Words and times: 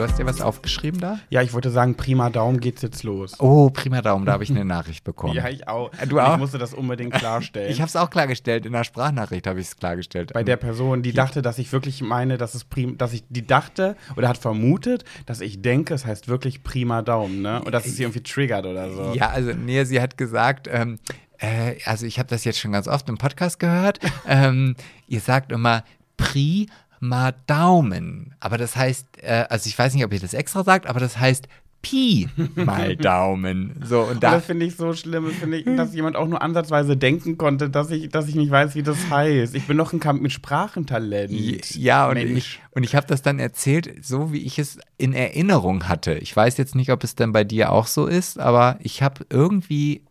Du 0.00 0.08
hast 0.08 0.18
dir 0.18 0.24
was 0.24 0.40
aufgeschrieben 0.40 0.98
da? 0.98 1.20
Ja, 1.28 1.42
ich 1.42 1.52
wollte 1.52 1.70
sagen, 1.70 1.94
prima 1.94 2.30
Daumen 2.30 2.58
geht's 2.58 2.80
jetzt 2.80 3.02
los. 3.02 3.38
Oh, 3.38 3.68
prima 3.68 4.00
Daumen, 4.00 4.24
da 4.24 4.32
habe 4.32 4.42
ich 4.42 4.48
eine 4.48 4.64
Nachricht 4.64 5.04
bekommen. 5.04 5.34
Ja, 5.34 5.46
ich 5.50 5.68
auch. 5.68 5.92
Äh, 5.92 6.06
du 6.06 6.18
auch? 6.18 6.32
Ich 6.32 6.38
musste 6.38 6.56
das 6.56 6.72
unbedingt 6.72 7.12
klarstellen. 7.12 7.70
Ich 7.70 7.82
habe 7.82 7.88
es 7.90 7.96
auch 7.96 8.08
klargestellt, 8.08 8.64
in 8.64 8.72
der 8.72 8.84
Sprachnachricht 8.84 9.46
habe 9.46 9.60
ich 9.60 9.66
es 9.66 9.76
klargestellt. 9.76 10.32
bei 10.32 10.42
der 10.42 10.56
Person, 10.56 11.02
die 11.02 11.12
dachte, 11.12 11.42
dass 11.42 11.58
ich 11.58 11.70
wirklich 11.70 12.00
meine, 12.00 12.38
dass 12.38 12.54
es 12.54 12.64
prim, 12.64 12.96
dass 12.96 13.12
ich 13.12 13.24
die 13.28 13.46
dachte 13.46 13.94
oder 14.16 14.30
hat 14.30 14.38
vermutet, 14.38 15.04
dass 15.26 15.42
ich 15.42 15.60
denke, 15.60 15.92
es 15.92 16.06
heißt 16.06 16.28
wirklich 16.28 16.62
prima 16.62 17.02
Daumen, 17.02 17.42
ne? 17.42 17.60
Und 17.62 17.72
dass 17.72 17.84
es 17.84 17.96
sie 17.96 18.04
irgendwie 18.04 18.22
triggert 18.22 18.64
oder 18.64 18.90
so. 18.90 19.12
Ja, 19.12 19.28
also 19.28 19.52
nee, 19.52 19.84
sie 19.84 20.00
hat 20.00 20.16
gesagt, 20.16 20.66
ähm, 20.72 20.98
äh, 21.36 21.74
also 21.84 22.06
ich 22.06 22.18
habe 22.18 22.30
das 22.30 22.44
jetzt 22.44 22.58
schon 22.58 22.72
ganz 22.72 22.88
oft 22.88 23.06
im 23.10 23.18
Podcast 23.18 23.58
gehört. 23.58 23.98
ähm, 24.26 24.76
ihr 25.08 25.20
sagt 25.20 25.52
immer 25.52 25.84
prima 27.00 27.32
Daumen, 27.46 28.34
aber 28.40 28.58
das 28.58 28.76
heißt, 28.76 29.06
äh, 29.22 29.46
also 29.48 29.68
ich 29.68 29.78
weiß 29.78 29.94
nicht, 29.94 30.04
ob 30.04 30.12
ihr 30.12 30.20
das 30.20 30.34
extra 30.34 30.62
sagt, 30.62 30.86
aber 30.86 31.00
das 31.00 31.18
heißt 31.18 31.48
Pi 31.82 32.28
mal 32.56 32.94
Daumen. 32.98 33.80
So 33.82 34.02
und 34.02 34.22
da 34.22 34.32
das 34.32 34.44
finde 34.44 34.66
ich 34.66 34.76
so 34.76 34.92
schlimm, 34.92 35.30
finde 35.30 35.56
ich, 35.56 35.64
dass 35.64 35.94
jemand 35.94 36.14
auch 36.16 36.28
nur 36.28 36.42
ansatzweise 36.42 36.98
denken 36.98 37.38
konnte, 37.38 37.70
dass 37.70 37.90
ich, 37.90 38.10
dass 38.10 38.28
ich 38.28 38.34
nicht 38.34 38.50
weiß, 38.50 38.74
wie 38.74 38.82
das 38.82 39.08
heißt. 39.08 39.54
Ich 39.54 39.66
bin 39.66 39.78
doch 39.78 39.94
ein 39.94 40.00
Kampf 40.00 40.20
mit 40.20 40.30
Sprachentalent. 40.30 41.30
Ja, 41.74 42.08
und 42.08 42.14
Mensch. 42.14 42.36
ich, 42.36 42.60
und 42.72 42.82
ich 42.82 42.94
habe 42.94 43.06
das 43.06 43.22
dann 43.22 43.38
erzählt, 43.38 44.04
so 44.04 44.30
wie 44.30 44.42
ich 44.42 44.58
es 44.58 44.78
in 44.98 45.14
Erinnerung 45.14 45.88
hatte. 45.88 46.14
Ich 46.14 46.36
weiß 46.36 46.58
jetzt 46.58 46.74
nicht, 46.74 46.90
ob 46.92 47.02
es 47.02 47.14
denn 47.14 47.32
bei 47.32 47.44
dir 47.44 47.72
auch 47.72 47.86
so 47.86 48.06
ist, 48.06 48.38
aber 48.38 48.78
ich 48.82 49.02
habe 49.02 49.24
irgendwie 49.30 50.02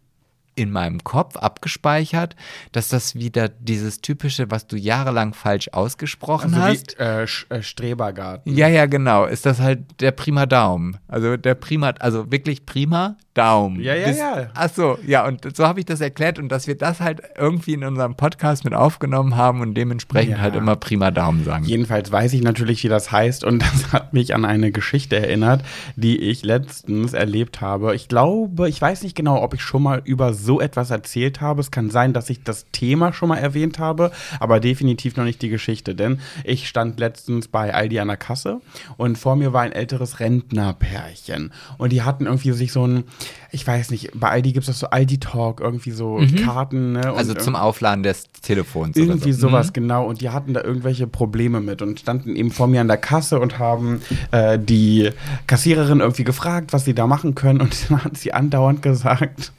in 0.60 0.72
meinem 0.72 1.04
Kopf 1.04 1.36
abgespeichert, 1.38 2.36
dass 2.72 2.90
das 2.90 3.16
wieder 3.16 3.50
dieses 3.50 4.02
typische, 4.02 4.52
was 4.52 4.68
du 4.68 4.76
jahrelang 4.76 5.34
falsch 5.34 5.70
ausgesprochen 5.72 6.54
Also 6.54 6.66
hast. 6.68 7.00
wie 7.00 7.04
äh, 7.04 7.24
Sch- 7.24 7.50
äh, 7.52 7.64
Strebergarten. 7.64 8.56
Ja, 8.56 8.68
ja, 8.68 8.86
genau. 8.86 9.26
Ist 9.26 9.46
das 9.46 9.60
halt 9.60 10.02
der 10.02 10.12
prima 10.12 10.46
Daumen. 10.46 10.98
Also 11.08 11.38
der 11.38 11.56
prima, 11.56 11.90
also 12.00 12.32
wirklich 12.32 12.66
prima 12.66 13.18
Daumen. 13.34 13.80
Ja, 13.80 13.94
ja, 13.96 14.10
ja. 14.10 14.50
Ach 14.54 14.70
so, 14.74 14.98
ja, 15.06 15.26
und 15.26 15.56
so 15.56 15.66
habe 15.68 15.80
ich 15.80 15.86
das 15.86 16.02
erklärt 16.02 16.40
und 16.40 16.50
dass 16.50 16.68
wir 16.68 16.76
das 16.76 17.00
halt 17.00 17.22
irgendwie 17.38 17.74
in 17.74 17.84
unserem 17.84 18.16
Podcast 18.16 18.64
mit 18.66 18.74
aufgenommen 18.74 19.36
haben 19.38 19.62
und 19.62 19.76
dementsprechend 19.76 20.32
Ja. 20.38 20.42
halt 20.42 20.56
immer 20.56 20.76
prima 20.76 21.12
Daumen 21.12 21.44
sagen. 21.46 21.64
Jedenfalls 21.66 22.12
weiß 22.12 22.34
ich 22.34 22.42
natürlich, 22.42 22.84
wie 22.84 22.88
das 22.90 23.12
heißt 23.12 23.44
und 23.44 23.60
das 23.62 23.94
hat 23.94 24.14
mich 24.14 24.34
an 24.36 24.46
eine 24.46 24.72
Geschichte 24.72 25.16
erinnert, 25.16 25.64
die 25.96 26.18
ich 26.18 26.44
letztens 26.44 27.14
erlebt 27.14 27.62
habe. 27.62 27.96
Ich 27.96 28.08
glaube, 28.08 28.68
ich 28.68 28.82
weiß 28.82 29.04
nicht 29.04 29.16
genau, 29.16 29.42
ob 29.42 29.54
ich 29.54 29.62
schon 29.62 29.84
mal 29.84 30.02
über 30.04 30.34
so 30.34 30.60
etwas 30.60 30.90
erzählt 30.90 31.40
habe. 31.40 31.62
Es 31.62 31.72
kann 31.72 31.90
sein, 31.90 32.14
dass 32.14 32.30
ich 32.30 32.44
das 32.44 32.66
Thema 32.72 33.14
schon 33.14 33.30
mal 33.30 33.38
erwähnt 33.38 33.80
habe, 33.80 34.12
aber 34.40 34.60
definitiv 34.60 35.16
noch 35.18 35.24
nicht 35.24 35.42
die 35.42 35.50
Geschichte, 35.50 35.96
denn 35.96 36.20
ich 36.44 36.68
stand 36.68 37.00
letztens 37.00 37.48
bei 37.48 37.74
Aldi 37.74 38.00
an 38.00 38.08
der 38.08 38.18
Kasse 38.18 38.60
und 38.98 39.18
vor 39.18 39.36
mir 39.36 39.54
war 39.54 39.62
ein 39.62 39.72
älteres 39.72 40.20
Rentnerpärchen 40.20 41.52
und 41.78 41.92
die 41.92 42.02
hatten 42.02 42.26
irgendwie 42.26 42.52
sich 42.52 42.72
so 42.72 42.86
ein, 42.86 43.04
ich 43.52 43.66
weiß 43.66 43.90
nicht, 43.92 44.12
bei 44.14 44.30
Aldi 44.30 44.52
gibt 44.54 44.64
es 44.64 44.68
das 44.68 44.80
so 44.80 44.90
Aldi 44.90 45.20
Talk, 45.20 45.60
irgendwie 45.60 45.92
so 45.92 46.22
Karten, 46.44 46.94
ne? 46.94 47.12
und 47.12 47.18
Also 47.18 47.34
zum 47.34 47.56
Aufladen 47.56 48.04
des 48.04 48.26
Telefons 48.42 48.96
irgendwie 48.96 49.30
oder 49.30 49.34
so. 49.34 49.48
sowas, 49.50 49.74
genau. 49.74 50.06
Und 50.06 50.22
die 50.22 50.30
hatten 50.30 50.54
da 50.54 50.62
irgendwelche 50.64 51.08
Probleme 51.08 51.60
mit 51.60 51.82
und 51.82 52.00
standen 52.00 52.36
eben 52.36 52.52
vor 52.52 52.68
mir 52.68 52.82
an 52.82 52.88
der 52.88 52.98
Kasse 52.98 53.40
und 53.40 53.58
haben 53.60 54.02
äh, 54.32 54.60
die 54.60 55.10
Kassiererin 55.48 56.00
irgendwie 56.00 56.24
gefragt, 56.24 56.74
was 56.74 56.86
sie 56.86 56.94
da 56.94 57.08
machen 57.08 57.34
können. 57.36 57.62
Und 57.62 57.76
dann 57.90 58.04
hat 58.04 58.18
sie 58.18 58.34
andauernd 58.34 58.82
gesagt, 58.82 59.52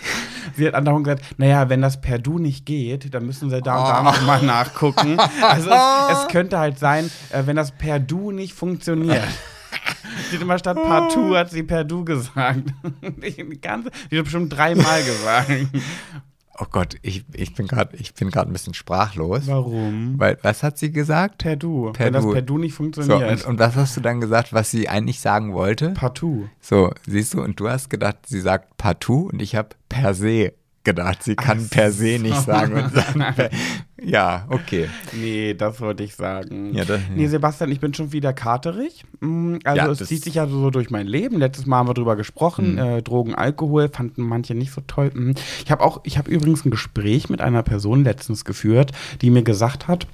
sie 0.56 0.66
hat 0.66 0.74
andauernd 0.74 1.04
gesagt, 1.04 1.24
naja, 1.38 1.68
wenn 1.68 1.82
das 1.82 2.00
per 2.00 2.18
Du 2.18 2.38
nicht 2.38 2.64
geht, 2.66 3.12
dann 3.14 3.26
müssen 3.26 3.50
sie 3.50 3.60
da 3.60 3.76
und 3.78 3.88
da 3.88 4.00
Oh. 4.00 4.04
nochmal 4.04 4.42
nachgucken. 4.42 5.18
Also 5.42 5.70
es, 5.70 6.18
es 6.22 6.28
könnte 6.32 6.58
halt 6.58 6.78
sein, 6.78 7.10
äh, 7.30 7.42
wenn 7.46 7.56
das 7.56 7.72
per 7.72 7.98
Du 8.00 8.30
nicht 8.30 8.54
funktioniert. 8.54 9.22
Sie 10.30 10.36
hat 10.36 10.42
immer 10.42 10.58
statt 10.58 10.76
partout 10.82 11.34
hat 11.36 11.50
sie 11.50 11.62
per 11.62 11.84
Du 11.84 12.04
gesagt. 12.04 12.62
Die 13.22 14.18
hat 14.18 14.24
bestimmt 14.24 14.52
dreimal 14.56 15.02
gesagt. 15.02 15.50
Oh 16.60 16.66
Gott, 16.70 16.94
ich, 17.02 17.24
ich 17.32 17.52
bin 17.54 17.66
gerade 17.66 17.96
ich 17.96 18.14
bin 18.14 18.30
gerade 18.30 18.48
ein 18.48 18.52
bisschen 18.52 18.74
sprachlos. 18.74 19.48
Warum? 19.48 20.14
Weil, 20.18 20.38
was 20.42 20.62
hat 20.62 20.78
sie 20.78 20.92
gesagt? 20.92 21.38
Per 21.38 21.56
Du. 21.56 21.90
Per 21.92 22.06
wenn 22.06 22.12
das 22.12 22.24
Du. 22.24 22.32
per 22.32 22.42
Du 22.42 22.58
nicht 22.58 22.72
So, 22.74 22.76
funktioniert. 22.76 23.44
und, 23.44 23.44
und 23.46 23.58
was 23.58 23.74
hast 23.74 23.96
du 23.96 24.00
dann 24.00 24.20
gesagt, 24.20 24.52
was 24.52 24.70
sie 24.70 24.88
eigentlich 24.88 25.18
sagen 25.20 25.52
wollte? 25.52 25.90
Partout. 25.94 26.48
So, 26.60 26.92
siehst 27.08 27.34
du, 27.34 27.42
und 27.42 27.58
du 27.58 27.68
hast 27.68 27.90
gedacht, 27.90 28.18
sie 28.26 28.40
sagt 28.40 28.76
partout 28.76 29.30
und 29.32 29.42
ich 29.42 29.56
habe 29.56 29.70
per 29.88 30.14
se 30.14 30.52
gedacht, 30.84 31.22
sie 31.22 31.34
kann 31.34 31.68
per 31.68 31.90
se 31.90 32.18
nicht 32.20 32.40
sagen. 32.42 32.74
Und 32.74 32.92
sagen 32.94 33.24
per, 33.36 33.50
ja, 34.02 34.44
okay. 34.50 34.88
Nee, 35.12 35.54
das 35.54 35.80
wollte 35.80 36.02
ich 36.04 36.14
sagen. 36.14 36.74
Ja, 36.74 36.84
das- 36.84 37.00
nee, 37.14 37.26
Sebastian, 37.26 37.72
ich 37.72 37.80
bin 37.80 37.94
schon 37.94 38.12
wieder 38.12 38.32
katerig. 38.34 39.04
Mm, 39.20 39.56
Also 39.64 39.76
Ja, 39.78 39.90
es 39.90 39.98
zieht 40.06 40.22
sich 40.24 40.34
ja 40.34 40.46
so 40.46 40.70
durch 40.70 40.90
mein 40.90 41.06
Leben. 41.06 41.38
Letztes 41.38 41.64
Mal 41.66 41.78
haben 41.78 41.88
wir 41.88 41.94
drüber 41.94 42.16
gesprochen. 42.16 42.72
Mhm. 42.72 42.78
Äh, 42.78 43.02
Drogen, 43.02 43.34
Alkohol 43.34 43.88
fanden 43.88 44.22
manche 44.22 44.54
nicht 44.54 44.72
so 44.72 44.82
toll. 44.86 45.10
Mm. 45.14 45.32
Ich 45.64 45.70
habe 45.70 45.82
auch, 45.82 46.00
ich 46.04 46.18
habe 46.18 46.30
übrigens 46.30 46.64
ein 46.66 46.70
Gespräch 46.70 47.30
mit 47.30 47.40
einer 47.40 47.62
Person 47.62 48.04
letztens 48.04 48.44
geführt, 48.44 48.92
die 49.22 49.30
mir 49.30 49.42
gesagt 49.42 49.88
hat, 49.88 50.06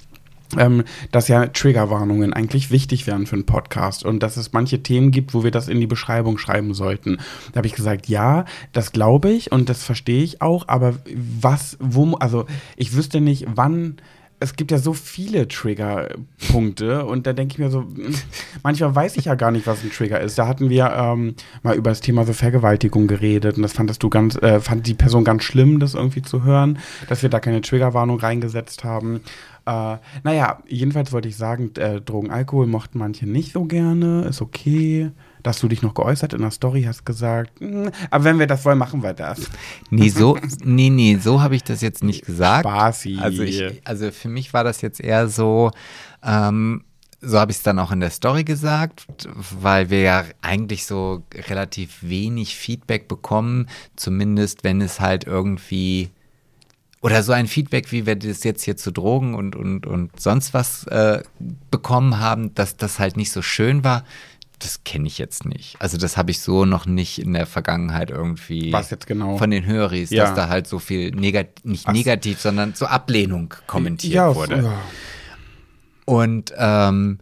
ähm, 0.57 0.83
dass 1.11 1.27
ja 1.27 1.47
Triggerwarnungen 1.47 2.33
eigentlich 2.33 2.71
wichtig 2.71 3.07
wären 3.07 3.25
für 3.25 3.35
einen 3.35 3.45
Podcast 3.45 4.03
und 4.03 4.21
dass 4.23 4.37
es 4.37 4.53
manche 4.53 4.83
Themen 4.83 5.11
gibt, 5.11 5.33
wo 5.33 5.43
wir 5.43 5.51
das 5.51 5.67
in 5.67 5.79
die 5.79 5.87
Beschreibung 5.87 6.37
schreiben 6.37 6.73
sollten. 6.73 7.17
Da 7.51 7.57
habe 7.57 7.67
ich 7.67 7.73
gesagt, 7.73 8.07
ja, 8.07 8.45
das 8.73 8.91
glaube 8.91 9.29
ich 9.29 9.51
und 9.51 9.69
das 9.69 9.83
verstehe 9.83 10.23
ich 10.23 10.41
auch, 10.41 10.67
aber 10.67 10.95
was, 11.41 11.77
wo, 11.79 12.15
also 12.15 12.45
ich 12.75 12.95
wüsste 12.95 13.21
nicht, 13.21 13.45
wann. 13.55 13.97
Es 14.43 14.55
gibt 14.55 14.71
ja 14.71 14.79
so 14.79 14.93
viele 14.93 15.47
Triggerpunkte 15.47 17.05
und 17.05 17.27
da 17.27 17.33
denke 17.33 17.53
ich 17.53 17.59
mir 17.59 17.69
so, 17.69 17.85
manchmal 18.63 18.95
weiß 18.95 19.17
ich 19.17 19.25
ja 19.25 19.35
gar 19.35 19.51
nicht, 19.51 19.67
was 19.67 19.83
ein 19.83 19.91
Trigger 19.91 20.19
ist. 20.19 20.35
Da 20.39 20.47
hatten 20.47 20.71
wir 20.71 20.91
ähm, 20.97 21.35
mal 21.61 21.75
über 21.75 21.91
das 21.91 22.01
Thema 22.01 22.25
so 22.25 22.33
Vergewaltigung 22.33 23.05
geredet 23.05 23.57
und 23.57 23.61
das 23.61 23.73
fandest 23.73 24.01
du 24.01 24.09
ganz, 24.09 24.35
äh, 24.37 24.59
fand 24.59 24.87
die 24.87 24.95
Person 24.95 25.25
ganz 25.25 25.43
schlimm, 25.43 25.79
das 25.79 25.93
irgendwie 25.93 26.23
zu 26.23 26.43
hören, 26.43 26.79
dass 27.07 27.21
wir 27.21 27.29
da 27.29 27.39
keine 27.39 27.61
Triggerwarnung 27.61 28.19
reingesetzt 28.19 28.83
haben. 28.83 29.21
Äh, 29.65 29.97
naja, 30.23 30.59
jedenfalls 30.67 31.11
wollte 31.11 31.27
ich 31.27 31.37
sagen, 31.37 31.71
äh, 31.75 32.01
Drogen, 32.01 32.31
Alkohol 32.31 32.65
mochten 32.67 32.97
manche 32.97 33.27
nicht 33.27 33.53
so 33.53 33.65
gerne, 33.65 34.23
ist 34.23 34.41
okay. 34.41 35.11
Dass 35.43 35.59
du 35.59 35.67
dich 35.67 35.81
noch 35.81 35.93
geäußert 35.95 36.33
in 36.33 36.41
der 36.41 36.51
Story 36.51 36.83
hast 36.83 37.03
gesagt, 37.05 37.61
"Mm, 37.61 37.87
aber 38.11 38.23
wenn 38.23 38.37
wir 38.39 38.47
das 38.47 38.63
wollen, 38.63 38.77
machen 38.77 39.01
wir 39.01 39.13
das. 39.13 39.49
Nee, 39.89 40.09
so, 40.09 40.37
nee, 40.63 40.89
nee, 40.89 41.17
so 41.17 41.41
habe 41.41 41.55
ich 41.55 41.63
das 41.63 41.81
jetzt 41.81 42.03
nicht 42.03 42.25
gesagt. 42.25 42.67
Spaßi. 42.67 43.17
Also, 43.19 43.43
ich, 43.43 43.81
also 43.83 44.11
für 44.11 44.29
mich 44.29 44.53
war 44.53 44.63
das 44.63 44.81
jetzt 44.81 44.99
eher 44.99 45.27
so, 45.27 45.71
ähm, 46.23 46.83
so 47.21 47.39
habe 47.39 47.51
ich 47.51 47.57
es 47.57 47.63
dann 47.63 47.79
auch 47.79 47.91
in 47.91 47.99
der 47.99 48.09
Story 48.09 48.43
gesagt, 48.43 49.05
weil 49.35 49.89
wir 49.89 50.01
ja 50.01 50.25
eigentlich 50.41 50.85
so 50.85 51.23
relativ 51.49 51.99
wenig 52.01 52.55
Feedback 52.55 53.07
bekommen, 53.07 53.67
zumindest 53.95 54.63
wenn 54.63 54.81
es 54.81 54.99
halt 54.99 55.25
irgendwie 55.25 56.09
oder 57.01 57.23
so 57.23 57.31
ein 57.31 57.47
Feedback, 57.47 57.91
wie 57.91 58.05
wir 58.05 58.15
das 58.15 58.43
jetzt 58.43 58.63
hier 58.63 58.77
zu 58.77 58.91
Drogen 58.91 59.33
und, 59.33 59.55
und, 59.55 59.85
und 59.87 60.19
sonst 60.19 60.53
was 60.53 60.85
äh, 60.87 61.23
bekommen 61.71 62.19
haben, 62.19 62.53
dass 62.53 62.77
das 62.77 62.99
halt 62.99 63.17
nicht 63.17 63.31
so 63.31 63.41
schön 63.41 63.83
war, 63.83 64.03
das 64.59 64.83
kenne 64.83 65.07
ich 65.07 65.17
jetzt 65.17 65.45
nicht. 65.45 65.75
Also 65.79 65.97
das 65.97 66.17
habe 66.17 66.29
ich 66.29 66.39
so 66.39 66.65
noch 66.65 66.85
nicht 66.85 67.19
in 67.19 67.33
der 67.33 67.47
Vergangenheit 67.47 68.11
irgendwie 68.11 68.71
Was 68.71 68.91
jetzt 68.91 69.07
genau? 69.07 69.37
von 69.37 69.49
den 69.49 69.65
Höris, 69.65 70.11
Ja. 70.11 70.25
dass 70.25 70.35
da 70.35 70.49
halt 70.49 70.67
so 70.67 70.77
viel 70.77 71.09
negativ, 71.11 71.65
nicht 71.65 71.87
Ach 71.87 71.93
negativ, 71.93 72.39
sondern 72.39 72.75
so 72.75 72.85
Ablehnung 72.85 73.55
kommentiert 73.65 74.13
ja, 74.13 74.35
wurde. 74.35 74.61
Ja. 74.61 74.81
Und 76.05 76.53
ähm, 76.57 77.17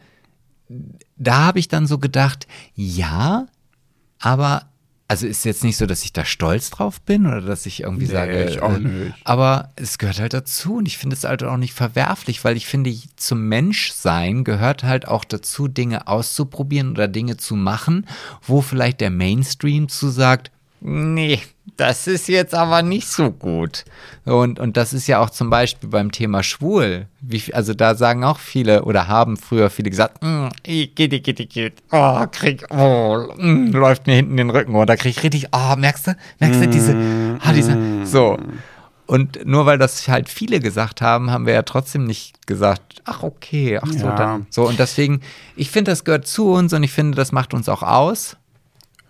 da 1.16 1.45
habe 1.45 1.59
ich 1.59 1.69
dann 1.69 1.88
so 1.88 1.98
gedacht, 1.98 2.48
ja, 2.75 3.48
aber 4.19 4.69
also 5.09 5.25
ist 5.25 5.44
jetzt 5.44 5.63
nicht 5.63 5.75
so, 5.75 5.88
dass 5.88 6.03
ich 6.03 6.13
da 6.13 6.23
stolz 6.23 6.69
drauf 6.69 7.01
bin 7.01 7.25
oder 7.25 7.41
dass 7.41 7.65
ich 7.65 7.81
irgendwie 7.81 8.06
Nee, 8.06 8.11
sage, 8.11 8.45
ich 8.45 8.61
auch 8.61 8.75
äh, 8.75 8.79
nicht. 8.79 9.15
aber 9.25 9.73
es 9.75 9.97
gehört 9.97 10.19
halt 10.19 10.33
dazu 10.33 10.75
und 10.75 10.88
ich 10.88 11.00
finde 11.00 11.15
es 11.15 11.23
halt 11.23 11.44
auch 11.44 11.57
nicht 11.57 11.73
verwerflich, 11.73 12.45
weil 12.45 12.56
ich 12.56 12.67
finde, 12.67 12.95
zum 13.15 13.47
Menschsein 13.47 14.44
gehört 14.44 14.83
halt 14.83 15.07
auch 15.07 15.25
dazu, 15.25 15.67
Dinge 15.67 16.07
auszuprobieren 16.07 16.91
oder 16.91 17.07
Dinge 17.07 17.38
zu 17.38 17.56
machen, 17.56 18.06
wo 18.44 18.61
vielleicht 18.61 19.01
der 19.01 19.09
Mainstream 19.09 19.89
zu 19.89 20.09
sagt, 20.09 20.51
nee, 20.81 21.39
das 21.77 22.07
ist 22.07 22.27
jetzt 22.27 22.53
aber 22.53 22.81
nicht 22.81 23.07
so 23.07 23.31
gut. 23.31 23.85
Und, 24.25 24.59
und 24.59 24.75
das 24.77 24.93
ist 24.93 25.07
ja 25.07 25.19
auch 25.19 25.29
zum 25.29 25.49
Beispiel 25.49 25.89
beim 25.89 26.11
Thema 26.11 26.43
schwul. 26.43 27.07
Wie, 27.21 27.41
also 27.53 27.73
da 27.73 27.95
sagen 27.95 28.23
auch 28.23 28.39
viele 28.39 28.83
oder 28.83 29.07
haben 29.07 29.37
früher 29.37 29.69
viele 29.69 29.89
gesagt, 29.89 30.21
"Mm, 30.23 30.47
ich 30.63 30.93
geht, 30.95 31.11
geht, 31.11 31.23
geht, 31.37 31.49
geht, 31.49 31.73
oh, 31.91 32.25
krieg, 32.31 32.65
oh, 32.69 33.27
mm, 33.37 33.71
läuft 33.71 34.07
mir 34.07 34.15
hinten 34.15 34.37
den 34.37 34.49
Rücken 34.49 34.75
runter, 34.75 34.97
krieg 34.97 35.17
ich 35.17 35.23
richtig, 35.23 35.47
oh, 35.51 35.75
merkst 35.77 36.07
du, 36.07 36.15
merkst 36.39 36.61
du 36.61 36.67
diese, 36.67 36.95
ah, 37.43 37.53
diese, 37.53 37.77
so. 38.05 38.37
Und 39.05 39.43
nur 39.45 39.65
weil 39.65 39.79
das 39.79 40.07
halt 40.07 40.29
viele 40.29 40.59
gesagt 40.59 41.01
haben, 41.01 41.31
haben 41.31 41.47
wir 41.47 41.53
ja 41.53 41.63
trotzdem 41.63 42.03
nicht 42.03 42.45
gesagt, 42.45 43.01
ach 43.05 43.23
okay, 43.23 43.79
ach 43.81 43.87
so, 43.91 44.05
Ja. 44.07 44.15
dann. 44.15 44.47
So, 44.51 44.67
und 44.67 44.77
deswegen, 44.77 45.21
ich 45.55 45.71
finde, 45.71 45.91
das 45.91 46.03
gehört 46.03 46.27
zu 46.27 46.51
uns 46.51 46.73
und 46.73 46.83
ich 46.83 46.91
finde, 46.91 47.15
das 47.15 47.31
macht 47.31 47.55
uns 47.55 47.67
auch 47.69 47.81
aus. 47.81 48.37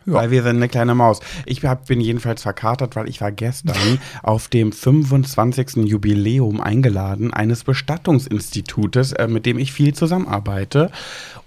Ja. 0.06 0.14
Weil 0.14 0.32
wir 0.32 0.44
sind 0.44 0.58
eine 0.58 0.70
kleine 0.70 0.96
Maus. 0.96 1.20
Ich 1.46 1.64
hab, 1.66 1.88
bin 1.88 2.02
jedenfalls 2.02 2.42
verkatert, 2.42 2.96
weil 2.96 3.10
ich 3.10 3.22
war 3.22 3.32
gestern 3.32 4.00
auf 4.24 4.48
dem 4.48 4.72
25. 4.72 5.86
Jubiläum 5.86 6.62
eingeladen 6.62 7.34
eines 7.34 7.64
Bestattungsinstitutes, 7.64 9.14
äh, 9.14 9.28
mit 9.28 9.46
dem 9.46 9.60
ich 9.60 9.72
viel 9.72 9.94
zusammenarbeite. 9.94 10.92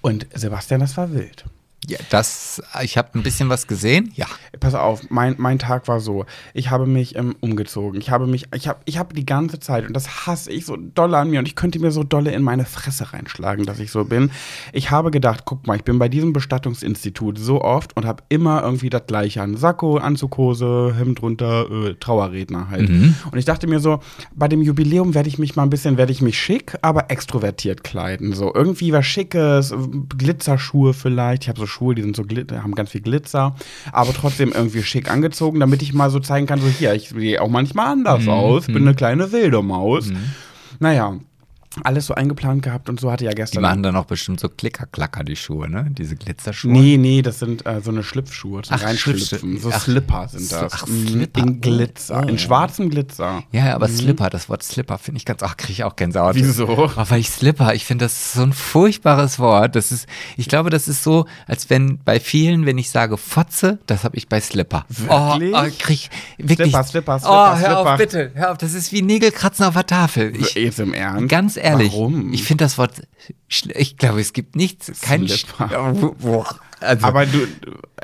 Und 0.00 0.26
Sebastian, 0.34 0.80
das 0.80 0.96
war 0.96 1.12
wild. 1.12 1.44
Ja, 1.88 1.98
das, 2.10 2.62
ich 2.82 2.96
habe 2.96 3.18
ein 3.18 3.24
bisschen 3.24 3.48
was 3.48 3.66
gesehen, 3.66 4.12
ja. 4.14 4.26
Pass 4.60 4.74
auf, 4.74 5.10
mein, 5.10 5.34
mein 5.38 5.58
Tag 5.58 5.88
war 5.88 5.98
so. 5.98 6.26
Ich 6.54 6.70
habe 6.70 6.86
mich 6.86 7.16
ähm, 7.16 7.34
umgezogen. 7.40 8.00
Ich 8.00 8.10
habe 8.10 8.28
mich, 8.28 8.46
ich 8.54 8.68
habe 8.68 8.78
ich 8.84 8.98
hab 8.98 9.14
die 9.14 9.26
ganze 9.26 9.58
Zeit, 9.58 9.86
und 9.86 9.94
das 9.94 10.26
hasse 10.26 10.52
ich 10.52 10.64
so 10.64 10.76
doll 10.76 11.12
an 11.16 11.30
mir, 11.30 11.40
und 11.40 11.48
ich 11.48 11.56
könnte 11.56 11.80
mir 11.80 11.90
so 11.90 12.04
dolle 12.04 12.30
in 12.30 12.42
meine 12.42 12.66
Fresse 12.66 13.12
reinschlagen, 13.12 13.66
dass 13.66 13.80
ich 13.80 13.90
so 13.90 14.04
bin. 14.04 14.30
Ich 14.72 14.92
habe 14.92 15.10
gedacht, 15.10 15.42
guck 15.44 15.66
mal, 15.66 15.76
ich 15.76 15.82
bin 15.82 15.98
bei 15.98 16.08
diesem 16.08 16.32
Bestattungsinstitut 16.32 17.38
so 17.38 17.62
oft 17.62 17.96
und 17.96 18.06
habe 18.06 18.22
immer 18.28 18.62
irgendwie 18.62 18.90
das 18.90 19.06
gleiche 19.08 19.42
an. 19.42 19.56
Sakko, 19.56 19.96
Anzughose, 19.96 20.94
Hemd 20.96 21.20
runter, 21.20 21.68
äh, 21.68 21.94
Trauerredner 21.94 22.70
halt. 22.70 22.90
Mhm. 22.90 23.16
Und 23.32 23.38
ich 23.38 23.44
dachte 23.44 23.66
mir 23.66 23.80
so, 23.80 23.98
bei 24.34 24.46
dem 24.46 24.62
Jubiläum 24.62 25.14
werde 25.14 25.28
ich 25.28 25.38
mich 25.38 25.56
mal 25.56 25.64
ein 25.64 25.70
bisschen, 25.70 25.96
werde 25.96 26.12
ich 26.12 26.22
mich 26.22 26.38
schick, 26.38 26.76
aber 26.82 27.10
extrovertiert 27.10 27.82
kleiden. 27.82 28.32
So 28.34 28.54
irgendwie 28.54 28.92
was 28.92 29.04
Schickes, 29.04 29.74
Glitzerschuhe 30.16 30.94
vielleicht. 30.94 31.42
Ich 31.42 31.48
habe 31.48 31.58
so 31.58 31.71
Schuhe, 31.72 31.94
die 31.94 32.02
sind 32.02 32.14
so 32.14 32.22
haben 32.22 32.74
ganz 32.74 32.90
viel 32.90 33.00
Glitzer, 33.00 33.56
aber 33.90 34.12
trotzdem 34.12 34.52
irgendwie 34.52 34.82
schick 34.82 35.10
angezogen, 35.10 35.58
damit 35.60 35.82
ich 35.82 35.92
mal 35.92 36.10
so 36.10 36.20
zeigen 36.20 36.46
kann, 36.46 36.60
so 36.60 36.68
hier, 36.68 36.94
ich 36.94 37.08
sehe 37.08 37.40
auch 37.40 37.48
manchmal 37.48 37.88
anders 37.88 38.24
mhm. 38.24 38.30
aus, 38.30 38.66
bin 38.66 38.82
eine 38.82 38.94
kleine 38.94 39.32
wilde 39.32 39.62
Maus. 39.62 40.08
Mhm. 40.08 40.32
Naja, 40.78 41.18
alles 41.82 42.06
so 42.06 42.14
eingeplant 42.14 42.62
gehabt 42.62 42.88
und 42.88 43.00
so 43.00 43.10
hatte 43.10 43.24
ja 43.24 43.32
gestern. 43.32 43.62
Die 43.62 43.62
machen 43.62 43.82
dann 43.82 43.96
auch 43.96 44.04
bestimmt 44.04 44.40
so 44.40 44.48
Klicker-Klacker, 44.48 45.24
die 45.24 45.36
Schuhe, 45.36 45.68
ne? 45.68 45.86
Diese 45.90 46.16
Glitzerschuhe. 46.16 46.72
Nee, 46.72 46.96
nee, 46.96 47.22
das 47.22 47.38
sind 47.38 47.66
äh, 47.66 47.80
so 47.80 47.90
eine 47.90 48.02
Schlüpfschuhe 48.02 48.62
zum 48.62 48.76
ach, 48.76 48.82
Reinschlüpfen. 48.84 49.58
So 49.58 49.70
ach, 49.72 49.80
Slipper 49.80 50.28
sind 50.28 50.50
das. 50.52 50.72
Ach, 50.74 50.86
mhm, 50.86 51.08
Slipper. 51.08 51.40
In 51.40 51.60
Glitzer, 51.60 52.22
oh. 52.24 52.28
in 52.28 52.38
schwarzem 52.38 52.90
Glitzer. 52.90 53.42
Ja, 53.52 53.74
aber 53.74 53.88
mhm. 53.88 53.96
Slipper, 53.96 54.30
das 54.30 54.48
Wort 54.48 54.62
Slipper 54.62 54.98
finde 54.98 55.18
ich 55.18 55.24
ganz, 55.24 55.42
ach, 55.42 55.56
kriege 55.56 55.72
ich 55.72 55.84
auch 55.84 55.96
Gänsehaut. 55.96 56.34
Wieso? 56.34 56.90
Ach, 56.96 57.10
weil 57.10 57.20
ich 57.20 57.30
Slipper, 57.30 57.74
ich 57.74 57.84
finde 57.84 58.04
das 58.04 58.32
so 58.34 58.42
ein 58.42 58.52
furchtbares 58.52 59.38
Wort. 59.38 59.76
Das 59.76 59.92
ist, 59.92 60.06
ich 60.36 60.48
glaube, 60.48 60.70
das 60.70 60.88
ist 60.88 61.02
so, 61.02 61.26
als 61.46 61.70
wenn 61.70 61.98
bei 62.04 62.20
vielen, 62.20 62.66
wenn 62.66 62.78
ich 62.78 62.90
sage 62.90 63.16
Fotze, 63.16 63.78
das 63.86 64.04
habe 64.04 64.16
ich 64.16 64.28
bei 64.28 64.40
Slipper. 64.40 64.84
Wirklich? 64.88 65.54
Oh, 65.54 65.58
oh 65.58 65.68
krieg, 65.78 66.10
wirklich. 66.38 66.70
Slipper, 66.70 66.84
Slipper, 66.84 67.18
Slipper, 67.18 67.32
Oh, 67.32 67.48
hör 67.50 67.56
Slipper. 67.56 67.92
auf, 67.92 67.98
bitte, 67.98 68.30
hör 68.34 68.52
auf, 68.52 68.58
das 68.58 68.74
ist 68.74 68.92
wie 68.92 69.02
Nägelkratzen 69.02 69.64
auf 69.64 69.74
der 69.74 69.86
Tafel. 69.86 70.34
Ich, 70.36 70.54
Jetzt 70.54 70.80
im 70.80 70.94
Ernst? 70.94 71.28
Ganz 71.28 71.56
ehrlich. 71.62 71.92
Warum? 71.92 72.32
Ich 72.32 72.44
finde 72.44 72.64
das 72.64 72.78
Wort, 72.78 73.02
ich 73.48 73.96
glaube, 73.96 74.20
es 74.20 74.32
gibt 74.32 74.56
nichts, 74.56 75.00
kein 75.00 75.22
also, 76.80 77.06
Aber 77.06 77.26
du, 77.26 77.46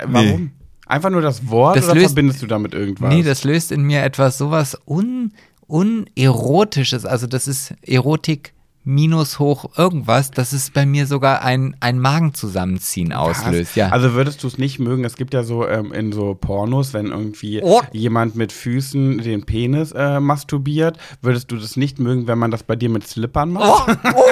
warum? 0.06 0.42
Nee. 0.42 0.50
Einfach 0.86 1.10
nur 1.10 1.20
das 1.20 1.48
Wort 1.48 1.76
das 1.76 1.84
oder 1.84 1.96
löst, 1.96 2.06
verbindest 2.06 2.42
du 2.42 2.46
damit 2.46 2.72
irgendwas? 2.72 3.12
Nee, 3.12 3.22
das 3.22 3.44
löst 3.44 3.72
in 3.72 3.82
mir 3.82 4.02
etwas 4.02 4.38
sowas 4.38 4.78
un, 4.86 5.32
unerotisches. 5.66 7.04
Also 7.04 7.26
das 7.26 7.46
ist 7.46 7.74
Erotik 7.82 8.54
minus 8.88 9.38
hoch 9.38 9.76
irgendwas, 9.76 10.30
dass 10.30 10.54
es 10.54 10.70
bei 10.70 10.86
mir 10.86 11.06
sogar 11.06 11.42
ein, 11.42 11.76
ein 11.80 11.98
Magenzusammenziehen 12.00 13.12
auslöst. 13.12 13.76
Ja. 13.76 13.90
Also 13.90 14.14
würdest 14.14 14.42
du 14.42 14.46
es 14.46 14.56
nicht 14.56 14.78
mögen? 14.78 15.04
Es 15.04 15.16
gibt 15.16 15.34
ja 15.34 15.42
so 15.42 15.68
ähm, 15.68 15.92
in 15.92 16.10
so 16.10 16.34
Pornos, 16.34 16.94
wenn 16.94 17.08
irgendwie 17.08 17.60
oh. 17.62 17.82
jemand 17.92 18.34
mit 18.34 18.50
Füßen 18.50 19.18
den 19.18 19.44
Penis 19.44 19.92
äh, 19.92 20.20
masturbiert, 20.20 20.96
würdest 21.20 21.52
du 21.52 21.56
das 21.56 21.76
nicht 21.76 21.98
mögen, 21.98 22.26
wenn 22.26 22.38
man 22.38 22.50
das 22.50 22.62
bei 22.62 22.76
dir 22.76 22.88
mit 22.88 23.06
Slippern 23.06 23.52
macht? 23.52 23.98
Oh. 24.04 24.08
Oh. 24.14 24.24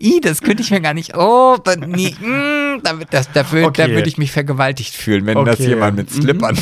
I, 0.00 0.20
das 0.20 0.42
könnte 0.42 0.62
ich 0.62 0.70
mir 0.70 0.80
gar 0.80 0.94
nicht. 0.94 1.16
Oh, 1.16 1.56
nee, 1.86 2.14
mm, 2.20 2.82
das, 3.10 3.32
dafür, 3.32 3.66
okay. 3.66 3.88
da 3.88 3.92
würde 3.94 4.08
ich 4.08 4.18
mich 4.18 4.30
vergewaltigt 4.30 4.94
fühlen, 4.94 5.26
wenn 5.26 5.38
okay. 5.38 5.50
das 5.50 5.58
jemand 5.60 5.96
mit 5.96 6.10
Slippern 6.10 6.54
mhm. 6.54 6.60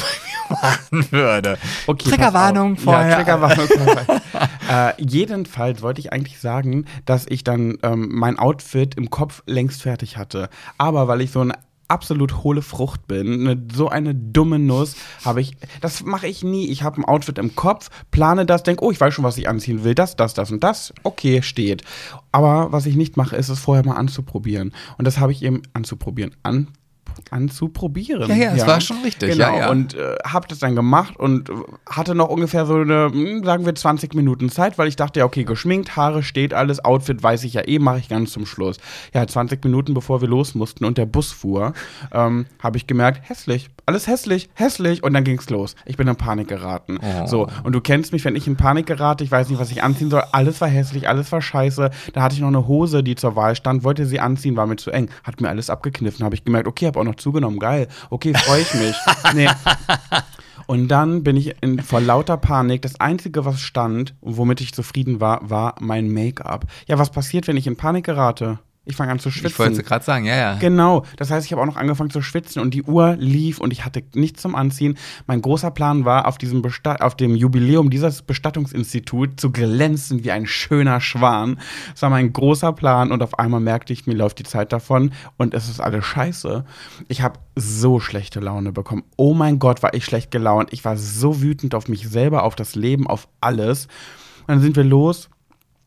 Machen 0.51 1.07
würde. 1.11 1.59
Okay, 1.87 2.09
Triggerwarnung 2.11 2.77
vorher. 2.77 3.09
Ja, 3.09 3.17
Triggerwarnung 3.17 3.67
vorher. 3.67 4.23
äh, 4.71 5.03
jedenfalls 5.03 5.83
wollte 5.83 6.01
ich 6.01 6.13
eigentlich 6.13 6.39
sagen, 6.41 6.87
dass 7.05 7.27
ich 7.29 7.45
dann 7.45 7.79
ähm, 7.83 8.09
mein 8.13 8.39
Outfit 8.39 8.95
im 8.95 9.11
Kopf 9.11 9.43
längst 9.47 9.83
fertig 9.83 10.17
hatte. 10.17 10.49
Aber 10.79 11.09
weil 11.09 11.21
ich 11.21 11.31
so 11.31 11.41
ein 11.41 11.53
absolut 11.89 12.43
hohle 12.43 12.63
Frucht 12.63 13.07
bin, 13.07 13.45
ne, 13.45 13.63
so 13.73 13.89
eine 13.89 14.15
dumme 14.15 14.59
Nuss, 14.59 14.97
habe 15.25 15.41
ich, 15.41 15.57
das 15.81 16.05
mache 16.05 16.27
ich 16.27 16.43
nie. 16.43 16.69
Ich 16.69 16.83
habe 16.83 17.01
ein 17.01 17.05
Outfit 17.05 17.39
im 17.39 17.55
Kopf, 17.55 17.91
plane 18.11 18.47
das, 18.47 18.63
denke, 18.63 18.85
oh, 18.85 18.91
ich 18.91 19.01
weiß 19.01 19.15
schon, 19.15 19.25
was 19.25 19.39
ich 19.39 19.49
anziehen 19.49 19.85
will, 19.85 19.95
das, 19.95 20.17
das, 20.17 20.35
das 20.35 20.51
und 20.51 20.65
das, 20.65 20.93
okay, 21.03 21.43
steht. 21.43 21.83
Aber 22.33 22.73
was 22.73 22.87
ich 22.87 22.97
nicht 22.97 23.17
mache, 23.17 23.37
ist 23.37 23.49
es 23.49 23.61
vorher 23.61 23.85
mal 23.85 23.97
anzuprobieren. 23.97 24.73
Und 24.99 25.05
das 25.07 25.19
habe 25.19 25.33
ich 25.33 25.43
eben 25.43 25.63
anzuprobieren, 25.73 26.35
an 26.43 26.69
anzuprobieren. 27.31 28.29
Ja, 28.29 28.37
ja, 28.37 28.51
das 28.51 28.61
ja. 28.61 28.67
war 28.67 28.81
schon 28.81 29.03
richtig. 29.03 29.33
Genau, 29.33 29.53
ja, 29.53 29.59
ja. 29.59 29.71
und 29.71 29.95
äh, 29.95 30.17
habe 30.25 30.47
das 30.49 30.59
dann 30.59 30.75
gemacht 30.75 31.17
und 31.17 31.51
hatte 31.89 32.15
noch 32.15 32.29
ungefähr 32.29 32.67
so 32.67 32.77
eine, 32.77 33.11
hm, 33.13 33.45
sagen 33.45 33.67
wir, 33.67 33.75
20 33.75 34.15
Minuten 34.15 34.51
Zeit, 34.51 34.79
weil 34.79 34.89
ich 34.89 34.97
dachte, 34.97 35.21
ja, 35.21 35.27
okay, 35.27 35.45
geschminkt, 35.45 35.97
Haare 35.97 36.23
steht 36.23 36.55
alles, 36.55 36.85
Outfit 36.85 37.23
weiß 37.23 37.45
ich 37.45 37.55
ja 37.55 37.67
eh, 37.67 37.79
mache 37.79 37.99
ich 37.99 38.09
ganz 38.09 38.33
zum 38.33 38.47
Schluss. 38.47 38.79
Ja, 39.15 39.27
20 39.27 39.65
Minuten 39.65 39.95
bevor 39.95 40.21
wir 40.21 40.29
los 40.29 40.55
mussten 40.55 40.85
und 40.85 40.99
der 40.99 41.07
Bus 41.07 41.33
fuhr, 41.33 41.73
ähm, 42.13 42.47
habe 42.61 42.77
ich 42.77 42.87
gemerkt, 42.87 43.29
hässlich, 43.29 43.71
alles 43.87 44.07
hässlich, 44.07 44.49
hässlich 44.55 45.03
und 45.03 45.15
dann 45.15 45.25
ging's 45.25 45.49
los. 45.51 45.77
Ich 45.85 45.97
bin 45.97 46.09
in 46.09 46.17
Panik 46.17 46.49
geraten. 46.49 46.99
Oh. 47.01 47.27
So, 47.27 47.49
und 47.65 47.73
du 47.73 47.81
kennst 47.81 48.13
mich, 48.13 48.25
wenn 48.25 48.37
ich 48.37 48.47
in 48.47 48.57
Panik 48.57 48.87
gerate, 48.87 49.25
ich 49.25 49.31
weiß 49.31 49.49
nicht, 49.49 49.61
was 49.61 49.71
ich 49.71 49.83
anziehen 49.83 50.11
soll, 50.11 50.23
alles 50.33 50.61
war 50.61 50.69
hässlich, 50.69 51.09
alles 51.09 51.31
war 51.33 51.41
scheiße. 51.41 51.91
Da 52.13 52.23
hatte 52.23 52.35
ich 52.35 52.41
noch 52.41 52.49
eine 52.49 52.67
Hose, 52.67 53.03
die 53.03 53.15
zur 53.15 53.37
Wahl 53.37 53.55
stand, 53.55 53.85
wollte 53.85 54.07
sie 54.07 54.21
anziehen, 54.21 54.57
war 54.57 54.67
mir 54.67 54.77
zu 54.77 54.91
eng, 54.91 55.09
hat 55.25 55.41
mir 55.41 55.49
alles 55.49 55.71
abgekniffen, 55.71 56.25
habe 56.25 56.35
ich 56.35 56.45
gemerkt, 56.45 56.67
okay, 56.69 56.87
habe 56.87 57.01
auch 57.01 57.05
noch 57.07 57.17
zugenommen, 57.17 57.59
geil, 57.59 57.89
okay, 58.11 58.35
freue 58.35 58.63
ich 58.63 58.75
mich. 58.75 58.97
nee. 59.35 59.49
Und 60.67 60.89
dann 60.89 61.23
bin 61.23 61.37
ich 61.37 61.63
in, 61.63 61.81
vor 61.81 62.01
lauter 62.01 62.37
Panik, 62.37 62.83
das 62.83 63.01
Einzige, 63.01 63.45
was 63.45 63.61
stand 63.61 64.15
womit 64.21 64.61
ich 64.61 64.75
zufrieden 64.75 65.21
war, 65.21 65.49
war 65.49 65.77
mein 65.81 66.13
Make-up. 66.13 66.67
Ja, 66.87 66.99
was 66.99 67.11
passiert, 67.11 67.47
wenn 67.47 67.57
ich 67.57 67.67
in 67.67 67.77
Panik 67.77 68.05
gerate? 68.05 68.59
Ich 68.89 68.95
fange 68.95 69.11
an 69.11 69.19
zu 69.19 69.33
schwitzen. 69.33 69.49
Ich 69.49 69.59
wollte 69.59 69.83
gerade 69.83 70.05
sagen, 70.05 70.27
ja, 70.27 70.37
ja. 70.37 70.55
Genau. 70.55 71.05
Das 71.17 71.33
heißt, 71.33 71.45
ich 71.45 71.51
habe 71.51 71.61
auch 71.61 71.67
noch 71.67 71.77
angefangen 71.77 72.11
zu 72.11 72.23
schwitzen 72.23 72.63
und 72.63 72.73
die 72.73 72.85
Uhr 72.85 73.17
lief 73.19 73.59
und 73.59 73.73
ich 73.73 73.85
hatte 73.85 74.05
nichts 74.15 74.43
zum 74.43 74.55
Anziehen. 74.55 74.97
Mein 75.27 75.43
großer 75.43 75.73
Plan 75.73 76.05
war, 76.05 76.29
auf, 76.29 76.39
diesem 76.39 76.63
Besta 76.63 76.95
auf 76.97 77.17
dem 77.17 77.35
Jubiläum 77.35 77.91
dieses 77.91 78.23
Bestattungsinstituts 78.23 79.43
zu 79.43 79.51
glänzen 79.51 80.23
wie 80.23 80.31
ein 80.31 80.47
schöner 80.47 81.01
Schwan. 81.01 81.59
Das 81.91 82.03
war 82.03 82.11
mein 82.11 82.33
großer 82.33 82.73
Plan 82.73 83.11
und 83.11 83.25
auf 83.25 83.41
einmal 83.41 83.61
merkte 83.61 83.93
ich, 83.93 84.07
mir 84.07 84.15
läuft 84.15 84.39
die 84.39 84.45
Zeit 84.45 84.73
davon 84.73 85.11
und 85.37 85.53
es 85.53 85.69
ist 85.69 85.81
alles 85.81 86.05
scheiße. 86.05 86.65
Ich 87.09 87.23
habe 87.23 87.41
so 87.57 87.99
schlechte 87.99 88.39
Laune 88.39 88.71
bekommen. 88.71 89.03
Oh 89.17 89.35
mein 89.35 89.59
Gott, 89.59 89.83
war 89.83 89.95
ich 89.95 90.05
schlecht 90.05 90.31
gelaunt. 90.31 90.73
Ich 90.73 90.85
war 90.85 90.97
so 90.97 91.43
wütend 91.43 91.75
auf 91.75 91.89
mich 91.89 92.09
selber, 92.09 92.45
auf 92.45 92.55
das 92.55 92.77
Leben, 92.77 93.09
auf 93.09 93.27
alles. 93.41 93.87
Und 94.43 94.55
dann 94.55 94.61
sind 94.61 94.77
wir 94.77 94.85
los 94.85 95.29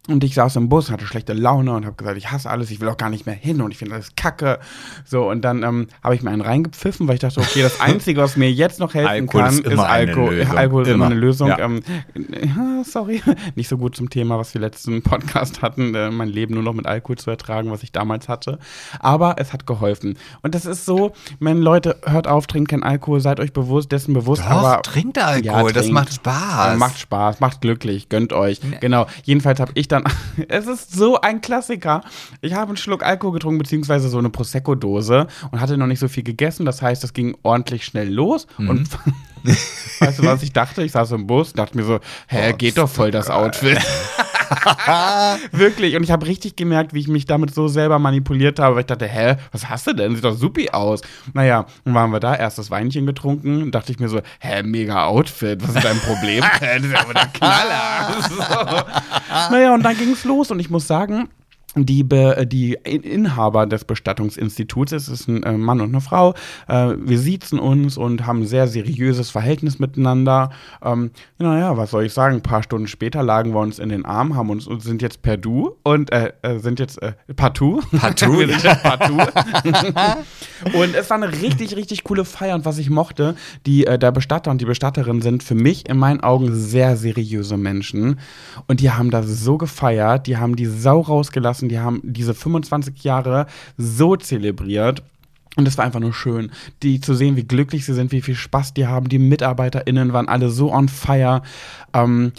und 0.09 0.23
ich 0.23 0.33
saß 0.33 0.55
im 0.55 0.69
Bus, 0.69 0.91
hatte 0.91 1.05
schlechte 1.05 1.33
Laune 1.33 1.73
und 1.73 1.85
habe 1.85 1.95
gesagt, 1.95 2.17
ich 2.17 2.31
hasse 2.31 2.49
alles, 2.49 2.71
ich 2.71 2.79
will 2.79 2.89
auch 2.89 2.97
gar 2.97 3.09
nicht 3.09 3.25
mehr 3.25 3.35
hin 3.35 3.61
und 3.61 3.71
ich 3.71 3.77
finde 3.77 3.95
alles 3.95 4.15
kacke. 4.15 4.59
So, 5.05 5.29
und 5.29 5.41
dann 5.41 5.63
ähm, 5.63 5.87
habe 6.03 6.15
ich 6.15 6.23
mir 6.23 6.31
einen 6.31 6.41
reingepfiffen, 6.41 7.07
weil 7.07 7.15
ich 7.15 7.21
dachte, 7.21 7.39
okay, 7.39 7.61
das 7.61 7.79
Einzige, 7.81 8.21
was 8.21 8.37
mir 8.37 8.51
jetzt 8.51 8.79
noch 8.79 8.93
helfen 8.93 9.09
Alkohol 9.09 9.41
kann, 9.41 9.53
ist, 9.53 9.65
ist 9.65 9.79
Alkohol. 9.79 10.47
Alkohol 10.55 10.83
ist 10.83 10.89
immer 10.89 11.05
eine 11.05 11.15
Lösung. 11.15 11.49
Ja. 11.49 11.59
Ähm, 11.59 11.81
sorry, 12.83 13.21
nicht 13.55 13.69
so 13.69 13.77
gut 13.77 13.95
zum 13.95 14.09
Thema, 14.09 14.37
was 14.37 14.53
wir 14.53 14.61
letzten 14.61 15.01
Podcast 15.01 15.61
hatten, 15.61 15.93
äh, 15.95 16.11
mein 16.11 16.29
Leben 16.29 16.53
nur 16.53 16.63
noch 16.63 16.73
mit 16.73 16.87
Alkohol 16.87 17.17
zu 17.17 17.29
ertragen, 17.29 17.71
was 17.71 17.83
ich 17.83 17.91
damals 17.91 18.27
hatte. 18.27 18.59
Aber 18.99 19.35
es 19.37 19.53
hat 19.53 19.65
geholfen. 19.65 20.17
Und 20.41 20.55
das 20.55 20.65
ist 20.65 20.85
so, 20.85 21.13
wenn 21.39 21.59
Leute, 21.59 21.97
hört 22.05 22.27
auf, 22.27 22.47
trinkt 22.47 22.71
kein 22.71 22.83
Alkohol, 22.83 23.19
seid 23.19 23.39
euch 23.39 23.53
bewusst, 23.53 23.91
dessen 23.91 24.13
bewusst. 24.13 24.41
Doch, 24.41 24.49
aber 24.49 24.81
trinkt 24.81 25.17
Alkohol, 25.17 25.45
ja, 25.45 25.61
trinkt, 25.61 25.75
das 25.75 25.89
macht 25.89 26.13
Spaß. 26.13 26.77
Macht 26.77 26.99
Spaß, 26.99 27.39
macht 27.39 27.61
glücklich, 27.61 28.09
gönnt 28.09 28.33
euch. 28.33 28.63
Nee. 28.63 28.77
Genau, 28.79 29.07
jedenfalls 29.23 29.59
habe 29.59 29.71
ich 29.75 29.87
dann 29.87 29.98
dann, 30.03 30.13
es 30.47 30.67
ist 30.67 30.91
so 30.91 31.19
ein 31.21 31.41
Klassiker. 31.41 32.01
Ich 32.41 32.53
habe 32.53 32.69
einen 32.69 32.77
Schluck 32.77 33.03
Alkohol 33.03 33.33
getrunken, 33.33 33.59
beziehungsweise 33.59 34.09
so 34.09 34.17
eine 34.17 34.29
Prosecco-Dose 34.29 35.27
und 35.51 35.61
hatte 35.61 35.77
noch 35.77 35.87
nicht 35.87 35.99
so 35.99 36.07
viel 36.07 36.23
gegessen. 36.23 36.65
Das 36.65 36.81
heißt, 36.81 37.03
es 37.03 37.13
ging 37.13 37.37
ordentlich 37.43 37.85
schnell 37.85 38.11
los. 38.11 38.47
Mhm. 38.57 38.69
Und 38.69 38.89
weißt 39.99 40.19
du, 40.19 40.23
was 40.23 40.43
ich 40.43 40.53
dachte? 40.53 40.83
Ich 40.83 40.91
saß 40.91 41.11
im 41.11 41.27
Bus, 41.27 41.53
dachte 41.53 41.77
mir 41.77 41.83
so, 41.83 41.99
hä, 42.27 42.51
oh, 42.51 42.57
geht 42.57 42.77
doch 42.77 42.89
voll 42.89 43.11
das 43.11 43.29
Outfit. 43.29 43.79
Wirklich. 45.51 45.95
Und 45.95 46.03
ich 46.03 46.11
habe 46.11 46.25
richtig 46.25 46.55
gemerkt, 46.55 46.93
wie 46.93 46.99
ich 46.99 47.07
mich 47.07 47.25
damit 47.25 47.53
so 47.53 47.67
selber 47.67 47.99
manipuliert 47.99 48.59
habe, 48.59 48.75
weil 48.75 48.81
ich 48.81 48.87
dachte, 48.87 49.07
hä, 49.07 49.35
was 49.51 49.69
hast 49.69 49.87
du 49.87 49.93
denn? 49.93 50.15
Sieht 50.15 50.23
doch 50.23 50.35
supi 50.35 50.69
aus. 50.69 51.01
Naja, 51.33 51.65
dann 51.85 51.93
waren 51.93 52.11
wir 52.11 52.19
da, 52.19 52.35
erstes 52.35 52.71
Weinchen 52.71 53.05
getrunken, 53.05 53.71
dachte 53.71 53.91
ich 53.91 53.99
mir 53.99 54.09
so, 54.09 54.21
hä, 54.39 54.63
mega 54.63 55.05
Outfit, 55.05 55.61
was 55.61 55.75
ist 55.75 55.85
dein 55.85 55.99
Problem? 55.99 56.43
das 56.59 56.83
ist 56.83 56.91
ja 56.91 57.01
aber 57.01 57.13
der 57.13 57.27
Knaller. 57.27 58.15
so. 58.29 59.53
Naja, 59.55 59.73
und 59.73 59.83
dann 59.83 59.97
ging 59.97 60.11
es 60.11 60.23
los 60.23 60.51
und 60.51 60.59
ich 60.59 60.69
muss 60.69 60.87
sagen, 60.87 61.29
die, 61.75 62.03
Be 62.03 62.47
die 62.47 62.73
Inhaber 62.73 63.65
des 63.65 63.85
Bestattungsinstituts, 63.85 64.91
es 64.91 65.07
ist 65.07 65.27
ein 65.27 65.43
äh, 65.43 65.51
Mann 65.53 65.81
und 65.81 65.89
eine 65.89 66.01
Frau, 66.01 66.33
äh, 66.67 66.95
wir 66.97 67.19
siezen 67.19 67.59
uns 67.59 67.97
und 67.97 68.25
haben 68.25 68.41
ein 68.41 68.47
sehr 68.47 68.67
seriöses 68.67 69.29
Verhältnis 69.29 69.79
miteinander. 69.79 70.49
Ähm, 70.83 71.11
naja, 71.37 71.77
was 71.77 71.91
soll 71.91 72.05
ich 72.05 72.13
sagen, 72.13 72.35
ein 72.35 72.43
paar 72.43 72.63
Stunden 72.63 72.87
später 72.87 73.23
lagen 73.23 73.53
wir 73.53 73.59
uns 73.59 73.79
in 73.79 73.89
den 73.89 74.05
Armen, 74.05 74.35
haben 74.35 74.49
uns 74.49 74.67
und 74.67 74.81
sind 74.81 75.01
jetzt 75.01 75.21
per 75.21 75.37
Du 75.37 75.77
und 75.83 76.11
äh, 76.11 76.33
äh 76.41 76.59
sind 76.59 76.79
jetzt 76.79 77.01
äh, 77.01 77.13
partout. 77.35 77.81
Partout? 77.97 78.39
wir 78.39 78.47
sind 78.47 78.63
jetzt 78.63 78.83
partout. 78.83 79.31
und 80.73 80.95
es 80.95 81.09
war 81.09 81.17
eine 81.17 81.31
richtig, 81.31 81.75
richtig 81.75 82.03
coole 82.03 82.25
Feier 82.25 82.55
und 82.55 82.65
was 82.65 82.77
ich 82.77 82.89
mochte, 82.89 83.35
die, 83.65 83.85
äh, 83.85 83.97
der 83.97 84.11
Bestatter 84.11 84.51
und 84.51 84.59
die 84.59 84.65
Bestatterin 84.65 85.21
sind 85.21 85.43
für 85.43 85.55
mich 85.55 85.87
in 85.87 85.97
meinen 85.97 86.21
Augen 86.21 86.53
sehr 86.53 86.97
seriöse 86.97 87.57
Menschen 87.57 88.19
und 88.67 88.81
die 88.81 88.91
haben 88.91 89.11
das 89.11 89.27
so 89.27 89.57
gefeiert, 89.57 90.27
die 90.27 90.37
haben 90.37 90.55
die 90.55 90.65
Sau 90.65 91.01
rausgelassen, 91.01 91.68
die 91.69 91.79
haben 91.79 92.01
diese 92.03 92.33
25 92.33 93.03
Jahre 93.03 93.47
so 93.77 94.15
zelebriert. 94.15 95.03
Und 95.55 95.67
es 95.67 95.77
war 95.77 95.85
einfach 95.85 95.99
nur 95.99 96.13
schön, 96.13 96.51
die 96.83 97.01
zu 97.01 97.13
sehen, 97.13 97.35
wie 97.35 97.43
glücklich 97.43 97.85
sie 97.85 97.93
sind, 97.93 98.11
wie 98.11 98.21
viel 98.21 98.35
Spaß 98.35 98.73
die 98.73 98.87
haben. 98.87 99.09
Die 99.09 99.19
MitarbeiterInnen 99.19 100.13
waren 100.13 100.29
alle 100.29 100.49
so 100.49 100.71
on 100.71 100.87
fire. 100.87 101.41
Ähm, 101.93 102.31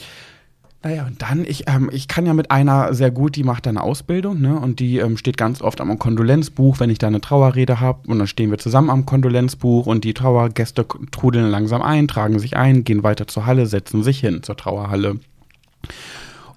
naja, 0.83 1.07
und 1.07 1.21
dann, 1.21 1.45
ich, 1.45 1.65
ähm, 1.69 1.91
ich 1.93 2.09
kann 2.09 2.25
ja 2.25 2.33
mit 2.33 2.51
einer 2.51 2.95
sehr 2.95 3.11
gut, 3.11 3.37
die 3.37 3.45
macht 3.45 3.67
eine 3.67 3.83
Ausbildung, 3.83 4.41
ne? 4.41 4.59
Und 4.59 4.81
die 4.81 4.97
ähm, 4.97 5.19
steht 5.19 5.37
ganz 5.37 5.61
oft 5.61 5.79
am 5.83 5.99
Kondolenzbuch, 5.99 6.81
wenn 6.81 6.89
ich 6.89 6.99
da 6.99 7.09
eine 7.09 7.21
Trauerrede 7.21 7.81
habe. 7.81 8.09
Und 8.11 8.19
dann 8.19 8.27
stehen 8.27 8.51
wir 8.51 8.57
zusammen 8.57 8.89
am 8.89 9.05
Kondolenzbuch 9.05 9.85
und 9.87 10.05
die 10.05 10.15
Trauergäste 10.15 10.87
trudeln 11.11 11.51
langsam 11.51 11.83
ein, 11.83 12.09
tragen 12.09 12.39
sich 12.39 12.57
ein, 12.57 12.85
gehen 12.85 13.03
weiter 13.03 13.27
zur 13.27 13.45
Halle, 13.45 13.67
setzen 13.67 14.03
sich 14.03 14.21
hin 14.21 14.43
zur 14.43 14.57
Trauerhalle. 14.57 15.21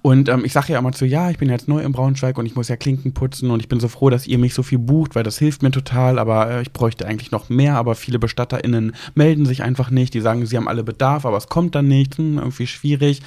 Und 0.06 0.28
ähm, 0.28 0.44
ich 0.44 0.52
sage 0.52 0.70
ja 0.70 0.78
immer 0.78 0.92
zu, 0.92 1.06
ja, 1.06 1.30
ich 1.30 1.38
bin 1.38 1.48
jetzt 1.48 1.66
neu 1.66 1.80
im 1.80 1.92
Braunschweig 1.92 2.36
und 2.36 2.44
ich 2.44 2.54
muss 2.54 2.68
ja 2.68 2.76
Klinken 2.76 3.14
putzen 3.14 3.50
und 3.50 3.60
ich 3.60 3.68
bin 3.68 3.80
so 3.80 3.88
froh, 3.88 4.10
dass 4.10 4.26
ihr 4.26 4.36
mich 4.36 4.52
so 4.52 4.62
viel 4.62 4.78
bucht, 4.78 5.14
weil 5.14 5.22
das 5.22 5.38
hilft 5.38 5.62
mir 5.62 5.70
total, 5.70 6.18
aber 6.18 6.50
äh, 6.50 6.60
ich 6.60 6.72
bräuchte 6.74 7.06
eigentlich 7.06 7.30
noch 7.30 7.48
mehr, 7.48 7.76
aber 7.76 7.94
viele 7.94 8.18
BestatterInnen 8.18 8.94
melden 9.14 9.46
sich 9.46 9.62
einfach 9.62 9.88
nicht, 9.88 10.12
die 10.12 10.20
sagen, 10.20 10.44
sie 10.44 10.58
haben 10.58 10.68
alle 10.68 10.84
Bedarf, 10.84 11.24
aber 11.24 11.38
es 11.38 11.48
kommt 11.48 11.74
dann 11.74 11.88
nicht, 11.88 12.18
hm, 12.18 12.36
irgendwie 12.36 12.66
schwierig. 12.66 13.22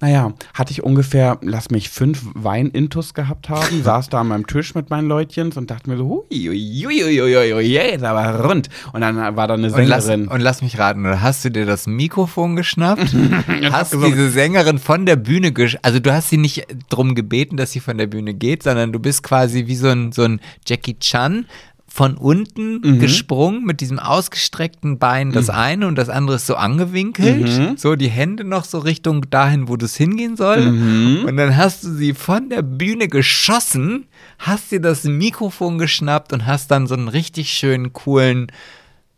Naja, 0.00 0.32
hatte 0.54 0.70
ich 0.70 0.84
ungefähr, 0.84 1.38
lass 1.42 1.70
mich 1.70 1.90
fünf 1.90 2.22
Weinintus 2.34 3.14
gehabt 3.14 3.48
haben, 3.48 3.82
saß 3.82 4.08
da 4.10 4.20
an 4.20 4.28
meinem 4.28 4.46
Tisch 4.46 4.74
mit 4.74 4.90
meinen 4.90 5.08
Leutchens 5.08 5.56
und 5.56 5.70
dachte 5.70 5.90
mir 5.90 5.96
so, 5.96 6.06
hui, 6.08 6.24
hui, 6.30 6.84
hui, 6.84 7.18
hui, 7.18 7.52
hui, 7.52 7.76
ist 7.76 8.04
aber 8.04 8.44
rund. 8.44 8.68
Und 8.92 9.00
dann 9.00 9.16
war 9.16 9.48
da 9.48 9.54
eine 9.54 9.70
Sängerin. 9.70 9.82
Und 9.82 9.88
lass, 9.88 10.34
und 10.34 10.40
lass 10.40 10.62
mich 10.62 10.78
raten, 10.78 11.20
hast 11.20 11.44
du 11.44 11.50
dir 11.50 11.66
das 11.66 11.86
Mikrofon 11.86 12.54
geschnappt? 12.54 13.12
hast 13.72 13.92
diese 13.92 14.30
Sängerin 14.30 14.78
von 14.78 15.04
der 15.04 15.16
Bühne 15.16 15.52
gesch 15.52 15.76
Also 15.82 15.98
du 15.98 16.12
hast 16.12 16.30
sie 16.30 16.36
nicht 16.36 16.66
drum 16.88 17.16
gebeten, 17.16 17.56
dass 17.56 17.72
sie 17.72 17.80
von 17.80 17.98
der 17.98 18.06
Bühne 18.06 18.34
geht, 18.34 18.62
sondern 18.62 18.92
du 18.92 19.00
bist 19.00 19.24
quasi 19.24 19.66
wie 19.66 19.76
so 19.76 19.88
ein, 19.88 20.12
so 20.12 20.22
ein 20.22 20.40
Jackie 20.64 20.98
Chan, 20.98 21.46
von 21.90 22.18
unten 22.18 22.80
mhm. 22.80 22.98
gesprungen 23.00 23.64
mit 23.64 23.80
diesem 23.80 23.98
ausgestreckten 23.98 24.98
Bein 24.98 25.32
das 25.32 25.48
mhm. 25.48 25.54
eine 25.54 25.86
und 25.88 25.96
das 25.96 26.10
andere 26.10 26.36
ist 26.36 26.46
so 26.46 26.54
angewinkelt. 26.54 27.48
Mhm. 27.48 27.76
So 27.76 27.96
die 27.96 28.10
Hände 28.10 28.44
noch 28.44 28.64
so 28.64 28.78
Richtung 28.78 29.28
dahin, 29.30 29.68
wo 29.68 29.76
das 29.76 29.96
hingehen 29.96 30.36
soll. 30.36 30.70
Mhm. 30.70 31.24
Und 31.26 31.36
dann 31.38 31.56
hast 31.56 31.84
du 31.84 31.94
sie 31.94 32.12
von 32.12 32.50
der 32.50 32.62
Bühne 32.62 33.08
geschossen, 33.08 34.06
hast 34.38 34.70
dir 34.70 34.80
das 34.80 35.04
Mikrofon 35.04 35.78
geschnappt 35.78 36.32
und 36.32 36.46
hast 36.46 36.70
dann 36.70 36.86
so 36.86 36.94
einen 36.94 37.08
richtig 37.08 37.50
schönen, 37.50 37.92
coolen 37.94 38.52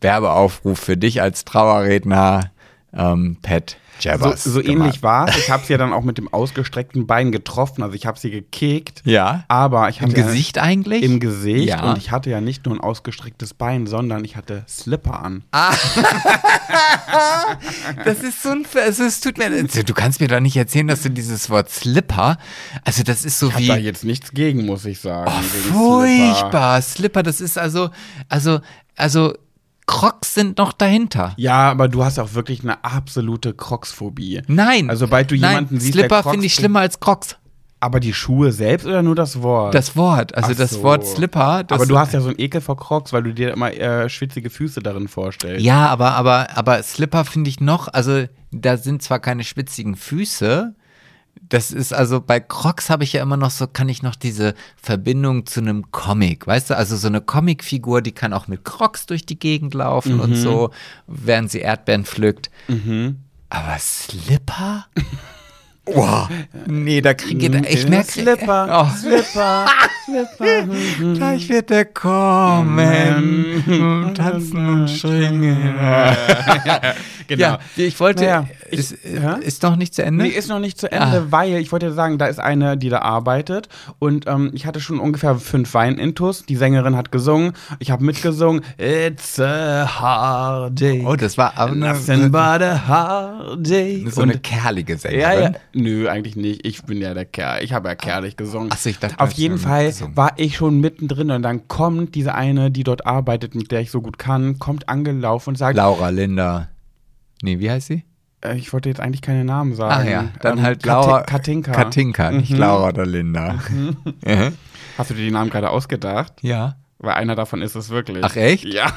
Werbeaufruf 0.00 0.78
für 0.78 0.96
dich 0.96 1.20
als 1.20 1.44
Trauerredner, 1.44 2.52
ähm, 2.94 3.36
Pat 3.42 3.76
Jabbers 4.00 4.44
so, 4.44 4.50
so 4.50 4.62
ähnlich 4.62 5.02
war 5.02 5.28
es. 5.28 5.36
Ich 5.38 5.50
habe 5.50 5.64
sie 5.64 5.72
ja 5.72 5.78
dann 5.78 5.92
auch 5.92 6.02
mit 6.02 6.18
dem 6.18 6.32
ausgestreckten 6.32 7.06
Bein 7.06 7.32
getroffen. 7.32 7.82
Also 7.82 7.94
ich 7.94 8.06
habe 8.06 8.18
sie 8.18 8.30
gekickt. 8.30 9.02
Ja. 9.04 9.44
Aber 9.48 9.88
ich 9.88 10.00
hatte 10.00 10.12
Im 10.12 10.26
Gesicht 10.26 10.58
eigentlich? 10.58 11.02
Im 11.02 11.20
Gesicht. 11.20 11.68
Ja. 11.68 11.90
Und 11.90 11.98
ich 11.98 12.10
hatte 12.10 12.30
ja 12.30 12.40
nicht 12.40 12.66
nur 12.66 12.74
ein 12.76 12.80
ausgestrecktes 12.80 13.54
Bein, 13.54 13.86
sondern 13.86 14.24
ich 14.24 14.36
hatte 14.36 14.64
Slipper 14.68 15.22
an. 15.22 15.44
Ah. 15.52 15.72
das 18.04 18.22
ist 18.22 18.42
so 18.42 18.50
ein. 18.50 18.66
Also 18.74 19.04
es 19.04 19.20
tut 19.20 19.38
mir. 19.38 19.46
Also 19.46 19.82
du 19.82 19.94
kannst 19.94 20.20
mir 20.20 20.28
doch 20.28 20.40
nicht 20.40 20.56
erzählen, 20.56 20.88
dass 20.88 21.02
du 21.02 21.10
dieses 21.10 21.50
Wort 21.50 21.70
Slipper. 21.70 22.38
Also 22.84 23.02
das 23.02 23.24
ist 23.24 23.38
so 23.38 23.48
ich 23.48 23.58
wie. 23.58 23.62
Ich 23.62 23.68
da 23.68 23.76
jetzt 23.76 24.04
nichts 24.04 24.32
gegen, 24.32 24.66
muss 24.66 24.84
ich 24.84 25.00
sagen. 25.00 25.30
Oh, 25.74 26.00
furchtbar. 26.02 26.80
Slipper. 26.80 27.00
Slipper, 27.00 27.22
das 27.22 27.40
ist 27.40 27.58
also. 27.58 27.90
Also. 28.28 28.60
Also 28.96 29.34
Crocs 29.90 30.34
sind 30.34 30.58
noch 30.58 30.72
dahinter. 30.72 31.34
Ja, 31.36 31.68
aber 31.68 31.88
du 31.88 32.04
hast 32.04 32.20
auch 32.20 32.34
wirklich 32.34 32.62
eine 32.62 32.84
absolute 32.84 33.54
Crocs-Phobie. 33.54 34.42
Nein. 34.46 34.88
Also, 34.88 35.06
sobald 35.06 35.32
du 35.32 35.34
nein, 35.36 35.50
jemanden 35.50 35.80
siehst, 35.80 35.94
Slipper 35.94 36.22
finde 36.22 36.46
ich 36.46 36.54
schlimmer 36.54 36.78
als 36.78 37.00
Crocs. 37.00 37.36
Aber 37.80 37.98
die 37.98 38.14
Schuhe 38.14 38.52
selbst 38.52 38.86
oder 38.86 39.02
nur 39.02 39.16
das 39.16 39.42
Wort? 39.42 39.74
Das 39.74 39.96
Wort, 39.96 40.32
also 40.36 40.52
Ach 40.52 40.56
das 40.56 40.70
so. 40.72 40.82
Wort 40.84 41.04
Slipper. 41.04 41.64
aber 41.68 41.86
du 41.86 41.98
hast 41.98 42.12
ja 42.12 42.20
so 42.20 42.28
einen 42.28 42.38
Ekel 42.38 42.60
vor 42.60 42.76
Crocs, 42.76 43.12
weil 43.12 43.24
du 43.24 43.34
dir 43.34 43.52
immer 43.52 43.72
äh, 43.72 44.08
schwitzige 44.08 44.48
Füße 44.48 44.80
darin 44.80 45.08
vorstellst. 45.08 45.64
Ja, 45.64 45.88
aber, 45.88 46.12
aber, 46.12 46.56
aber 46.56 46.80
Slipper 46.84 47.24
finde 47.24 47.50
ich 47.50 47.58
noch, 47.58 47.88
also 47.88 48.26
da 48.52 48.76
sind 48.76 49.02
zwar 49.02 49.18
keine 49.18 49.42
schwitzigen 49.42 49.96
Füße, 49.96 50.76
das 51.50 51.72
ist 51.72 51.92
also 51.92 52.20
bei 52.20 52.38
Crocs 52.40 52.90
habe 52.90 53.04
ich 53.04 53.12
ja 53.12 53.22
immer 53.22 53.36
noch 53.36 53.50
so, 53.50 53.66
kann 53.66 53.88
ich 53.88 54.02
noch 54.02 54.14
diese 54.14 54.54
Verbindung 54.80 55.46
zu 55.46 55.60
einem 55.60 55.90
Comic, 55.90 56.46
weißt 56.46 56.70
du? 56.70 56.76
Also 56.76 56.96
so 56.96 57.08
eine 57.08 57.20
Comicfigur, 57.20 58.02
die 58.02 58.12
kann 58.12 58.32
auch 58.32 58.46
mit 58.46 58.64
Crocs 58.64 59.06
durch 59.06 59.26
die 59.26 59.38
Gegend 59.38 59.74
laufen 59.74 60.14
mhm. 60.14 60.20
und 60.20 60.34
so, 60.36 60.70
während 61.06 61.50
sie 61.50 61.58
Erdbeeren 61.58 62.04
pflückt. 62.04 62.50
Mhm. 62.68 63.18
Aber 63.48 63.76
Slipper? 63.78 64.86
Boah, 65.84 66.28
nee, 66.66 67.00
da 67.00 67.14
kriege 67.14 67.46
ich, 67.46 67.74
ich 67.74 67.88
merke 67.88 68.12
Slipper, 68.12 68.86
oh. 68.86 68.96
Slipper, 68.96 69.66
Slipper. 70.04 70.68
Gleich 71.14 71.48
wird 71.48 71.70
der 71.70 71.86
kommen, 71.86 73.64
tanzen 74.14 74.68
und 74.68 74.88
schwingen. 74.88 75.74
genau. 77.30 77.52
Ja, 77.52 77.58
ich 77.76 77.98
wollte, 78.00 78.24
naja, 78.24 78.46
ich, 78.70 78.78
ist, 78.78 78.96
ja? 79.04 79.34
ist 79.34 79.62
noch 79.62 79.76
nicht 79.76 79.94
zu 79.94 80.02
Ende? 80.02 80.24
Nee, 80.24 80.30
ist 80.30 80.48
noch 80.48 80.58
nicht 80.58 80.78
zu 80.78 80.90
Ende, 80.90 81.18
ah. 81.18 81.26
weil 81.30 81.54
ich 81.54 81.72
wollte 81.72 81.92
sagen, 81.92 82.18
da 82.18 82.26
ist 82.26 82.38
eine, 82.40 82.76
die 82.76 82.88
da 82.88 82.98
arbeitet 83.00 83.68
und 83.98 84.26
ähm, 84.26 84.50
ich 84.52 84.66
hatte 84.66 84.80
schon 84.80 84.98
ungefähr 84.98 85.36
fünf 85.36 85.72
Weinintus. 85.74 86.44
Die 86.44 86.56
Sängerin 86.56 86.96
hat 86.96 87.12
gesungen, 87.12 87.52
ich 87.78 87.90
habe 87.90 88.04
mitgesungen. 88.04 88.62
It's 88.78 89.38
a 89.40 89.86
hard 89.86 90.80
day. 90.80 91.04
Oh, 91.06 91.16
das 91.16 91.38
war 91.38 91.56
aber 91.56 91.74
Nothing 91.74 92.30
but 92.30 92.62
a 92.62 92.86
hard 92.86 93.66
day. 93.66 94.06
So 94.10 94.22
eine 94.22 94.38
kerlige 94.38 94.98
Sängerin. 94.98 95.20
Ja, 95.20 95.40
ja. 95.40 95.52
Nö, 95.72 96.08
eigentlich 96.08 96.36
nicht. 96.36 96.66
Ich 96.66 96.82
bin 96.82 97.00
ja 97.00 97.14
der 97.14 97.24
Kerl. 97.24 97.62
Ich 97.62 97.72
habe 97.72 97.88
ja 97.88 97.94
kerlich 97.94 98.36
gesungen. 98.36 98.72
Achso, 98.72 98.88
ich 98.88 98.98
dachte, 98.98 99.20
Auf 99.20 99.32
jeden 99.32 99.58
Fall 99.58 99.86
gesungen. 99.86 100.16
war 100.16 100.32
ich 100.36 100.56
schon 100.56 100.80
mittendrin 100.80 101.30
und 101.30 101.42
dann 101.42 101.68
kommt 101.68 102.14
diese 102.14 102.34
eine, 102.34 102.70
die 102.70 102.82
dort 102.82 103.06
arbeitet, 103.06 103.54
mit 103.54 103.70
der 103.70 103.80
ich 103.80 103.90
so 103.90 104.02
gut 104.02 104.18
kann, 104.18 104.58
kommt 104.58 104.88
angelaufen 104.88 105.50
und 105.50 105.56
sagt: 105.56 105.76
Laura 105.76 106.10
Linda. 106.10 106.68
Nee, 107.42 107.58
wie 107.58 107.70
heißt 107.70 107.88
sie? 107.88 108.04
Äh, 108.44 108.56
ich 108.56 108.72
wollte 108.72 108.88
jetzt 108.88 109.00
eigentlich 109.00 109.22
keine 109.22 109.44
Namen 109.44 109.74
sagen. 109.74 109.94
Ach 109.96 110.04
ja, 110.04 110.28
dann 110.40 110.58
ähm, 110.58 110.64
halt 110.64 110.84
Laura. 110.86 111.22
Katinka. 111.22 111.72
Katinka, 111.72 112.30
nicht 112.30 112.52
mhm. 112.52 112.58
Laura 112.58 112.88
oder 112.88 113.06
Linda. 113.06 113.58
Mhm. 113.70 113.96
Hast 114.98 115.10
du 115.10 115.14
dir 115.14 115.24
die 115.24 115.30
Namen 115.30 115.50
gerade 115.50 115.70
ausgedacht? 115.70 116.34
Ja. 116.42 116.76
Weil 116.98 117.14
einer 117.14 117.34
davon 117.34 117.62
ist 117.62 117.74
es 117.74 117.88
wirklich. 117.90 118.22
Ach 118.22 118.36
echt? 118.36 118.64
Ja. 118.64 118.92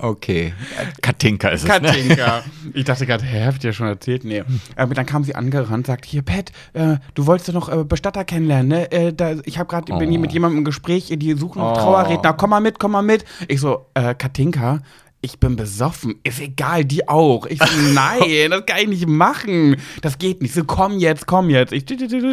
Okay. 0.00 0.54
Katinka 1.02 1.48
ist 1.48 1.64
es. 1.64 1.68
Ne? 1.68 1.80
Katinka. 1.80 2.36
Ne? 2.38 2.42
Ich 2.74 2.84
dachte 2.84 3.04
gerade, 3.04 3.24
hä, 3.24 3.46
hab 3.46 3.54
ich 3.54 3.58
dir 3.58 3.72
schon 3.72 3.88
erzählt? 3.88 4.24
Nee. 4.24 4.44
Aber 4.76 4.94
dann 4.94 5.06
kam 5.06 5.24
sie 5.24 5.34
angerannt, 5.34 5.86
sagt, 5.88 6.04
hier, 6.04 6.22
Pat, 6.22 6.52
äh, 6.74 6.96
du 7.14 7.26
wolltest 7.26 7.48
doch 7.48 7.54
noch 7.54 7.68
äh, 7.68 7.84
Bestatter 7.84 8.24
kennenlernen, 8.24 8.68
ne? 8.68 8.92
Äh, 8.92 9.12
da, 9.12 9.34
ich 9.44 9.58
habe 9.58 9.68
gerade, 9.68 9.92
oh. 9.92 9.98
bin 9.98 10.10
hier 10.10 10.20
mit 10.20 10.32
jemandem 10.32 10.58
im 10.58 10.64
Gespräch, 10.64 11.12
die 11.16 11.32
suchen 11.34 11.60
oh. 11.60 11.74
Trauerredner, 11.74 12.32
komm 12.34 12.50
mal 12.50 12.60
mit, 12.60 12.78
komm 12.78 12.92
mal 12.92 13.02
mit. 13.02 13.24
Ich 13.48 13.60
so, 13.60 13.86
äh, 13.94 14.14
Katinka, 14.14 14.80
ich 15.20 15.40
bin 15.40 15.56
besoffen. 15.56 16.14
Ist 16.22 16.40
egal, 16.40 16.84
die 16.84 17.08
auch. 17.08 17.46
Ich 17.46 17.58
so, 17.58 17.66
nein, 17.92 18.50
das 18.50 18.66
kann 18.66 18.78
ich 18.78 18.88
nicht 18.88 19.08
machen. 19.08 19.76
Das 20.00 20.18
geht 20.18 20.42
nicht. 20.42 20.54
So, 20.54 20.64
komm 20.64 20.98
jetzt, 20.98 21.26
komm 21.26 21.50
jetzt. 21.50 21.72
Ich, 21.72 21.84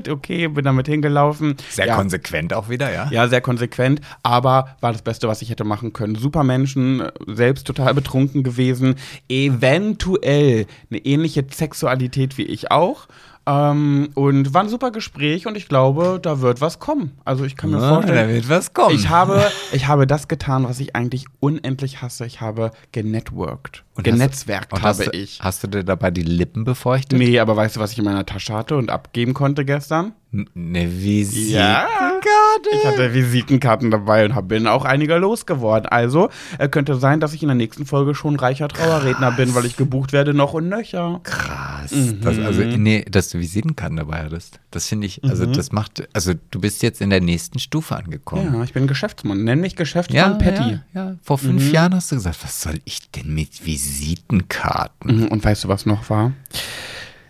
okay, 0.10 0.48
bin 0.48 0.66
damit 0.66 0.88
hingelaufen. 0.88 1.56
Sehr 1.70 1.88
ja. 1.88 1.96
konsequent 1.96 2.54
auch 2.54 2.70
wieder, 2.70 2.94
ja? 2.94 3.10
Ja, 3.12 3.28
sehr 3.28 3.42
konsequent. 3.42 4.02
Aber 4.22 4.76
war 4.82 4.92
das 4.92 5.02
Beste, 5.02 5.28
was 5.28 5.42
ich 5.42 5.50
hätte 5.50 5.64
machen 5.64 5.94
können. 5.94 6.16
Super 6.16 6.44
Menschen, 6.44 7.04
selbst 7.28 7.66
total 7.66 7.94
betrunken 7.94 8.44
gewesen. 8.44 8.96
Eventuell 9.30 10.68
eine 10.90 11.00
ähnliche 11.00 11.46
Sexualität 11.52 12.38
wie 12.38 12.44
ich 12.46 12.72
auch. 12.72 13.08
Ähm, 13.48 14.10
und 14.16 14.54
war 14.54 14.64
ein 14.64 14.70
super 14.70 14.92
Gespräch 14.92 15.46
und 15.46 15.56
ich 15.56 15.68
glaube, 15.68 16.20
da 16.22 16.42
wird 16.42 16.62
was 16.62 16.80
kommen. 16.80 17.12
Also 17.26 17.46
ich 17.46 17.56
kann 17.56 17.70
mir 17.70 17.80
ja, 17.80 17.90
vorstellen. 17.90 18.28
Da 18.28 18.34
wird 18.34 18.50
was 18.50 18.74
kommen. 18.74 18.96
Ich 18.96 19.10
habe, 19.10 19.52
ich 19.72 19.88
habe 19.88 20.08
das 20.08 20.28
getan, 20.28 20.64
was 20.68 20.80
ich 20.80 20.96
eigentlich 20.96 21.26
unendlich 21.40 22.02
hasse. 22.02 22.26
Ich 22.26 22.42
habe 22.42 22.72
genetworked. 22.92 23.84
Und 23.96 24.04
Genetzwerkt 24.04 24.74
hast, 24.74 24.82
habe 24.82 25.06
hast 25.06 25.14
ich. 25.14 25.40
hast 25.42 25.64
du 25.64 25.68
dir 25.68 25.84
dabei 25.84 26.12
die 26.12 26.24
Lippen 26.24 26.64
befeuchtet? 26.64 27.20
Nee, 27.20 27.40
aber 27.40 27.56
weißt 27.56 27.76
du, 27.76 27.80
was 27.80 27.92
ich 27.92 28.00
in 28.00 28.06
meiner 28.06 28.26
Tasche 28.26 28.54
hatte 28.54 28.78
und 28.78 28.90
abgeben 28.90 29.34
konnte 29.34 29.64
gestern? 29.64 30.14
Eine 30.34 30.92
Visitenkarte? 31.02 32.15
Visitenkarten. 32.26 32.80
Ich 32.80 32.86
hatte 32.86 33.14
Visitenkarten 33.14 33.92
dabei 33.92 34.26
und 34.26 34.36
hab, 34.36 34.48
bin 34.48 34.68
auch 34.68 34.86
einige 34.86 35.16
losgeworden. 35.18 35.88
Also 35.88 36.30
äh, 36.58 36.68
könnte 36.68 36.96
sein, 36.96 37.20
dass 37.20 37.34
ich 37.34 37.42
in 37.42 37.48
der 37.50 37.56
nächsten 37.56 37.86
Folge 37.86 38.16
schon 38.16 38.36
reicher 38.36 38.68
Trauerredner 38.68 39.32
bin, 39.32 39.56
weil 39.56 39.66
ich 39.66 39.78
gebucht 39.78 40.14
werde 40.14 40.34
noch 40.34 40.54
und 40.54 40.70
nöcher. 40.70 41.20
Krass. 41.24 41.94
Das, 42.22 42.40
also, 42.40 42.62
nee, 42.64 43.06
dass 43.10 43.30
du 43.30 43.40
Visitenkarten 43.40 43.98
dabei 43.98 44.24
hattest. 44.24 44.60
Das 44.72 44.88
finde 44.88 45.08
ich, 45.08 45.24
also 45.24 45.46
das 45.46 45.72
macht, 45.72 46.08
also 46.14 46.34
du 46.52 46.60
bist 46.60 46.82
jetzt 46.84 47.02
in 47.02 47.10
der 47.10 47.22
nächsten 47.22 47.60
Stufe 47.60 47.96
angekommen. 47.96 48.54
Ja, 48.54 48.64
ich 48.64 48.74
bin 48.74 48.88
Geschäftsmann. 48.88 49.44
Nenn 49.44 49.60
mich 49.62 49.76
Geschäftsmann 49.76 50.38
Patty. 50.38 50.80
Ja, 50.94 51.06
ja. 51.10 51.16
Vor 51.22 51.38
fünf 51.38 51.72
Jahren 51.72 51.94
hast 51.94 52.12
du 52.12 52.16
gesagt, 52.16 52.40
was 52.44 52.62
soll 52.62 52.80
ich 52.86 53.12
denn 53.12 53.34
mit 53.34 53.66
Visitenkarten? 53.66 55.22
Mhm, 55.22 55.28
Und 55.28 55.44
weißt 55.44 55.66
du, 55.66 55.68
was 55.68 55.86
noch 55.86 56.10
war? 56.10 56.34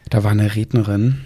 Da 0.09 0.23
war 0.23 0.31
eine 0.31 0.55
Rednerin. 0.55 1.25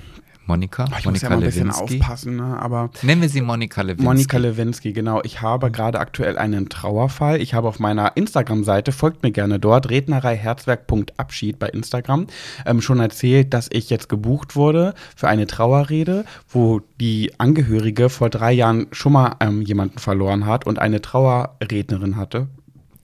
Monika? 0.50 0.86
Oh, 0.86 0.96
ich 0.98 1.06
muss 1.06 1.22
Monika 1.22 1.26
ja 1.26 1.30
mal 1.30 1.36
ein 1.38 1.46
bisschen 1.46 1.72
aufpassen, 1.72 2.36
ne? 2.36 2.60
aber 2.60 2.90
Nennen 3.04 3.22
wir 3.22 3.30
sie 3.30 3.42
Monika 3.42 3.82
Lewinsky. 3.84 4.04
Monika 4.04 4.38
Lewinsky, 4.38 4.94
genau. 4.94 5.22
Ich 5.24 5.42
habe 5.42 5.70
gerade 5.70 6.00
aktuell 6.00 6.38
einen 6.38 6.70
Trauerfall. 6.70 7.40
Ich 7.40 7.54
habe 7.54 7.68
auf 7.68 7.80
meiner 7.80 8.18
Instagram-Seite, 8.18 8.92
folgt 8.92 9.22
mir 9.22 9.32
gerne 9.32 9.60
dort, 9.60 9.92
rednereiherzwerk.abschied 9.92 11.60
bei 11.60 11.70
Instagram, 11.70 12.28
ähm, 12.66 12.82
schon 12.82 13.00
erzählt, 13.00 13.54
dass 13.54 13.70
ich 13.72 13.92
jetzt 13.92 14.10
gebucht 14.10 14.56
wurde 14.56 14.96
für 15.16 15.28
eine 15.28 15.46
Trauerrede, 15.46 16.26
wo 16.50 16.82
die 17.00 17.32
Angehörige 17.38 18.10
vor 18.10 18.32
drei 18.32 18.52
Jahren 18.52 18.88
schon 18.92 19.14
mal 19.14 19.36
ähm, 19.40 19.62
jemanden 19.62 20.00
verloren 20.00 20.48
hat 20.48 20.66
und 20.66 20.80
eine 20.80 21.00
Trauerrednerin 21.00 22.16
hatte, 22.16 22.48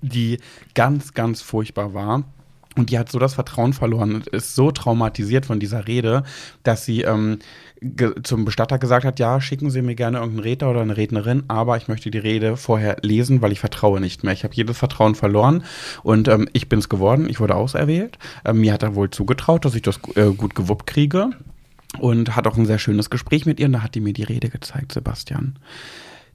die 0.02 0.40
ganz, 0.74 1.14
ganz 1.14 1.42
furchtbar 1.42 1.94
war. 1.94 2.24
Und 2.78 2.90
die 2.90 3.00
hat 3.00 3.10
so 3.10 3.20
das 3.20 3.34
Vertrauen 3.34 3.74
verloren 3.74 4.16
und 4.16 4.28
ist 4.28 4.56
so 4.56 4.72
traumatisiert 4.72 5.46
von 5.46 5.60
dieser 5.60 5.88
Rede, 5.88 6.24
dass 6.64 6.86
sie 6.86 7.02
ähm, 7.02 7.40
zum 8.24 8.46
Bestatter 8.46 8.80
gesagt 8.80 9.06
hat, 9.06 9.20
ja, 9.20 9.40
schicken 9.40 9.70
Sie 9.70 9.82
mir 9.82 9.96
gerne 9.96 10.18
irgendeinen 10.18 10.44
Redner 10.44 10.70
oder 10.70 10.82
eine 10.82 10.98
Rednerin, 10.98 11.44
aber 11.48 11.78
ich 11.78 11.88
möchte 11.88 12.12
die 12.12 12.18
Rede 12.18 12.58
vorher 12.58 12.98
lesen, 13.02 13.42
weil 13.42 13.52
ich 13.52 13.60
vertraue 13.60 14.00
nicht 14.00 14.24
mehr. 14.24 14.34
Ich 14.34 14.44
habe 14.44 14.54
jedes 14.54 14.78
Vertrauen 14.78 15.16
verloren 15.16 15.64
und 16.04 16.28
ähm, 16.28 16.48
ich 16.54 16.70
bin 16.70 16.80
es 16.80 16.90
geworden, 16.90 17.30
ich 17.30 17.40
wurde 17.40 17.56
auserwählt. 17.56 18.18
Ähm, 18.44 18.62
mir 18.62 18.74
hat 18.74 18.84
er 18.84 18.96
wohl 18.96 19.10
zugetraut, 19.10 19.66
dass 19.66 19.76
ich 19.76 19.82
das 19.82 20.00
äh, 20.16 20.32
gut 20.32 20.56
gewuppt 20.56 20.88
kriege 20.88 21.32
und 22.00 22.36
hat 22.36 22.48
auch 22.48 22.58
ein 22.58 22.66
sehr 22.66 22.80
schönes 22.80 23.10
Gespräch 23.10 23.46
mit 23.46 23.60
ihr 23.60 23.68
und 23.68 23.74
da 23.74 23.84
hat 23.84 23.96
die 23.96 24.02
mir 24.02 24.14
die 24.14 24.24
Rede 24.24 24.50
gezeigt, 24.50 24.92
Sebastian. 24.92 25.58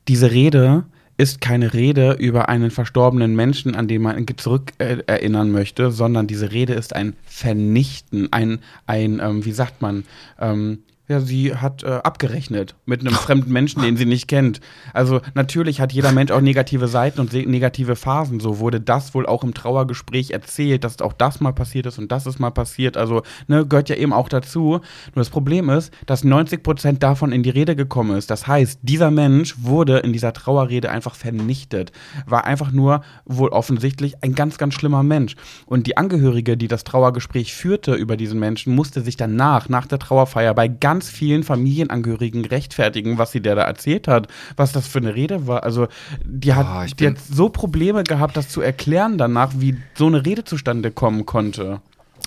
Diese 0.08 0.30
Rede 0.30 0.84
ist 1.20 1.42
keine 1.42 1.74
Rede 1.74 2.12
über 2.18 2.48
einen 2.48 2.70
verstorbenen 2.70 3.36
Menschen, 3.36 3.74
an 3.74 3.88
den 3.88 4.00
man 4.00 4.26
zurück 4.38 4.72
äh, 4.78 4.96
erinnern 5.06 5.50
möchte, 5.50 5.90
sondern 5.90 6.26
diese 6.26 6.50
Rede 6.50 6.72
ist 6.72 6.96
ein 6.96 7.14
Vernichten, 7.26 8.32
ein, 8.32 8.60
ein 8.86 9.20
ähm, 9.22 9.44
wie 9.44 9.52
sagt 9.52 9.82
man, 9.82 10.04
ähm, 10.40 10.78
ja, 11.10 11.18
sie 11.18 11.56
hat 11.56 11.82
äh, 11.82 11.88
abgerechnet 11.88 12.76
mit 12.86 13.00
einem 13.00 13.14
fremden 13.14 13.52
Menschen, 13.52 13.82
den 13.82 13.96
sie 13.96 14.06
nicht 14.06 14.28
kennt. 14.28 14.60
Also 14.94 15.20
natürlich 15.34 15.80
hat 15.80 15.92
jeder 15.92 16.12
Mensch 16.12 16.30
auch 16.30 16.40
negative 16.40 16.86
Seiten 16.86 17.20
und 17.20 17.32
negative 17.32 17.96
Phasen. 17.96 18.38
So 18.38 18.60
wurde 18.60 18.80
das 18.80 19.12
wohl 19.12 19.26
auch 19.26 19.42
im 19.42 19.52
Trauergespräch 19.52 20.30
erzählt, 20.30 20.84
dass 20.84 21.02
auch 21.02 21.12
das 21.12 21.40
mal 21.40 21.52
passiert 21.52 21.86
ist 21.86 21.98
und 21.98 22.12
das 22.12 22.26
ist 22.26 22.38
mal 22.38 22.50
passiert. 22.50 22.96
Also 22.96 23.22
ne, 23.48 23.66
gehört 23.66 23.88
ja 23.88 23.96
eben 23.96 24.12
auch 24.12 24.28
dazu. 24.28 24.60
Nur 24.70 24.82
das 25.16 25.30
Problem 25.30 25.68
ist, 25.68 25.92
dass 26.06 26.22
90 26.22 26.62
Prozent 26.62 27.02
davon 27.02 27.32
in 27.32 27.42
die 27.42 27.50
Rede 27.50 27.74
gekommen 27.74 28.16
ist. 28.16 28.30
Das 28.30 28.46
heißt, 28.46 28.78
dieser 28.82 29.10
Mensch 29.10 29.56
wurde 29.58 29.98
in 29.98 30.12
dieser 30.12 30.32
Trauerrede 30.32 30.90
einfach 30.92 31.16
vernichtet. 31.16 31.90
War 32.26 32.44
einfach 32.44 32.70
nur 32.70 33.02
wohl 33.24 33.48
offensichtlich 33.48 34.22
ein 34.22 34.36
ganz, 34.36 34.58
ganz 34.58 34.74
schlimmer 34.74 35.02
Mensch. 35.02 35.34
Und 35.66 35.88
die 35.88 35.96
Angehörige, 35.96 36.56
die 36.56 36.68
das 36.68 36.84
Trauergespräch 36.84 37.52
führte 37.52 37.94
über 37.94 38.16
diesen 38.16 38.38
Menschen, 38.38 38.76
musste 38.76 39.00
sich 39.00 39.16
danach, 39.16 39.68
nach 39.68 39.88
der 39.88 39.98
Trauerfeier, 39.98 40.54
bei 40.54 40.68
ganz 40.68 40.99
vielen 41.08 41.44
Familienangehörigen 41.44 42.44
rechtfertigen, 42.44 43.18
was 43.18 43.32
sie 43.32 43.40
der 43.40 43.54
da 43.54 43.62
erzählt 43.62 44.08
hat, 44.08 44.28
was 44.56 44.72
das 44.72 44.86
für 44.86 44.98
eine 44.98 45.14
Rede 45.14 45.46
war. 45.46 45.62
Also 45.62 45.88
die 46.24 46.54
hat, 46.54 46.66
Oh, 46.70 46.94
die 46.94 47.06
hat 47.06 47.18
so 47.18 47.48
Probleme 47.48 48.02
gehabt, 48.04 48.36
das 48.36 48.48
zu 48.48 48.60
erklären 48.60 49.18
danach, 49.18 49.52
wie 49.56 49.76
so 49.94 50.06
eine 50.06 50.24
Rede 50.26 50.44
zustande 50.44 50.90
kommen 50.90 51.26
konnte. 51.26 51.80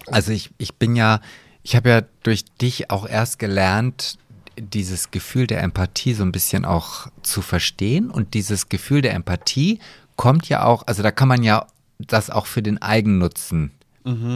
Also 0.07 0.31
ich, 0.31 0.51
ich 0.57 0.75
bin 0.75 0.95
ja, 0.95 1.21
ich 1.61 1.75
habe 1.75 1.89
ja 1.89 2.01
durch 2.23 2.45
dich 2.61 2.89
auch 2.89 3.07
erst 3.07 3.39
gelernt, 3.39 4.17
dieses 4.57 5.11
Gefühl 5.11 5.47
der 5.47 5.63
Empathie 5.63 6.13
so 6.13 6.23
ein 6.23 6.31
bisschen 6.31 6.65
auch 6.65 7.07
zu 7.21 7.41
verstehen. 7.41 8.09
Und 8.09 8.33
dieses 8.33 8.69
Gefühl 8.69 9.01
der 9.01 9.13
Empathie 9.13 9.79
kommt 10.15 10.49
ja 10.49 10.63
auch, 10.65 10.83
also 10.87 11.03
da 11.03 11.11
kann 11.11 11.27
man 11.27 11.43
ja 11.43 11.65
das 11.99 12.29
auch 12.29 12.45
für 12.45 12.61
den 12.61 12.81
Eigennutzen 12.81 13.71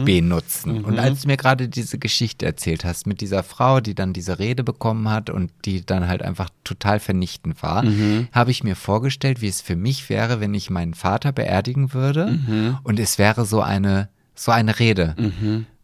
benutzen. 0.04 0.84
Und 0.84 0.98
als 0.98 1.22
du 1.22 1.28
mir 1.28 1.36
gerade 1.36 1.68
diese 1.68 1.98
Geschichte 1.98 2.46
erzählt 2.46 2.84
hast 2.84 3.06
mit 3.06 3.20
dieser 3.20 3.42
Frau, 3.42 3.80
die 3.80 3.94
dann 3.94 4.12
diese 4.12 4.38
Rede 4.38 4.64
bekommen 4.64 5.10
hat 5.10 5.28
und 5.30 5.50
die 5.64 5.84
dann 5.84 6.08
halt 6.08 6.22
einfach 6.22 6.48
total 6.64 7.00
vernichtend 7.00 7.62
war, 7.62 7.84
habe 8.32 8.50
ich 8.50 8.64
mir 8.64 8.76
vorgestellt, 8.76 9.42
wie 9.42 9.48
es 9.48 9.60
für 9.60 9.76
mich 9.76 10.08
wäre, 10.08 10.40
wenn 10.40 10.54
ich 10.54 10.70
meinen 10.70 10.94
Vater 10.94 11.32
beerdigen 11.32 11.92
würde 11.92 12.38
und 12.82 12.98
es 12.98 13.18
wäre 13.18 13.44
so 13.44 13.60
eine, 13.60 14.08
so 14.34 14.52
eine 14.52 14.78
Rede, 14.78 15.14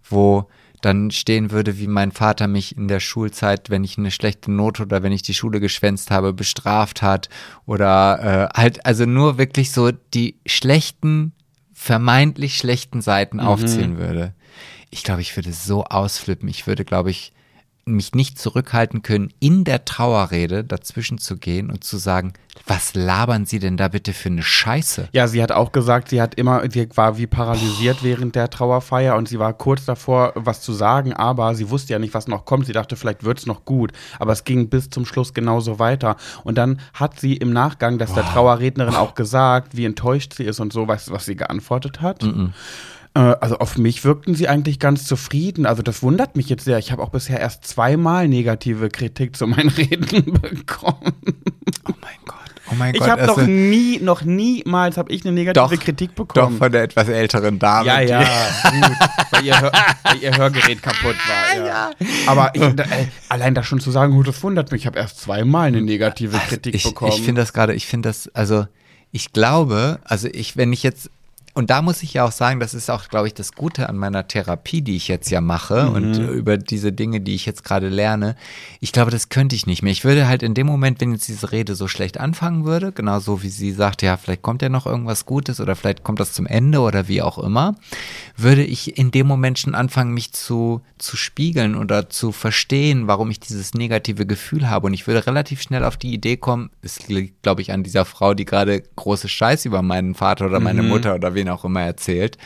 wo 0.08 0.48
dann 0.80 1.10
stehen 1.10 1.50
würde, 1.50 1.78
wie 1.78 1.86
mein 1.86 2.12
Vater 2.12 2.46
mich 2.46 2.76
in 2.76 2.88
der 2.88 3.00
Schulzeit, 3.00 3.70
wenn 3.70 3.84
ich 3.84 3.96
eine 3.96 4.10
schlechte 4.10 4.52
Note 4.52 4.82
oder 4.82 5.02
wenn 5.02 5.12
ich 5.12 5.22
die 5.22 5.32
Schule 5.34 5.58
geschwänzt 5.60 6.10
habe, 6.10 6.32
bestraft 6.34 7.00
hat 7.00 7.30
oder 7.64 8.50
äh, 8.54 8.58
halt, 8.58 8.84
also 8.84 9.06
nur 9.06 9.38
wirklich 9.38 9.72
so 9.72 9.92
die 9.92 10.36
schlechten, 10.44 11.32
vermeintlich 11.84 12.56
schlechten 12.56 13.02
Seiten 13.02 13.40
aufzählen 13.40 13.98
würde. 13.98 14.32
Ich 14.88 15.02
glaube, 15.02 15.20
ich 15.20 15.36
würde 15.36 15.52
so 15.52 15.84
ausflippen. 15.84 16.48
Ich 16.48 16.66
würde, 16.66 16.82
glaube 16.82 17.10
ich, 17.10 17.33
mich 17.86 18.14
nicht 18.14 18.38
zurückhalten 18.38 19.02
können, 19.02 19.32
in 19.40 19.64
der 19.64 19.84
Trauerrede 19.84 20.64
dazwischen 20.64 21.18
zu 21.18 21.36
gehen 21.36 21.70
und 21.70 21.84
zu 21.84 21.96
sagen, 21.96 22.32
was 22.66 22.94
labern 22.94 23.46
Sie 23.46 23.58
denn 23.58 23.76
da 23.76 23.88
bitte 23.88 24.12
für 24.12 24.28
eine 24.28 24.42
Scheiße? 24.42 25.08
Ja, 25.12 25.26
sie 25.26 25.42
hat 25.42 25.52
auch 25.52 25.72
gesagt, 25.72 26.08
sie 26.08 26.22
hat 26.22 26.34
immer, 26.36 26.62
sie 26.70 26.88
war 26.94 27.18
wie 27.18 27.26
paralysiert 27.26 28.02
während 28.02 28.36
der 28.36 28.48
Trauerfeier 28.48 29.16
und 29.16 29.28
sie 29.28 29.38
war 29.38 29.52
kurz 29.52 29.84
davor, 29.84 30.32
was 30.36 30.60
zu 30.60 30.72
sagen, 30.72 31.12
aber 31.12 31.54
sie 31.54 31.68
wusste 31.70 31.92
ja 31.92 31.98
nicht, 31.98 32.14
was 32.14 32.28
noch 32.28 32.44
kommt. 32.44 32.66
Sie 32.66 32.72
dachte, 32.72 32.96
vielleicht 32.96 33.24
wird's 33.24 33.46
noch 33.46 33.64
gut. 33.64 33.92
Aber 34.18 34.32
es 34.32 34.44
ging 34.44 34.68
bis 34.68 34.88
zum 34.88 35.04
Schluss 35.04 35.34
genauso 35.34 35.78
weiter. 35.78 36.16
Und 36.44 36.56
dann 36.56 36.80
hat 36.94 37.20
sie 37.20 37.34
im 37.36 37.52
Nachgang, 37.52 37.98
dass 37.98 38.14
der 38.14 38.24
Trauerrednerin 38.24 38.94
auch 38.94 39.14
gesagt, 39.14 39.76
wie 39.76 39.84
enttäuscht 39.84 40.34
sie 40.34 40.44
ist 40.44 40.60
und 40.60 40.72
so, 40.72 40.86
weißt 40.86 41.08
du, 41.08 41.12
was 41.12 41.24
sie 41.24 41.36
geantwortet 41.36 42.00
hat? 42.00 42.22
Äh, 42.22 42.48
Also 43.16 43.58
auf 43.58 43.78
mich 43.78 44.04
wirkten 44.04 44.34
sie 44.34 44.48
eigentlich 44.48 44.80
ganz 44.80 45.04
zufrieden. 45.06 45.66
Also 45.66 45.82
das 45.82 46.02
wundert 46.02 46.36
mich 46.36 46.48
jetzt 46.48 46.64
sehr. 46.64 46.78
Ich 46.78 46.90
habe 46.90 47.00
auch 47.02 47.10
bisher 47.10 47.38
erst 47.38 47.64
zweimal 47.64 48.26
negative 48.26 48.88
Kritik 48.88 49.36
zu 49.36 49.46
meinen 49.46 49.68
Reden 49.76 50.32
bekommen. 50.40 51.12
Oh 51.88 51.92
mein 52.00 52.16
Gott. 52.26 52.34
Oh 52.70 52.74
mein 52.76 52.94
Ich 52.94 53.00
Gott. 53.00 53.10
habe 53.10 53.22
also- 53.22 53.40
noch 53.42 53.46
nie, 53.46 54.00
noch 54.00 54.22
niemals 54.22 54.96
habe 54.96 55.12
ich 55.12 55.24
eine 55.24 55.32
negative 55.32 55.76
Kritik 55.78 56.14
bekommen. 56.16 56.54
Doch, 56.54 56.58
von 56.58 56.72
der 56.72 56.82
etwas 56.82 57.08
älteren 57.08 57.58
Dame. 57.60 57.86
ja, 57.86 58.00
ja, 58.00 58.20
gut, 58.20 58.96
weil 59.30 59.44
ihr, 59.44 59.60
Hör, 59.60 59.70
weil 60.02 60.18
ihr 60.22 60.36
Hörgerät 60.36 60.82
kaputt 60.82 61.14
war. 61.28 61.64
Ja. 61.66 61.90
Aber 62.26 62.50
ich, 62.54 62.62
da, 62.74 62.82
äh, 62.84 63.06
allein 63.28 63.54
das 63.54 63.66
schon 63.66 63.78
zu 63.80 63.90
sagen, 63.92 64.12
gut, 64.14 64.26
das 64.26 64.42
wundert 64.42 64.72
mich. 64.72 64.82
Ich 64.82 64.86
habe 64.86 64.98
erst 64.98 65.20
zweimal 65.20 65.68
eine 65.68 65.82
negative 65.82 66.36
Kritik 66.48 66.74
ich, 66.74 66.82
bekommen. 66.84 67.12
Ich 67.14 67.22
finde 67.22 67.42
das 67.42 67.52
gerade, 67.52 67.74
ich 67.74 67.86
finde 67.86 68.08
das, 68.08 68.28
also 68.34 68.66
ich 69.12 69.32
glaube, 69.32 70.00
also 70.02 70.26
ich, 70.32 70.56
wenn 70.56 70.72
ich 70.72 70.82
jetzt, 70.82 71.10
und 71.54 71.70
da 71.70 71.82
muss 71.82 72.02
ich 72.02 72.14
ja 72.14 72.24
auch 72.24 72.32
sagen, 72.32 72.60
das 72.60 72.74
ist 72.74 72.90
auch, 72.90 73.08
glaube 73.08 73.28
ich, 73.28 73.34
das 73.34 73.52
Gute 73.52 73.88
an 73.88 73.96
meiner 73.96 74.26
Therapie, 74.28 74.82
die 74.82 74.96
ich 74.96 75.08
jetzt 75.08 75.30
ja 75.30 75.40
mache 75.40 75.88
und 75.90 76.18
Mhm. 76.18 76.24
äh, 76.24 76.32
über 76.32 76.56
diese 76.58 76.92
Dinge, 76.92 77.20
die 77.20 77.34
ich 77.34 77.46
jetzt 77.46 77.64
gerade 77.64 77.88
lerne. 77.88 78.34
Ich 78.80 78.92
glaube, 78.92 79.10
das 79.10 79.28
könnte 79.28 79.54
ich 79.56 79.66
nicht 79.66 79.82
mehr. 79.82 79.92
Ich 79.92 80.04
würde 80.04 80.26
halt 80.28 80.42
in 80.42 80.54
dem 80.54 80.66
Moment, 80.66 81.00
wenn 81.00 81.12
jetzt 81.12 81.28
diese 81.28 81.52
Rede 81.52 81.74
so 81.74 81.86
schlecht 81.88 82.18
anfangen 82.18 82.64
würde, 82.64 82.92
genauso 82.92 83.42
wie 83.42 83.48
sie 83.48 83.70
sagt, 83.72 84.02
ja, 84.02 84.16
vielleicht 84.16 84.42
kommt 84.42 84.62
ja 84.62 84.68
noch 84.68 84.84
irgendwas 84.86 85.26
Gutes 85.26 85.60
oder 85.60 85.76
vielleicht 85.76 86.02
kommt 86.02 86.20
das 86.20 86.32
zum 86.32 86.46
Ende 86.46 86.80
oder 86.80 87.08
wie 87.08 87.22
auch 87.22 87.38
immer, 87.38 87.76
würde 88.36 88.64
ich 88.64 88.98
in 88.98 89.10
dem 89.10 89.26
Moment 89.26 89.58
schon 89.58 89.74
anfangen, 89.74 90.12
mich 90.12 90.32
zu, 90.32 90.80
zu 90.98 91.16
spiegeln 91.16 91.76
oder 91.76 92.10
zu 92.10 92.32
verstehen, 92.32 93.06
warum 93.06 93.30
ich 93.30 93.38
dieses 93.40 93.74
negative 93.74 94.26
Gefühl 94.26 94.68
habe. 94.68 94.86
Und 94.88 94.94
ich 94.94 95.06
würde 95.06 95.26
relativ 95.26 95.62
schnell 95.62 95.84
auf 95.84 95.96
die 95.96 96.12
Idee 96.12 96.36
kommen, 96.36 96.70
es 96.82 97.06
liegt, 97.08 97.42
glaube 97.42 97.62
ich, 97.62 97.72
an 97.72 97.82
dieser 97.84 98.04
Frau, 98.04 98.34
die 98.34 98.44
gerade 98.44 98.82
große 98.96 99.28
Scheiß 99.28 99.64
über 99.66 99.82
meinen 99.82 100.14
Vater 100.14 100.46
oder 100.46 100.58
meine 100.60 100.82
Mutter 100.82 101.14
oder 101.14 101.34
wen 101.34 101.43
auch 101.48 101.64
immer 101.64 101.82
erzählt. 101.82 102.38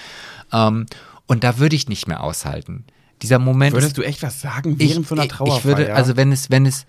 Ähm, 0.53 0.87
und 1.27 1.45
da 1.45 1.59
würde 1.59 1.77
ich 1.77 1.89
nicht 1.89 2.09
mehr 2.09 2.23
aushalten. 2.23 2.85
Dieser 3.23 3.39
Moment 3.39 3.75
Würdest 3.75 3.99
du 3.99 4.03
echt 4.03 4.23
was 4.23 4.41
sagen 4.41 4.77
ich, 4.79 4.91
während 4.91 5.07
so 5.07 5.15
einer 5.15 5.25
ich, 5.25 5.31
Trauerfeier? 5.31 5.59
ich 5.59 5.65
würde, 5.65 5.95
also 5.95 6.17
wenn 6.17 6.33
es, 6.33 6.51
wenn 6.51 6.67
es, 6.67 6.87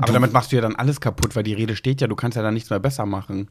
Aber 0.00 0.12
damit 0.12 0.32
machst 0.32 0.52
du 0.52 0.56
ja 0.56 0.62
dann 0.62 0.76
alles 0.76 1.00
kaputt, 1.00 1.34
weil 1.34 1.42
die 1.42 1.54
Rede 1.54 1.76
steht 1.76 2.00
ja, 2.00 2.06
du 2.06 2.16
kannst 2.16 2.36
ja 2.36 2.42
dann 2.42 2.54
nichts 2.54 2.70
mehr 2.70 2.80
besser 2.80 3.06
machen. 3.06 3.48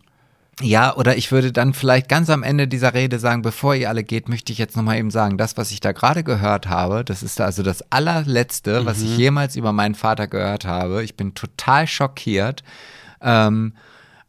Ja, 0.59 0.95
oder 0.95 1.17
ich 1.17 1.31
würde 1.31 1.51
dann 1.51 1.73
vielleicht 1.73 2.09
ganz 2.09 2.29
am 2.29 2.43
Ende 2.43 2.67
dieser 2.67 2.93
Rede 2.93 3.19
sagen, 3.19 3.41
bevor 3.41 3.73
ihr 3.73 3.89
alle 3.89 4.03
geht, 4.03 4.29
möchte 4.29 4.51
ich 4.51 4.59
jetzt 4.59 4.75
nochmal 4.75 4.97
eben 4.97 5.09
sagen, 5.09 5.37
das, 5.37 5.57
was 5.57 5.71
ich 5.71 5.79
da 5.79 5.91
gerade 5.91 6.23
gehört 6.23 6.67
habe, 6.67 7.03
das 7.03 7.23
ist 7.23 7.39
also 7.41 7.63
das 7.63 7.91
allerletzte, 7.91 8.85
was 8.85 9.01
ich 9.01 9.17
jemals 9.17 9.55
über 9.55 9.71
meinen 9.71 9.95
Vater 9.95 10.27
gehört 10.27 10.65
habe. 10.65 11.03
Ich 11.03 11.15
bin 11.15 11.33
total 11.33 11.87
schockiert. 11.87 12.63
Ähm, 13.21 13.73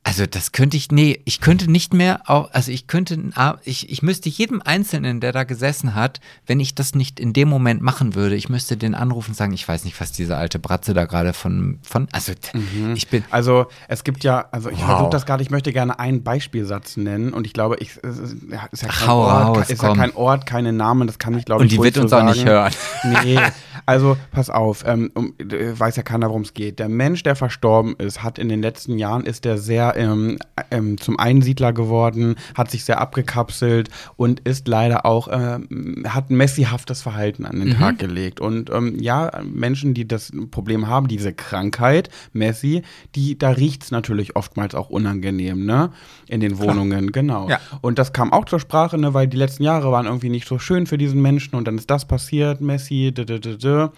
Also 0.04 0.26
das 0.26 0.50
könnte 0.50 0.76
ich, 0.76 0.90
nee, 0.90 1.20
ich 1.24 1.40
könnte 1.40 1.70
nicht 1.70 1.94
mehr, 1.94 2.22
auch, 2.26 2.50
also 2.50 2.72
ich 2.72 2.88
könnte, 2.88 3.16
ich, 3.62 3.88
ich 3.88 4.02
müsste 4.02 4.28
jedem 4.28 4.60
Einzelnen, 4.60 5.20
der 5.20 5.30
da 5.30 5.44
gesessen 5.44 5.94
hat, 5.94 6.20
wenn 6.44 6.58
ich 6.58 6.74
das 6.74 6.96
nicht 6.96 7.20
in 7.20 7.32
dem 7.32 7.48
Moment 7.48 7.82
machen 7.82 8.16
würde, 8.16 8.34
ich 8.34 8.48
müsste 8.48 8.76
den 8.76 8.96
anrufen 8.96 9.30
und 9.30 9.36
sagen, 9.36 9.52
ich 9.52 9.66
weiß 9.66 9.84
nicht, 9.84 10.00
was 10.00 10.10
diese 10.10 10.36
alte 10.36 10.58
Bratze 10.58 10.92
da 10.92 11.04
gerade 11.04 11.32
von, 11.32 11.78
von, 11.82 12.08
also 12.10 12.32
mhm. 12.52 12.94
ich 12.96 13.08
bin. 13.08 13.22
Also 13.30 13.66
es 13.86 14.02
gibt 14.02 14.24
ja, 14.24 14.46
also 14.50 14.70
ich 14.70 14.80
wow. 14.80 14.86
versuche 14.86 15.10
das 15.10 15.24
gerade, 15.24 15.40
ich 15.44 15.50
möchte 15.50 15.72
gerne 15.72 15.96
einen 16.00 16.24
Beispielsatz 16.24 16.96
nennen 16.96 17.32
und 17.32 17.46
ich 17.46 17.52
glaube, 17.52 17.76
ich, 17.78 17.92
es 18.02 18.18
ist, 18.18 18.36
ja, 18.50 18.68
kein 18.68 19.06
Hau 19.06 19.20
Ort, 19.20 19.58
raus, 19.58 19.70
ist 19.70 19.82
ja 19.82 19.94
kein 19.94 20.16
Ort, 20.16 20.46
keine 20.46 20.72
Namen, 20.72 21.06
das 21.06 21.20
kann 21.20 21.38
ich 21.38 21.44
glaube 21.44 21.64
ich 21.64 21.70
Und 21.70 21.78
die 21.78 21.84
wird 21.84 21.96
uns 21.98 22.10
so 22.10 22.16
auch 22.16 22.24
nicht 22.24 22.44
hören. 22.44 22.72
Nee, 23.04 23.38
also 23.86 24.16
pass 24.30 24.50
auf, 24.50 24.84
ähm, 24.86 25.10
um, 25.14 25.34
weiß 25.38 25.96
ja 25.96 26.02
keiner, 26.02 26.28
worum 26.28 26.42
es 26.42 26.54
geht. 26.54 26.78
Der 26.78 26.88
Mensch, 26.88 27.22
der 27.22 27.36
verstorben 27.36 27.96
ist, 27.96 28.22
hat 28.22 28.38
in 28.38 28.48
den 28.48 28.62
letzten 28.62 28.98
Jahren, 28.98 29.24
ist 29.24 29.44
der 29.44 29.58
sehr 29.58 29.96
ähm, 29.96 30.38
ähm, 30.70 30.98
zum 30.98 31.18
Einsiedler 31.18 31.72
geworden, 31.72 32.36
hat 32.54 32.70
sich 32.70 32.84
sehr 32.84 33.00
abgekapselt 33.00 33.88
und 34.16 34.40
ist 34.40 34.68
leider 34.68 35.06
auch, 35.06 35.28
ähm, 35.30 36.04
hat 36.06 36.30
ein 36.30 36.36
messihaftes 36.36 37.02
Verhalten 37.02 37.44
an 37.44 37.58
den 37.58 37.70
mhm. 37.70 37.78
Tag 37.78 37.98
gelegt. 37.98 38.40
Und 38.40 38.70
ähm, 38.70 38.96
ja, 39.00 39.30
Menschen, 39.42 39.94
die 39.94 40.06
das 40.06 40.32
Problem 40.50 40.86
haben, 40.86 41.08
diese 41.08 41.32
Krankheit, 41.32 42.08
Messi, 42.32 42.82
die, 43.14 43.38
da 43.38 43.50
riecht 43.50 43.84
es 43.84 43.90
natürlich 43.90 44.36
oftmals 44.36 44.74
auch 44.74 44.90
unangenehm, 44.90 45.64
ne? 45.64 45.90
In 46.28 46.40
den 46.40 46.58
Wohnungen, 46.58 47.10
Klar. 47.10 47.12
genau. 47.12 47.48
Ja. 47.48 47.60
Und 47.80 47.98
das 47.98 48.12
kam 48.12 48.32
auch 48.32 48.44
zur 48.44 48.60
Sprache, 48.60 48.96
ne, 48.98 49.12
weil 49.12 49.26
die 49.26 49.36
letzten 49.36 49.64
Jahre 49.64 49.92
waren 49.92 50.06
irgendwie 50.06 50.30
nicht 50.30 50.46
so 50.46 50.58
schön 50.58 50.86
für 50.86 50.98
diesen 50.98 51.20
Menschen 51.20 51.56
und 51.56 51.66
dann 51.66 51.76
ist 51.76 51.90
das 51.90 52.06
passiert, 52.06 52.60
Messi, 52.60 53.12
d 53.12 53.22
-d 53.22 53.38
-d 53.38 53.58
-d. 53.72 53.90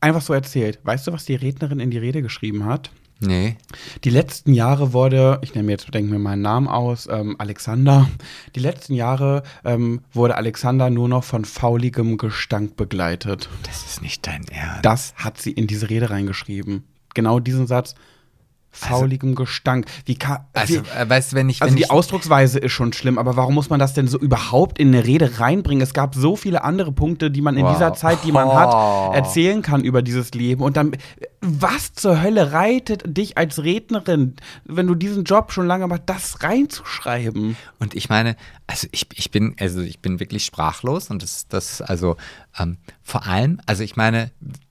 einfach 0.00 0.22
so 0.22 0.32
erzählt. 0.32 0.78
Weißt 0.84 1.06
du, 1.06 1.12
was 1.12 1.24
die 1.24 1.34
Rednerin 1.34 1.80
in 1.80 1.90
die 1.90 1.98
Rede 1.98 2.22
geschrieben 2.22 2.64
hat? 2.64 2.90
Nee. 3.20 3.56
Die 4.04 4.10
letzten 4.10 4.52
Jahre 4.54 4.92
wurde, 4.92 5.40
ich 5.42 5.54
nehme 5.54 5.72
jetzt, 5.72 5.92
denke 5.92 6.12
mir 6.12 6.20
meinen 6.20 6.42
Namen 6.42 6.68
aus, 6.68 7.08
ähm, 7.10 7.34
Alexander. 7.38 8.08
Die 8.54 8.60
letzten 8.60 8.94
Jahre 8.94 9.42
ähm, 9.64 10.02
wurde 10.12 10.36
Alexander 10.36 10.88
nur 10.88 11.08
noch 11.08 11.24
von 11.24 11.44
fauligem 11.44 12.16
Gestank 12.16 12.76
begleitet. 12.76 13.48
Das 13.64 13.84
ist 13.84 14.02
nicht 14.02 14.26
dein 14.26 14.46
Ernst. 14.48 14.84
Das 14.84 15.14
hat 15.16 15.40
sie 15.40 15.50
in 15.50 15.66
diese 15.66 15.90
Rede 15.90 16.10
reingeschrieben. 16.10 16.84
Genau 17.14 17.40
diesen 17.40 17.66
Satz 17.66 17.96
fauligem 18.78 19.30
also, 19.30 19.44
Gestank. 19.44 19.86
Wie 20.04 20.14
kann, 20.16 20.44
also, 20.52 20.74
wie, 20.74 20.98
äh, 20.98 21.08
weißt, 21.08 21.34
wenn 21.34 21.48
ich, 21.48 21.62
also 21.62 21.72
wenn 21.72 21.76
die 21.76 21.84
ich, 21.84 21.90
Ausdrucksweise 21.90 22.58
ist 22.58 22.72
schon 22.72 22.92
schlimm, 22.92 23.18
aber 23.18 23.36
warum 23.36 23.54
muss 23.54 23.70
man 23.70 23.78
das 23.78 23.94
denn 23.94 24.08
so 24.08 24.18
überhaupt 24.18 24.78
in 24.78 24.88
eine 24.88 25.04
Rede 25.04 25.40
reinbringen? 25.40 25.82
Es 25.82 25.92
gab 25.92 26.14
so 26.14 26.36
viele 26.36 26.64
andere 26.64 26.92
Punkte, 26.92 27.30
die 27.30 27.40
man 27.40 27.56
in 27.56 27.64
wow. 27.64 27.72
dieser 27.72 27.94
Zeit, 27.94 28.18
die 28.24 28.32
man 28.32 28.48
oh. 28.48 28.54
hat, 28.54 29.14
erzählen 29.14 29.62
kann 29.62 29.82
über 29.84 30.02
dieses 30.02 30.32
Leben. 30.32 30.62
Und 30.62 30.76
dann, 30.76 30.92
was 31.40 31.92
zur 31.92 32.22
Hölle 32.22 32.52
reitet 32.52 33.16
dich 33.16 33.36
als 33.36 33.62
Rednerin, 33.62 34.36
wenn 34.64 34.86
du 34.86 34.94
diesen 34.94 35.24
Job 35.24 35.52
schon 35.52 35.66
lange 35.66 35.86
machst, 35.86 36.04
das 36.06 36.42
reinzuschreiben? 36.42 37.56
Und 37.78 37.94
ich 37.94 38.08
meine, 38.08 38.36
also 38.66 38.86
ich, 38.92 39.06
ich 39.14 39.30
bin, 39.30 39.56
also 39.58 39.80
ich 39.80 40.00
bin 40.00 40.20
wirklich 40.20 40.44
sprachlos 40.44 41.10
und 41.10 41.22
das, 41.22 41.48
das, 41.48 41.80
also 41.82 42.16
ähm, 42.58 42.78
vor 43.02 43.26
allem, 43.26 43.60
also 43.66 43.82
ich 43.82 43.96
meine, 43.96 44.30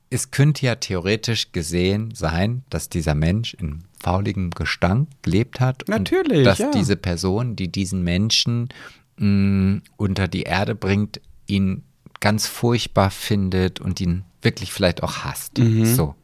es 0.09 0.31
könnte 0.31 0.65
ja 0.65 0.75
theoretisch 0.75 1.51
gesehen 1.51 2.13
sein, 2.13 2.63
dass 2.69 2.89
dieser 2.89 3.15
Mensch 3.15 3.53
in 3.53 3.83
fauligem 4.01 4.51
Gestank 4.51 5.09
gelebt 5.21 5.59
hat. 5.59 5.87
Natürlich. 5.87 6.39
Und 6.39 6.43
dass 6.43 6.59
ja. 6.59 6.71
diese 6.71 6.95
Person, 6.95 7.55
die 7.55 7.71
diesen 7.71 8.03
Menschen 8.03 8.69
mh, 9.17 9.27
mm, 9.27 9.81
unter 9.97 10.27
die 10.27 10.43
Erde 10.43 10.75
bringt, 10.75 11.21
ihn 11.47 11.83
ganz 12.19 12.47
furchtbar 12.47 13.11
findet 13.11 13.79
und 13.79 14.01
ihn 14.01 14.23
wirklich 14.41 14.71
vielleicht 14.71 15.03
auch 15.03 15.23
hasst. 15.23 15.57
Mhm. 15.59 15.85
So. 15.85 16.15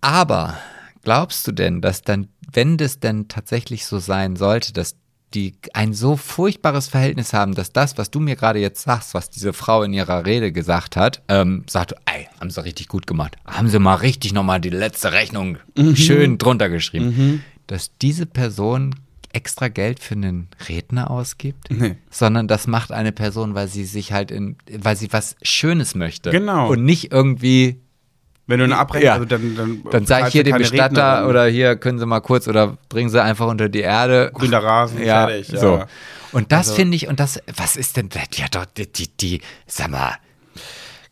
Aber 0.00 0.58
glaubst 1.02 1.46
du 1.46 1.52
denn, 1.52 1.80
dass 1.80 2.02
dann, 2.02 2.28
wenn 2.52 2.76
das 2.76 3.00
denn 3.00 3.28
tatsächlich 3.28 3.86
so 3.86 3.98
sein 3.98 4.36
sollte, 4.36 4.72
dass 4.72 4.96
die 5.34 5.54
ein 5.74 5.92
so 5.92 6.16
furchtbares 6.16 6.88
Verhältnis 6.88 7.32
haben, 7.32 7.54
dass 7.54 7.72
das, 7.72 7.96
was 7.98 8.10
du 8.10 8.20
mir 8.20 8.36
gerade 8.36 8.58
jetzt 8.58 8.82
sagst, 8.82 9.14
was 9.14 9.30
diese 9.30 9.52
Frau 9.52 9.82
in 9.82 9.92
ihrer 9.92 10.26
Rede 10.26 10.52
gesagt 10.52 10.96
hat, 10.96 11.22
ähm, 11.28 11.64
sagt, 11.68 11.94
ey, 12.06 12.28
haben 12.40 12.50
sie 12.50 12.64
richtig 12.64 12.88
gut 12.88 13.06
gemacht. 13.06 13.36
Haben 13.46 13.68
sie 13.68 13.78
mal 13.78 13.94
richtig 13.94 14.32
nochmal 14.32 14.60
die 14.60 14.70
letzte 14.70 15.12
Rechnung 15.12 15.58
mhm. 15.76 15.96
schön 15.96 16.38
drunter 16.38 16.68
geschrieben. 16.68 17.06
Mhm. 17.06 17.42
Dass 17.66 17.96
diese 17.98 18.26
Person 18.26 18.96
extra 19.32 19.68
Geld 19.68 20.00
für 20.00 20.14
einen 20.14 20.48
Redner 20.68 21.10
ausgibt, 21.10 21.70
nee. 21.70 21.96
sondern 22.10 22.48
das 22.48 22.66
macht 22.66 22.90
eine 22.90 23.12
Person, 23.12 23.54
weil 23.54 23.68
sie 23.68 23.84
sich 23.84 24.12
halt 24.12 24.32
in, 24.32 24.56
weil 24.78 24.96
sie 24.96 25.12
was 25.12 25.36
Schönes 25.42 25.94
möchte. 25.94 26.30
Genau. 26.30 26.70
Und 26.70 26.84
nicht 26.84 27.12
irgendwie 27.12 27.80
wenn 28.50 28.58
du 28.58 28.64
eine 28.64 28.76
Abrechnung, 28.76 29.06
ja. 29.06 29.12
also 29.14 29.24
dann, 29.24 29.56
dann, 29.56 29.82
dann 29.90 30.06
sage 30.06 30.26
ich 30.26 30.32
hier 30.32 30.44
dem 30.44 30.58
Bestatter 30.58 30.84
Rednerin. 30.86 31.30
oder 31.30 31.46
hier 31.46 31.76
können 31.76 31.98
Sie 31.98 32.06
mal 32.06 32.20
kurz 32.20 32.48
oder 32.48 32.76
bringen 32.88 33.08
Sie 33.08 33.22
einfach 33.22 33.46
unter 33.46 33.68
die 33.68 33.80
Erde. 33.80 34.32
Grüner 34.34 34.62
Rasen, 34.62 35.02
ja, 35.02 35.28
fertig. 35.28 35.48
Ja. 35.48 35.58
So. 35.58 35.84
Und 36.32 36.52
das 36.52 36.68
also. 36.68 36.74
finde 36.74 36.96
ich, 36.96 37.08
und 37.08 37.20
das, 37.20 37.40
was 37.56 37.76
ist 37.76 37.96
denn, 37.96 38.10
ja 38.34 38.46
doch, 38.50 38.66
die, 38.66 38.90
die, 38.90 39.08
die, 39.16 39.40
sag 39.66 39.90
mal, 39.90 40.14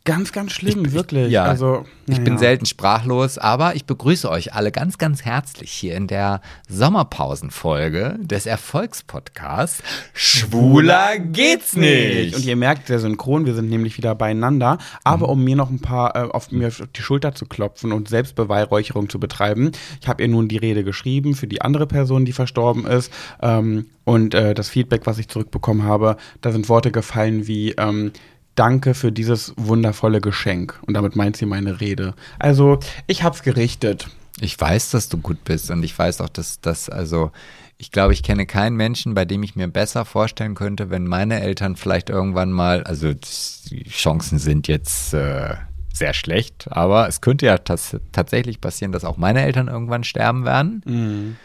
Ganz, 0.09 0.33
ganz 0.33 0.53
schlimm, 0.53 0.87
ich, 0.87 0.93
wirklich. 0.93 1.31
Ja, 1.31 1.45
also, 1.45 1.85
ich 2.07 2.25
bin 2.25 2.39
selten 2.39 2.65
sprachlos, 2.65 3.37
aber 3.37 3.77
ich 3.77 3.85
begrüße 3.85 4.31
euch 4.31 4.55
alle 4.55 4.73
ganz, 4.73 4.97
ganz 4.97 5.27
herzlich 5.27 5.71
hier 5.71 5.95
in 5.97 6.07
der 6.07 6.41
Sommerpausenfolge 6.67 8.17
des 8.19 8.47
Erfolgspodcasts 8.47 9.83
Schwuler 10.15 11.19
geht's 11.19 11.77
nicht. 11.77 12.35
Und 12.35 12.45
ihr 12.47 12.57
merkt, 12.57 12.89
der 12.89 13.01
Synchron, 13.01 13.45
wir 13.45 13.55
sind 13.55 13.69
nämlich 13.69 13.99
wieder 13.99 14.15
beieinander. 14.15 14.79
Aber 15.05 15.27
mhm. 15.27 15.33
um 15.33 15.45
mir 15.45 15.57
noch 15.57 15.69
ein 15.69 15.81
paar 15.81 16.17
äh, 16.17 16.31
auf 16.31 16.51
mir 16.53 16.69
auf 16.69 16.83
die 16.97 17.03
Schulter 17.03 17.35
zu 17.35 17.45
klopfen 17.45 17.93
und 17.93 18.09
Selbstbeweihräucherung 18.09 19.11
zu 19.11 19.21
betreiben, 19.21 19.73
ich 20.01 20.09
habe 20.09 20.23
ihr 20.23 20.29
nun 20.29 20.49
die 20.49 20.57
Rede 20.57 20.85
geschrieben 20.85 21.35
für 21.35 21.47
die 21.47 21.61
andere 21.61 21.87
Person, 21.87 22.25
die 22.25 22.33
verstorben 22.33 22.87
ist. 22.87 23.13
Ähm, 23.43 23.87
und 24.05 24.33
äh, 24.33 24.55
das 24.55 24.71
Feedback, 24.71 25.03
was 25.05 25.19
ich 25.19 25.29
zurückbekommen 25.29 25.83
habe, 25.83 26.17
da 26.41 26.51
sind 26.51 26.71
Worte 26.71 26.91
gefallen 26.91 27.47
wie 27.47 27.73
ähm, 27.73 28.13
Danke 28.59 28.95
für 28.95 29.13
dieses 29.13 29.55
wundervolle 29.57 30.21
Geschenk. 30.21 30.81
Und 30.85 30.95
damit 30.95 31.15
meint 31.15 31.37
sie 31.37 31.47
meine 31.47 31.81
Rede. 31.81 32.15
Also, 32.41 32.81
ich 33.07 33.23
hab's 33.23 33.45
gerichtet. 33.45 34.09
Ich 34.41 34.61
weiß, 34.61 34.91
dass 34.91 35.09
du 35.09 35.19
gut 35.19 35.45
bist 35.45 35.71
und 35.71 35.85
ich 35.85 35.97
weiß 35.97 36.21
auch, 36.21 36.29
dass 36.29 36.61
das, 36.61 36.91
also, 36.91 37.31
ich 37.77 37.93
glaube, 37.93 38.13
ich 38.13 38.25
kenne 38.25 38.47
keinen 38.47 38.75
Menschen, 38.75 39.15
bei 39.15 39.25
dem 39.25 39.45
ich 39.45 39.55
mir 39.55 39.69
besser 39.69 40.05
vorstellen 40.05 40.57
könnte, 40.57 40.91
wenn 40.91 41.07
meine 41.07 41.41
Eltern 41.41 41.77
vielleicht 41.77 42.11
irgendwann 42.11 42.51
mal, 42.51 42.83
also 42.83 43.15
die 43.15 43.85
Chancen 43.85 44.41
sind 44.41 44.67
jetzt 44.67 45.15
äh, 45.15 45.55
sehr 45.93 46.13
schlecht, 46.13 46.67
aber 46.71 47.07
es 47.07 47.21
könnte 47.21 47.47
ja 47.47 47.59
tatsächlich 47.59 48.61
passieren, 48.61 48.91
dass 48.91 49.05
auch 49.05 49.19
meine 49.19 49.43
Eltern 49.43 49.69
irgendwann 49.69 50.03
sterben 50.03 50.45
werden. 50.45 50.83
Mhm. 50.85 51.37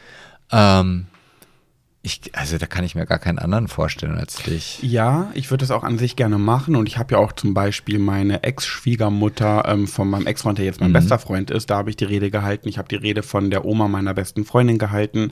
Ähm, 0.52 1.06
ich, 2.06 2.20
also 2.34 2.58
da 2.58 2.66
kann 2.66 2.84
ich 2.84 2.96
mir 2.96 3.06
gar 3.06 3.18
keinen 3.18 3.40
anderen 3.40 3.70
vorstellen 3.70 4.18
als 4.18 4.36
dich. 4.36 4.80
Ja, 4.84 5.32
ich 5.36 5.50
würde 5.50 5.62
das 5.62 5.72
auch 5.72 5.86
an 5.86 5.98
sich 5.98 6.18
gerne 6.18 6.38
machen 6.38 6.76
und 6.76 6.90
ich 6.90 6.98
habe 6.98 7.16
ja 7.16 7.18
auch 7.18 7.32
zum 7.32 7.54
Beispiel 7.54 7.98
meine 7.98 8.44
Ex-Schwiegermutter 8.44 9.64
ähm, 9.66 9.88
von 9.88 10.10
meinem 10.10 10.28
Ex-Freund, 10.28 10.58
der 10.58 10.66
jetzt 10.66 10.82
mein 10.82 10.90
mhm. 10.90 10.96
bester 10.96 11.18
Freund 11.18 11.50
ist, 11.50 11.70
da 11.70 11.78
habe 11.78 11.90
ich 11.90 11.96
die 11.96 12.04
Rede 12.04 12.30
gehalten. 12.30 12.68
Ich 12.68 12.78
habe 12.78 12.90
die 12.90 12.98
Rede 12.98 13.24
von 13.24 13.50
der 13.50 13.64
Oma 13.64 13.88
meiner 13.88 14.14
besten 14.14 14.44
Freundin 14.44 14.80
gehalten. 14.80 15.32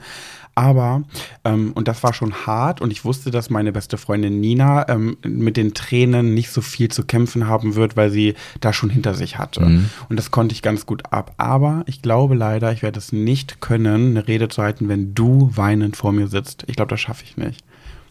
Aber, 0.54 1.02
ähm, 1.44 1.72
und 1.74 1.88
das 1.88 2.02
war 2.02 2.12
schon 2.12 2.46
hart 2.46 2.80
und 2.80 2.90
ich 2.90 3.04
wusste, 3.04 3.30
dass 3.30 3.48
meine 3.48 3.72
beste 3.72 3.96
Freundin 3.96 4.40
Nina 4.40 4.88
ähm, 4.88 5.16
mit 5.24 5.56
den 5.56 5.72
Tränen 5.72 6.34
nicht 6.34 6.50
so 6.50 6.60
viel 6.60 6.90
zu 6.90 7.04
kämpfen 7.04 7.46
haben 7.46 7.74
wird, 7.74 7.96
weil 7.96 8.10
sie 8.10 8.34
da 8.60 8.72
schon 8.72 8.90
hinter 8.90 9.14
sich 9.14 9.38
hatte. 9.38 9.64
Mhm. 9.64 9.90
Und 10.08 10.18
das 10.18 10.30
konnte 10.30 10.54
ich 10.54 10.62
ganz 10.62 10.84
gut 10.84 11.10
ab. 11.10 11.32
Aber 11.38 11.84
ich 11.86 12.02
glaube 12.02 12.34
leider, 12.34 12.72
ich 12.72 12.82
werde 12.82 12.98
es 12.98 13.12
nicht 13.12 13.60
können, 13.60 14.10
eine 14.10 14.28
Rede 14.28 14.48
zu 14.48 14.62
halten, 14.62 14.88
wenn 14.88 15.14
du 15.14 15.50
weinend 15.54 15.96
vor 15.96 16.12
mir 16.12 16.28
sitzt. 16.28 16.64
Ich 16.66 16.76
glaube, 16.76 16.90
das 16.90 17.00
schaffe 17.00 17.24
ich 17.24 17.36
nicht. 17.36 17.64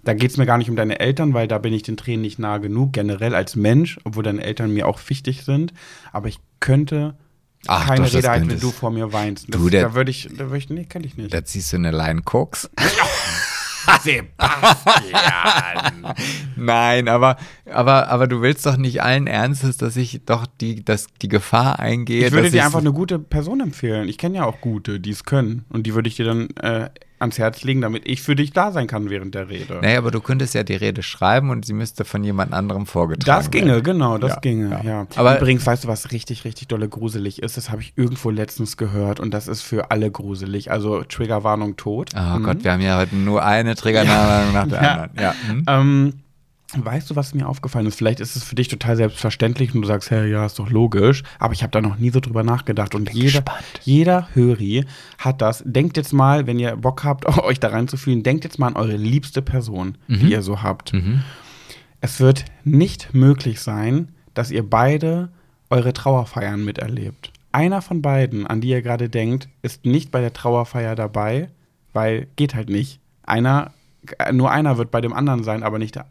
Da 0.03 0.15
geht 0.15 0.31
es 0.31 0.37
mir 0.37 0.47
gar 0.47 0.57
nicht 0.57 0.69
um 0.69 0.75
deine 0.75 0.99
Eltern, 0.99 1.35
weil 1.35 1.47
da 1.47 1.59
bin 1.59 1.73
ich 1.73 1.83
den 1.83 1.95
Tränen 1.95 2.21
nicht 2.21 2.39
nahe 2.39 2.59
genug, 2.59 2.93
generell 2.93 3.35
als 3.35 3.55
Mensch, 3.55 3.99
obwohl 4.03 4.23
deine 4.23 4.43
Eltern 4.43 4.73
mir 4.73 4.87
auch 4.87 4.99
wichtig 5.09 5.43
sind. 5.43 5.73
Aber 6.11 6.27
ich 6.27 6.39
könnte 6.59 7.13
Ach, 7.67 7.87
keine 7.87 8.05
doch, 8.05 8.13
Rede 8.13 8.29
halten, 8.29 8.49
wenn 8.49 8.59
du 8.59 8.71
vor 8.71 8.91
mir 8.91 9.13
weinst. 9.13 9.47
Das, 9.49 9.61
du, 9.61 9.69
der, 9.69 9.83
da 9.83 9.93
würde 9.93 10.11
ich, 10.11 10.29
da 10.31 10.45
würde 10.45 10.57
ich, 10.57 10.69
nee, 10.69 10.85
kann 10.85 11.03
ich 11.03 11.17
nicht. 11.17 11.33
Da 11.33 11.45
ziehst 11.45 11.71
du 11.73 11.77
eine 11.77 11.91
Line 11.91 12.21
Koks. 12.23 12.69
Sebastian. 14.03 14.27
Nein, 16.55 17.07
aber, 17.07 17.37
aber, 17.71 18.09
aber 18.09 18.27
du 18.27 18.41
willst 18.41 18.65
doch 18.65 18.77
nicht 18.77 19.01
allen 19.01 19.27
Ernstes, 19.27 19.77
dass 19.77 19.95
ich 19.95 20.21
doch 20.25 20.45
die, 20.45 20.83
dass 20.83 21.07
die 21.21 21.27
Gefahr 21.27 21.79
eingehe. 21.79 22.27
Ich 22.27 22.31
würde 22.31 22.51
dir 22.51 22.65
einfach 22.65 22.79
eine 22.79 22.93
gute 22.93 23.19
Person 23.19 23.59
empfehlen. 23.59 24.07
Ich 24.07 24.17
kenne 24.17 24.37
ja 24.37 24.45
auch 24.45 24.61
gute, 24.61 24.99
die 24.99 25.11
es 25.11 25.23
können. 25.23 25.65
Und 25.69 25.87
die 25.87 25.93
würde 25.95 26.09
ich 26.09 26.15
dir 26.15 26.25
dann 26.25 26.49
äh, 26.57 26.89
ans 27.21 27.37
Herz 27.37 27.63
legen, 27.63 27.81
damit 27.81 28.07
ich 28.07 28.21
für 28.21 28.35
dich 28.35 28.51
da 28.51 28.71
sein 28.71 28.87
kann 28.87 29.09
während 29.09 29.35
der 29.35 29.49
Rede. 29.49 29.79
Naja, 29.81 29.97
aber 29.97 30.11
du 30.11 30.19
könntest 30.19 30.53
ja 30.53 30.63
die 30.63 30.75
Rede 30.75 31.03
schreiben 31.03 31.49
und 31.49 31.65
sie 31.65 31.73
müsste 31.73 32.05
von 32.05 32.23
jemand 32.23 32.53
anderem 32.53 32.85
vorgetragen 32.85 33.27
werden. 33.27 33.43
Das 33.43 33.51
ginge, 33.51 33.71
werden. 33.73 33.83
genau, 33.83 34.17
das 34.17 34.33
ja, 34.33 34.39
ginge, 34.39 34.69
ja. 34.71 34.83
ja. 34.83 35.07
Aber 35.15 35.37
Übrigens, 35.37 35.65
weißt 35.65 35.83
du, 35.83 35.87
was 35.87 36.11
richtig, 36.11 36.45
richtig 36.45 36.67
dolle 36.67 36.89
gruselig 36.89 37.41
ist? 37.41 37.57
Das 37.57 37.69
habe 37.69 37.81
ich 37.81 37.93
irgendwo 37.95 38.29
letztens 38.29 38.77
gehört 38.77 39.19
und 39.19 39.33
das 39.33 39.47
ist 39.47 39.61
für 39.61 39.91
alle 39.91 40.11
gruselig. 40.11 40.71
Also 40.71 41.03
Triggerwarnung 41.03 41.77
tot. 41.77 42.11
Oh 42.15 42.39
mhm. 42.39 42.43
Gott, 42.43 42.63
wir 42.63 42.73
haben 42.73 42.81
ja 42.81 42.97
heute 42.97 43.15
nur 43.15 43.43
eine 43.43 43.75
Triggerwarnung 43.75 44.53
nach 44.53 44.67
der 44.67 44.81
anderen. 44.81 45.09
Ja. 45.19 45.35
Mhm. 45.51 45.63
Ähm, 45.67 46.13
Weißt 46.77 47.09
du, 47.09 47.15
was 47.15 47.33
mir 47.33 47.47
aufgefallen 47.47 47.85
ist? 47.85 47.95
Vielleicht 47.95 48.19
ist 48.19 48.35
es 48.35 48.43
für 48.43 48.55
dich 48.55 48.67
total 48.67 48.95
selbstverständlich 48.95 49.75
und 49.75 49.81
du 49.81 49.87
sagst, 49.87 50.09
hey, 50.09 50.31
ja, 50.31 50.45
ist 50.45 50.57
doch 50.57 50.69
logisch. 50.69 51.23
Aber 51.37 51.53
ich 51.53 51.63
habe 51.63 51.71
da 51.71 51.81
noch 51.81 51.97
nie 51.97 52.11
so 52.11 52.19
drüber 52.19 52.43
nachgedacht. 52.43 52.95
Und 52.95 53.11
jeder, 53.11 53.41
gespannt. 53.41 53.63
jeder 53.83 54.29
Höri 54.33 54.85
hat 55.17 55.41
das. 55.41 55.63
Denkt 55.65 55.97
jetzt 55.97 56.13
mal, 56.13 56.47
wenn 56.47 56.59
ihr 56.59 56.77
Bock 56.77 57.03
habt, 57.03 57.25
euch 57.43 57.59
da 57.59 57.69
reinzufühlen, 57.69 58.23
denkt 58.23 58.43
jetzt 58.45 58.59
mal 58.59 58.67
an 58.67 58.75
eure 58.75 58.95
liebste 58.95 59.41
Person, 59.41 59.97
die 60.07 60.31
ihr 60.31 60.41
so 60.41 60.63
habt. 60.63 60.93
Es 61.99 62.19
wird 62.19 62.45
nicht 62.63 63.13
möglich 63.13 63.59
sein, 63.61 64.09
dass 64.33 64.49
ihr 64.49 64.67
beide 64.67 65.29
eure 65.69 65.93
Trauerfeiern 65.93 66.63
miterlebt. 66.63 67.31
Einer 67.51 67.81
von 67.81 68.01
beiden, 68.01 68.47
an 68.47 68.61
die 68.61 68.69
ihr 68.69 68.81
gerade 68.81 69.09
denkt, 69.09 69.49
ist 69.61 69.85
nicht 69.85 70.09
bei 70.09 70.21
der 70.21 70.33
Trauerfeier 70.33 70.95
dabei, 70.95 71.49
weil 71.93 72.27
geht 72.37 72.55
halt 72.55 72.69
nicht. 72.69 72.99
Einer, 73.23 73.71
nur 74.31 74.51
einer 74.51 74.77
wird 74.77 74.91
bei 74.91 75.01
dem 75.01 75.13
anderen 75.13 75.43
sein, 75.43 75.63
aber 75.63 75.79
nicht 75.79 75.97
äh, 75.97 76.03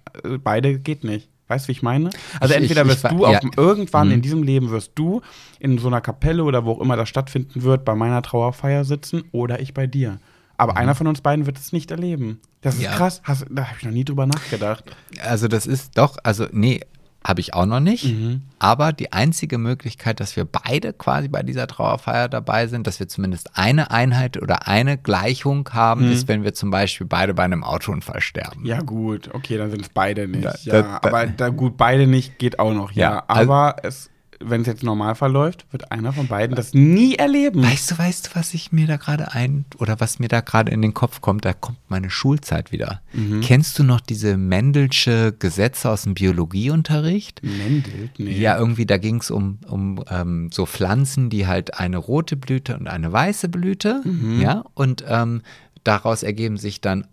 beide 0.43 0.79
geht 0.79 1.05
nicht. 1.05 1.29
Weißt 1.49 1.65
du, 1.65 1.69
wie 1.69 1.73
ich 1.73 1.83
meine? 1.83 2.11
Also 2.39 2.55
Ich- 2.55 2.61
entweder 2.61 2.83
ich- 2.83 2.89
wirst 2.89 3.05
ich 3.05 3.11
du 3.11 3.19
wa- 3.21 3.27
auf, 3.29 3.43
ja. 3.43 3.51
irgendwann 3.57 4.09
Mhm. 4.09 4.15
in 4.15 4.23
diesem 4.23 4.43
Leben 4.45 4.71
wirst 4.71 4.93
du 4.95 5.21
in 5.59 5.79
so 5.79 5.89
einer 5.89 6.01
Kapelle 6.01 6.45
oder 6.45 6.65
wo 6.65 6.73
auch 6.73 6.81
immer 6.81 6.97
das 6.97 7.09
stattfinden 7.09 7.63
wird, 7.65 7.85
bei 7.85 7.95
meiner 7.97 8.23
Trauerfeier 8.23 8.85
sitzen 8.85 9.25
oder 9.33 9.61
ich 9.61 9.75
bei 9.75 9.87
dir. 9.89 10.19
Aber 10.57 10.77
einer 10.77 10.95
von 10.95 11.07
uns 11.07 11.23
beiden 11.23 11.47
wird 11.47 11.59
es 11.59 11.73
nicht 11.73 11.91
erleben. 11.91 12.39
Das 12.61 12.75
ist 12.75 12.81
Mhm. 12.81 12.85
Ja. 12.85 12.93
krass. 12.93 13.21
Hast, 13.25 13.47
da 13.51 13.65
habe 13.67 13.77
ich 13.79 13.85
noch 13.85 13.93
nie 13.93 14.05
drüber 14.05 14.27
nachgedacht. 14.27 14.85
Also 15.25 15.49
das 15.49 15.67
ist 15.67 15.97
doch, 15.99 16.19
also 16.23 16.47
nee, 16.53 16.81
habe 17.23 17.41
ich 17.41 17.53
auch 17.53 17.67
noch 17.67 17.81
nicht. 17.81 18.05
Mhm. 18.07 18.43
Aber 18.59 18.93
die 18.93 19.13
einzige 19.13 19.59
Möglichkeit, 19.59 20.21
dass 20.21 20.37
wir 20.37 20.47
beide 20.47 20.93
quasi 20.95 21.29
bei 21.29 21.43
dieser 21.43 21.67
Trauerfeier 21.67 22.29
dabei 22.29 22.67
sind, 22.67 22.87
dass 22.87 22.99
wir 22.99 23.09
zumindest 23.09 23.59
eine 23.59 23.91
Einheit 23.91 24.41
oder 24.41 24.67
eine 24.69 24.97
Gleichung 24.97 25.69
haben, 25.73 26.07
Mhm. 26.07 26.13
ist, 26.13 26.29
wenn 26.29 26.45
wir 26.45 26.55
zum 26.55 26.71
Beispiel 26.71 27.07
beide 27.07 27.35
bei 27.35 27.45
einem 27.45 27.63
Autounfall 27.63 28.21
sterben. 28.23 28.65
Ja, 28.65 28.81
gut, 28.81 29.29
okay, 29.35 29.59
dann 29.59 29.71
sind 29.71 29.83
es 29.83 29.89
beide 29.91 30.27
nicht. 30.29 30.45
Da- 30.45 30.55
ja, 30.63 30.73
da- 30.73 30.83
da- 30.83 31.09
aber 31.09 31.27
da 31.27 31.49
gut, 31.51 31.77
beide 31.77 32.07
nicht 32.07 32.39
geht 32.39 32.59
auch 32.59 32.73
noch, 32.73 32.93
ja. 32.93 33.11
Ja, 33.11 33.25
also- 33.29 33.53
aber 33.53 33.77
es, 33.83 34.09
wenn 34.43 34.63
es 34.63 34.67
jetzt 34.67 34.83
normal 34.83 35.15
verläuft, 35.15 35.67
wird 35.71 35.93
einer 35.93 36.13
von 36.13 36.27
beiden 36.27 36.57
das 36.57 36.73
nie 36.73 37.15
erleben. 37.17 37.63
Weißt 37.63 37.91
du, 37.91 37.99
weißt 37.99 38.27
du, 38.27 38.31
was 38.35 38.55
ich 38.55 38.73
mir 38.73 38.87
da 38.87 38.97
gerade 38.97 39.33
ein 39.33 39.67
oder 39.79 40.01
was 40.01 40.19
mir 40.19 40.29
da 40.29 40.41
gerade 40.41 40.73
in 40.73 40.81
den 40.81 40.95
Kopf 40.95 41.21
kommt? 41.21 41.45
Da 41.45 41.53
kommt 41.53 41.79
meine 41.89 42.11
Schulzeit 42.11 42.73
wieder. 42.73 43.03
Mhm. 43.13 43.43
Kennst 43.43 43.79
du 43.79 43.85
noch 43.85 44.01
diese 44.01 44.37
Mendelsche 44.37 45.35
Gesetze 45.39 45.91
aus 45.91 46.03
dem 46.03 46.15
Biologieunterricht? 46.15 47.43
Mendelt? 47.43 48.19
Nee. 48.19 48.39
Ja, 48.39 48.59
irgendwie, 48.59 48.87
da 48.87 48.97
ging 48.97 49.17
es 49.17 49.31
um, 49.31 49.59
um 49.69 50.03
ähm, 50.11 50.49
so 50.53 50.65
Pflanzen, 50.65 51.29
die 51.29 51.47
halt 51.47 51.79
eine 51.79 51.99
rote 51.99 52.37
Blüte 52.37 52.77
und 52.77 52.89
eine 52.89 53.13
weiße 53.13 53.49
Blüte, 53.49 54.03
ja, 54.41 54.65
und 54.75 55.05
ähm, 55.07 55.43
daraus 55.85 56.23
ergeben 56.23 56.57
sich 56.57 56.81
dann, 56.81 57.07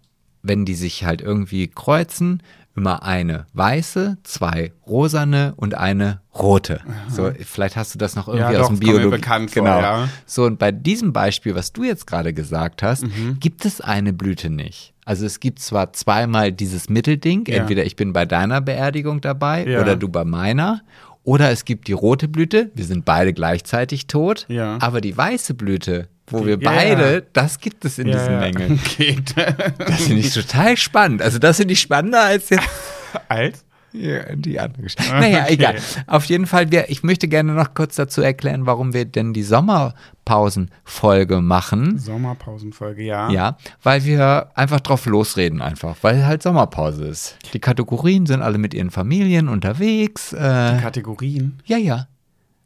wenn 0.43 0.65
die 0.65 0.75
sich 0.75 1.03
halt 1.03 1.21
irgendwie 1.21 1.67
kreuzen, 1.67 2.41
immer 2.77 3.03
eine 3.03 3.47
weiße, 3.53 4.17
zwei 4.23 4.71
rosane 4.85 5.53
und 5.57 5.73
eine 5.75 6.21
rote. 6.37 6.79
So, 7.09 7.31
vielleicht 7.43 7.75
hast 7.75 7.93
du 7.95 7.97
das 7.97 8.15
noch 8.15 8.27
irgendwie 8.27 8.53
Ja, 8.53 8.59
aus 8.61 8.67
doch, 8.67 8.73
dem 8.75 8.79
Biologie. 8.79 9.09
bekannt 9.09 9.51
vor, 9.51 9.63
genau. 9.63 9.79
ja. 9.81 10.09
So, 10.25 10.43
und 10.45 10.59
bei 10.59 10.71
diesem 10.71 11.11
Beispiel, 11.11 11.55
was 11.55 11.73
du 11.73 11.83
jetzt 11.83 12.05
gerade 12.07 12.33
gesagt 12.33 12.83
hast, 12.83 13.03
Mhm. 13.03 13.37
gibt 13.39 13.65
es 13.65 13.81
eine 13.81 14.13
Blüte 14.13 14.49
nicht. 14.49 14.93
Also 15.05 15.25
es 15.25 15.39
gibt 15.39 15.59
zwar 15.59 15.91
zweimal 15.93 16.51
dieses 16.51 16.89
Mittelding, 16.89 17.45
Ja. 17.47 17.55
entweder 17.55 17.83
ich 17.85 17.95
bin 17.95 18.13
bei 18.13 18.25
deiner 18.25 18.61
Beerdigung 18.61 19.19
dabei 19.21 19.63
oder 19.81 19.95
du 19.95 20.07
bei 20.09 20.23
meiner. 20.23 20.81
Oder 21.23 21.51
es 21.51 21.65
gibt 21.65 21.87
die 21.89 21.93
rote 21.93 22.27
Blüte, 22.29 22.71
wir 22.75 22.85
sind 22.85 23.03
beide 23.03 23.33
gleichzeitig 23.33 24.07
tot. 24.07 24.45
Ja. 24.47 24.77
Aber 24.79 25.01
die 25.01 25.17
weiße 25.17 25.55
Blüte, 25.55 26.07
wo 26.29 26.45
wir 26.45 26.57
Ja, 26.59 26.71
beide, 26.71 27.13
ja. 27.15 27.21
das 27.33 27.59
gibt 27.59 27.83
es 27.85 27.97
in 27.99 28.07
ja, 28.07 28.17
diesen 28.17 28.33
ja. 28.33 28.39
Mengen. 28.39 28.79
Okay. 28.85 29.17
Das 29.77 30.01
finde 30.03 30.21
ich 30.21 30.33
total 30.33 30.75
spannend. 30.77 31.21
Also 31.21 31.39
das 31.39 31.57
finde 31.57 31.73
ich 31.73 31.79
spannender 31.81 32.23
als 32.23 32.49
jetzt 32.49 32.67
Als? 33.29 33.63
ja, 33.93 34.35
die 34.35 34.59
andere 34.59 34.83
Geschichte. 34.83 35.09
Naja, 35.11 35.43
Okay. 35.43 35.53
egal. 35.53 35.75
Auf 36.05 36.25
jeden 36.25 36.45
Fall, 36.45 36.69
wir, 36.71 36.89
ich 36.89 37.01
möchte 37.03 37.27
gerne 37.27 37.53
noch 37.53 37.73
kurz 37.73 37.95
dazu 37.95 38.21
erklären, 38.21 38.65
warum 38.65 38.93
wir 38.93 39.05
denn 39.05 39.33
die 39.33 39.43
Sommerpausenfolge 39.43 41.41
machen. 41.41 41.97
Sommerpausenfolge, 41.97 43.03
ja. 43.03 43.29
Ja, 43.31 43.57
weil 43.83 44.03
wir 44.03 44.51
einfach 44.55 44.81
drauf 44.81 45.05
losreden 45.05 45.61
einfach, 45.61 45.95
weil 46.01 46.25
halt 46.25 46.43
Sommerpause 46.43 47.05
ist. 47.05 47.37
Die 47.53 47.59
Kategorien 47.59 48.25
sind 48.25 48.41
alle 48.41 48.57
mit 48.57 48.73
ihren 48.73 48.91
Familien 48.91 49.47
unterwegs. 49.47 50.33
Äh, 50.33 50.37
Kategorien. 50.81 51.59
ja, 51.65 51.77
ja. 51.77 52.07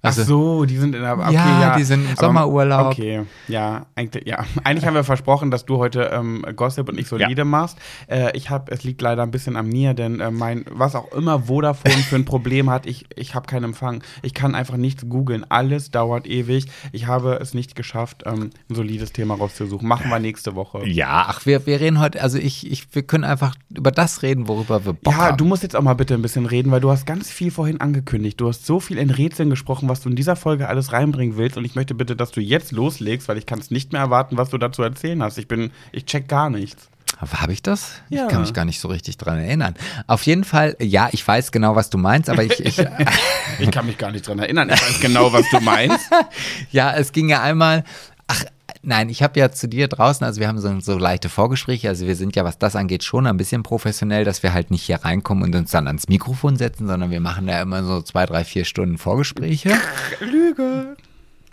Also, 0.03 0.21
Ach 0.23 0.27
so, 0.27 0.65
die 0.65 0.77
sind 0.77 0.95
in 0.95 1.03
der 1.03 1.13
okay, 1.17 1.33
Ja, 1.33 1.61
ja, 1.61 1.77
die 1.77 1.83
sind 1.83 2.09
im 2.09 2.15
Sommerurlaub. 2.15 2.87
Okay, 2.87 3.21
ja, 3.47 3.85
eigentlich, 3.93 4.25
ja. 4.27 4.43
Eigentlich 4.63 4.85
haben 4.87 4.95
wir 4.95 5.03
versprochen, 5.03 5.51
dass 5.51 5.65
du 5.65 5.77
heute 5.77 6.09
ähm, 6.11 6.43
Gossip 6.55 6.89
und 6.89 6.99
ich 6.99 7.07
solide 7.07 7.45
machst. 7.45 7.77
Äh, 8.07 8.35
ich 8.35 8.49
habe, 8.49 8.71
es 8.71 8.83
liegt 8.83 9.01
leider 9.03 9.21
ein 9.21 9.29
bisschen 9.29 9.55
an 9.55 9.67
mir, 9.67 9.93
denn 9.93 10.19
äh, 10.19 10.31
mein, 10.31 10.65
was 10.71 10.95
auch 10.95 11.11
immer 11.11 11.41
Vodafone 11.41 11.93
für 11.93 12.15
ein 12.15 12.25
Problem 12.25 12.69
hat, 12.71 12.87
ich, 12.87 13.05
ich 13.15 13.35
habe 13.35 13.45
keinen 13.45 13.65
Empfang. 13.65 14.03
Ich 14.23 14.33
kann 14.33 14.55
einfach 14.55 14.75
nichts 14.77 15.07
googeln. 15.07 15.45
Alles 15.49 15.91
dauert 15.91 16.25
ewig. 16.25 16.65
Ich 16.91 17.05
habe 17.05 17.35
es 17.39 17.53
nicht 17.53 17.75
geschafft, 17.75 18.23
ähm, 18.25 18.49
ein 18.69 18.75
solides 18.75 19.11
Thema 19.13 19.35
rauszusuchen. 19.35 19.87
Machen 19.87 20.09
wir 20.09 20.17
nächste 20.17 20.55
Woche. 20.55 20.83
Ja, 20.87 21.25
ach, 21.27 21.45
wir, 21.45 21.63
wir 21.67 21.79
reden 21.79 21.99
heute, 21.99 22.23
also 22.23 22.39
ich, 22.39 22.69
ich, 22.71 22.87
wir 22.95 23.03
können 23.03 23.23
einfach 23.23 23.53
über 23.69 23.91
das 23.91 24.23
reden, 24.23 24.47
worüber 24.47 24.83
wir 24.83 24.93
Bock 24.93 25.13
Ja, 25.13 25.19
haben. 25.19 25.37
du 25.37 25.45
musst 25.45 25.61
jetzt 25.61 25.75
auch 25.75 25.83
mal 25.83 25.93
bitte 25.93 26.15
ein 26.15 26.23
bisschen 26.23 26.47
reden, 26.47 26.71
weil 26.71 26.81
du 26.81 26.89
hast 26.89 27.05
ganz 27.05 27.29
viel 27.29 27.51
vorhin 27.51 27.79
angekündigt. 27.79 28.41
Du 28.41 28.47
hast 28.47 28.65
so 28.65 28.79
viel 28.79 28.97
in 28.97 29.11
Rätseln 29.11 29.51
gesprochen, 29.51 29.89
was 29.91 30.01
du 30.01 30.09
in 30.09 30.15
dieser 30.15 30.35
Folge 30.35 30.67
alles 30.67 30.91
reinbringen 30.91 31.37
willst. 31.37 31.57
Und 31.57 31.65
ich 31.65 31.75
möchte 31.75 31.93
bitte, 31.93 32.15
dass 32.15 32.31
du 32.31 32.41
jetzt 32.41 32.71
loslegst, 32.71 33.27
weil 33.27 33.37
ich 33.37 33.45
kann 33.45 33.59
es 33.59 33.69
nicht 33.69 33.91
mehr 33.91 34.01
erwarten, 34.01 34.37
was 34.37 34.49
du 34.49 34.57
dazu 34.57 34.81
erzählen 34.81 35.21
hast. 35.21 35.37
Ich 35.37 35.47
bin, 35.47 35.71
ich 35.91 36.05
check 36.05 36.27
gar 36.27 36.49
nichts. 36.49 36.89
Aber 37.19 37.41
habe 37.41 37.53
ich 37.53 37.61
das? 37.61 38.01
Ja. 38.09 38.23
Ich 38.23 38.29
kann 38.29 38.41
mich 38.41 38.53
gar 38.53 38.65
nicht 38.65 38.79
so 38.79 38.87
richtig 38.87 39.17
dran 39.17 39.37
erinnern. 39.37 39.75
Auf 40.07 40.23
jeden 40.23 40.43
Fall, 40.43 40.75
ja, 40.79 41.09
ich 41.11 41.27
weiß 41.27 41.51
genau, 41.51 41.75
was 41.75 41.91
du 41.91 41.99
meinst, 41.99 42.29
aber 42.29 42.43
ich, 42.43 42.59
ich 42.65 42.77
Ich 43.59 43.69
kann 43.69 43.85
mich 43.85 43.97
gar 43.97 44.11
nicht 44.11 44.27
dran 44.27 44.39
erinnern. 44.39 44.69
Ich 44.69 44.81
weiß 44.81 44.99
genau, 45.01 45.31
was 45.31 45.47
du 45.51 45.59
meinst. 45.59 46.09
ja, 46.71 46.93
es 46.93 47.11
ging 47.11 47.29
ja 47.29 47.41
einmal, 47.41 47.83
ach, 48.27 48.43
nein, 48.81 49.09
ich 49.09 49.23
habe 49.23 49.39
ja 49.39 49.51
zu 49.51 49.67
dir 49.67 49.87
draußen, 49.87 50.25
also 50.25 50.39
wir 50.39 50.47
haben 50.47 50.59
so, 50.59 50.79
so 50.79 50.97
leichte 50.97 51.29
Vorgespräche, 51.29 51.89
also 51.89 52.05
wir 52.07 52.15
sind 52.15 52.35
ja, 52.35 52.43
was 52.43 52.57
das 52.57 52.75
angeht, 52.75 53.03
schon 53.03 53.27
ein 53.27 53.37
bisschen 53.37 53.63
professionell, 53.63 54.23
dass 54.25 54.43
wir 54.43 54.53
halt 54.53 54.71
nicht 54.71 54.83
hier 54.83 54.97
reinkommen 54.97 55.43
und 55.43 55.55
uns 55.55 55.71
dann 55.71 55.87
ans 55.87 56.07
Mikrofon 56.07 56.55
setzen, 56.57 56.87
sondern 56.87 57.11
wir 57.11 57.19
machen 57.21 57.47
ja 57.47 57.61
immer 57.61 57.83
so 57.83 58.01
zwei, 58.01 58.25
drei, 58.25 58.43
vier 58.43 58.65
Stunden 58.65 58.97
Vorgespräche. 58.97 59.71
Lüge. 60.19 60.95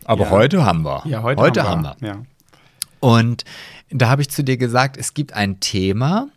Aber 0.05 0.25
Ja. 0.25 0.31
heute 0.31 0.65
haben 0.65 0.83
wir. 0.85 1.03
Ja, 1.07 1.23
heute, 1.23 1.41
heute 1.43 1.63
haben 1.65 1.87
haben 1.87 2.01
wir. 2.01 2.09
wir. 2.09 2.15
Ja. 2.17 2.23
Und 3.01 3.45
da 3.91 4.09
habe 4.09 4.23
ich 4.23 4.31
zu 4.31 4.43
dir 4.43 4.57
gesagt, 4.57 4.97
es 4.97 5.15
gibt 5.15 5.33
ein 5.35 5.61
Thema, 5.61 6.29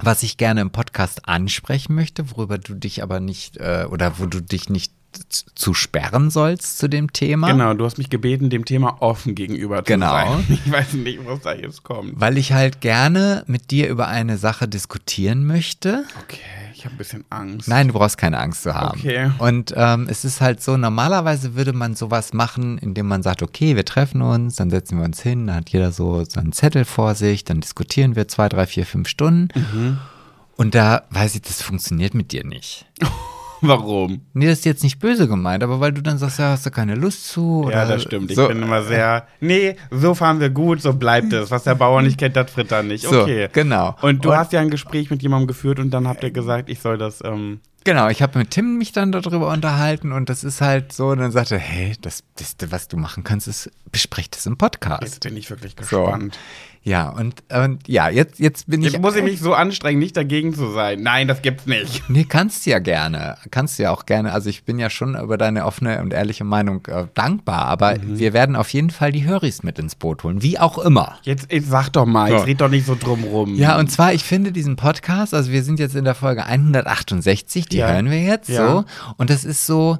was 0.00 0.22
ich 0.22 0.36
gerne 0.38 0.62
im 0.62 0.70
Podcast 0.70 1.28
ansprechen 1.28 1.94
möchte, 1.94 2.30
worüber 2.30 2.58
du 2.58 2.74
dich 2.74 3.02
aber 3.02 3.20
nicht 3.20 3.58
äh, 3.58 3.86
oder 3.90 4.18
wo 4.18 4.26
du 4.26 4.40
dich 4.40 4.70
nicht 4.70 4.92
zu 5.54 5.74
sperren 5.74 6.30
sollst 6.30 6.78
zu 6.78 6.88
dem 6.88 7.12
Thema. 7.12 7.50
Genau, 7.50 7.74
du 7.74 7.84
hast 7.84 7.98
mich 7.98 8.10
gebeten, 8.10 8.50
dem 8.50 8.64
Thema 8.64 9.00
offen 9.00 9.34
gegenüber 9.34 9.78
zu 9.78 9.92
Genau. 9.92 10.10
sein. 10.10 10.44
Ich 10.64 10.70
weiß 10.70 10.92
nicht, 10.94 11.20
was 11.26 11.40
da 11.40 11.54
jetzt 11.54 11.82
kommt. 11.82 12.12
Weil 12.20 12.38
ich 12.38 12.52
halt 12.52 12.80
gerne 12.80 13.44
mit 13.46 13.70
dir 13.70 13.88
über 13.88 14.08
eine 14.08 14.36
Sache 14.38 14.68
diskutieren 14.68 15.46
möchte. 15.46 16.04
Okay, 16.22 16.38
ich 16.74 16.84
habe 16.84 16.94
ein 16.94 16.98
bisschen 16.98 17.24
Angst. 17.30 17.68
Nein, 17.68 17.88
du 17.88 17.94
brauchst 17.94 18.18
keine 18.18 18.38
Angst 18.38 18.62
zu 18.62 18.74
haben. 18.74 18.98
Okay. 18.98 19.30
Und 19.38 19.72
ähm, 19.76 20.06
es 20.08 20.24
ist 20.24 20.40
halt 20.40 20.62
so, 20.62 20.76
normalerweise 20.76 21.54
würde 21.54 21.72
man 21.72 21.94
sowas 21.94 22.32
machen, 22.32 22.78
indem 22.78 23.06
man 23.08 23.22
sagt, 23.22 23.42
okay, 23.42 23.76
wir 23.76 23.84
treffen 23.84 24.22
uns, 24.22 24.56
dann 24.56 24.70
setzen 24.70 24.98
wir 24.98 25.04
uns 25.04 25.20
hin, 25.20 25.46
dann 25.46 25.56
hat 25.56 25.70
jeder 25.70 25.92
so 25.92 26.24
seinen 26.24 26.52
Zettel 26.52 26.84
vor 26.84 27.14
sich, 27.14 27.44
dann 27.44 27.60
diskutieren 27.60 28.16
wir 28.16 28.28
zwei, 28.28 28.48
drei, 28.48 28.66
vier, 28.66 28.86
fünf 28.86 29.08
Stunden. 29.08 29.48
Mhm. 29.54 29.98
Und 30.56 30.74
da 30.74 31.02
weiß 31.10 31.34
ich, 31.36 31.42
das 31.42 31.62
funktioniert 31.62 32.14
mit 32.14 32.32
dir 32.32 32.44
nicht. 32.44 32.86
Warum? 33.68 34.20
Nee, 34.32 34.46
das 34.46 34.60
ist 34.60 34.64
jetzt 34.64 34.82
nicht 34.82 34.98
böse 34.98 35.28
gemeint, 35.28 35.62
aber 35.62 35.80
weil 35.80 35.92
du 35.92 36.02
dann 36.02 36.18
sagst, 36.18 36.38
ja, 36.38 36.50
hast 36.50 36.64
du 36.66 36.70
keine 36.70 36.94
Lust 36.94 37.28
zu? 37.28 37.64
Oder 37.66 37.76
Ja, 37.76 37.84
das 37.86 38.02
stimmt. 38.02 38.30
Ich 38.30 38.36
so, 38.36 38.48
bin 38.48 38.62
immer 38.62 38.82
sehr. 38.82 39.26
Nee, 39.40 39.76
so 39.90 40.14
fahren 40.14 40.40
wir 40.40 40.50
gut, 40.50 40.80
so 40.80 40.92
bleibt 40.94 41.32
es. 41.32 41.50
Was 41.50 41.64
der 41.64 41.74
Bauer 41.74 42.02
nicht 42.02 42.18
kennt, 42.18 42.36
das 42.36 42.50
fritt 42.50 42.72
er 42.72 42.82
nicht. 42.82 43.04
So, 43.06 43.22
Okay. 43.22 43.48
genau. 43.52 43.96
Und 44.02 44.24
du 44.24 44.30
Und- 44.30 44.36
hast 44.36 44.52
ja 44.52 44.60
ein 44.60 44.70
Gespräch 44.70 45.10
mit 45.10 45.22
jemandem 45.22 45.46
geführt 45.48 45.78
und 45.78 45.90
dann 45.90 46.08
habt 46.08 46.22
ihr 46.22 46.30
gesagt, 46.30 46.68
ich 46.70 46.80
soll 46.80 46.98
das. 46.98 47.22
Ähm, 47.24 47.60
Genau, 47.82 48.08
ich 48.10 48.20
habe 48.20 48.38
mit 48.38 48.50
Tim 48.50 48.76
mich 48.76 48.92
dann 48.92 49.10
darüber 49.10 49.48
unterhalten 49.50 50.12
und 50.12 50.28
das 50.28 50.44
ist 50.44 50.60
halt 50.60 50.92
so, 50.92 51.08
und 51.08 51.18
dann 51.18 51.32
sagte, 51.32 51.54
er, 51.54 51.60
hey, 51.60 51.94
das 52.02 52.20
Beste, 52.20 52.70
was 52.70 52.88
du 52.88 52.98
machen 52.98 53.24
kannst, 53.24 53.48
ist, 53.48 53.70
besprech 53.90 54.28
das 54.28 54.44
im 54.44 54.58
Podcast. 54.58 55.02
jetzt 55.02 55.20
bin 55.22 55.34
ich 55.34 55.48
wirklich 55.48 55.74
So. 55.80 56.04
Ja, 56.82 57.10
und, 57.10 57.42
und 57.52 57.86
ja, 57.88 58.08
jetzt, 58.08 58.38
jetzt 58.38 58.66
bin 58.66 58.80
ich. 58.82 58.92
Jetzt 58.94 59.02
muss 59.02 59.14
ich 59.14 59.22
mich 59.22 59.38
so 59.38 59.52
anstrengen, 59.52 59.98
nicht 59.98 60.16
dagegen 60.16 60.54
zu 60.54 60.70
sein. 60.72 61.02
Nein, 61.02 61.28
das 61.28 61.42
gibt's 61.42 61.66
nicht. 61.66 62.08
Nee, 62.08 62.24
kannst 62.24 62.64
du 62.64 62.70
ja 62.70 62.78
gerne. 62.78 63.36
Kannst 63.50 63.78
du 63.78 63.82
ja 63.82 63.90
auch 63.90 64.06
gerne. 64.06 64.32
Also 64.32 64.48
ich 64.48 64.64
bin 64.64 64.78
ja 64.78 64.88
schon 64.88 65.14
über 65.14 65.36
deine 65.36 65.66
offene 65.66 66.00
und 66.00 66.14
ehrliche 66.14 66.44
Meinung 66.44 66.80
äh, 66.86 67.04
dankbar, 67.14 67.66
aber 67.66 67.96
Mhm. 67.98 68.18
wir 68.18 68.32
werden 68.32 68.56
auf 68.56 68.70
jeden 68.70 68.88
Fall 68.88 69.12
die 69.12 69.26
Höris 69.26 69.62
mit 69.62 69.78
ins 69.78 69.94
Boot 69.94 70.24
holen, 70.24 70.42
wie 70.42 70.58
auch 70.58 70.78
immer. 70.78 71.18
Jetzt, 71.22 71.52
jetzt 71.52 71.68
sag 71.68 71.90
doch 71.90 72.06
mal, 72.06 72.30
jetzt 72.30 72.40
So. 72.40 72.44
red 72.46 72.60
doch 72.62 72.70
nicht 72.70 72.86
so 72.86 72.96
drum 72.98 73.24
rum. 73.24 73.56
Ja, 73.56 73.78
und 73.78 73.90
zwar, 73.90 74.14
ich 74.14 74.24
finde 74.24 74.50
diesen 74.50 74.76
Podcast, 74.76 75.34
also 75.34 75.52
wir 75.52 75.62
sind 75.62 75.78
jetzt 75.80 75.94
in 75.94 76.04
der 76.06 76.14
Folge 76.14 76.46
168, 76.46 77.66
die 77.68 77.76
Ja. 77.76 77.88
hören 77.92 78.10
wir 78.10 78.22
jetzt 78.22 78.48
Ja. 78.48 78.66
so. 78.70 78.84
Und 79.18 79.28
das 79.28 79.44
ist 79.44 79.66
so, 79.66 79.98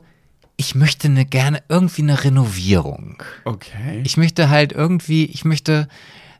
ich 0.56 0.74
möchte 0.74 1.08
eine 1.08 1.26
gerne 1.26 1.62
irgendwie 1.68 2.02
eine 2.02 2.24
Renovierung. 2.24 3.22
Okay. 3.44 4.00
Ich 4.04 4.16
möchte 4.16 4.48
halt 4.48 4.72
irgendwie, 4.72 5.26
ich 5.26 5.44
möchte 5.44 5.88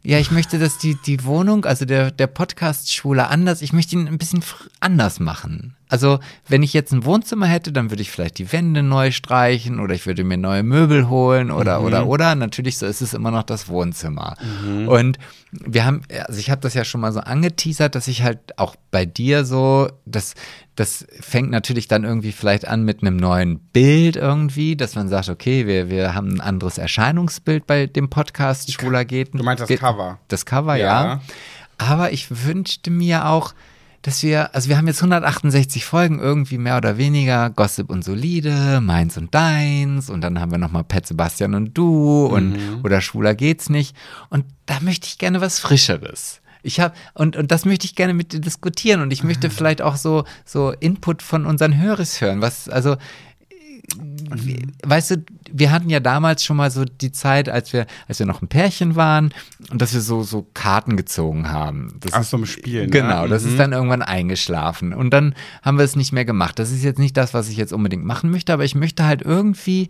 ja, 0.03 0.19
ich 0.19 0.31
möchte, 0.31 0.59
dass 0.59 0.79
die, 0.79 0.95
die 0.95 1.25
Wohnung, 1.25 1.65
also 1.65 1.85
der, 1.85 2.11
der 2.11 2.27
Podcast-Schwule 2.27 3.29
anders, 3.29 3.63
ich 3.63 3.73
möchte 3.73 3.97
ihn 3.97 4.09
ein 4.09 4.19
bisschen 4.19 4.43
anders 4.81 5.21
machen. 5.21 5.77
Also, 5.91 6.21
wenn 6.47 6.63
ich 6.63 6.73
jetzt 6.73 6.93
ein 6.93 7.05
Wohnzimmer 7.05 7.47
hätte, 7.47 7.73
dann 7.73 7.91
würde 7.91 8.03
ich 8.03 8.11
vielleicht 8.11 8.39
die 8.39 8.53
Wände 8.53 8.85
neu 8.85 9.11
streichen 9.11 9.81
oder 9.81 9.95
ich 9.95 10.07
würde 10.07 10.23
mir 10.23 10.39
neue 10.39 10.63
Möbel 10.63 11.09
holen 11.09 11.51
oder, 11.51 11.83
oder, 11.83 12.07
oder. 12.07 12.37
Natürlich, 12.37 12.79
so 12.79 12.87
ist 12.87 13.01
es 13.01 13.13
immer 13.13 13.33
noch 13.33 13.43
das 13.43 13.69
Wohnzimmer. 13.69 14.37
Und 14.87 15.19
wir 15.51 15.85
haben, 15.85 16.03
also 16.27 16.39
ich 16.39 16.49
habe 16.49 16.61
das 16.61 16.75
ja 16.75 16.85
schon 16.85 17.01
mal 17.01 17.13
so 17.13 17.21
angeteasert, 17.21 17.97
dass 17.97 18.07
ich 18.07 18.23
halt 18.23 18.57
auch 18.57 18.77
bei 18.93 19.05
dir 19.05 19.45
so, 19.45 19.89
das, 20.07 20.35
das 20.77 21.07
fängt 21.21 21.51
natürlich 21.51 21.89
dann 21.89 22.05
irgendwie 22.05 22.31
vielleicht 22.31 22.69
an 22.69 22.85
mit 22.85 23.03
einem 23.03 23.17
neuen 23.17 23.59
Bild 23.59 24.15
irgendwie, 24.15 24.77
dass 24.77 24.95
man 24.95 25.09
sagt, 25.09 25.29
okay, 25.29 25.67
wir, 25.67 25.91
wir 25.91 26.15
haben 26.15 26.35
ein 26.35 26.41
anderes 26.41 26.79
Erscheinungsbild 26.79 27.67
bei 27.67 27.87
dem 27.87 28.11
Podcast 28.11 28.73
Schwuler 28.73 29.05
geht. 29.05 29.35
Du 29.35 29.43
meinst 29.43 29.69
das 29.69 29.79
Cover? 29.79 30.21
Das 30.29 30.47
Cover, 30.47 30.77
ja. 30.77 31.05
Ja. 31.05 31.21
Aber 31.79 32.13
ich 32.13 32.45
wünschte 32.47 32.91
mir 32.91 33.27
auch, 33.27 33.55
dass 34.03 34.23
wir, 34.23 34.55
also 34.55 34.69
wir 34.69 34.79
haben 34.79 34.87
jetzt 34.87 35.01
168 35.01 35.85
Folgen 35.85 36.21
irgendwie 36.21 36.59
mehr 36.59 36.77
oder 36.77 36.97
weniger, 36.97 37.51
Gossip 37.51 37.91
und 37.91 38.03
Solide, 38.03 38.81
Meins 38.81 39.19
und 39.19 39.35
Deins 39.35 40.09
und 40.09 40.23
dann 40.23 40.41
haben 40.41 40.51
wir 40.51 40.59
nochmal 40.59 40.85
Pet 40.85 41.07
Sebastian 41.07 41.55
und 41.55 41.77
du 41.77 42.27
und 42.27 42.57
oder 42.83 43.01
Schwuler 43.01 43.35
geht's 43.35 43.69
nicht. 43.69 43.95
Und 44.31 44.45
da 44.67 44.81
möchte 44.81 45.07
ich 45.07 45.19
gerne 45.19 45.41
was 45.41 45.59
Frischeres. 45.59 46.41
Ich 46.63 46.81
habe 46.81 46.95
und, 47.15 47.37
und 47.37 47.51
das 47.51 47.65
möchte 47.65 47.87
ich 47.87 47.95
gerne 47.95 48.15
mit 48.15 48.33
dir 48.33 48.41
diskutieren 48.41 49.01
und 49.01 49.13
ich 49.13 49.25
möchte 49.25 49.49
vielleicht 49.51 49.83
auch 49.83 49.97
so 49.97 50.25
so 50.45 50.73
Input 50.73 51.23
von 51.23 51.47
unseren 51.47 51.81
Hörers 51.81 52.21
hören. 52.21 52.43
Was 52.43 52.69
also 52.69 52.97
weißt 54.85 55.11
du, 55.13 55.25
wir 55.53 55.71
hatten 55.71 55.91
ja 55.91 56.01
damals 56.01 56.45
schon 56.45 56.57
mal 56.57 56.71
so 56.71 56.85
die 56.85 57.13
Zeit, 57.13 57.49
als 57.49 57.73
wir, 57.73 57.87
als 58.09 58.19
wir 58.19 58.27
noch 58.27 58.43
ein 58.43 58.49
Pärchen 58.49 58.97
waren 58.97 59.33
und 59.71 59.81
dass 59.83 59.93
wir 59.95 60.01
so, 60.01 60.23
so 60.23 60.47
Karten 60.55 60.97
gezogen 60.97 61.51
haben. 61.51 61.97
Das 62.01 62.13
Ach, 62.13 62.23
so 62.23 62.37
im 62.37 62.47
Spiel, 62.47 62.83
ne? 62.85 62.91
Genau, 62.91 63.27
das 63.27 63.45
Mhm. 63.45 63.49
ist 63.51 63.59
dann 63.59 63.73
irgendwann 63.73 64.03
eingeschlafen. 64.03 64.93
Und 64.95 65.11
dann 65.11 65.35
haben 65.63 65.79
wir 65.79 65.85
es 65.85 65.97
nicht 65.97 66.13
mehr 66.13 66.25
gemacht. 66.25 66.59
Das 66.59 66.71
ist 66.71 66.85
jetzt 66.85 66.99
nicht 66.99 67.17
das, 67.17 67.35
was 67.35 67.49
ich 67.49 67.57
jetzt 67.57 67.73
unbedingt 67.73 68.05
machen 68.05 68.31
möchte, 68.31 68.53
aber 68.53 68.65
ich 68.65 68.75
möchte 68.75 69.05
halt 69.05 69.23
irgendwie, 69.23 69.89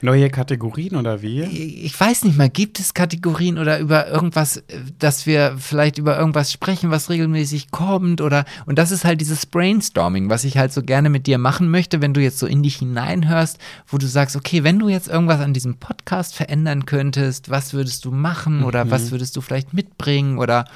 Neue 0.00 0.30
Kategorien 0.30 0.96
oder 0.96 1.22
wie? 1.22 1.42
ich 1.42 1.98
weiß 1.98 2.24
nicht 2.24 2.36
mal, 2.36 2.50
gibt 2.50 2.80
es 2.80 2.94
Kategorien 2.94 3.58
oder 3.58 3.78
über 3.78 4.08
irgendwas, 4.08 4.62
dass 4.98 5.26
wir 5.26 5.56
vielleicht 5.58 5.98
über 5.98 6.18
irgendwas 6.18 6.52
sprechen, 6.52 6.90
was 6.90 7.10
regelmäßig 7.10 7.70
kommt 7.70 8.20
oder 8.20 8.44
und 8.66 8.78
das 8.78 8.90
ist 8.90 9.04
halt 9.04 9.20
dieses 9.20 9.46
Brainstorming, 9.46 10.28
was 10.30 10.44
ich 10.44 10.58
halt 10.58 10.72
so 10.72 10.82
gerne 10.82 11.10
mit 11.10 11.26
dir 11.26 11.38
machen 11.38 11.70
möchte, 11.70 12.02
wenn 12.02 12.14
du 12.14 12.20
jetzt 12.20 12.38
so 12.38 12.46
in 12.46 12.62
dich 12.62 12.76
hineinhörst, 12.76 13.58
wo 13.86 13.98
du 13.98 14.06
sagst, 14.06 14.36
okay, 14.36 14.64
wenn 14.64 14.78
du 14.78 14.88
jetzt 14.88 15.08
irgendwas 15.08 15.40
an 15.40 15.54
diesem 15.54 15.76
Podcast 15.76 16.34
verändern 16.34 16.86
könntest, 16.86 17.50
was 17.50 17.72
würdest 17.72 18.04
du 18.04 18.10
machen 18.10 18.64
oder 18.64 18.90
was 18.90 19.10
würdest 19.10 19.36
du 19.36 19.40
vielleicht 19.40 19.72
mitbringen 19.72 20.38
oder 20.38 20.66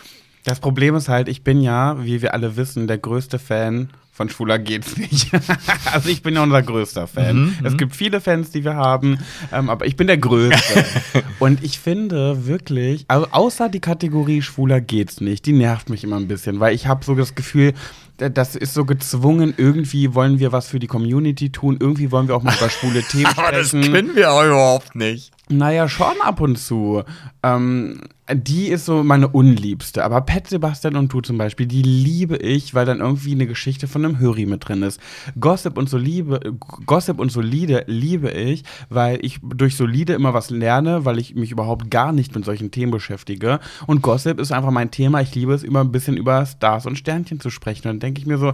Das 0.44 0.60
Problem 0.60 0.94
ist 0.94 1.08
halt, 1.08 1.28
ich 1.28 1.42
bin 1.44 1.60
ja, 1.60 2.02
wie 2.02 2.22
wir 2.22 2.32
alle 2.34 2.56
wissen, 2.56 2.86
der 2.86 2.98
größte 2.98 3.38
Fan 3.38 3.90
von 4.18 4.28
Schwuler 4.28 4.58
geht's 4.58 4.96
nicht. 4.96 5.30
also 5.92 6.08
ich 6.08 6.22
bin 6.22 6.34
ja 6.34 6.42
unser 6.42 6.60
größter 6.60 7.06
Fan. 7.06 7.56
es 7.62 7.76
gibt 7.76 7.94
viele 7.94 8.20
Fans, 8.20 8.50
die 8.50 8.64
wir 8.64 8.74
haben, 8.74 9.20
ähm, 9.52 9.70
aber 9.70 9.86
ich 9.86 9.94
bin 9.94 10.08
der 10.08 10.18
größte. 10.18 10.84
Und 11.38 11.62
ich 11.62 11.78
finde 11.78 12.44
wirklich, 12.44 13.04
also 13.06 13.28
außer 13.30 13.68
die 13.68 13.78
Kategorie 13.78 14.42
Schwuler 14.42 14.80
geht's 14.80 15.20
nicht, 15.20 15.46
die 15.46 15.52
nervt 15.52 15.88
mich 15.88 16.02
immer 16.02 16.16
ein 16.16 16.26
bisschen, 16.26 16.58
weil 16.58 16.74
ich 16.74 16.88
habe 16.88 17.04
so 17.04 17.14
das 17.14 17.36
Gefühl, 17.36 17.74
das 18.16 18.56
ist 18.56 18.74
so 18.74 18.84
gezwungen, 18.84 19.54
irgendwie 19.56 20.16
wollen 20.16 20.40
wir 20.40 20.50
was 20.50 20.66
für 20.66 20.80
die 20.80 20.88
Community 20.88 21.50
tun, 21.52 21.76
irgendwie 21.78 22.10
wollen 22.10 22.26
wir 22.26 22.34
auch 22.34 22.42
mal 22.42 22.56
über 22.56 22.68
schwule 22.70 23.04
Themen 23.04 23.26
sprechen. 23.30 24.16
wir 24.16 24.32
auch 24.32 24.44
überhaupt 24.44 24.96
nicht. 24.96 25.30
Naja, 25.50 25.88
schon 25.88 26.20
ab 26.22 26.40
und 26.40 26.56
zu. 26.56 27.04
Ähm, 27.42 28.00
die 28.30 28.68
ist 28.68 28.84
so 28.84 29.02
meine 29.02 29.28
unliebste. 29.28 30.04
Aber 30.04 30.20
Pet 30.20 30.46
Sebastian 30.46 30.96
und 30.96 31.12
du 31.12 31.22
zum 31.22 31.38
Beispiel, 31.38 31.66
die 31.66 31.82
liebe 31.82 32.36
ich, 32.36 32.74
weil 32.74 32.84
dann 32.84 33.00
irgendwie 33.00 33.32
eine 33.32 33.46
Geschichte 33.46 33.88
von 33.88 34.04
einem 34.04 34.18
Höri 34.18 34.44
mit 34.44 34.68
drin 34.68 34.82
ist. 34.82 35.00
Gossip 35.40 35.78
und, 35.78 35.88
Solibe, 35.88 36.40
Gossip 36.84 37.18
und 37.18 37.32
Solide 37.32 37.84
liebe 37.86 38.30
ich, 38.30 38.64
weil 38.90 39.24
ich 39.24 39.40
durch 39.42 39.76
Solide 39.76 40.12
immer 40.12 40.34
was 40.34 40.50
lerne, 40.50 41.06
weil 41.06 41.18
ich 41.18 41.34
mich 41.34 41.50
überhaupt 41.50 41.90
gar 41.90 42.12
nicht 42.12 42.34
mit 42.34 42.44
solchen 42.44 42.70
Themen 42.70 42.92
beschäftige. 42.92 43.60
Und 43.86 44.02
Gossip 44.02 44.38
ist 44.38 44.52
einfach 44.52 44.70
mein 44.70 44.90
Thema. 44.90 45.22
Ich 45.22 45.34
liebe 45.34 45.54
es, 45.54 45.64
immer 45.64 45.80
ein 45.80 45.92
bisschen 45.92 46.18
über 46.18 46.44
Stars 46.44 46.84
und 46.84 46.98
Sternchen 46.98 47.40
zu 47.40 47.48
sprechen. 47.48 47.88
Und 47.88 47.94
dann 47.94 48.00
denke 48.00 48.20
ich 48.20 48.26
mir 48.26 48.36
so, 48.36 48.52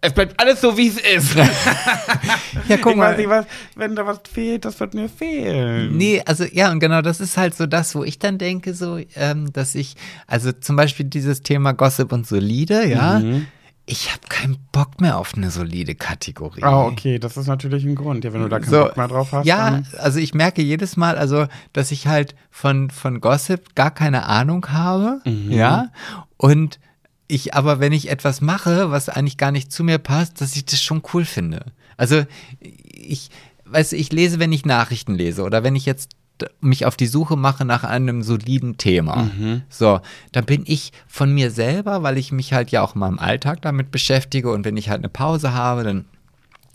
es 0.00 0.12
bleibt 0.12 0.40
alles 0.40 0.60
so, 0.60 0.76
wie 0.76 0.88
es 0.88 0.98
ist. 0.98 1.34
Ja, 1.34 2.76
guck 2.80 2.92
ich 2.92 2.96
mal. 2.98 3.10
weiß 3.12 3.18
nicht, 3.18 3.28
was, 3.28 3.46
wenn 3.76 3.94
da 3.96 4.06
was 4.06 4.20
fehlt, 4.32 4.64
das 4.64 4.78
wird 4.80 4.94
mir 4.94 5.08
fehlen. 5.08 5.96
Nee, 5.96 6.22
also 6.26 6.44
ja, 6.44 6.70
und 6.70 6.80
genau, 6.80 7.02
das 7.02 7.20
ist 7.20 7.36
halt 7.36 7.54
so 7.54 7.66
das, 7.66 7.94
wo 7.94 8.04
ich 8.04 8.18
dann 8.18 8.38
denke, 8.38 8.74
so, 8.74 8.98
ähm, 9.16 9.52
dass 9.52 9.74
ich, 9.74 9.96
also 10.26 10.52
zum 10.52 10.76
Beispiel 10.76 11.06
dieses 11.06 11.42
Thema 11.42 11.72
Gossip 11.72 12.12
und 12.12 12.26
solide, 12.26 12.86
ja, 12.86 13.18
Mhm. 13.18 13.46
ich 13.86 14.10
habe 14.10 14.20
keinen 14.28 14.58
Bock 14.72 15.00
mehr 15.00 15.16
auf 15.18 15.34
eine 15.34 15.50
solide 15.50 15.94
Kategorie. 15.94 16.62
Ah, 16.62 16.84
okay, 16.84 17.18
das 17.18 17.36
ist 17.36 17.46
natürlich 17.46 17.84
ein 17.84 17.94
Grund. 17.94 18.24
Ja, 18.24 18.32
wenn 18.32 18.42
du 18.42 18.48
da 18.48 18.58
keinen 18.60 18.70
So, 18.70 18.80
Bock 18.84 18.96
mehr 18.96 19.08
drauf 19.08 19.32
hast. 19.32 19.46
ja, 19.46 19.80
also 19.98 20.18
ich 20.18 20.34
merke 20.34 20.60
jedes 20.62 20.96
Mal, 20.96 21.16
also, 21.16 21.46
dass 21.72 21.90
ich 21.90 22.06
halt 22.06 22.34
von, 22.50 22.90
von 22.90 23.20
Gossip 23.20 23.74
gar 23.74 23.90
keine 23.90 24.26
Ahnung 24.26 24.66
habe, 24.70 25.20
Mhm. 25.24 25.50
ja, 25.52 25.88
und 26.36 26.78
ich 27.28 27.54
aber, 27.54 27.78
wenn 27.78 27.92
ich 27.92 28.10
etwas 28.10 28.40
mache, 28.40 28.90
was 28.90 29.08
eigentlich 29.08 29.36
gar 29.36 29.52
nicht 29.52 29.70
zu 29.70 29.84
mir 29.84 29.98
passt, 29.98 30.40
dass 30.40 30.56
ich 30.56 30.64
das 30.64 30.82
schon 30.82 31.02
cool 31.12 31.24
finde. 31.24 31.66
Also 31.96 32.24
ich, 32.60 33.30
weißt 33.66 33.92
du, 33.92 33.96
ich 33.96 34.10
lese, 34.12 34.38
wenn 34.38 34.52
ich 34.52 34.64
Nachrichten 34.64 35.14
lese 35.14 35.42
oder 35.42 35.62
wenn 35.62 35.76
ich 35.76 35.86
jetzt 35.86 36.10
mich 36.60 36.86
auf 36.86 36.96
die 36.96 37.06
Suche 37.06 37.36
mache 37.36 37.64
nach 37.64 37.84
einem 37.84 38.22
soliden 38.22 38.76
Thema. 38.78 39.24
Mhm. 39.24 39.62
So, 39.68 40.00
dann 40.32 40.44
bin 40.44 40.62
ich 40.66 40.92
von 41.06 41.32
mir 41.32 41.50
selber, 41.50 42.02
weil 42.02 42.16
ich 42.16 42.32
mich 42.32 42.52
halt 42.52 42.70
ja 42.70 42.82
auch 42.82 42.94
mal 42.94 43.08
im 43.08 43.18
Alltag 43.18 43.60
damit 43.62 43.90
beschäftige 43.90 44.50
und 44.50 44.64
wenn 44.64 44.76
ich 44.76 44.88
halt 44.88 45.00
eine 45.00 45.08
Pause 45.08 45.52
habe, 45.52 45.82
dann 45.84 46.04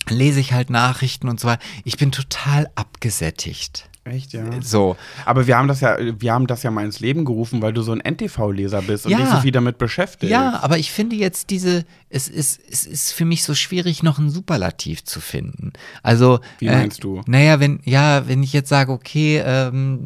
lese 0.10 0.40
ich 0.40 0.54
halt 0.54 0.70
Nachrichten 0.70 1.30
und 1.30 1.40
so 1.40 1.48
weiter. 1.48 1.64
Ich 1.86 1.98
bin 1.98 2.12
total 2.12 2.70
abgesättigt. 2.76 3.90
Echt, 4.06 4.34
ja. 4.34 4.44
So. 4.62 4.98
Aber 5.26 5.48
wir 5.48 5.58
haben 5.58 5.70
das 5.70 5.80
ja, 5.80 5.98
wir 6.20 6.34
haben 6.34 6.46
das 6.46 6.62
ja 6.64 6.72
mal 6.72 6.84
ins 6.84 7.00
Leben 7.00 7.24
gerufen, 7.24 7.62
weil 7.62 7.72
du 7.72 7.84
so 7.84 7.94
ein 7.94 8.02
NTV-Leser 8.02 8.82
bist 8.82 9.06
und 9.06 9.14
Ja. 9.14 9.20
dich 9.20 9.30
so 9.30 9.38
viel 9.38 9.54
damit 9.54 9.78
beschäftigst. 9.78 10.30
Ja, 10.30 10.60
aber 10.62 10.78
ich 10.78 10.92
finde 10.92 11.16
jetzt 11.16 11.50
diese, 11.52 11.86
es 12.10 12.28
ist, 12.28 12.60
es 12.70 12.86
ist 12.86 13.14
für 13.14 13.24
mich 13.24 13.44
so 13.44 13.56
schwierig, 13.56 14.04
noch 14.04 14.20
ein 14.20 14.30
Superlativ 14.30 15.06
zu 15.06 15.22
finden. 15.22 15.72
Also. 16.02 16.42
Wie 16.60 16.66
meinst 16.68 17.04
du? 17.06 17.22
Naja, 17.28 17.62
wenn, 17.62 17.80
ja, 17.86 18.28
wenn 18.28 18.44
ich 18.44 18.52
jetzt 18.52 18.68
sage, 18.68 18.92
okay, 18.92 19.42
ähm, 19.46 20.04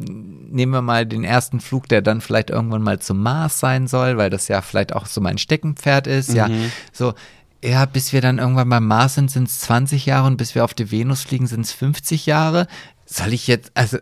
nehmen 0.48 0.72
wir 0.72 0.82
mal 0.82 1.04
den 1.04 1.24
ersten 1.24 1.58
Flug, 1.58 1.88
der 1.88 2.00
dann 2.00 2.20
vielleicht 2.20 2.50
irgendwann 2.50 2.82
mal 2.82 3.00
zum 3.00 3.20
Mars 3.20 3.58
sein 3.58 3.88
soll, 3.88 4.16
weil 4.16 4.30
das 4.30 4.46
ja 4.46 4.62
vielleicht 4.62 4.94
auch 4.94 5.06
so 5.06 5.20
mein 5.20 5.38
Steckenpferd 5.38 6.06
ist, 6.06 6.32
ja. 6.34 6.46
Mhm. 6.46 6.70
So. 6.92 7.14
Ja, 7.64 7.86
bis 7.86 8.12
wir 8.12 8.20
dann 8.20 8.38
irgendwann 8.38 8.68
beim 8.68 8.86
Mars 8.86 9.16
sind, 9.16 9.32
sind 9.32 9.48
es 9.48 9.58
20 9.58 10.06
Jahre 10.06 10.28
und 10.28 10.36
bis 10.36 10.54
wir 10.54 10.62
auf 10.62 10.74
die 10.74 10.92
Venus 10.92 11.22
fliegen, 11.22 11.48
sind 11.48 11.62
es 11.62 11.72
50 11.72 12.24
Jahre. 12.26 12.68
Soll 13.10 13.32
ich 13.32 13.46
jetzt, 13.46 13.70
also 13.74 13.96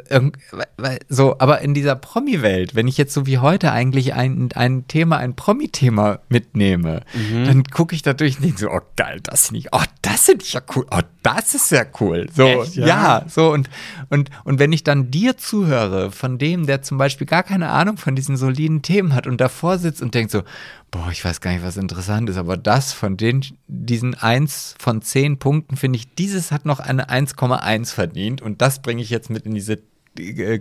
so, 1.09 1.37
aber 1.38 1.61
in 1.61 1.75
dieser 1.75 1.95
Promi-Welt, 1.95 2.75
wenn 2.75 2.88
ich 2.88 2.99
jetzt 2.99 3.14
so 3.14 3.25
wie 3.25 3.38
heute 3.38 3.71
eigentlich 3.71 4.14
ein, 4.14 4.49
ein 4.55 4.88
Thema, 4.88 5.19
ein 5.19 5.37
Promi-Thema 5.37 6.19
mitnehme, 6.29 7.03
Mhm. 7.14 7.45
dann 7.45 7.64
gucke 7.64 7.95
ich 7.95 8.03
da 8.03 8.14
durch 8.14 8.37
und 8.37 8.45
denke 8.45 8.59
so, 8.59 8.69
oh 8.71 8.81
geil, 8.97 9.21
das 9.23 9.53
ich, 9.53 9.69
oh, 9.73 9.83
das 10.03 10.25
finde 10.25 10.45
ich 10.45 10.55
ja 10.55 10.61
cool, 10.75 10.87
oh, 10.90 11.01
das 11.23 11.55
ist 11.55 11.71
ja 11.71 11.85
cool. 12.01 12.27
So, 12.35 12.47
Echt, 12.47 12.75
ja? 12.77 12.87
ja? 12.87 13.25
so 13.29 13.53
und, 13.53 13.71
und, 14.11 14.31
und 14.45 14.59
wenn 14.59 14.73
ich 14.73 14.83
dann 14.83 15.11
dir 15.11 15.37
zuhöre, 15.37 16.11
von 16.11 16.38
dem, 16.38 16.66
der 16.66 16.83
zum 16.83 16.99
Beispiel 16.99 17.27
gar 17.29 17.45
keine 17.45 17.71
Ahnung 17.71 17.97
von 17.99 18.16
diesen 18.16 18.37
soliden 18.37 18.83
Themen 18.83 19.14
hat 19.14 19.27
und 19.29 19.40
davor 19.40 19.79
sitzt 19.79 20.03
und 20.03 20.14
denkt 20.14 20.33
so, 20.33 20.42
boah, 20.90 21.09
ich 21.11 21.25
weiß 21.25 21.40
gar 21.40 21.53
nicht, 21.53 21.64
was 21.64 21.77
interessant 21.77 22.31
ist, 22.31 22.37
aber 22.37 22.57
das 22.57 22.92
von 22.92 23.16
den, 23.16 23.45
diesen 23.66 24.14
eins 24.14 24.75
von 24.79 25.03
zehn 25.03 25.38
Punkten 25.38 25.77
finde 25.77 25.99
ich, 25.99 26.14
dieses 26.14 26.53
hat 26.53 26.64
noch 26.64 26.81
eine 26.81 27.09
1,1 27.11 27.92
verdient 27.92 28.40
und 28.40 28.62
das 28.62 28.81
bringe 28.96 29.02
ich 29.02 29.11
jetzt 29.11 29.28
mit 29.28 29.44
in 29.44 29.54
diese 29.54 29.78
äh, 30.18 30.61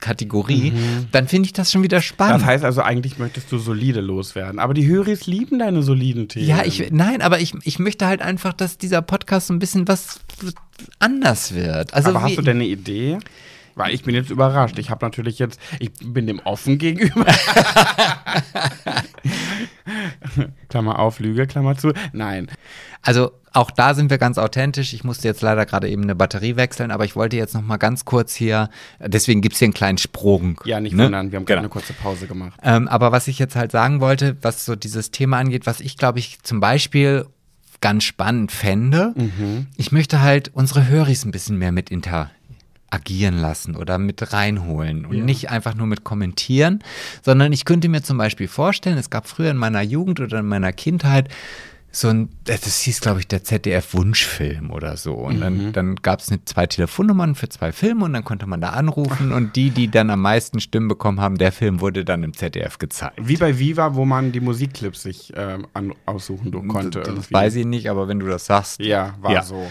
Kategorie, 0.00 0.72
dann 1.12 1.28
finde 1.28 1.46
ich 1.46 1.52
das 1.52 1.70
schon 1.70 1.82
wieder 1.82 2.00
spannend. 2.00 2.40
Das 2.40 2.46
heißt 2.46 2.64
also, 2.64 2.80
eigentlich 2.80 3.18
möchtest 3.18 3.52
du 3.52 3.58
solide 3.58 4.00
loswerden. 4.00 4.58
Aber 4.58 4.74
die 4.74 4.86
Höris 4.86 5.26
lieben 5.26 5.58
deine 5.58 5.82
soliden 5.82 6.28
Themen. 6.28 6.48
Ja, 6.48 6.64
ich, 6.64 6.90
nein, 6.90 7.20
aber 7.20 7.38
ich, 7.38 7.54
ich 7.64 7.78
möchte 7.78 8.06
halt 8.06 8.22
einfach, 8.22 8.52
dass 8.52 8.78
dieser 8.78 9.02
Podcast 9.02 9.48
so 9.48 9.54
ein 9.54 9.58
bisschen 9.58 9.86
was 9.86 10.20
anders 10.98 11.54
wird. 11.54 11.92
Also 11.92 12.08
Aber 12.08 12.20
wie, 12.20 12.22
hast 12.24 12.38
du 12.38 12.42
denn 12.42 12.56
eine 12.56 12.66
Idee? 12.66 13.18
Weil 13.76 13.92
ich 13.94 14.02
bin 14.02 14.14
jetzt 14.14 14.30
überrascht. 14.30 14.78
Ich 14.78 14.88
habe 14.90 15.04
natürlich 15.04 15.38
jetzt, 15.38 15.60
ich 15.78 15.92
bin 16.02 16.26
dem 16.26 16.40
offen 16.40 16.78
gegenüber. 16.78 17.26
Klammer 20.68 20.98
auf, 20.98 21.20
Lüge, 21.20 21.46
Klammer 21.46 21.76
zu. 21.76 21.92
Nein. 22.12 22.48
Also 23.02 23.32
auch 23.52 23.70
da 23.70 23.94
sind 23.94 24.10
wir 24.10 24.18
ganz 24.18 24.38
authentisch. 24.38 24.92
Ich 24.92 25.04
musste 25.04 25.28
jetzt 25.28 25.40
leider 25.42 25.64
gerade 25.66 25.88
eben 25.88 26.02
eine 26.02 26.14
Batterie 26.14 26.56
wechseln, 26.56 26.90
aber 26.90 27.04
ich 27.04 27.16
wollte 27.16 27.36
jetzt 27.36 27.54
noch 27.54 27.62
mal 27.62 27.76
ganz 27.76 28.04
kurz 28.04 28.34
hier, 28.34 28.68
deswegen 29.00 29.40
gibt 29.40 29.54
es 29.54 29.58
hier 29.60 29.66
einen 29.66 29.74
kleinen 29.74 29.98
Sprung. 29.98 30.60
Ja, 30.64 30.80
nicht 30.80 30.94
ne? 30.94 31.04
wundern, 31.04 31.30
wir 31.32 31.36
haben 31.38 31.44
gerade 31.46 31.56
Genau. 31.60 31.66
eine 31.66 31.68
kurze 31.68 31.92
Pause 31.92 32.26
gemacht. 32.26 32.58
Ähm, 32.62 32.88
aber 32.88 33.12
was 33.12 33.28
ich 33.28 33.38
jetzt 33.38 33.56
halt 33.56 33.72
sagen 33.72 34.00
wollte, 34.00 34.36
was 34.42 34.64
so 34.64 34.74
dieses 34.76 35.10
Thema 35.10 35.38
angeht, 35.38 35.66
was 35.66 35.80
ich 35.80 35.96
glaube 35.96 36.18
ich 36.18 36.42
zum 36.42 36.60
Beispiel 36.60 37.26
ganz 37.80 38.04
spannend 38.04 38.52
fände, 38.52 39.12
Mhm. 39.16 39.66
ich 39.76 39.92
möchte 39.92 40.20
halt 40.22 40.50
unsere 40.52 40.88
Höris 40.88 41.24
ein 41.24 41.30
bisschen 41.30 41.58
mehr 41.58 41.72
mit 41.72 41.90
inter 41.90 42.30
agieren 42.90 43.38
lassen 43.38 43.76
oder 43.76 43.98
mit 43.98 44.32
reinholen 44.32 45.06
und 45.06 45.16
ja. 45.16 45.24
nicht 45.24 45.50
einfach 45.50 45.74
nur 45.74 45.86
mit 45.86 46.04
kommentieren, 46.04 46.82
sondern 47.22 47.52
ich 47.52 47.64
könnte 47.64 47.88
mir 47.88 48.02
zum 48.02 48.18
Beispiel 48.18 48.48
vorstellen, 48.48 48.98
es 48.98 49.10
gab 49.10 49.28
früher 49.28 49.50
in 49.50 49.56
meiner 49.56 49.82
Jugend 49.82 50.20
oder 50.20 50.38
in 50.38 50.46
meiner 50.46 50.72
Kindheit 50.72 51.28
so 51.96 52.08
ein, 52.08 52.28
das 52.44 52.80
hieß, 52.80 53.00
glaube 53.00 53.20
ich, 53.20 53.28
der 53.28 53.42
ZDF-Wunschfilm 53.42 54.70
oder 54.70 54.98
so. 54.98 55.14
Und 55.14 55.40
dann, 55.40 55.68
mhm. 55.68 55.72
dann 55.72 55.96
gab 55.96 56.20
es 56.20 56.30
zwei 56.44 56.66
Telefonnummern 56.66 57.34
für 57.34 57.48
zwei 57.48 57.72
Filme 57.72 58.04
und 58.04 58.12
dann 58.12 58.22
konnte 58.22 58.46
man 58.46 58.60
da 58.60 58.70
anrufen 58.70 59.32
und 59.32 59.56
die, 59.56 59.70
die 59.70 59.88
dann 59.88 60.10
am 60.10 60.20
meisten 60.20 60.60
Stimmen 60.60 60.88
bekommen 60.88 61.20
haben, 61.20 61.38
der 61.38 61.52
Film 61.52 61.80
wurde 61.80 62.04
dann 62.04 62.22
im 62.22 62.34
ZDF 62.34 62.76
gezeigt. 62.78 63.14
Wie 63.22 63.36
bei 63.36 63.58
Viva, 63.58 63.94
wo 63.94 64.04
man 64.04 64.32
die 64.32 64.40
Musikclips 64.40 65.02
sich 65.02 65.34
äh, 65.34 65.58
an, 65.72 65.94
aussuchen 66.04 66.68
konnte. 66.68 67.00
Das, 67.00 67.14
das 67.14 67.32
weiß 67.32 67.54
ich 67.56 67.64
nicht, 67.64 67.88
aber 67.88 68.08
wenn 68.08 68.20
du 68.20 68.26
das 68.26 68.44
sagst. 68.44 68.80
Ja, 68.80 69.14
war 69.20 69.32
ja. 69.32 69.42
so. 69.42 69.70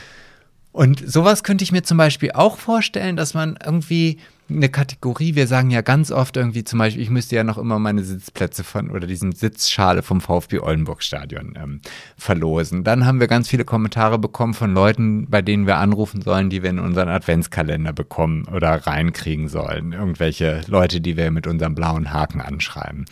Und 0.76 1.10
sowas 1.10 1.46
könnte 1.46 1.64
ich 1.64 1.72
mir 1.72 1.84
zum 1.84 1.98
Beispiel 1.98 2.34
auch 2.34 2.58
vorstellen, 2.58 3.16
dass 3.16 3.34
man 3.34 3.58
irgendwie 3.66 4.18
eine 4.50 4.68
Kategorie, 4.68 5.34
wir 5.34 5.48
sagen 5.48 5.72
ja 5.72 5.80
ganz 5.80 6.12
oft 6.12 6.36
irgendwie 6.36 6.66
zum 6.66 6.80
Beispiel, 6.80 7.02
ich 7.02 7.10
müsste 7.10 7.38
ja 7.38 7.46
noch 7.46 7.58
immer 7.58 7.80
meine 7.80 8.04
Sitzplätze 8.04 8.66
von 8.66 8.92
oder 8.92 9.08
diesen 9.08 9.32
Sitzschale 9.32 10.04
vom 10.04 10.20
VfB 10.20 10.60
Oldenburg 10.60 11.02
Stadion 11.02 11.54
ähm, 11.56 11.80
verlosen. 12.18 12.84
Dann 12.84 13.06
haben 13.06 13.22
wir 13.22 13.28
ganz 13.28 13.48
viele 13.48 13.64
Kommentare 13.64 14.20
bekommen 14.20 14.54
von 14.54 14.74
Leuten, 14.74 15.30
bei 15.30 15.42
denen 15.42 15.66
wir 15.66 15.78
anrufen 15.78 16.22
sollen, 16.22 16.50
die 16.50 16.62
wir 16.62 16.72
in 16.72 16.80
unseren 16.80 17.08
Adventskalender 17.08 17.94
bekommen 17.94 18.46
oder 18.54 18.86
reinkriegen 18.86 19.48
sollen. 19.48 19.94
Irgendwelche 19.94 20.60
Leute, 20.68 21.00
die 21.00 21.16
wir 21.16 21.32
mit 21.32 21.48
unserem 21.48 21.74
blauen 21.74 22.12
Haken 22.12 22.42
anschreiben. 22.42 23.06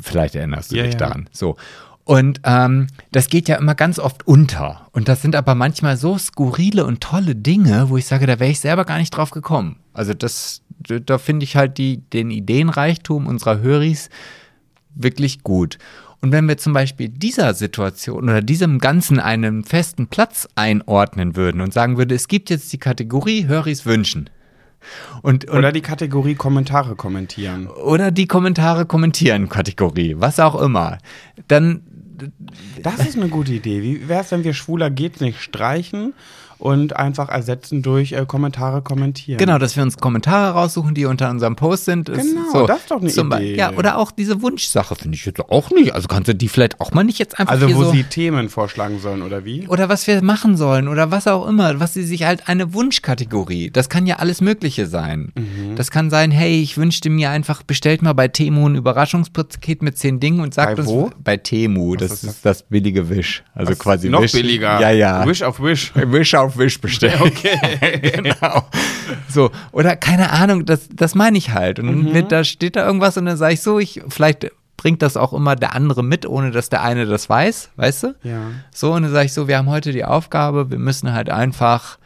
Vielleicht 0.00 0.36
erinnerst 0.36 0.70
du 0.70 0.76
ja, 0.76 0.84
dich 0.84 0.92
ja. 0.92 1.00
daran. 1.00 1.28
So. 1.32 1.56
Und 2.08 2.40
ähm, 2.44 2.86
das 3.12 3.28
geht 3.28 3.48
ja 3.48 3.56
immer 3.56 3.74
ganz 3.74 3.98
oft 3.98 4.26
unter. 4.26 4.88
Und 4.92 5.08
das 5.08 5.20
sind 5.20 5.36
aber 5.36 5.54
manchmal 5.54 5.98
so 5.98 6.16
skurrile 6.16 6.86
und 6.86 7.02
tolle 7.02 7.36
Dinge, 7.36 7.90
wo 7.90 7.98
ich 7.98 8.06
sage, 8.06 8.26
da 8.26 8.40
wäre 8.40 8.50
ich 8.50 8.60
selber 8.60 8.86
gar 8.86 8.96
nicht 8.96 9.10
drauf 9.10 9.30
gekommen. 9.30 9.76
Also 9.92 10.14
das, 10.14 10.62
da 10.78 11.18
finde 11.18 11.44
ich 11.44 11.54
halt 11.54 11.76
die, 11.76 11.98
den 11.98 12.30
Ideenreichtum 12.30 13.26
unserer 13.26 13.60
Höris 13.60 14.08
wirklich 14.94 15.42
gut. 15.42 15.76
Und 16.22 16.32
wenn 16.32 16.48
wir 16.48 16.56
zum 16.56 16.72
Beispiel 16.72 17.10
dieser 17.10 17.52
Situation 17.52 18.24
oder 18.24 18.40
diesem 18.40 18.78
Ganzen 18.78 19.20
einen 19.20 19.62
festen 19.62 20.06
Platz 20.06 20.48
einordnen 20.54 21.36
würden 21.36 21.60
und 21.60 21.74
sagen 21.74 21.98
würde, 21.98 22.14
es 22.14 22.26
gibt 22.26 22.48
jetzt 22.48 22.72
die 22.72 22.78
Kategorie 22.78 23.48
Höris 23.48 23.84
wünschen. 23.84 24.30
Und, 25.22 25.44
und, 25.44 25.58
oder 25.58 25.72
die 25.72 25.82
Kategorie 25.82 26.34
Kommentare 26.34 26.96
kommentieren. 26.96 27.66
Oder 27.66 28.10
die 28.10 28.26
Kommentare 28.26 28.86
kommentieren 28.86 29.48
Kategorie, 29.48 30.14
was 30.18 30.40
auch 30.40 30.60
immer. 30.60 30.98
Dann 31.48 31.82
das 32.82 33.06
ist 33.06 33.16
eine 33.16 33.28
gute 33.28 33.52
Idee. 33.52 33.82
Wie 33.82 34.08
wäre 34.08 34.22
es, 34.22 34.30
wenn 34.30 34.44
wir 34.44 34.54
schwuler 34.54 34.90
geht 34.90 35.20
nicht 35.20 35.40
streichen 35.40 36.14
und 36.58 36.96
einfach 36.96 37.28
ersetzen 37.28 37.82
durch 37.82 38.12
äh, 38.12 38.24
Kommentare 38.26 38.82
kommentieren. 38.82 39.38
Genau, 39.38 39.58
dass 39.58 39.76
wir 39.76 39.82
uns 39.82 39.96
Kommentare 39.96 40.54
raussuchen, 40.54 40.94
die 40.94 41.04
unter 41.04 41.30
unserem 41.30 41.56
Post 41.56 41.84
sind. 41.84 42.08
Ist 42.08 42.34
genau, 42.34 42.52
so, 42.52 42.66
das 42.66 42.80
ist 42.80 42.90
doch 42.90 43.00
eine 43.00 43.10
zum, 43.10 43.32
Idee. 43.32 43.56
Ja, 43.56 43.72
oder 43.72 43.98
auch 43.98 44.10
diese 44.10 44.42
Wunschsache 44.42 44.96
finde 44.96 45.16
ich 45.16 45.24
jetzt 45.24 45.40
auch 45.40 45.70
nicht. 45.70 45.94
Also 45.94 46.08
kannst 46.08 46.28
du 46.28 46.34
die 46.34 46.48
vielleicht 46.48 46.80
auch 46.80 46.92
mal 46.92 47.04
nicht 47.04 47.18
jetzt 47.18 47.38
einfach 47.38 47.52
Also 47.52 47.74
wo 47.74 47.84
so 47.84 47.90
sie 47.92 48.04
Themen 48.04 48.48
vorschlagen 48.48 48.98
sollen 48.98 49.22
oder 49.22 49.44
wie? 49.44 49.66
Oder 49.68 49.88
was 49.88 50.06
wir 50.06 50.22
machen 50.22 50.56
sollen 50.56 50.88
oder 50.88 51.10
was 51.10 51.26
auch 51.26 51.46
immer, 51.46 51.78
was 51.80 51.94
sie 51.94 52.02
sich 52.02 52.24
halt 52.24 52.48
eine 52.48 52.74
Wunschkategorie. 52.74 53.70
Das 53.70 53.88
kann 53.88 54.06
ja 54.06 54.16
alles 54.16 54.40
Mögliche 54.40 54.86
sein. 54.86 55.32
Mhm. 55.36 55.76
Das 55.76 55.90
kann 55.90 56.10
sein, 56.10 56.30
hey, 56.30 56.60
ich 56.60 56.76
wünschte 56.76 57.10
mir 57.10 57.30
einfach, 57.30 57.62
bestellt 57.62 58.02
mal 58.02 58.14
bei 58.14 58.28
Temu 58.28 58.68
ein 58.68 58.74
Überraschungspaket 58.74 59.82
mit 59.82 59.96
zehn 59.96 60.20
Dingen 60.20 60.40
und 60.40 60.54
sagt 60.54 60.76
bei 60.76 60.82
uns 60.82 60.90
wo? 60.90 61.10
bei 61.22 61.36
Temu, 61.36 61.94
das 61.96 62.12
ist, 62.12 62.24
das? 62.24 62.30
ist 62.30 62.44
das 62.44 62.62
billige 62.64 63.08
Wish. 63.08 63.44
Also 63.54 63.72
was 63.72 63.78
quasi 63.78 64.08
noch 64.08 64.22
Wish. 64.22 64.32
billiger. 64.32 64.80
Ja, 64.80 64.90
ja. 64.90 65.26
Wish 65.26 65.42
auf 65.42 65.62
Wish. 65.62 65.92
Wish 65.94 66.34
auf 66.34 66.47
Wish 66.56 66.80
bestellen. 66.80 67.20
Okay. 67.20 67.98
genau. 68.14 68.62
So, 69.28 69.50
oder 69.72 69.96
keine 69.96 70.30
Ahnung, 70.30 70.64
das, 70.64 70.88
das 70.92 71.14
meine 71.14 71.36
ich 71.38 71.50
halt. 71.50 71.78
Und 71.78 72.06
mhm. 72.06 72.12
mit, 72.12 72.32
da 72.32 72.44
steht 72.44 72.76
da 72.76 72.86
irgendwas 72.86 73.16
und 73.16 73.26
dann 73.26 73.36
sage 73.36 73.54
ich 73.54 73.60
so, 73.60 73.78
ich, 73.78 74.02
vielleicht 74.08 74.50
bringt 74.76 75.02
das 75.02 75.16
auch 75.18 75.34
immer 75.34 75.56
der 75.56 75.74
andere 75.74 76.02
mit, 76.02 76.24
ohne 76.24 76.50
dass 76.50 76.70
der 76.70 76.82
eine 76.82 77.04
das 77.04 77.28
weiß, 77.28 77.70
weißt 77.76 78.02
du? 78.04 78.14
Ja. 78.22 78.40
So, 78.72 78.92
und 78.94 79.02
dann 79.02 79.12
sage 79.12 79.26
ich 79.26 79.34
so, 79.34 79.48
wir 79.48 79.58
haben 79.58 79.68
heute 79.68 79.92
die 79.92 80.04
Aufgabe, 80.04 80.70
wir 80.70 80.78
müssen 80.78 81.12
halt 81.12 81.28
einfach, 81.28 81.98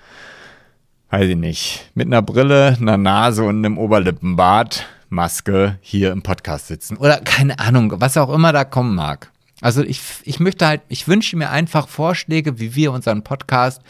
weiß 1.11 1.28
ich 1.28 1.36
nicht, 1.36 1.90
mit 1.95 2.07
einer 2.07 2.22
Brille, 2.22 2.76
einer 2.80 2.97
Nase 2.97 3.45
und 3.45 3.59
einem 3.59 3.78
Oberlippenbart, 3.78 4.86
Maske 5.11 5.78
hier 5.82 6.11
im 6.11 6.22
Podcast 6.22 6.68
sitzen. 6.68 6.97
Oder 6.97 7.20
keine 7.20 7.59
Ahnung, 7.59 7.93
was 7.97 8.16
auch 8.16 8.32
immer 8.32 8.53
da 8.53 8.64
kommen 8.64 8.95
mag. 8.95 9.30
Also 9.61 9.82
ich, 9.82 10.01
ich 10.24 10.40
möchte 10.40 10.66
halt, 10.66 10.80
ich 10.88 11.07
wünsche 11.07 11.36
mir 11.36 11.51
einfach 11.51 11.86
Vorschläge, 11.86 12.59
wie 12.59 12.74
wir 12.74 12.90
unseren 12.93 13.22
Podcast 13.22 13.82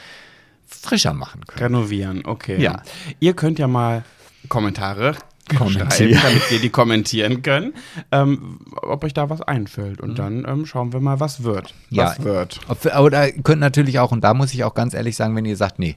frischer 0.74 1.12
machen 1.12 1.46
können. 1.46 1.74
Renovieren, 1.74 2.24
okay. 2.24 2.60
Ja. 2.60 2.82
Ihr 3.20 3.34
könnt 3.34 3.58
ja 3.58 3.68
mal 3.68 4.04
Kommentare 4.48 5.14
schreiben, 5.52 6.18
damit 6.22 6.50
wir 6.50 6.60
die 6.60 6.70
kommentieren 6.70 7.42
können, 7.42 7.74
ähm, 8.10 8.60
ob 8.70 9.04
euch 9.04 9.14
da 9.14 9.30
was 9.30 9.42
einfällt. 9.42 10.00
Und 10.00 10.10
mhm. 10.10 10.14
dann 10.14 10.46
ähm, 10.48 10.66
schauen 10.66 10.92
wir 10.92 11.00
mal, 11.00 11.20
was 11.20 11.42
wird. 11.42 11.74
Was 11.90 12.18
ja, 12.18 12.24
wird. 12.24 12.60
Oder 12.98 13.34
ihr 13.34 13.42
könnt 13.42 13.60
natürlich 13.60 13.98
auch, 13.98 14.12
und 14.12 14.22
da 14.22 14.34
muss 14.34 14.54
ich 14.54 14.64
auch 14.64 14.74
ganz 14.74 14.94
ehrlich 14.94 15.16
sagen, 15.16 15.36
wenn 15.36 15.44
ihr 15.44 15.56
sagt, 15.56 15.78
nee, 15.78 15.96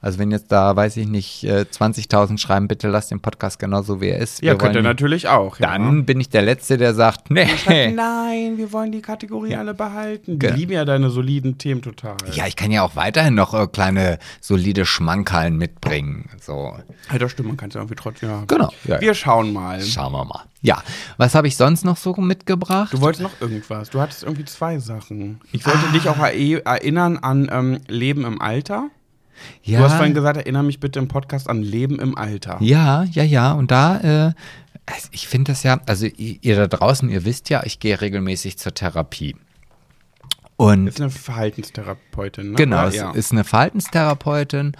also 0.00 0.18
wenn 0.18 0.30
jetzt 0.30 0.50
da, 0.50 0.74
weiß 0.74 0.96
ich 0.96 1.06
nicht, 1.06 1.44
20.000 1.44 2.34
äh, 2.34 2.38
schreiben, 2.38 2.68
bitte 2.68 2.88
lasst 2.88 3.10
den 3.10 3.20
Podcast 3.20 3.58
genauso 3.58 4.00
wie 4.00 4.08
er 4.08 4.18
ist. 4.18 4.42
Ja, 4.42 4.54
könnt 4.54 4.74
ihr 4.74 4.82
natürlich 4.82 5.28
auch. 5.28 5.58
Ja. 5.58 5.72
Dann 5.72 6.06
bin 6.06 6.20
ich 6.20 6.30
der 6.30 6.42
Letzte, 6.42 6.78
der 6.78 6.94
sagt, 6.94 7.30
nee. 7.30 7.46
Sagt, 7.46 7.66
nein, 7.94 8.56
wir 8.56 8.72
wollen 8.72 8.92
die 8.92 9.02
Kategorie 9.02 9.52
ja. 9.52 9.58
alle 9.58 9.74
behalten. 9.74 10.38
Die 10.38 10.46
lieben 10.46 10.72
ja 10.72 10.84
deine 10.84 11.10
soliden 11.10 11.58
Themen 11.58 11.82
total. 11.82 12.16
Ja, 12.32 12.46
ich 12.46 12.56
kann 12.56 12.70
ja 12.70 12.82
auch 12.82 12.96
weiterhin 12.96 13.34
noch 13.34 13.52
äh, 13.52 13.66
kleine, 13.66 14.18
solide 14.40 14.86
Schmankerln 14.86 15.56
mitbringen. 15.56 16.30
So. 16.40 16.74
Ja, 17.12 17.18
das 17.18 17.32
stimmt, 17.32 17.48
man 17.48 17.56
kann 17.56 17.68
es 17.68 17.74
ja 17.74 17.80
irgendwie 17.80 17.96
trotzdem. 17.96 18.30
Ja. 18.30 18.44
Genau. 18.46 18.72
Ja, 18.84 19.00
wir 19.00 19.14
schauen 19.14 19.52
mal. 19.52 19.80
Schauen 19.82 20.12
wir 20.12 20.24
mal. 20.24 20.44
Ja, 20.62 20.82
was 21.16 21.34
habe 21.34 21.48
ich 21.48 21.56
sonst 21.56 21.84
noch 21.84 21.96
so 21.96 22.14
mitgebracht? 22.14 22.92
Du 22.92 23.00
wolltest 23.00 23.22
noch 23.22 23.40
irgendwas. 23.40 23.90
Du 23.90 24.00
hattest 24.00 24.22
irgendwie 24.22 24.44
zwei 24.44 24.78
Sachen. 24.78 25.40
Ich 25.52 25.64
wollte 25.64 25.78
ah. 25.88 25.92
dich 25.92 26.08
auch 26.08 26.18
erinnern 26.18 27.16
an 27.16 27.48
ähm, 27.50 27.80
Leben 27.88 28.24
im 28.24 28.40
Alter. 28.42 28.90
Ja. 29.62 29.78
Du 29.78 29.84
hast 29.84 29.94
vorhin 29.94 30.14
gesagt, 30.14 30.36
erinnere 30.36 30.62
mich 30.62 30.80
bitte 30.80 30.98
im 30.98 31.08
Podcast 31.08 31.48
an 31.48 31.62
Leben 31.62 31.98
im 31.98 32.16
Alter. 32.16 32.58
Ja, 32.60 33.04
ja, 33.04 33.22
ja. 33.22 33.52
Und 33.52 33.70
da, 33.70 34.28
äh, 34.28 34.32
ich 35.12 35.28
finde 35.28 35.52
das 35.52 35.62
ja, 35.62 35.80
also 35.86 36.06
ihr 36.06 36.56
da 36.56 36.66
draußen, 36.66 37.08
ihr 37.08 37.24
wisst 37.24 37.50
ja, 37.50 37.62
ich 37.64 37.80
gehe 37.80 38.00
regelmäßig 38.00 38.58
zur 38.58 38.74
Therapie. 38.74 39.36
Und 40.56 40.88
ist 40.88 41.00
eine 41.00 41.10
Verhaltenstherapeutin, 41.10 42.50
ne? 42.50 42.56
Genau, 42.56 42.86
es 42.86 42.96
ja. 42.96 43.12
ist 43.12 43.32
eine 43.32 43.44
Verhaltenstherapeutin 43.44 44.76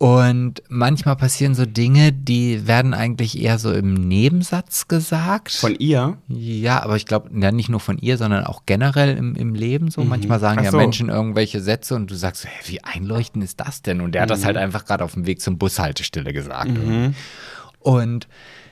und 0.00 0.62
manchmal 0.70 1.14
passieren 1.14 1.54
so 1.54 1.66
Dinge, 1.66 2.10
die 2.10 2.66
werden 2.66 2.94
eigentlich 2.94 3.38
eher 3.38 3.58
so 3.58 3.70
im 3.70 3.92
Nebensatz 3.92 4.88
gesagt. 4.88 5.52
Von 5.52 5.74
ihr? 5.74 6.16
Ja, 6.26 6.82
aber 6.82 6.96
ich 6.96 7.04
glaube, 7.04 7.28
ja, 7.38 7.52
nicht 7.52 7.68
nur 7.68 7.80
von 7.80 7.98
ihr, 7.98 8.16
sondern 8.16 8.44
auch 8.44 8.62
generell 8.64 9.14
im, 9.14 9.34
im 9.34 9.54
Leben 9.54 9.90
so. 9.90 10.00
Mhm. 10.00 10.08
Manchmal 10.08 10.40
sagen 10.40 10.60
so. 10.60 10.64
ja 10.64 10.72
Menschen 10.72 11.10
irgendwelche 11.10 11.60
Sätze 11.60 11.96
und 11.96 12.10
du 12.10 12.14
sagst, 12.14 12.46
hey, 12.46 12.72
wie 12.72 12.82
einleuchtend 12.82 13.44
ist 13.44 13.60
das 13.60 13.82
denn? 13.82 14.00
Und 14.00 14.12
der 14.12 14.22
mhm. 14.22 14.22
hat 14.22 14.30
das 14.30 14.40
mhm. 14.40 14.44
halt 14.46 14.56
einfach 14.56 14.86
gerade 14.86 15.04
auf 15.04 15.12
dem 15.12 15.26
Weg 15.26 15.42
zum 15.42 15.58
Bushaltestelle 15.58 16.32
gesagt. 16.32 16.70
Mhm. 16.70 17.14
Und 17.80 18.26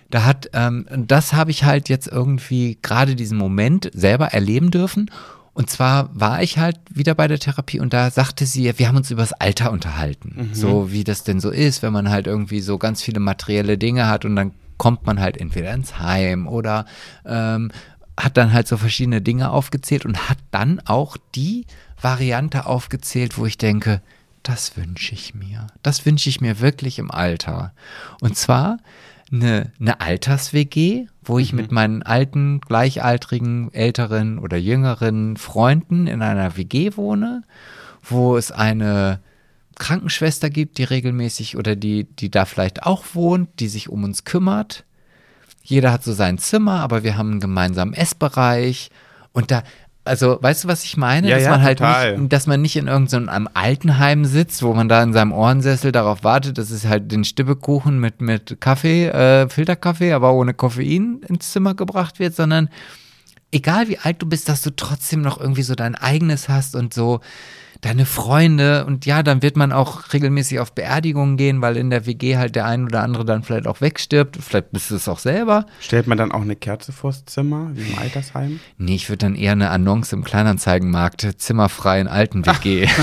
da 0.08 0.24
hat, 0.24 0.48
ähm, 0.54 0.86
das 0.90 1.34
habe 1.34 1.50
ich 1.50 1.64
halt 1.64 1.90
jetzt 1.90 2.08
irgendwie 2.08 2.78
gerade 2.80 3.16
diesen 3.16 3.36
Moment 3.36 3.90
selber 3.92 4.28
erleben 4.28 4.70
dürfen. 4.70 5.10
Und 5.58 5.68
zwar 5.68 6.08
war 6.14 6.40
ich 6.40 6.58
halt 6.58 6.78
wieder 6.88 7.16
bei 7.16 7.26
der 7.26 7.40
Therapie 7.40 7.80
und 7.80 7.92
da 7.92 8.12
sagte 8.12 8.46
sie, 8.46 8.72
wir 8.78 8.86
haben 8.86 8.96
uns 8.96 9.10
über 9.10 9.22
das 9.22 9.32
Alter 9.32 9.72
unterhalten. 9.72 10.50
Mhm. 10.50 10.54
So 10.54 10.92
wie 10.92 11.02
das 11.02 11.24
denn 11.24 11.40
so 11.40 11.50
ist, 11.50 11.82
wenn 11.82 11.92
man 11.92 12.10
halt 12.10 12.28
irgendwie 12.28 12.60
so 12.60 12.78
ganz 12.78 13.02
viele 13.02 13.18
materielle 13.18 13.76
Dinge 13.76 14.06
hat 14.06 14.24
und 14.24 14.36
dann 14.36 14.52
kommt 14.76 15.04
man 15.04 15.18
halt 15.18 15.36
entweder 15.36 15.74
ins 15.74 15.98
Heim 15.98 16.46
oder 16.46 16.86
ähm, 17.26 17.72
hat 18.16 18.36
dann 18.36 18.52
halt 18.52 18.68
so 18.68 18.76
verschiedene 18.76 19.20
Dinge 19.20 19.50
aufgezählt 19.50 20.06
und 20.06 20.28
hat 20.28 20.38
dann 20.52 20.80
auch 20.84 21.16
die 21.34 21.66
Variante 22.00 22.66
aufgezählt, 22.66 23.36
wo 23.36 23.44
ich 23.44 23.58
denke, 23.58 24.00
das 24.44 24.76
wünsche 24.76 25.12
ich 25.12 25.34
mir. 25.34 25.66
Das 25.82 26.06
wünsche 26.06 26.28
ich 26.28 26.40
mir 26.40 26.60
wirklich 26.60 27.00
im 27.00 27.10
Alter. 27.10 27.72
Und 28.20 28.36
zwar 28.36 28.78
eine, 29.32 29.72
eine 29.80 30.00
Alters-WG, 30.00 31.06
wo 31.28 31.38
ich 31.38 31.52
mhm. 31.52 31.60
mit 31.60 31.72
meinen 31.72 32.02
alten, 32.02 32.60
gleichaltrigen, 32.60 33.72
älteren 33.72 34.38
oder 34.38 34.56
jüngeren 34.56 35.36
Freunden 35.36 36.06
in 36.06 36.22
einer 36.22 36.56
WG 36.56 36.96
wohne, 36.96 37.42
wo 38.02 38.36
es 38.36 38.50
eine 38.50 39.20
Krankenschwester 39.78 40.50
gibt, 40.50 40.78
die 40.78 40.84
regelmäßig 40.84 41.56
oder 41.56 41.76
die, 41.76 42.04
die 42.04 42.30
da 42.30 42.44
vielleicht 42.44 42.84
auch 42.84 43.04
wohnt, 43.12 43.60
die 43.60 43.68
sich 43.68 43.88
um 43.88 44.04
uns 44.04 44.24
kümmert. 44.24 44.84
Jeder 45.62 45.92
hat 45.92 46.02
so 46.02 46.12
sein 46.12 46.38
Zimmer, 46.38 46.80
aber 46.80 47.04
wir 47.04 47.16
haben 47.16 47.32
einen 47.32 47.40
gemeinsamen 47.40 47.94
Essbereich. 47.94 48.90
Und 49.32 49.50
da, 49.50 49.62
also, 50.08 50.38
weißt 50.40 50.64
du, 50.64 50.68
was 50.68 50.84
ich 50.84 50.96
meine? 50.96 51.28
Ja, 51.28 51.36
dass 51.36 51.44
ja, 51.44 51.50
man 51.50 51.62
halt 51.62 51.78
total. 51.78 52.18
nicht, 52.18 52.32
dass 52.32 52.46
man 52.46 52.60
nicht 52.62 52.76
in 52.76 52.88
irgendeinem 52.88 53.48
Altenheim 53.54 54.24
sitzt, 54.24 54.62
wo 54.62 54.74
man 54.74 54.88
da 54.88 55.02
in 55.02 55.12
seinem 55.12 55.32
Ohrensessel 55.32 55.92
darauf 55.92 56.24
wartet, 56.24 56.58
dass 56.58 56.70
es 56.70 56.86
halt 56.86 57.12
den 57.12 57.24
Stippekuchen 57.24 58.00
mit, 58.00 58.20
mit 58.20 58.60
Kaffee, 58.60 59.08
äh, 59.08 59.48
Filterkaffee, 59.48 60.12
aber 60.12 60.32
ohne 60.32 60.54
Koffein 60.54 61.20
ins 61.28 61.52
Zimmer 61.52 61.74
gebracht 61.74 62.18
wird, 62.18 62.34
sondern 62.34 62.68
egal 63.52 63.88
wie 63.88 63.98
alt 63.98 64.20
du 64.20 64.26
bist, 64.26 64.48
dass 64.48 64.62
du 64.62 64.70
trotzdem 64.74 65.22
noch 65.22 65.40
irgendwie 65.40 65.62
so 65.62 65.74
dein 65.74 65.94
eigenes 65.94 66.48
hast 66.48 66.74
und 66.74 66.92
so 66.92 67.20
deine 67.80 68.06
Freunde 68.06 68.84
und 68.86 69.06
ja, 69.06 69.22
dann 69.22 69.42
wird 69.42 69.56
man 69.56 69.72
auch 69.72 70.12
regelmäßig 70.12 70.60
auf 70.60 70.72
Beerdigungen 70.72 71.36
gehen, 71.36 71.62
weil 71.62 71.76
in 71.76 71.90
der 71.90 72.06
WG 72.06 72.36
halt 72.36 72.56
der 72.56 72.66
ein 72.66 72.84
oder 72.84 73.02
andere 73.02 73.24
dann 73.24 73.42
vielleicht 73.42 73.66
auch 73.66 73.80
wegstirbt. 73.80 74.36
Vielleicht 74.40 74.72
bist 74.72 74.90
du 74.90 74.96
es 74.96 75.08
auch 75.08 75.18
selber. 75.18 75.66
Stellt 75.80 76.06
man 76.06 76.18
dann 76.18 76.32
auch 76.32 76.42
eine 76.42 76.56
Kerze 76.56 76.92
vors 76.92 77.24
Zimmer, 77.24 77.70
wie 77.74 77.92
im 77.92 77.98
Altersheim? 77.98 78.60
Nee, 78.78 78.96
ich 78.96 79.08
würde 79.08 79.18
dann 79.18 79.34
eher 79.34 79.52
eine 79.52 79.70
Annonce 79.70 80.12
im 80.12 80.24
Kleinanzeigenmarkt, 80.24 81.26
zimmerfrei 81.38 82.00
in 82.00 82.08
alten 82.08 82.46
WG. 82.46 82.88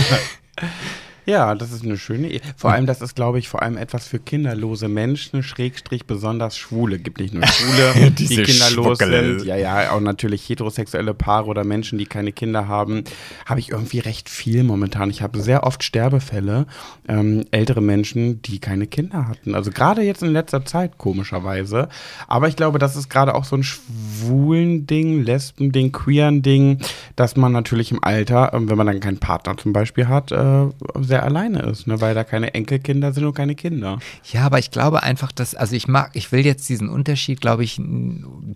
Ja, 1.26 1.55
das 1.55 1.71
ist 1.71 1.84
eine 1.84 1.97
schöne 1.97 2.28
Idee. 2.30 2.41
Vor 2.55 2.71
allem, 2.71 2.86
das 2.86 3.01
ist, 3.01 3.15
glaube 3.15 3.39
ich, 3.39 3.49
vor 3.49 3.63
allem 3.63 3.78
etwas 3.78 4.07
für 4.07 4.19
kinderlose 4.19 4.88
Menschen, 4.88 5.41
Schrägstrich 5.41 6.05
besonders 6.05 6.55
Schwule. 6.55 6.99
Gibt 6.99 7.19
nicht 7.19 7.34
nur 7.34 7.45
Schwule, 7.47 8.11
die 8.17 8.28
kinderlos 8.28 8.99
Schmuckel. 8.99 9.39
sind. 9.39 9.47
Ja, 9.47 9.55
ja, 9.55 9.91
auch 9.91 9.99
natürlich 9.99 10.47
heterosexuelle 10.47 11.13
Paare 11.13 11.47
oder 11.47 11.63
Menschen, 11.63 11.97
die 11.97 12.05
keine 12.05 12.32
Kinder 12.32 12.67
haben. 12.67 13.03
Habe 13.45 13.59
ich 13.59 13.71
irgendwie 13.71 13.99
recht 13.99 14.30
viel 14.30 14.63
momentan. 14.63 15.09
Ich 15.09 15.21
habe 15.21 15.41
sehr 15.41 15.63
oft 15.63 15.84
Sterbefälle, 15.84 16.67
ähm, 17.07 17.45
ältere 17.51 17.82
Menschen, 17.82 18.41
die 18.43 18.59
keine 18.59 18.86
Kinder 18.86 19.28
hatten. 19.28 19.55
Also 19.55 19.71
gerade 19.71 20.03
jetzt 20.03 20.21
in 20.21 20.32
letzter 20.32 20.63
Zeit, 20.63 20.97
komischerweise. 20.97 21.89
Aber 22.28 22.47
ich 22.47 22.55
glaube, 22.55 22.78
das 22.78 22.95
ist 22.95 23.09
gerade 23.09 23.34
auch 23.34 23.45
so 23.45 23.55
ein 23.55 23.63
schwulen 23.63 24.86
Ding, 24.86 25.23
Lesben-Ding, 25.23 25.91
queeren 25.91 26.43
Ding, 26.43 26.80
dass 27.15 27.36
man 27.36 27.51
natürlich 27.51 27.91
im 27.91 28.03
Alter, 28.03 28.53
ähm, 28.53 28.69
wenn 28.69 28.78
man 28.78 28.88
dann 28.88 28.99
keinen 28.99 29.19
Partner 29.19 29.57
zum 29.57 29.73
Beispiel 29.73 30.07
hat, 30.07 30.32
äh, 30.32 30.67
sehr 30.99 31.14
alleine 31.24 31.61
ist, 31.63 31.88
ne? 31.88 32.01
weil 32.01 32.16
da 32.16 32.24
keine 32.24 32.53
Enkelkinder 32.53 33.13
sind 33.13 33.26
und 33.26 33.34
keine 33.34 33.55
Kinder. 33.55 33.99
Ja, 34.32 34.45
aber 34.45 34.59
ich 34.59 34.72
glaube 34.72 35.03
einfach, 35.03 35.32
dass, 35.32 35.55
also 35.55 35.76
ich 35.76 35.88
mag, 35.88 36.11
ich 36.13 36.32
will 36.32 36.45
jetzt 36.45 36.68
diesen 36.70 36.89
Unterschied, 36.89 37.41
glaube 37.41 37.63
ich, 37.63 37.82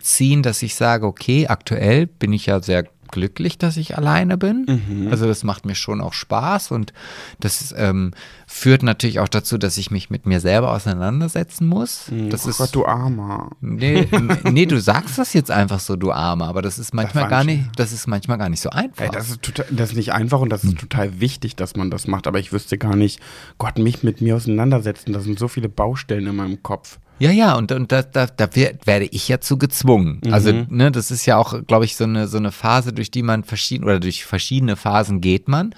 ziehen, 0.00 0.42
dass 0.42 0.62
ich 0.62 0.74
sage, 0.74 1.06
okay, 1.06 1.46
aktuell 1.46 2.06
bin 2.06 2.32
ich 2.32 2.46
ja 2.46 2.60
sehr 2.60 2.84
glücklich, 3.10 3.58
dass 3.58 3.76
ich 3.76 3.96
alleine 3.96 4.36
bin. 4.36 4.66
Mhm. 4.66 5.08
Also 5.10 5.26
das 5.26 5.44
macht 5.44 5.66
mir 5.66 5.74
schon 5.74 6.00
auch 6.00 6.12
Spaß 6.12 6.70
und 6.70 6.92
das 7.40 7.74
ähm, 7.76 8.12
führt 8.46 8.82
natürlich 8.82 9.20
auch 9.20 9.28
dazu, 9.28 9.58
dass 9.58 9.76
ich 9.76 9.90
mich 9.90 10.10
mit 10.10 10.26
mir 10.26 10.40
selber 10.40 10.72
auseinandersetzen 10.72 11.66
muss. 11.66 12.06
Das 12.28 12.46
oh 12.46 12.50
ist 12.50 12.58
Gott, 12.58 12.74
du 12.74 12.86
Armer. 12.86 13.50
Nee, 13.60 14.08
nee, 14.44 14.66
du 14.66 14.80
sagst 14.80 15.18
das 15.18 15.32
jetzt 15.32 15.50
einfach 15.50 15.80
so, 15.80 15.96
du 15.96 16.12
Armer, 16.12 16.48
aber 16.48 16.62
das 16.62 16.78
ist 16.78 16.94
manchmal 16.94 17.24
war 17.24 17.30
gar 17.30 17.44
nicht, 17.44 17.64
das 17.76 17.92
ist 17.92 18.06
manchmal 18.06 18.38
gar 18.38 18.48
nicht 18.48 18.60
so 18.60 18.70
einfach. 18.70 19.04
Ey, 19.04 19.10
das 19.10 19.30
ist 19.30 19.42
total, 19.42 19.66
das 19.70 19.90
ist 19.90 19.96
nicht 19.96 20.12
einfach 20.12 20.40
und 20.40 20.50
das 20.50 20.64
ist 20.64 20.78
total 20.78 21.20
wichtig, 21.20 21.56
dass 21.56 21.76
man 21.76 21.90
das 21.90 22.06
macht. 22.06 22.26
Aber 22.26 22.38
ich 22.38 22.52
wüsste 22.52 22.78
gar 22.78 22.96
nicht, 22.96 23.20
Gott, 23.58 23.78
mich 23.78 24.02
mit 24.02 24.20
mir 24.20 24.36
auseinandersetzen. 24.36 25.12
Da 25.12 25.20
sind 25.20 25.38
so 25.38 25.48
viele 25.48 25.68
Baustellen 25.68 26.26
in 26.26 26.36
meinem 26.36 26.62
Kopf. 26.62 26.98
Ja, 27.20 27.30
ja, 27.30 27.54
und, 27.56 27.70
und 27.72 27.92
da, 27.92 28.02
da, 28.02 28.26
da 28.26 28.48
wer- 28.54 28.74
werde 28.84 29.04
ich 29.06 29.28
ja 29.28 29.40
zu 29.40 29.58
gezwungen. 29.58 30.20
Also, 30.32 30.50
ne, 30.68 30.90
das 30.90 31.10
ist 31.10 31.26
ja 31.26 31.36
auch, 31.36 31.54
glaube 31.66 31.84
ich, 31.84 31.94
so 31.96 32.04
eine, 32.04 32.26
so 32.28 32.38
eine 32.38 32.50
Phase, 32.52 32.92
durch 32.92 33.10
die 33.10 33.22
man 33.22 33.44
verschieden 33.44 33.84
oder 33.84 34.00
durch 34.00 34.24
verschiedene 34.24 34.76
Phasen 34.76 35.20
geht 35.20 35.46
man. 35.48 35.74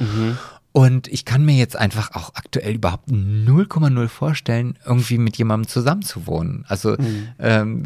Und 0.73 1.09
ich 1.09 1.25
kann 1.27 1.45
mir 1.45 1.55
jetzt 1.57 1.77
einfach 1.77 2.13
auch 2.15 2.35
aktuell 2.35 2.77
überhaupt 2.77 3.11
0,0 3.11 4.09
vorstellen, 4.09 4.79
irgendwie 4.87 5.19
mit 5.19 5.37
jemandem 5.37 5.69
zusammenzuwohnen. 5.69 6.65
Also, 6.69 6.97
ähm, 7.39 7.83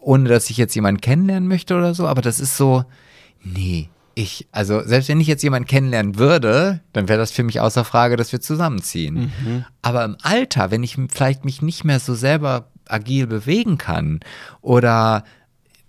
ohne 0.00 0.28
dass 0.28 0.48
ich 0.50 0.56
jetzt 0.56 0.74
jemanden 0.74 1.00
kennenlernen 1.00 1.48
möchte 1.48 1.76
oder 1.76 1.92
so, 1.94 2.06
aber 2.06 2.22
das 2.22 2.40
ist 2.40 2.56
so, 2.56 2.84
nee. 3.42 3.88
Ich, 4.18 4.46
also 4.50 4.80
selbst 4.82 5.10
wenn 5.10 5.20
ich 5.20 5.26
jetzt 5.26 5.42
jemanden 5.42 5.68
kennenlernen 5.68 6.16
würde, 6.18 6.80
dann 6.94 7.06
wäre 7.06 7.18
das 7.18 7.32
für 7.32 7.42
mich 7.42 7.60
außer 7.60 7.84
Frage, 7.84 8.16
dass 8.16 8.32
wir 8.32 8.40
zusammenziehen. 8.40 9.30
Aber 9.82 10.06
im 10.06 10.16
Alter, 10.22 10.70
wenn 10.70 10.82
ich 10.82 10.96
vielleicht 11.12 11.44
mich 11.44 11.60
nicht 11.60 11.84
mehr 11.84 12.00
so 12.00 12.14
selber 12.14 12.68
agil 12.88 13.26
bewegen 13.26 13.78
kann 13.78 14.20
oder 14.60 15.24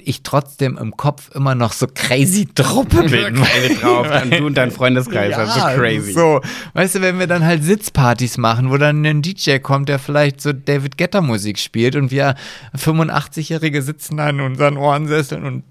ich 0.07 0.23
trotzdem 0.23 0.77
im 0.77 0.95
Kopf 0.95 1.31
immer 1.35 1.53
noch 1.53 1.73
so 1.73 1.87
crazy 1.93 2.47
Truppe 2.53 3.03
bin. 3.03 3.35
Geil 3.35 3.77
drauf. 3.81 4.07
Und 4.23 4.31
du 4.31 4.45
und 4.45 4.55
dein 4.55 4.71
Freundeskreis, 4.71 5.31
ja, 5.31 5.45
so 5.45 5.59
crazy. 5.77 6.13
So, 6.13 6.41
weißt 6.73 6.95
du, 6.95 7.01
wenn 7.01 7.19
wir 7.19 7.27
dann 7.27 7.43
halt 7.43 7.63
Sitzpartys 7.63 8.37
machen, 8.37 8.69
wo 8.69 8.77
dann 8.77 9.05
ein 9.05 9.21
DJ 9.21 9.57
kommt, 9.57 9.89
der 9.89 9.99
vielleicht 9.99 10.39
so 10.39 10.53
David 10.53 10.97
Guetta 10.97 11.21
Musik 11.21 11.59
spielt 11.59 11.95
und 11.95 12.11
wir 12.11 12.35
85-Jährige 12.77 13.81
sitzen 13.81 14.17
da 14.17 14.29
in 14.29 14.39
unseren 14.39 14.77
Ohrensesseln 14.77 15.43
und 15.43 15.63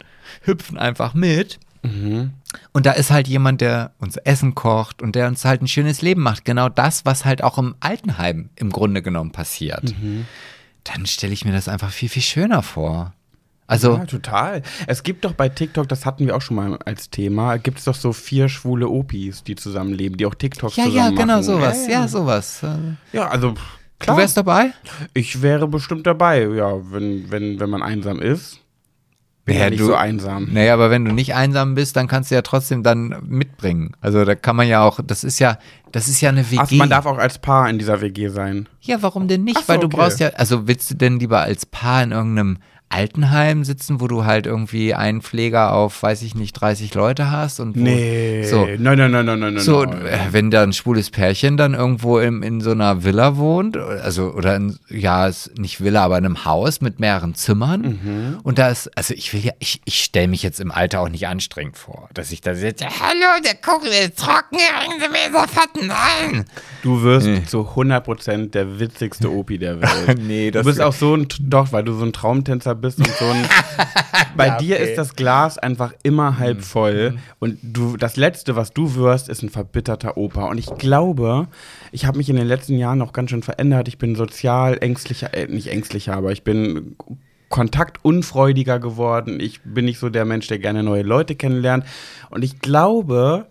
hüpfen 0.42 0.76
einfach 0.76 1.14
mit. 1.14 1.58
Und 2.72 2.86
da 2.86 2.92
ist 2.92 3.10
halt 3.10 3.28
jemand, 3.28 3.60
der 3.60 3.92
uns 3.98 4.16
Essen 4.16 4.54
kocht 4.54 5.02
und 5.02 5.14
der 5.14 5.28
uns 5.28 5.44
halt 5.44 5.62
ein 5.62 5.68
schönes 5.68 6.02
Leben 6.02 6.22
macht. 6.22 6.44
Genau 6.44 6.68
das, 6.68 7.04
was 7.06 7.24
halt 7.24 7.42
auch 7.42 7.58
im 7.58 7.74
Altenheim 7.80 8.50
im 8.56 8.70
Grunde 8.70 9.02
genommen 9.02 9.30
passiert. 9.32 9.94
Dann 10.92 11.06
stelle 11.06 11.32
ich 11.32 11.44
mir 11.44 11.52
das 11.52 11.68
einfach 11.68 11.90
viel, 11.90 12.08
viel 12.08 12.22
schöner 12.22 12.62
vor. 12.62 13.12
Also, 13.66 13.94
Ja, 13.94 14.04
total. 14.04 14.62
Es 14.86 15.02
gibt 15.02 15.24
doch 15.24 15.32
bei 15.32 15.48
TikTok, 15.48 15.88
das 15.88 16.06
hatten 16.06 16.26
wir 16.26 16.36
auch 16.36 16.40
schon 16.42 16.56
mal 16.56 16.78
als 16.84 17.10
Thema, 17.10 17.56
gibt 17.56 17.78
es 17.78 17.84
doch 17.84 17.96
so 17.96 18.12
vier 18.12 18.48
schwule 18.48 18.88
Opis, 18.88 19.42
die 19.42 19.56
zusammenleben, 19.56 20.16
die 20.16 20.26
auch 20.26 20.34
TikToks 20.34 20.76
ja, 20.76 20.84
zusammen 20.84 20.96
ja, 20.96 21.10
machen. 21.10 21.16
genau 21.16 21.42
sowas. 21.42 21.86
Ja, 21.86 21.92
Ja, 21.92 22.00
ja. 22.02 22.08
sowas. 22.08 22.64
Ja 23.12 23.28
also 23.28 23.54
klar. 23.98 24.16
Du 24.16 24.22
wärst 24.22 24.36
dabei? 24.36 24.72
ich 25.14 25.42
wäre 25.42 25.66
bestimmt 25.66 26.06
dabei, 26.06 26.42
ja, 26.46 26.72
wenn, 26.92 27.30
wenn, 27.30 27.58
wenn 27.58 27.70
man 27.70 27.82
einsam 27.82 28.20
ist. 28.20 28.60
Wäre 29.46 29.60
Ja, 29.64 29.70
nicht 29.70 29.80
du- 29.80 29.86
so 29.86 29.94
einsam. 29.94 30.48
Naja, 30.52 30.74
aber 30.74 30.90
wenn 30.90 31.04
du 31.04 31.12
nicht 31.12 31.34
einsam 31.34 31.76
bist, 31.76 31.96
dann 31.96 32.08
kannst 32.08 32.30
du 32.30 32.34
ja 32.34 32.42
trotzdem 32.42 32.82
dann 32.82 33.14
mitbringen. 33.26 33.92
Also 34.00 34.24
da 34.24 34.34
kann 34.34 34.56
man 34.56 34.66
ja 34.66 34.82
auch, 34.82 34.98
das 35.06 35.22
ist 35.22 35.38
ja, 35.38 35.58
das 35.92 36.08
ist 36.08 36.20
ja 36.20 36.30
eine 36.30 36.50
WG. 36.50 36.58
Ach, 36.60 36.70
man 36.72 36.90
darf 36.90 37.06
auch 37.06 37.18
als 37.18 37.38
Paar 37.38 37.70
in 37.70 37.78
dieser 37.78 38.00
WG 38.00 38.28
sein. 38.28 38.68
ja, 38.80 38.98
warum 39.02 39.28
denn 39.28 39.44
nicht? 39.44 39.58
So, 39.58 39.68
Weil 39.68 39.78
du 39.78 39.86
okay. 39.86 39.96
brauchst 39.96 40.18
ja, 40.20 40.30
also 40.30 40.66
willst 40.66 40.90
du 40.90 40.96
denn 40.96 41.20
lieber 41.20 41.40
als 41.40 41.64
Paar 41.64 42.02
in 42.02 42.10
irgendeinem 42.10 42.58
Altenheim 42.88 43.64
sitzen, 43.64 44.00
wo 44.00 44.06
du 44.06 44.24
halt 44.24 44.46
irgendwie 44.46 44.94
einen 44.94 45.20
Pfleger 45.20 45.72
auf, 45.74 46.02
weiß 46.02 46.22
ich 46.22 46.34
nicht, 46.34 46.52
30 46.54 46.94
Leute 46.94 47.30
hast 47.30 47.58
und 47.60 47.76
wo, 47.76 47.80
Nee. 47.80 48.44
so, 48.44 48.64
Nein, 48.78 48.98
nein, 48.98 49.10
nein, 49.10 49.26
nein, 49.26 49.38
nein, 49.40 49.58
so, 49.58 49.84
nein. 49.84 50.06
äh, 50.06 50.18
wenn 50.30 50.50
da 50.50 50.62
ein 50.62 50.72
schwules 50.72 51.10
Pärchen 51.10 51.56
dann 51.56 51.74
irgendwo 51.74 52.18
im, 52.20 52.42
in 52.42 52.60
so 52.60 52.70
einer 52.70 53.02
Villa 53.04 53.36
wohnt, 53.36 53.76
also, 53.76 54.32
oder 54.32 54.56
in, 54.56 54.78
ja, 54.88 55.26
ist 55.26 55.58
nicht 55.58 55.82
Villa, 55.82 56.04
aber 56.04 56.16
in 56.18 56.24
einem 56.24 56.44
Haus 56.44 56.80
mit 56.80 57.00
mehreren 57.00 57.34
Zimmern. 57.34 57.80
Mhm. 58.02 58.38
Und 58.44 58.58
da 58.58 58.68
ist, 58.68 58.88
also 58.96 59.14
ich 59.14 59.32
will 59.32 59.44
ja, 59.44 59.52
ich, 59.58 59.80
ich 59.84 60.02
stelle 60.04 60.28
mich 60.28 60.42
jetzt 60.42 60.60
im 60.60 60.70
Alter 60.70 61.00
auch 61.00 61.08
nicht 61.08 61.26
anstrengend 61.26 61.76
vor, 61.76 62.08
dass 62.14 62.30
ich 62.32 62.40
da 62.40 62.54
sitze, 62.54 62.84
hallo, 62.86 63.42
der 63.44 63.56
Kuchen 63.56 63.88
ist 63.90 64.16
trocken, 64.18 64.56
bringen 64.56 65.00
Sie 65.00 65.08
mir 65.08 65.32
Safatten 65.32 65.90
ein. 65.90 66.44
Du 66.82 67.02
wirst 67.02 67.26
Nee. 67.26 67.42
zu 67.44 67.62
100% 67.74 68.50
der 68.50 68.78
witzigste 68.78 69.30
Opi 69.30 69.58
der 69.58 69.80
Welt. 69.80 70.18
Nee, 70.26 70.50
du 70.50 70.58
das 70.58 70.66
bist 70.66 70.78
wär- 70.78 70.88
auch 70.88 70.92
so 70.92 71.14
ein, 71.16 71.26
doch, 71.40 71.72
weil 71.72 71.82
du 71.82 71.92
so 71.92 72.04
ein 72.04 72.12
Traumtänzer 72.12 72.75
bist 72.76 72.98
und 72.98 73.08
so 73.08 73.24
ein, 73.24 73.44
bei 74.36 74.46
Ja, 74.48 74.58
dir 74.58 74.76
okay. 74.76 74.84
Mhm. 74.84 74.90
ist 74.90 74.98
das 74.98 75.16
Glas 75.16 75.58
einfach 75.58 75.92
immer 76.02 76.38
halb 76.38 76.62
voll 76.62 77.18
und 77.38 77.58
du, 77.62 77.96
das 77.96 78.16
Letzte, 78.16 78.56
was 78.56 78.72
du 78.72 78.94
wirst, 78.94 79.28
ist 79.28 79.42
ein 79.42 79.50
verbitterter 79.50 80.16
Opa 80.16 80.44
und 80.46 80.58
ich 80.58 80.66
glaube, 80.78 81.48
ich 81.92 82.06
habe 82.06 82.18
mich 82.18 82.28
in 82.28 82.36
den 82.36 82.46
letzten 82.46 82.76
Jahren 82.78 83.02
auch 83.02 83.12
ganz 83.12 83.30
schön 83.30 83.42
verändert, 83.42 83.88
ich 83.88 83.98
bin 83.98 84.14
sozial 84.16 84.78
ängstlicher, 84.80 85.34
äh, 85.34 85.46
nicht 85.46 85.68
ängstlicher, 85.68 86.14
aber 86.14 86.32
ich 86.32 86.44
bin 86.44 86.96
kontaktunfreudiger 87.48 88.78
geworden, 88.78 89.38
ich 89.40 89.60
bin 89.62 89.84
nicht 89.84 89.98
so 89.98 90.08
der 90.08 90.24
Mensch, 90.24 90.46
der 90.48 90.58
gerne 90.58 90.82
neue 90.82 91.02
Leute 91.02 91.34
kennenlernt 91.34 91.84
und 92.30 92.44
ich 92.44 92.60
glaube, 92.60 93.46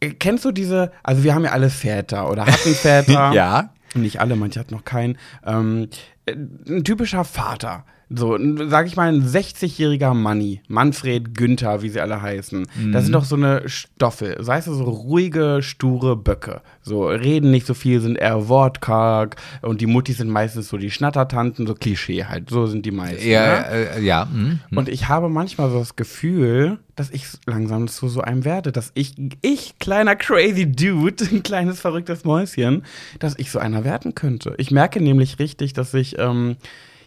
äh, 0.00 0.10
Kennst 0.10 0.44
du 0.44 0.50
diese, 0.52 0.92
also 1.02 1.22
wir 1.24 1.34
haben 1.34 1.44
ja 1.44 1.52
alle 1.52 1.70
Väter 1.70 2.30
oder 2.30 2.46
hatten 2.46 2.74
Väter. 2.74 3.32
Ja. 3.32 3.70
Nicht 3.94 4.20
alle, 4.20 4.34
manche 4.36 4.58
hatten 4.60 4.74
noch 4.74 4.84
keinen. 4.84 5.16
Ähm, 5.46 5.88
äh, 6.26 6.32
ein 6.32 6.82
typischer 6.84 7.24
Vater. 7.24 7.84
So, 8.10 8.38
sag 8.68 8.86
ich 8.86 8.96
mal, 8.96 9.08
ein 9.08 9.24
60-jähriger 9.24 10.14
Manni, 10.14 10.60
Manfred, 10.68 11.34
Günther, 11.34 11.82
wie 11.82 11.88
sie 11.88 12.00
alle 12.00 12.20
heißen. 12.20 12.66
Das 12.92 13.04
sind 13.04 13.12
doch 13.12 13.24
so 13.24 13.36
eine 13.36 13.68
Stoffe, 13.68 14.36
weißt 14.38 14.66
du, 14.66 14.74
so 14.74 14.84
ruhige, 14.84 15.60
sture 15.62 16.16
Böcke. 16.16 16.60
So, 16.82 17.06
reden 17.06 17.50
nicht 17.50 17.66
so 17.66 17.74
viel, 17.74 18.00
sind 18.00 18.16
eher 18.16 18.48
wortkarg 18.48 19.36
und 19.62 19.80
die 19.80 19.86
Muttis 19.86 20.18
sind 20.18 20.28
meistens 20.28 20.68
so 20.68 20.76
die 20.76 20.90
Schnattertanten, 20.90 21.66
so 21.66 21.74
Klischee 21.74 22.24
halt. 22.24 22.50
So 22.50 22.66
sind 22.66 22.84
die 22.84 22.90
meisten. 22.90 23.26
Ja, 23.26 23.60
ne? 23.60 23.66
äh, 23.96 24.02
ja. 24.02 24.28
hm. 24.30 24.60
Und 24.74 24.88
ich 24.88 25.08
habe 25.08 25.28
manchmal 25.28 25.70
so 25.70 25.78
das 25.78 25.96
Gefühl, 25.96 26.78
dass 26.96 27.10
ich 27.10 27.26
langsam 27.46 27.88
zu 27.88 28.08
so 28.08 28.20
einem 28.20 28.44
werde, 28.44 28.70
dass 28.70 28.92
ich, 28.94 29.14
ich, 29.42 29.78
kleiner 29.78 30.16
crazy 30.16 30.70
Dude, 30.70 31.24
ein 31.32 31.42
kleines 31.42 31.80
verrücktes 31.80 32.24
Mäuschen, 32.24 32.84
dass 33.18 33.38
ich 33.38 33.50
so 33.50 33.58
einer 33.58 33.84
werden 33.84 34.14
könnte. 34.14 34.54
Ich 34.58 34.70
merke 34.70 35.00
nämlich 35.00 35.38
richtig, 35.38 35.72
dass 35.72 35.94
ich, 35.94 36.18
ähm, 36.18 36.56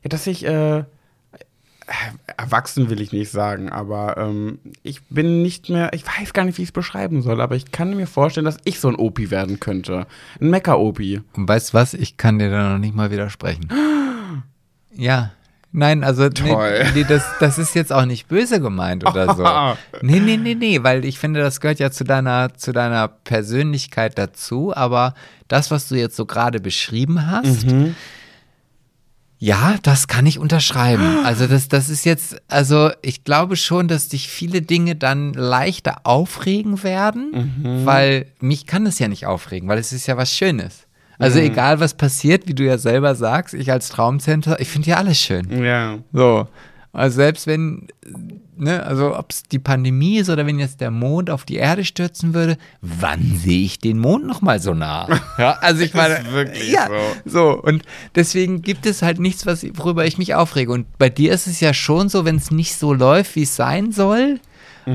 ja, 0.04 0.10
dass 0.10 0.28
ich, 0.28 0.46
äh, 0.46 0.84
erwachsen 2.36 2.90
will 2.90 3.00
ich 3.00 3.12
nicht 3.14 3.32
sagen, 3.32 3.70
aber 3.70 4.18
ähm, 4.18 4.60
ich 4.84 5.02
bin 5.04 5.42
nicht 5.42 5.70
mehr, 5.70 5.92
ich 5.94 6.06
weiß 6.06 6.34
gar 6.34 6.44
nicht, 6.44 6.58
wie 6.58 6.64
ich 6.64 6.70
es 6.70 6.74
beschreiben 6.74 7.22
soll, 7.22 7.40
aber 7.40 7.56
ich 7.56 7.72
kann 7.72 7.96
mir 7.96 8.08
vorstellen, 8.08 8.46
dass 8.46 8.58
ich 8.66 8.80
so 8.80 8.90
ein 8.90 8.96
Opi 8.96 9.32
werden 9.32 9.60
könnte. 9.60 10.06
Ein 10.42 10.50
Mecker-Opi. 10.50 11.22
Und 11.34 11.48
weißt 11.48 11.70
du 11.70 11.74
was? 11.76 11.94
Ich 11.94 12.18
kann 12.18 12.40
dir 12.40 12.50
da 12.50 12.74
noch 12.74 12.80
nicht 12.80 12.96
mal 12.96 13.12
widersprechen. 13.12 13.70
Ja. 15.00 15.30
Nein, 15.72 16.04
also 16.04 16.28
Toll. 16.30 16.86
Nee, 16.86 17.02
nee, 17.02 17.06
das, 17.08 17.24
das 17.40 17.60
ist 17.60 17.76
jetzt 17.76 17.94
auch 17.94 18.06
nicht 18.06 18.28
böse 18.28 18.60
gemeint 18.60 19.06
oder 19.06 19.36
so. 19.36 19.44
Nee, 20.02 20.20
nee, 20.20 20.38
nee, 20.38 20.56
nee, 20.56 20.82
weil 20.82 21.06
ich 21.06 21.20
finde, 21.20 21.40
das 21.42 21.62
gehört 21.62 21.78
ja 21.78 21.92
zu 21.92 22.04
deiner, 22.04 22.56
zu 22.56 22.72
deiner 22.72 23.08
Persönlichkeit 23.08 24.18
dazu, 24.18 24.76
aber 24.76 25.14
das, 25.48 25.70
was 25.70 25.88
du 25.88 25.94
jetzt 25.94 26.16
so 26.16 26.26
gerade 26.26 26.60
beschrieben 26.60 27.30
hast, 27.30 27.68
Ja, 29.40 29.76
das 29.84 30.08
kann 30.08 30.26
ich 30.26 30.40
unterschreiben. 30.40 31.20
Also 31.24 31.46
das, 31.46 31.68
das 31.68 31.90
ist 31.90 32.06
jetzt, 32.06 32.38
also 32.48 32.90
ich 33.04 33.24
glaube 33.24 33.56
schon, 33.56 33.88
dass 33.88 34.10
dich 34.10 34.28
viele 34.30 34.64
Dinge 34.64 34.96
dann 34.96 35.34
leichter 35.34 35.98
aufregen 36.06 36.82
werden, 36.84 37.54
Mhm. 37.62 37.86
weil 37.86 38.26
mich 38.40 38.66
kann 38.66 38.86
es 38.88 38.98
ja 38.98 39.08
nicht 39.08 39.28
aufregen, 39.28 39.70
weil 39.70 39.78
es 39.78 39.94
ist 39.94 40.08
ja 40.08 40.18
was 40.18 40.34
Schönes. 40.34 40.88
Mhm. 41.20 41.24
Also 41.26 41.40
egal 41.40 41.80
was 41.80 41.94
passiert, 41.94 42.48
wie 42.48 42.56
du 42.56 42.64
ja 42.64 42.80
selber 42.80 43.14
sagst, 43.14 43.54
ich 43.54 43.72
als 43.72 43.90
Traumcenter, 43.90 44.60
ich 44.60 44.70
finde 44.70 44.90
ja 44.90 44.98
alles 44.98 45.20
schön. 45.20 45.64
Ja. 45.64 46.00
So. 46.14 46.48
Also 46.92 47.16
selbst 47.18 47.46
wenn, 47.46 47.88
ne, 48.60 48.84
also 48.86 49.18
ob 49.18 49.32
es 49.32 49.44
die 49.44 49.60
Pandemie 49.60 50.18
ist 50.18 50.30
oder 50.30 50.46
wenn 50.46 50.60
jetzt 50.60 50.82
der 50.82 50.92
Mond 50.92 51.30
auf 51.30 51.46
die 51.46 51.56
Erde 51.56 51.86
stürzen 51.86 52.34
würde, 52.34 52.58
wann 52.82 53.38
sehe 53.38 53.64
ich 53.64 53.80
den 53.80 54.00
Mond 54.00 54.26
noch 54.26 54.42
mal 54.42 54.60
so 54.60 54.74
nah? 54.74 55.08
Ja, 55.38 55.58
also 55.62 55.84
ich 55.84 55.94
meine, 55.94 56.16
ist 56.16 56.32
wirklich 56.32 56.72
ja, 56.72 56.88
so. 57.26 57.30
so. 57.32 57.62
Und 57.62 57.84
deswegen 58.16 58.62
gibt 58.62 58.86
es 58.86 59.02
halt 59.02 59.20
nichts, 59.20 59.46
was, 59.46 59.66
worüber 59.78 60.06
ich 60.06 60.18
mich 60.18 60.36
aufrege. 60.36 60.72
Und 60.72 60.98
bei 60.98 61.10
dir 61.10 61.32
ist 61.32 61.48
es 61.48 61.60
ja 61.60 61.74
schon 61.74 62.10
so, 62.10 62.26
wenn 62.26 62.38
es 62.38 62.50
nicht 62.50 62.76
so 62.76 62.94
läuft, 62.94 63.36
wie 63.36 63.44
es 63.44 63.56
sein 63.56 63.92
soll, 63.92 64.40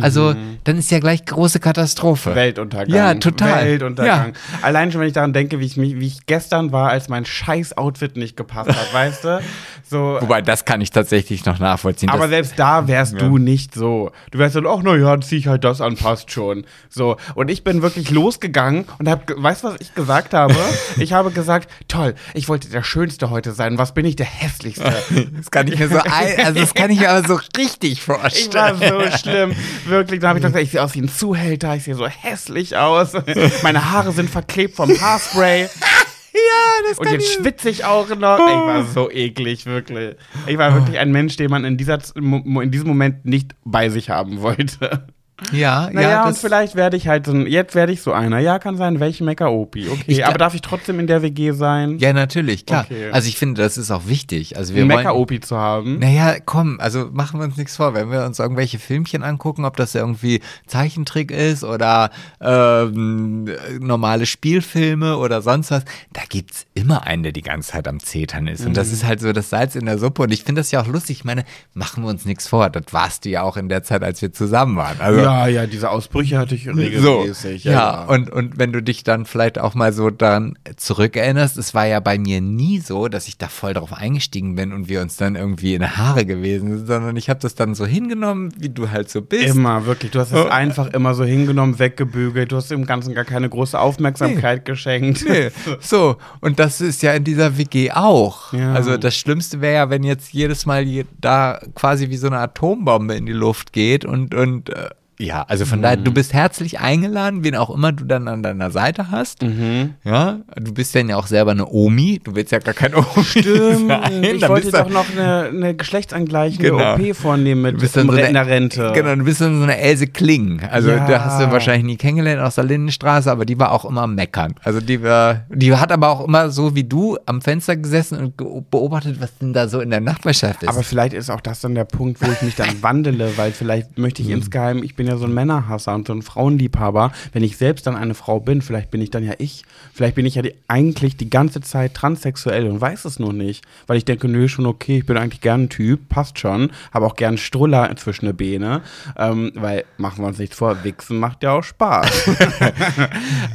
also 0.00 0.34
dann 0.64 0.78
ist 0.78 0.90
ja 0.90 0.98
gleich 0.98 1.24
große 1.24 1.60
Katastrophe. 1.60 2.34
Weltuntergang. 2.34 2.94
Ja, 2.94 3.14
total. 3.14 3.64
Weltuntergang. 3.66 4.32
Allein 4.62 4.90
schon, 4.92 5.00
wenn 5.00 5.08
ich 5.08 5.14
daran 5.14 5.32
denke, 5.32 5.60
wie 5.60 5.66
ich, 5.66 5.76
mich, 5.76 5.98
wie 5.98 6.06
ich 6.06 6.26
gestern 6.26 6.72
war, 6.72 6.90
als 6.90 7.08
mein 7.08 7.24
scheiß 7.24 7.76
Outfit 7.76 8.16
nicht 8.16 8.36
gepasst 8.36 8.70
hat, 8.70 8.94
weißt 8.94 9.24
du? 9.24 9.40
So, 9.84 10.18
Wobei, 10.20 10.40
das 10.42 10.64
kann 10.64 10.80
ich 10.80 10.90
tatsächlich 10.90 11.44
noch 11.44 11.58
nachvollziehen. 11.58 12.08
aber 12.08 12.28
selbst 12.28 12.54
da 12.58 12.88
wärst 12.88 13.20
du 13.20 13.38
nicht 13.38 13.74
so. 13.74 14.10
Du 14.30 14.38
wärst 14.38 14.56
dann, 14.56 14.66
ach 14.66 14.80
na 14.82 14.96
ja, 14.96 15.20
zieh 15.20 15.36
ich 15.36 15.46
halt 15.46 15.64
das 15.64 15.80
an, 15.80 15.96
passt 15.96 16.30
schon. 16.30 16.64
So. 16.88 17.16
Und 17.34 17.50
ich 17.50 17.64
bin 17.64 17.82
wirklich 17.82 18.10
losgegangen 18.10 18.86
und 18.98 19.08
hab, 19.08 19.30
weißt 19.36 19.64
du, 19.64 19.68
was 19.68 19.76
ich 19.80 19.94
gesagt 19.94 20.34
habe? 20.34 20.54
ich 20.98 21.12
habe 21.12 21.30
gesagt, 21.30 21.70
toll, 21.88 22.14
ich 22.34 22.48
wollte 22.48 22.68
der 22.70 22.82
Schönste 22.82 23.30
heute 23.30 23.52
sein. 23.52 23.78
Was 23.78 23.92
bin 23.92 24.04
ich 24.06 24.16
der 24.16 24.26
Hässlichste? 24.26 24.92
das 25.36 25.50
kann 25.50 25.68
ich 25.68 25.78
mir 25.78 25.88
so, 25.88 25.98
also 25.98 26.60
das 26.60 26.74
kann 26.74 26.90
ich 26.90 27.00
mir 27.00 27.10
aber 27.10 27.26
so 27.26 27.38
richtig 27.56 27.92
Ich 27.92 28.08
war 28.08 28.20
vorstellen. 28.20 28.76
so 28.78 29.16
schlimm. 29.18 29.52
Wirklich, 29.86 30.20
da 30.20 30.28
habe 30.28 30.38
ich 30.38 30.44
gedacht, 30.44 30.62
ich 30.62 30.70
sehe 30.70 30.82
aus 30.82 30.94
wie 30.94 31.02
ein 31.02 31.08
Zuhälter, 31.08 31.74
ich 31.76 31.84
sehe 31.84 31.94
so 31.94 32.06
hässlich 32.06 32.76
aus. 32.76 33.12
Meine 33.62 33.90
Haare 33.90 34.12
sind 34.12 34.30
verklebt 34.30 34.76
vom 34.76 34.88
Haarspray. 34.88 35.62
ja, 36.32 36.88
das 36.88 36.98
Und 36.98 37.10
jetzt 37.10 37.32
schwitze 37.32 37.70
ich 37.70 37.84
auch 37.84 38.08
noch. 38.08 38.38
Ich 38.38 38.54
war 38.54 38.84
so 38.84 39.10
eklig, 39.10 39.66
wirklich. 39.66 40.16
Ich 40.46 40.58
war 40.58 40.74
wirklich 40.74 40.98
ein 40.98 41.10
Mensch, 41.10 41.36
den 41.36 41.50
man 41.50 41.64
in, 41.64 41.76
dieser, 41.76 41.98
in 42.14 42.70
diesem 42.70 42.88
Moment 42.88 43.24
nicht 43.24 43.52
bei 43.64 43.88
sich 43.88 44.10
haben 44.10 44.40
wollte. 44.40 45.06
Ja, 45.52 45.88
Naja, 45.92 46.10
ja, 46.10 46.26
und 46.26 46.36
vielleicht 46.38 46.74
werde 46.76 46.96
ich 46.96 47.08
halt 47.08 47.26
so 47.26 47.32
ein, 47.32 47.46
jetzt 47.46 47.74
werde 47.74 47.92
ich 47.92 48.02
so 48.02 48.12
einer. 48.12 48.38
Ja, 48.38 48.58
kann 48.58 48.76
sein, 48.76 49.00
welche 49.00 49.24
Mecker-Opi. 49.24 49.88
Okay, 49.88 50.02
Ich 50.06 50.26
aber 50.26 50.38
darf 50.38 50.54
ich 50.54 50.62
trotzdem 50.62 51.00
in 51.00 51.06
der 51.06 51.22
WG 51.22 51.52
sein? 51.52 51.98
ja, 51.98 52.12
natürlich, 52.12 52.66
klar. 52.66 52.84
Okay. 52.84 53.10
Also 53.12 53.28
ich 53.28 53.36
finde, 53.36 53.62
das 53.62 53.76
ist 53.78 53.90
auch 53.90 54.06
wichtig. 54.06 54.56
Also 54.56 54.74
wir 54.74 54.84
Mecker-Opi 54.86 55.40
zu 55.40 55.56
haben. 55.58 55.98
naja, 55.98 56.36
komm, 56.44 56.78
also 56.80 57.08
machen 57.12 57.40
wir 57.40 57.44
uns 57.44 57.56
nichts 57.56 57.76
vor. 57.76 57.94
Wenn 57.94 58.10
wir 58.10 58.24
uns 58.24 58.38
irgendwelche 58.38 58.78
Filmchen 58.78 59.22
angucken, 59.22 59.64
ob 59.64 59.76
das 59.76 59.94
irgendwie 59.94 60.40
Zeichentrick 60.66 61.30
ist 61.30 61.64
oder 61.64 62.10
ähm, 62.40 63.48
normale 63.80 64.26
Spielfilme 64.26 65.16
oder 65.16 65.42
sonst 65.42 65.70
was, 65.70 65.84
da 66.12 66.22
gibt's 66.28 66.66
immer 66.74 67.06
einen, 67.06 67.22
der 67.22 67.32
die 67.32 67.42
ganze 67.42 67.72
Zeit 67.72 67.88
am 67.88 68.00
Zetern 68.00 68.46
ist. 68.46 68.64
Und 68.66 68.76
das 68.76 68.88
Mhm. 68.88 68.92
ist 68.94 69.04
halt 69.06 69.20
so 69.20 69.32
das 69.32 69.50
Salz 69.50 69.74
in 69.74 69.86
der 69.86 69.98
Suppe. 69.98 70.22
Und 70.22 70.32
ich 70.32 70.44
finde 70.44 70.60
das 70.60 70.70
ja 70.70 70.80
auch 70.82 70.86
lustig. 70.86 71.18
Ich 71.18 71.24
meine, 71.24 71.44
machen 71.74 72.02
wir 72.04 72.10
uns 72.10 72.24
nichts 72.24 72.46
vor. 72.48 72.70
Das 72.70 72.84
warst 72.92 73.24
du 73.24 73.30
ja 73.30 73.42
auch 73.42 73.56
in 73.56 73.68
der 73.68 73.82
Zeit, 73.82 74.02
als 74.02 74.20
wir 74.22 74.32
zusammen 74.32 74.76
waren. 74.76 75.00
Also, 75.00 75.20
Ja, 75.20 75.31
ja, 75.48 75.66
diese 75.66 75.90
Ausbrüche 75.90 76.38
hatte 76.38 76.54
ich 76.54 76.64
So, 76.64 76.70
regelmäßig. 76.72 77.64
ja, 77.64 78.04
Und, 78.04 78.30
und 78.30 78.58
wenn 78.58 78.72
du 78.72 78.82
dich 78.82 79.04
dann 79.04 79.24
vielleicht 79.26 79.58
auch 79.58 79.74
mal 79.74 79.92
so 79.92 80.10
daran 80.10 80.58
zurückerinnerst, 80.76 81.56
es 81.58 81.74
war 81.74 81.86
ja 81.86 82.00
bei 82.00 82.18
mir 82.18 82.40
nie 82.40 82.78
so, 82.80 83.08
dass 83.08 83.28
ich 83.28 83.38
da 83.38 83.48
voll 83.48 83.74
drauf 83.74 83.92
eingestiegen 83.92 84.54
bin 84.54 84.72
und 84.72 84.88
wir 84.88 85.00
uns 85.00 85.16
dann 85.16 85.36
irgendwie 85.36 85.74
in 85.74 85.96
Haare 85.96 86.26
gewesen 86.26 86.76
sind, 86.78 86.86
sondern 86.86 87.16
ich 87.16 87.28
habe 87.30 87.40
das 87.40 87.54
dann 87.54 87.74
so 87.74 87.86
hingenommen, 87.86 88.52
wie 88.58 88.68
du 88.68 88.90
halt 88.90 89.10
so 89.10 89.22
bist. 89.22 89.54
Immer, 89.54 89.86
wirklich. 89.86 90.10
Du 90.10 90.18
hast 90.20 90.32
es 90.32 90.46
einfach 90.50 90.88
immer 90.88 91.14
so 91.14 91.24
hingenommen, 91.24 91.78
weggebügelt. 91.78 92.52
Du 92.52 92.56
hast 92.56 92.70
dem 92.70 92.86
Ganzen 92.86 93.14
gar 93.14 93.24
keine 93.24 93.48
große 93.48 93.78
Aufmerksamkeit 93.78 94.64
geschenkt. 94.64 95.24
Nee. 95.28 95.50
So, 95.80 96.16
und 96.40 96.58
das 96.58 96.80
ist 96.80 97.02
ja 97.02 97.12
in 97.12 97.24
dieser 97.24 97.58
WG 97.58 97.90
auch. 97.90 98.52
Ja. 98.52 98.72
Also 98.74 98.96
das 98.96 99.16
Schlimmste 99.16 99.60
wäre 99.60 99.74
ja, 99.74 99.90
wenn 99.90 100.04
jetzt 100.04 100.32
jedes 100.32 100.66
Mal 100.66 100.84
da 101.20 101.60
quasi 101.74 102.08
wie 102.10 102.16
so 102.16 102.26
eine 102.28 102.38
Atombombe 102.38 103.14
in 103.14 103.26
die 103.26 103.32
Luft 103.32 103.72
geht 103.72 104.04
und, 104.04 104.34
und 104.34 104.70
äh, 104.70 104.90
ja, 105.18 105.42
also 105.46 105.66
von 105.66 105.82
daher, 105.82 105.96
du 105.96 106.10
Mhm. 106.10 106.14
bist 106.14 106.32
herzlich 106.32 106.80
eingeladen, 106.80 107.44
wen 107.44 107.54
auch 107.54 107.70
immer 107.70 107.92
du 107.92 108.04
dann 108.04 108.26
an 108.28 108.42
deiner 108.42 108.70
Seite 108.70 109.10
hast. 109.10 109.42
Mhm. 109.42 109.94
Ja, 110.04 110.38
du 110.56 110.72
bist 110.74 110.94
dann 110.94 111.08
ja 111.08 111.16
auch 111.16 111.26
selber 111.26 111.52
eine 111.52 111.66
Omi. 111.68 112.20
Du 112.24 112.34
willst 112.34 112.50
ja 112.50 112.58
gar 112.58 112.74
keine 112.74 112.96
Omi 112.96 113.24
Stimmt. 113.24 113.88
sein. 113.88 114.22
Ich 114.24 114.40
Dann 114.40 114.50
wollte 114.50 114.70
doch 114.72 114.88
noch 114.88 115.06
eine, 115.16 115.44
eine 115.48 115.74
geschlechtsangleichende 115.76 116.70
Genau. 116.70 116.94
OP 116.94 117.14
vornehmen 117.14 117.62
mit 117.62 117.74
Du 117.76 117.80
bist 117.80 117.96
dann 117.96 118.06
so 118.08 118.12
eine, 118.16 118.46
Rente. 118.46 118.92
Genau, 118.94 119.14
du 119.14 119.24
bist 119.24 119.40
dann 119.40 119.56
so 119.58 119.62
eine 119.62 119.78
Else 119.78 120.06
Kling. 120.06 120.60
Also 120.70 120.90
Ja. 120.90 121.06
da 121.06 121.24
hast 121.24 121.40
du 121.40 121.50
wahrscheinlich 121.52 121.84
nie 121.84 121.96
kennengelernt 121.96 122.40
aus 122.40 122.56
der 122.56 122.64
Lindenstraße, 122.64 123.30
aber 123.30 123.44
die 123.44 123.58
war 123.58 123.72
auch 123.72 123.84
immer 123.84 124.02
am 124.02 124.14
meckern. 124.14 124.54
Also 124.64 124.80
die 124.80 125.02
war, 125.02 125.42
die 125.50 125.74
hat 125.76 125.92
aber 125.92 126.08
auch 126.08 126.26
immer 126.26 126.50
so 126.50 126.74
wie 126.74 126.84
du 126.84 127.18
am 127.26 127.40
Fenster 127.42 127.76
gesessen 127.76 128.18
und 128.18 128.70
beobachtet, 128.70 129.20
was 129.20 129.36
denn 129.38 129.52
da 129.52 129.68
so 129.68 129.80
in 129.80 129.90
der 129.90 130.00
Nachbarschaft 130.00 130.62
ist. 130.62 130.68
Aber 130.68 130.82
vielleicht 130.82 131.12
ist 131.14 131.30
auch 131.30 131.40
das 131.40 131.60
dann 131.60 131.74
der 131.74 131.84
Punkt, 131.84 132.20
wo 132.20 132.30
ich 132.30 132.42
mich 132.42 132.54
dann 132.56 132.68
wandele, 132.82 133.30
weil 133.36 133.52
vielleicht 133.52 133.98
möchte 133.98 134.22
ich 134.22 134.28
Mhm. 134.28 134.34
insgeheim, 134.34 134.82
ich 134.82 134.96
bin 134.96 135.06
ja 135.06 135.11
so 135.16 135.24
ein 135.24 135.34
Männerhasser 135.34 135.94
und 135.94 136.06
so 136.06 136.12
ein 136.12 136.22
Frauenliebhaber. 136.22 137.12
Wenn 137.32 137.42
ich 137.42 137.56
selbst 137.56 137.86
dann 137.86 137.96
eine 137.96 138.14
Frau 138.14 138.40
bin, 138.40 138.62
vielleicht 138.62 138.90
bin 138.90 139.00
ich 139.00 139.10
dann 139.10 139.24
ja 139.24 139.34
ich. 139.38 139.64
Vielleicht 139.92 140.14
bin 140.14 140.26
ich 140.26 140.34
ja 140.34 140.42
die, 140.42 140.54
eigentlich 140.68 141.16
die 141.16 141.30
ganze 141.30 141.60
Zeit 141.60 141.94
transsexuell 141.94 142.68
und 142.68 142.80
weiß 142.80 143.04
es 143.04 143.18
nur 143.18 143.32
nicht. 143.32 143.64
Weil 143.86 143.96
ich 143.96 144.04
denke, 144.04 144.28
nö, 144.28 144.48
schon 144.48 144.66
okay, 144.66 144.98
ich 144.98 145.06
bin 145.06 145.16
eigentlich 145.16 145.40
gern 145.40 145.64
ein 145.64 145.68
Typ, 145.68 146.08
passt 146.08 146.38
schon. 146.38 146.70
Habe 146.92 147.06
auch 147.06 147.16
gern 147.16 147.38
Struller 147.38 147.94
zwischen 147.96 148.26
den 148.26 148.36
Beine. 148.36 148.82
Ähm, 149.16 149.52
weil, 149.54 149.84
machen 149.98 150.22
wir 150.22 150.28
uns 150.28 150.38
nichts 150.38 150.56
vor, 150.56 150.82
Wichsen 150.84 151.18
macht 151.18 151.42
ja 151.42 151.52
auch 151.52 151.64
Spaß. 151.64 152.28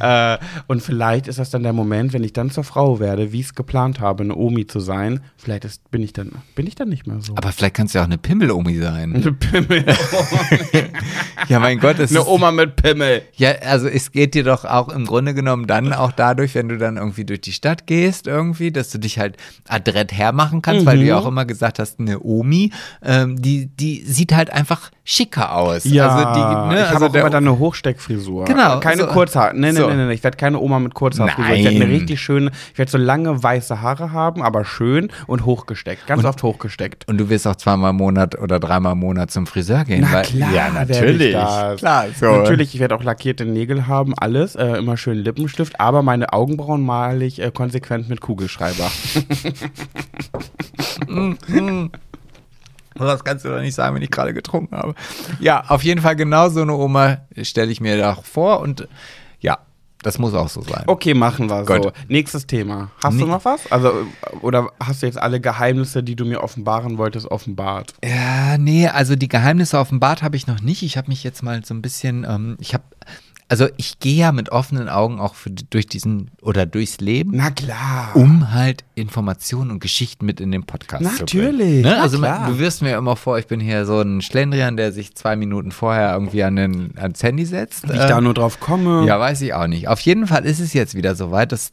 äh, 0.00 0.38
und 0.66 0.82
vielleicht 0.82 1.28
ist 1.28 1.38
das 1.38 1.50
dann 1.50 1.62
der 1.62 1.72
Moment, 1.72 2.12
wenn 2.12 2.24
ich 2.24 2.32
dann 2.32 2.50
zur 2.50 2.64
Frau 2.64 3.00
werde, 3.00 3.32
wie 3.32 3.40
ich 3.40 3.46
es 3.46 3.54
geplant 3.54 4.00
habe, 4.00 4.22
eine 4.24 4.34
Omi 4.34 4.66
zu 4.66 4.80
sein. 4.80 5.20
Vielleicht 5.36 5.64
ist, 5.64 5.90
bin 5.90 6.02
ich 6.02 6.12
dann, 6.12 6.32
bin 6.54 6.66
ich 6.66 6.74
dann 6.74 6.88
nicht 6.88 7.06
mehr 7.06 7.20
so. 7.20 7.34
aber 7.36 7.52
vielleicht 7.52 7.74
kannst 7.74 7.94
du 7.94 7.98
ja 7.98 8.02
auch 8.02 8.08
eine 8.08 8.18
Pimmel-Omi 8.18 8.78
sein. 8.78 9.14
Eine 9.14 9.32
Pimmel. 9.32 9.84
ja, 11.48 11.58
mein 11.60 11.78
Gott, 11.78 11.98
es 11.98 12.10
Eine 12.10 12.26
Oma 12.26 12.50
mit 12.50 12.76
Pimmel. 12.76 13.22
Ja, 13.34 13.50
also 13.66 13.86
es 13.88 14.12
geht 14.12 14.34
dir 14.34 14.44
doch 14.44 14.64
auch 14.64 14.88
im 14.88 15.06
Grunde 15.06 15.34
genommen 15.34 15.66
dann 15.66 15.92
auch 15.92 16.12
dadurch, 16.12 16.54
wenn 16.54 16.68
du 16.68 16.78
dann 16.78 16.96
irgendwie 16.96 17.24
durch 17.24 17.40
die 17.40 17.52
Stadt 17.52 17.86
gehst, 17.86 18.26
irgendwie, 18.26 18.72
dass 18.72 18.90
du 18.90 18.98
dich 18.98 19.18
halt 19.18 19.36
adrett 19.68 20.12
hermachen 20.12 20.62
kannst, 20.62 20.86
weil 20.86 20.98
du 20.98 21.04
ja 21.04 21.16
auch 21.18 21.26
immer 21.26 21.44
gesagt 21.44 21.78
hast, 21.78 22.00
eine 22.00 22.20
Omi, 22.20 22.72
ähm, 23.04 23.40
die, 23.40 23.66
die 23.66 24.02
sieht 24.04 24.34
halt 24.34 24.52
einfach 24.52 24.90
schicker 25.04 25.54
aus. 25.54 25.84
Ja, 25.84 26.08
also 26.08 26.34
die, 26.34 26.74
ne, 26.74 26.80
ich 26.80 26.86
habe 26.86 26.94
also 26.96 27.06
auch 27.06 27.12
der- 27.12 27.20
immer 27.22 27.30
dann 27.30 27.46
eine 27.48 27.58
Hochsteckfrisur. 27.58 28.44
Genau, 28.44 28.78
Keine 28.80 29.02
so. 29.02 29.06
Kurzhaar. 29.08 29.52
Nee, 29.54 29.72
nee, 29.72 29.78
So. 29.78 29.88
nee, 29.88 29.94
nee, 29.96 30.04
nee. 30.06 30.12
Ich 30.14 30.22
werde 30.24 30.36
keine 30.36 30.58
Oma 30.58 30.78
mit 30.80 30.92
Kurzhaarfrisur. 30.94 31.54
Ich 31.54 31.64
werde 31.64 31.76
eine 31.76 31.88
richtig 31.88 32.20
schöne, 32.20 32.50
ich 32.72 32.78
werde 32.78 32.90
so 32.90 32.98
lange 32.98 33.42
weiße 33.42 33.80
Haare 33.80 34.12
haben, 34.12 34.42
aber 34.42 34.64
schön 34.64 35.08
und 35.26 35.44
hochgesteckt. 35.46 36.06
Ganz 36.06 36.24
oft 36.24 36.42
hochgesteckt. 36.42 37.08
Und 37.08 37.18
du 37.18 37.30
wirst 37.30 37.46
auch 37.46 37.56
zweimal 37.56 37.90
im 37.90 37.96
Monat 37.96 38.38
oder 38.38 38.60
dreimal 38.60 38.92
im 38.92 38.98
Monat 38.98 39.30
zum 39.30 39.46
Friseur 39.46 39.84
gehen. 39.84 40.00
Na 40.02 40.12
weil, 40.12 40.22
klar, 40.24 40.52
ja, 40.52 40.88
werd 40.88 40.90
ich 40.90 41.27
natürlich. 41.32 41.56
das. 41.56 41.78
Klar, 41.80 42.06
so. 42.18 42.26
Natürlich, 42.26 42.74
ich 42.74 42.80
werde 42.80 42.94
auch 42.94 43.02
lackierte 43.02 43.44
Nägel 43.44 43.86
haben, 43.86 44.14
alles, 44.16 44.54
äh, 44.54 44.76
immer 44.76 44.96
schön 44.96 45.18
Lippenstift, 45.18 45.80
aber 45.80 46.02
meine 46.02 46.32
Augenbrauen 46.32 46.84
male 46.84 47.24
ich 47.24 47.40
äh, 47.40 47.50
konsequent 47.50 48.08
mit 48.08 48.20
Kugelschreiber. 48.20 48.90
Das 52.98 53.22
kannst 53.22 53.44
du 53.44 53.50
doch 53.50 53.60
nicht 53.60 53.76
sagen, 53.76 53.94
wenn 53.94 54.02
ich 54.02 54.10
gerade 54.10 54.34
getrunken 54.34 54.76
habe. 54.76 54.94
Ja, 55.38 55.64
auf 55.68 55.84
jeden 55.84 56.00
Fall 56.00 56.16
genau 56.16 56.48
so 56.48 56.62
eine 56.62 56.74
Oma 56.74 57.18
stelle 57.42 57.70
ich 57.70 57.80
mir 57.80 57.96
da 57.96 58.16
vor 58.16 58.60
und 58.60 58.88
ja, 59.40 59.58
das 60.02 60.18
muss 60.18 60.32
auch 60.34 60.48
so 60.48 60.62
sein. 60.62 60.84
Okay, 60.86 61.12
machen 61.14 61.50
wir 61.50 61.64
so. 61.64 61.74
Gut. 61.74 61.92
Nächstes 62.08 62.46
Thema. 62.46 62.90
Hast 63.02 63.18
du 63.18 63.24
Nee. 63.24 63.30
noch 63.32 63.44
was? 63.44 63.70
Also, 63.72 63.92
oder 64.42 64.70
hast 64.80 65.02
du 65.02 65.06
jetzt 65.06 65.18
alle 65.18 65.40
Geheimnisse, 65.40 66.02
die 66.02 66.14
du 66.14 66.24
mir 66.24 66.42
offenbaren 66.42 66.98
wolltest, 66.98 67.26
offenbart? 67.30 67.94
Ja, 68.04 68.58
nee, 68.58 68.86
also 68.88 69.16
die 69.16 69.28
Geheimnisse 69.28 69.78
offenbart 69.78 70.22
habe 70.22 70.36
ich 70.36 70.46
noch 70.46 70.60
nicht. 70.60 70.82
Ich 70.82 70.96
habe 70.96 71.08
mich 71.08 71.24
jetzt 71.24 71.42
mal 71.42 71.64
so 71.64 71.74
ein 71.74 71.82
bisschen, 71.82 72.24
ähm, 72.28 72.56
ich 72.60 72.74
habe, 72.74 72.84
also 73.48 73.66
ich 73.78 73.98
gehe 73.98 74.14
ja 74.16 74.32
mit 74.32 74.50
offenen 74.50 74.88
Augen 74.88 75.20
auch 75.20 75.34
für, 75.34 75.50
durch 75.50 75.86
diesen 75.86 76.30
oder 76.42 76.66
durchs 76.66 76.98
Leben. 77.00 77.32
Na 77.34 77.50
klar. 77.50 78.10
um 78.14 78.52
halt 78.52 78.84
Informationen 78.94 79.70
und 79.70 79.80
Geschichten 79.80 80.26
mit 80.26 80.40
in 80.40 80.52
den 80.52 80.64
Podcast 80.64 81.02
zu 81.04 81.10
Natürlich, 81.20 81.58
bringen. 81.58 81.82
Ne? 81.82 81.94
na 81.96 82.02
Also 82.02 82.18
klar. 82.18 82.46
du 82.48 82.58
wirst 82.58 82.82
mir 82.82 82.96
immer 82.96 83.16
vor, 83.16 83.38
ich 83.38 83.46
bin 83.46 83.58
hier 83.60 83.86
so 83.86 84.00
ein 84.00 84.20
Schlendrian, 84.20 84.76
der 84.76 84.92
sich 84.92 85.14
zwei 85.14 85.34
Minuten 85.36 85.72
vorher 85.72 86.12
irgendwie 86.12 86.42
an 86.44 86.56
den, 86.56 86.92
ans 86.98 87.22
Handy 87.22 87.46
setzt. 87.46 87.88
Wie 87.88 87.94
ich 87.94 88.00
Ähm, 88.02 88.08
da 88.08 88.20
nur 88.20 88.34
drauf 88.34 88.60
komme. 88.60 89.06
ja, 89.06 89.18
weiß 89.18 89.40
ich 89.42 89.54
auch 89.54 89.66
nicht. 89.66 89.88
Auf 89.88 90.00
jeden 90.00 90.26
Fall 90.26 90.44
ist 90.44 90.60
es 90.60 90.72
jetzt 90.74 90.94
wieder 90.94 91.14
soweit, 91.14 91.50
das 91.52 91.72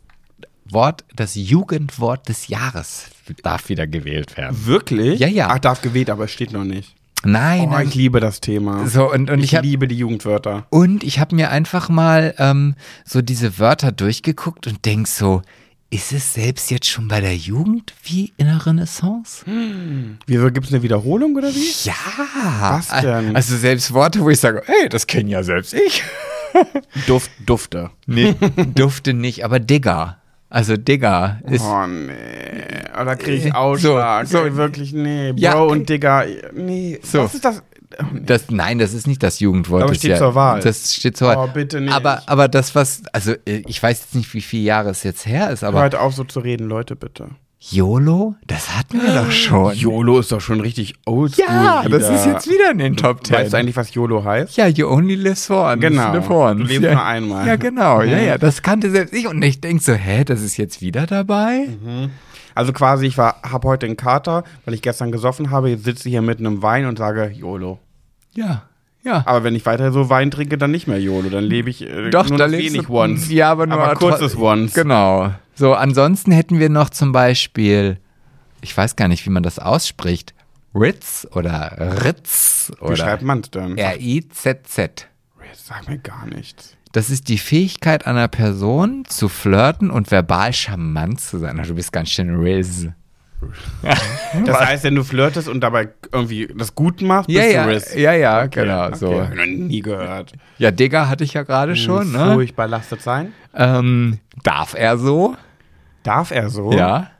Wort, 0.67 1.03
das 1.15 1.35
Jugendwort 1.35 2.27
des 2.29 2.47
Jahres 2.47 3.07
darf 3.43 3.69
wieder 3.69 3.85
gewählt 3.85 4.35
werden. 4.37 4.65
Wirklich? 4.65 5.19
Ja, 5.19 5.27
ja. 5.27 5.49
Ach, 5.51 5.59
darf 5.59 5.81
gewählt, 5.81 6.09
aber 6.09 6.23
es 6.25 6.31
steht 6.31 6.53
noch 6.53 6.63
nicht. 6.63 6.95
Nein, 7.23 7.67
Oh, 7.67 7.71
nein. 7.71 7.87
ich 7.87 7.95
liebe 7.95 8.19
das 8.19 8.39
Thema. 8.41 8.87
So, 8.87 9.11
und, 9.11 9.29
und 9.31 9.39
ich 9.39 9.45
ich 9.45 9.55
habe 9.55 9.65
liebe 9.65 9.87
die 9.87 9.97
Jugendwörter. 9.97 10.65
Und 10.69 11.03
ich 11.03 11.19
habe 11.19 11.35
mir 11.35 11.49
einfach 11.49 11.89
mal 11.89 12.35
ähm, 12.37 12.75
so 13.03 13.21
diese 13.21 13.57
Wörter 13.57 13.91
durchgeguckt 13.91 14.67
und 14.67 14.85
denk 14.85 15.07
so, 15.07 15.41
ist 15.89 16.11
es 16.11 16.33
selbst 16.33 16.69
jetzt 16.71 16.87
schon 16.89 17.07
bei 17.07 17.21
der 17.21 17.35
Jugend 17.35 17.93
wie 18.03 18.33
in 18.37 18.47
der 18.47 18.65
Renaissance? 18.65 19.45
Wieso 20.27 20.51
gibt 20.51 20.67
es 20.67 20.73
eine 20.73 20.83
Wiederholung 20.83 21.35
oder 21.35 21.49
wie? 21.53 21.71
Ja. 21.83 21.93
Was 22.59 22.89
denn? 23.01 23.35
Also 23.35 23.55
selbst 23.55 23.93
Worte, 23.93 24.21
wo 24.21 24.29
ich 24.29 24.39
sage, 24.39 24.61
hey, 24.65 24.89
das 24.89 25.07
kenne 25.07 25.29
ja 25.29 25.41
selbst 25.43 25.73
ich. 25.73 26.03
Duft, 27.07 27.31
Dufte. 27.45 27.91
Nee, 28.07 28.33
durfte 28.75 29.13
nicht, 29.13 29.43
aber 29.45 29.59
Digger. 29.59 30.17
Also 30.49 30.77
Digger 30.77 31.39
ist. 31.49 31.63
Oh 31.65 31.87
nee. 31.87 32.13
Oh, 32.99 33.03
da 33.03 33.15
kriege 33.15 33.47
ich 33.47 33.55
Ausschlag. 33.55 34.27
So, 34.27 34.43
so. 34.47 34.55
Wirklich, 34.55 34.93
nee. 34.93 35.31
Bro 35.31 35.39
Ja. 35.41 35.53
und 35.55 35.89
Digger. 35.89 36.25
Nee. 36.53 36.99
So. 37.03 37.23
Was 37.23 37.33
ist 37.33 37.45
das? 37.45 37.63
Das, 38.13 38.49
nein, 38.49 38.77
das 38.77 38.93
ist 38.93 39.07
nicht 39.07 39.23
das 39.23 39.39
Jugendwort. 39.39 39.83
Aber 39.83 39.91
das 39.91 39.99
steht 39.99 40.11
ja, 40.11 40.17
zur 40.17 40.35
Wahl. 40.35 40.59
Das 40.59 40.93
steht 40.93 41.15
zur 41.17 41.29
Wahl. 41.29 41.37
Oh, 41.37 41.47
bitte 41.53 41.79
nicht. 41.79 41.93
Aber, 41.93 42.23
aber 42.25 42.47
das, 42.47 42.75
was, 42.75 43.03
also 43.13 43.33
äh, 43.45 43.63
ich 43.67 43.81
weiß 43.81 44.01
jetzt 44.01 44.15
nicht, 44.15 44.33
wie 44.33 44.41
viele 44.41 44.63
Jahre 44.63 44.89
es 44.89 45.03
jetzt 45.03 45.25
her 45.25 45.49
ist, 45.51 45.63
aber 45.63 45.81
Hört 45.81 45.95
auf 45.95 46.13
so 46.13 46.23
zu 46.25 46.39
reden, 46.41 46.67
Leute, 46.67 46.95
bitte. 46.95 47.29
YOLO, 47.71 48.35
das 48.45 48.77
hatten 48.77 49.01
wir 49.01 49.13
doch 49.13 49.31
schon. 49.31 49.73
YOLO 49.73 50.19
ist 50.19 50.31
doch 50.31 50.39
schon 50.41 50.61
richtig 50.61 50.93
oldschool. 51.05 51.45
Ja, 51.47 51.83
wieder. 51.85 51.97
das 51.99 52.09
ist 52.09 52.25
jetzt 52.27 52.47
wieder 52.47 52.69
in 52.71 52.77
den 52.77 52.95
Top 52.95 53.23
Ten. 53.23 53.37
Weißt 53.37 53.53
du 53.53 53.57
eigentlich, 53.57 53.75
was 53.75 53.93
YOLO 53.93 54.23
heißt? 54.23 54.55
Ja, 54.55 54.67
you 54.67 54.87
only 54.87 55.15
live 55.15 55.49
once. 55.49 55.81
Genau. 55.81 56.13
Live 56.13 56.29
once. 56.29 56.61
Du 56.61 56.67
lebst 56.67 56.83
ja. 56.83 56.93
nur 56.93 57.03
einmal. 57.03 57.47
Ja, 57.47 57.55
genau. 57.55 58.01
Ja, 58.03 58.17
Mhm. 58.19 58.25
ja, 58.27 58.37
das 58.37 58.61
kannte 58.61 58.91
selbst 58.91 59.13
ich. 59.15 59.27
Und 59.27 59.41
ich 59.41 59.61
denke 59.61 59.83
so, 59.83 59.93
hä, 59.93 60.23
das 60.23 60.41
ist 60.41 60.57
jetzt 60.57 60.81
wieder 60.81 61.07
dabei? 61.07 61.67
Also 62.53 62.71
quasi, 62.71 63.07
ich 63.07 63.17
habe 63.17 63.67
heute 63.67 63.87
einen 63.87 63.97
Kater, 63.97 64.43
weil 64.65 64.75
ich 64.75 64.81
gestern 64.83 65.11
gesoffen 65.11 65.49
habe. 65.49 65.69
Jetzt 65.71 65.85
sitze 65.85 66.07
ich 66.07 66.13
hier 66.13 66.21
mit 66.21 66.39
einem 66.39 66.61
Wein 66.61 66.85
und 66.85 66.99
sage 66.99 67.31
YOLO. 67.33 67.79
Ja, 68.35 68.63
ja. 69.05 69.23
Aber 69.25 69.43
wenn 69.43 69.55
ich 69.55 69.65
weiter 69.65 69.91
so 69.91 70.09
Wein 70.09 70.31
trinke, 70.31 70.57
dann 70.57 70.71
nicht 70.71 70.87
mehr 70.87 70.99
YOLO. 70.99 71.29
Dann 71.29 71.43
lebe 71.45 71.69
ich 71.69 71.81
äh, 71.81 72.09
Doch, 72.09 72.27
nur 72.27 72.37
da 72.37 72.51
wenig 72.51 72.87
du, 72.87 72.93
Once. 72.93 73.29
Ja, 73.29 73.51
aber 73.51 73.67
nur 73.67 73.79
aber 73.79 73.95
kurzes 73.95 74.35
Once. 74.35 74.73
Genau. 74.73 75.33
So, 75.53 75.73
ansonsten 75.73 76.31
hätten 76.31 76.59
wir 76.59 76.69
noch 76.69 76.89
zum 76.89 77.11
Beispiel, 77.13 77.97
ich 78.61 78.75
weiß 78.75 78.97
gar 78.97 79.07
nicht, 79.07 79.25
wie 79.25 79.29
man 79.29 79.43
das 79.43 79.59
ausspricht, 79.59 80.33
Ritz 80.73 81.25
oder 81.31 82.03
Ritz 82.03 82.71
Wie 82.81 82.97
schreibt 82.97 83.21
oder 83.21 83.27
man 83.27 83.39
es 83.39 83.51
denn? 83.51 83.77
R-I-Z-Z. 83.77 85.07
Sag 85.53 85.87
mir 85.87 85.97
gar 85.97 86.27
nichts. 86.27 86.75
Das 86.91 87.09
ist 87.09 87.27
die 87.27 87.37
Fähigkeit 87.37 88.05
einer 88.05 88.27
Person 88.27 89.03
zu 89.05 89.29
flirten 89.29 89.89
und 89.89 90.11
verbal 90.11 90.53
charmant 90.53 91.19
zu 91.19 91.39
sein. 91.39 91.61
Du 91.67 91.75
bist 91.75 91.91
ganz 91.91 92.09
schön 92.09 92.35
Riz. 92.35 92.87
Das 94.45 94.59
heißt, 94.67 94.83
wenn 94.83 94.95
du 94.95 95.03
flirtest 95.03 95.47
und 95.49 95.61
dabei 95.61 95.89
irgendwie 96.11 96.47
das 96.55 96.75
gut 96.75 97.01
machst, 97.01 97.29
Ja, 97.29 97.41
bist 97.41 97.53
ja, 97.53 97.63
du 97.65 97.69
Riz. 97.71 97.95
ja, 97.95 98.13
ja, 98.13 98.43
Okay, 98.43 98.61
genau, 98.61 98.85
okay. 98.87 98.95
so. 98.97 99.21
Ich 99.23 99.29
noch 99.35 99.45
nie 99.45 99.81
gehört. 99.81 100.33
Ja, 100.57 100.71
Digger 100.71 101.09
hatte 101.09 101.23
ich 101.23 101.33
ja 101.33 101.43
gerade 101.43 101.75
schon, 101.75 102.11
ne? 102.11 102.33
Furchtbar 102.33 102.67
lastet 102.67 103.01
sein. 103.01 103.33
Ähm, 103.53 104.19
darf 104.43 104.73
er 104.77 104.97
so? 104.97 105.35
Darf 106.03 106.31
er 106.31 106.49
so? 106.49 106.71
Ja. 106.71 107.11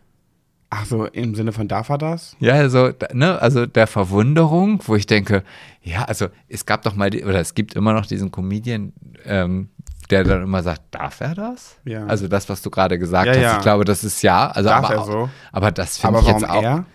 Ach 0.69 0.85
so, 0.85 1.05
im 1.05 1.35
Sinne 1.35 1.53
von 1.53 1.67
darf 1.67 1.89
er 1.89 1.97
das? 1.97 2.35
Ja, 2.39 2.53
also, 2.55 2.89
ne, 3.13 3.41
also 3.41 3.65
der 3.65 3.87
Verwunderung, 3.87 4.81
wo 4.85 4.95
ich 4.95 5.05
denke, 5.07 5.43
ja, 5.81 6.03
also 6.03 6.27
es 6.49 6.65
gab 6.65 6.81
doch 6.81 6.95
mal, 6.95 7.09
die, 7.09 7.23
oder 7.23 7.39
es 7.39 7.53
gibt 7.53 7.75
immer 7.75 7.93
noch 7.93 8.05
diesen 8.05 8.31
Comedian, 8.31 8.91
ähm, 9.25 9.69
der 10.07 10.23
dann 10.23 10.43
immer 10.43 10.63
sagt, 10.63 10.81
darf 10.91 11.21
er 11.21 11.35
das? 11.35 11.77
Ja. 11.85 12.05
Also 12.05 12.27
das, 12.27 12.47
was 12.49 12.61
du 12.61 12.69
gerade 12.69 12.97
gesagt 12.99 13.27
Ja, 13.27 13.33
hast, 13.33 13.41
ja. 13.41 13.55
ich 13.57 13.61
glaube, 13.61 13.85
das 13.85 14.03
ist 14.03 14.21
ja. 14.21 14.47
Also, 14.49 14.69
Darf 14.69 14.85
aber, 14.85 14.95
er 14.95 15.05
so? 15.05 15.29
Aber 15.51 15.71
das 15.71 15.97
finde 15.97 16.19
ich 16.19 16.27
jetzt 16.27 16.47
auch. 16.49 16.63
er? 16.63 16.85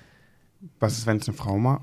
Was 0.78 0.98
ist, 0.98 1.06
wenn 1.06 1.16
es 1.16 1.26
eine 1.26 1.36
Frau 1.36 1.56
macht? 1.58 1.82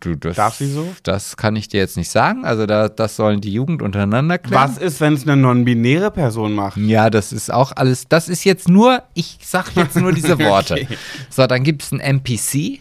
Du, 0.00 0.14
das, 0.14 0.36
Darf 0.36 0.54
sie 0.54 0.70
so? 0.70 0.86
Das 1.02 1.36
kann 1.36 1.54
ich 1.54 1.68
dir 1.68 1.80
jetzt 1.80 1.98
nicht 1.98 2.10
sagen. 2.10 2.46
Also 2.46 2.64
da, 2.64 2.88
das 2.88 3.16
sollen 3.16 3.42
die 3.42 3.52
Jugend 3.52 3.82
untereinander 3.82 4.38
klären. 4.38 4.62
Was 4.70 4.78
ist, 4.78 5.00
wenn 5.00 5.12
es 5.14 5.24
eine 5.26 5.36
non-binäre 5.36 6.10
Person 6.10 6.54
macht? 6.54 6.78
Ja, 6.78 7.10
das 7.10 7.32
ist 7.32 7.52
auch 7.52 7.72
alles, 7.76 8.08
das 8.08 8.30
ist 8.30 8.44
jetzt 8.44 8.68
nur, 8.70 9.02
ich 9.12 9.38
sag 9.42 9.74
jetzt 9.76 9.96
nur 9.96 10.12
diese 10.12 10.38
Worte. 10.40 10.74
Okay. 10.74 10.98
So, 11.28 11.46
dann 11.46 11.62
gibt 11.62 11.82
es 11.82 11.92
ein 11.92 12.00
NPC. 12.00 12.80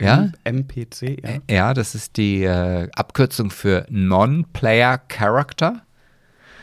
Ja, 0.00 0.30
MPC, 0.44 1.22
ja. 1.22 1.30
ja, 1.48 1.74
das 1.74 1.94
ist 1.94 2.16
die 2.16 2.42
äh, 2.42 2.88
Abkürzung 2.96 3.50
für 3.50 3.86
Non-Player 3.90 4.98
Character. 5.08 5.82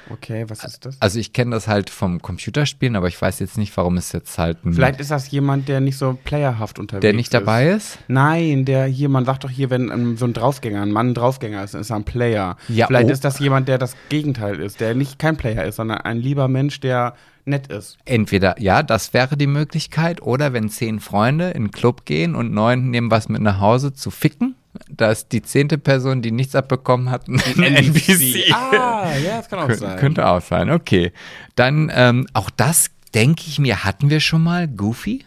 Okay, 0.10 0.46
was 0.48 0.64
ist 0.64 0.86
das? 0.86 1.02
Also 1.02 1.20
ich 1.20 1.34
kenne 1.34 1.52
das 1.52 1.68
halt 1.68 1.90
vom 1.90 2.22
Computerspielen, 2.22 2.96
aber 2.96 3.08
ich 3.08 3.22
weiß 3.22 3.40
jetzt 3.40 3.58
nicht, 3.58 3.76
warum 3.78 3.98
es 3.98 4.12
jetzt 4.12 4.38
halt 4.38 4.66
ein, 4.66 4.74
Vielleicht 4.74 5.00
ist 5.00 5.12
das 5.12 5.30
jemand, 5.32 5.68
der 5.68 5.80
nicht 5.80 5.98
so 5.98 6.18
playerhaft 6.24 6.80
unterwegs 6.80 7.02
der 7.02 7.14
nicht 7.14 7.28
ist. 7.28 7.34
dabei 7.34 7.70
ist. 7.70 8.00
Nein, 8.08 8.66
der 8.66 8.86
hier, 8.86 9.10
man 9.10 9.26
sagt 9.26 9.44
doch 9.44 9.50
hier, 9.50 9.70
wenn 9.70 9.90
ähm, 9.90 10.18
so 10.18 10.26
ein 10.26 10.34
Draufgänger, 10.34 10.82
ein 10.82 10.92
Mann 10.92 11.10
ein 11.10 11.14
Draufgänger 11.14 11.64
ist, 11.64 11.76
ist 11.76 11.90
er 11.90 11.98
ein 11.98 12.06
Player. 12.06 12.58
Ja, 12.68 12.88
Vielleicht 12.88 13.10
oh. 13.10 13.14
ist 13.14 13.24
das 13.24 13.40
jemand, 13.40 13.68
der 13.68 13.78
das 13.78 13.96
Gegenteil 14.10 14.60
ist, 14.60 14.80
der 14.80 14.96
nicht 14.96 15.20
kein 15.20 15.38
Player 15.38 15.66
ist, 15.66 15.78
sondern 15.78 16.00
ein 16.00 16.18
lieber 16.18 16.48
Mensch, 16.48 16.80
der 16.80 17.14
nett 17.46 17.68
ist. 17.68 17.98
Entweder, 18.06 18.60
ja, 18.62 18.84
das 18.84 19.14
wäre 19.14 19.36
die 19.36 19.48
Möglichkeit, 19.48 20.22
oder 20.22 20.54
wenn 20.54 20.70
zehn 20.70 21.00
Freunde 21.00 21.52
in 21.52 21.66
den 21.66 21.72
Club 21.72 22.06
gehen 22.06 22.36
und 22.36 22.54
neun 22.54 22.90
nehmen 22.90 23.12
was 23.12 23.28
mit 23.30 23.42
nach 23.42 23.60
Hause 23.60 23.94
zu 23.94 24.12
ficken, 24.12 24.56
da 24.90 25.12
ist 25.12 25.30
die 25.32 25.42
zehnte 25.42 25.78
Person, 25.78 26.22
die 26.22 26.32
nichts 26.32 26.56
abbekommen 26.56 27.10
hat, 27.10 27.28
ein 27.28 27.40
NPC. 27.64 28.52
Ah, 28.54 29.12
ja, 29.18 29.38
das 29.38 29.50
kann 29.50 29.60
auch 29.60 29.68
Kön- 29.70 29.78
sein. 29.78 30.00
Könnte 30.00 30.28
auch 30.28 30.42
sein, 30.42 30.70
okay. 30.70 31.12
Dann, 31.56 31.92
ähm, 31.94 32.28
auch 32.34 32.50
das, 32.50 32.92
denke 33.14 33.44
ich 33.48 33.60
mir, 33.60 33.84
hatten 33.84 34.10
wir 34.10 34.20
schon 34.20 34.44
mal, 34.44 34.68
Goofy. 34.68 35.26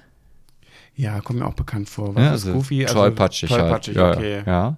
Ja, 0.95 1.21
kommt 1.21 1.39
mir 1.39 1.47
auch 1.47 1.55
bekannt 1.55 1.89
vor. 1.89 2.15
Was 2.15 2.23
Ja, 2.23 2.29
ist 2.29 2.33
also 2.47 2.53
Goofy? 2.53 2.83
Also, 2.85 2.95
tollpatschig, 2.95 3.49
tollpatschig, 3.51 3.97
halt. 3.97 4.17
okay. 4.19 4.43
Ja, 4.47 4.53
ja. 4.53 4.77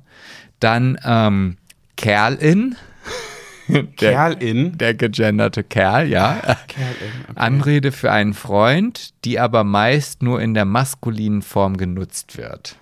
Dann 0.61 0.99
ähm, 1.05 1.57
Kerl-In. 1.97 2.77
der, 3.69 3.85
Kerl 3.85 4.33
in. 4.43 4.77
der 4.79 4.95
gegenderte 4.95 5.65
Kerl, 5.65 6.09
ja. 6.09 6.35
Kerl 6.69 6.95
in. 7.01 7.23
Okay. 7.31 7.33
Anrede 7.35 7.93
für 7.93 8.13
einen 8.13 8.35
Freund, 8.35 9.11
die 9.25 9.39
aber 9.41 9.65
meist 9.65 10.23
nur 10.23 10.41
in 10.41 10.55
der 10.55 10.65
maskulinen 10.67 11.43
Form 11.43 11.77
genutzt 11.77 12.37
wird. 12.37 12.77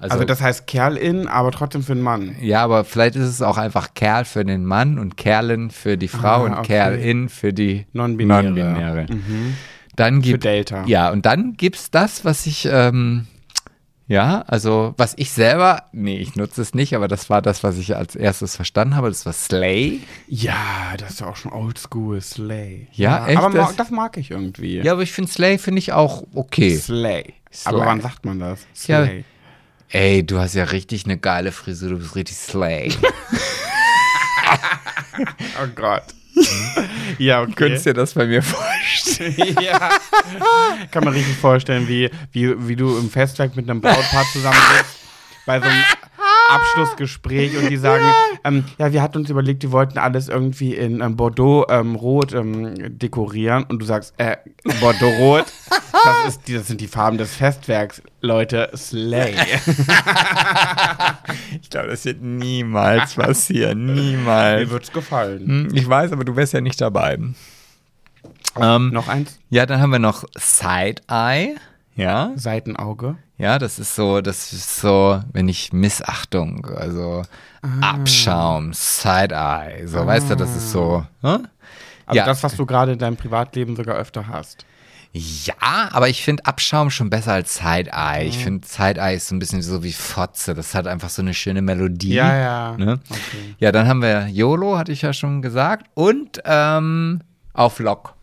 Also, 0.00 0.22
das 0.24 0.40
heißt 0.40 0.66
Kerl 0.68 0.96
in, 0.96 1.26
aber 1.26 1.50
trotzdem 1.50 1.82
für 1.82 1.92
einen 1.92 2.02
Mann. 2.02 2.36
ja, 2.40 2.62
aber 2.62 2.84
vielleicht 2.84 3.16
ist 3.16 3.26
es 3.28 3.42
auch 3.42 3.58
einfach 3.58 3.94
Kerl 3.94 4.24
für 4.24 4.44
den 4.44 4.64
Mann 4.64 4.98
und 4.98 5.16
Kerlin 5.16 5.70
für 5.70 5.98
die 5.98 6.06
Frau 6.08 6.28
Ah, 6.28 6.44
und 6.44 6.52
okay. 6.54 6.66
Kerlin 6.68 7.28
für 7.28 7.52
die 7.52 7.86
Non-binäre. 7.92 8.42
Non-binäre. 8.44 9.06
Mhm. 9.10 9.54
Dann 9.96 10.22
Für 10.22 10.28
gibt 10.30 10.44
Delta. 10.44 10.84
ja 10.86 11.10
und 11.10 11.26
dann 11.26 11.54
gibt's 11.54 11.90
das, 11.90 12.24
was 12.24 12.46
ich 12.46 12.68
ähm, 12.70 13.26
ja, 14.06 14.42
also 14.46 14.94
was 14.96 15.12
ich 15.18 15.32
selber, 15.32 15.82
nee, 15.92 16.16
ich 16.18 16.34
nutze 16.36 16.62
es 16.62 16.72
nicht, 16.72 16.94
aber 16.94 17.08
das 17.08 17.28
war 17.28 17.42
das, 17.42 17.62
was 17.64 17.76
ich 17.76 17.94
als 17.96 18.14
erstes 18.16 18.56
verstanden 18.56 18.94
habe. 18.96 19.08
Das 19.08 19.26
war 19.26 19.32
Slay. 19.34 20.00
Ja, 20.28 20.54
das 20.96 21.10
ist 21.10 21.20
ja 21.20 21.26
auch 21.26 21.36
schon 21.36 21.52
oldschool, 21.52 22.20
Slay. 22.22 22.86
Ja, 22.92 23.26
echt? 23.26 23.36
Aber 23.38 23.50
Das- 23.54 23.76
das 23.76 23.90
mag 23.90 24.16
ich 24.16 24.30
irgendwie. 24.30 24.78
Ja, 24.80 24.92
aber 24.92 25.02
ich 25.02 25.12
finde 25.12 25.30
Slay 25.30 25.58
finde 25.58 25.80
ich 25.80 25.92
auch 25.92 26.22
okay. 26.34 26.76
Slay. 26.76 27.34
Slay. 27.52 27.74
Aber 27.74 27.84
wann 27.84 28.00
sagt 28.00 28.24
man 28.24 28.38
das? 28.38 28.60
Ja. 28.86 29.06
Ey, 29.90 30.24
du 30.24 30.38
hast 30.38 30.54
ja 30.54 30.64
richtig 30.64 31.06
eine 31.06 31.16
geile 31.18 31.50
Frisur, 31.50 31.90
du 31.90 31.98
bist 31.98 32.14
richtig 32.14 32.36
Slay. 32.36 32.92
Oh 35.60 35.66
Gott. 35.74 36.04
ja, 37.18 37.42
okay. 37.42 37.52
Könntest 37.56 37.86
dir 37.86 37.94
das 37.94 38.14
bei 38.14 38.26
mir 38.26 38.40
vorstellen? 38.40 39.56
ja. 39.60 39.90
Kann 40.92 41.02
man 41.02 41.12
richtig 41.12 41.36
vorstellen, 41.36 41.88
wie, 41.88 42.08
wie, 42.30 42.68
wie 42.68 42.76
du 42.76 42.96
im 42.96 43.10
Festwerk 43.10 43.56
mit 43.56 43.68
einem 43.68 43.80
Brautpaar 43.80 44.24
zusammen 44.32 44.60
sitzt, 44.76 44.96
bei 45.44 45.58
so 45.58 45.66
einem 45.66 45.82
Abschlussgespräch 46.48 47.56
und 47.58 47.68
die 47.70 47.76
sagen, 47.76 48.04
ähm, 48.44 48.64
ja, 48.78 48.92
wir 48.92 49.02
hatten 49.02 49.18
uns 49.18 49.30
überlegt, 49.30 49.62
wir 49.62 49.72
wollten 49.72 49.98
alles 49.98 50.28
irgendwie 50.28 50.74
in 50.74 51.00
ähm, 51.00 51.16
Bordeaux 51.16 51.66
ähm, 51.68 51.94
rot 51.94 52.32
ähm, 52.32 52.98
dekorieren 52.98 53.64
und 53.64 53.80
du 53.80 53.86
sagst, 53.86 54.14
äh, 54.18 54.36
Bordeaux 54.80 55.10
rot, 55.18 55.46
das, 55.92 56.28
ist 56.28 56.48
die, 56.48 56.54
das 56.54 56.66
sind 56.66 56.80
die 56.80 56.88
Farben 56.88 57.18
des 57.18 57.34
Festwerks, 57.34 58.02
Leute, 58.20 58.70
Slay. 58.76 59.34
Ich 61.62 61.70
glaube, 61.70 61.88
das 61.88 62.04
wird 62.04 62.22
niemals 62.22 63.14
passieren. 63.14 63.94
Niemals. 63.94 64.60
Mir 64.66 64.70
wird's 64.70 64.92
gefallen. 64.92 65.40
Hm, 65.46 65.68
Ich 65.74 65.88
weiß, 65.88 66.12
aber 66.12 66.24
du 66.24 66.36
wärst 66.36 66.52
ja 66.54 66.60
nicht 66.60 66.80
dabei. 66.80 67.18
Ähm, 68.56 68.90
Noch 68.92 69.08
eins? 69.08 69.38
ja, 69.50 69.66
dann 69.66 69.80
haben 69.80 69.90
wir 69.92 69.98
noch 69.98 70.24
Side-Eye. 70.36 71.56
Ja, 71.96 72.32
Seitenauge. 72.36 73.16
Ja, 73.38 73.58
das 73.58 73.78
ist 73.78 73.94
so, 73.94 74.20
das 74.20 74.52
ist 74.52 74.80
so, 74.80 75.20
wenn 75.32 75.48
ich 75.48 75.72
Missachtung, 75.72 76.66
also 76.76 77.22
Ah. 77.62 77.94
Abschaum, 77.94 78.72
Side-Eye, 78.72 79.86
so, 79.88 80.06
weißt 80.06 80.30
du, 80.30 80.36
das 80.36 80.54
ist 80.56 80.70
so, 80.70 81.04
hm? 81.22 81.48
Also 82.06 82.16
Ja. 82.16 82.24
das, 82.24 82.42
was 82.44 82.54
du 82.56 82.64
gerade 82.66 82.92
in 82.92 82.98
deinem 82.98 83.16
Privatleben 83.16 83.74
sogar 83.74 83.96
öfter 83.96 84.28
hast. 84.28 84.64
Ja, 85.12 85.54
aber 85.92 86.08
ich 86.08 86.22
finde 86.22 86.44
Abschaum 86.46 86.90
schon 86.90 87.10
besser 87.10 87.32
als 87.32 87.56
Side-Eye. 87.56 88.22
Mhm. 88.24 88.28
Ich 88.28 88.38
finde 88.44 88.66
Side-Eye 88.68 89.16
ist 89.16 89.28
so 89.28 89.34
ein 89.34 89.38
bisschen 89.40 89.62
so 89.62 89.82
wie 89.82 89.92
Fotze. 89.92 90.54
Das 90.54 90.74
hat 90.74 90.86
einfach 90.86 91.08
so 91.08 91.22
eine 91.22 91.34
schöne 91.34 91.62
Melodie. 91.62 92.14
Ja, 92.14 92.36
ja. 92.36 92.76
Ne? 92.76 93.00
Okay. 93.10 93.54
Ja, 93.58 93.72
dann 93.72 93.88
haben 93.88 94.02
wir 94.02 94.28
YOLO, 94.28 94.78
hatte 94.78 94.92
ich 94.92 95.02
ja 95.02 95.12
schon 95.12 95.42
gesagt. 95.42 95.86
Und 95.94 96.40
ähm, 96.44 97.22
auf 97.54 97.78
Lock. 97.80 98.14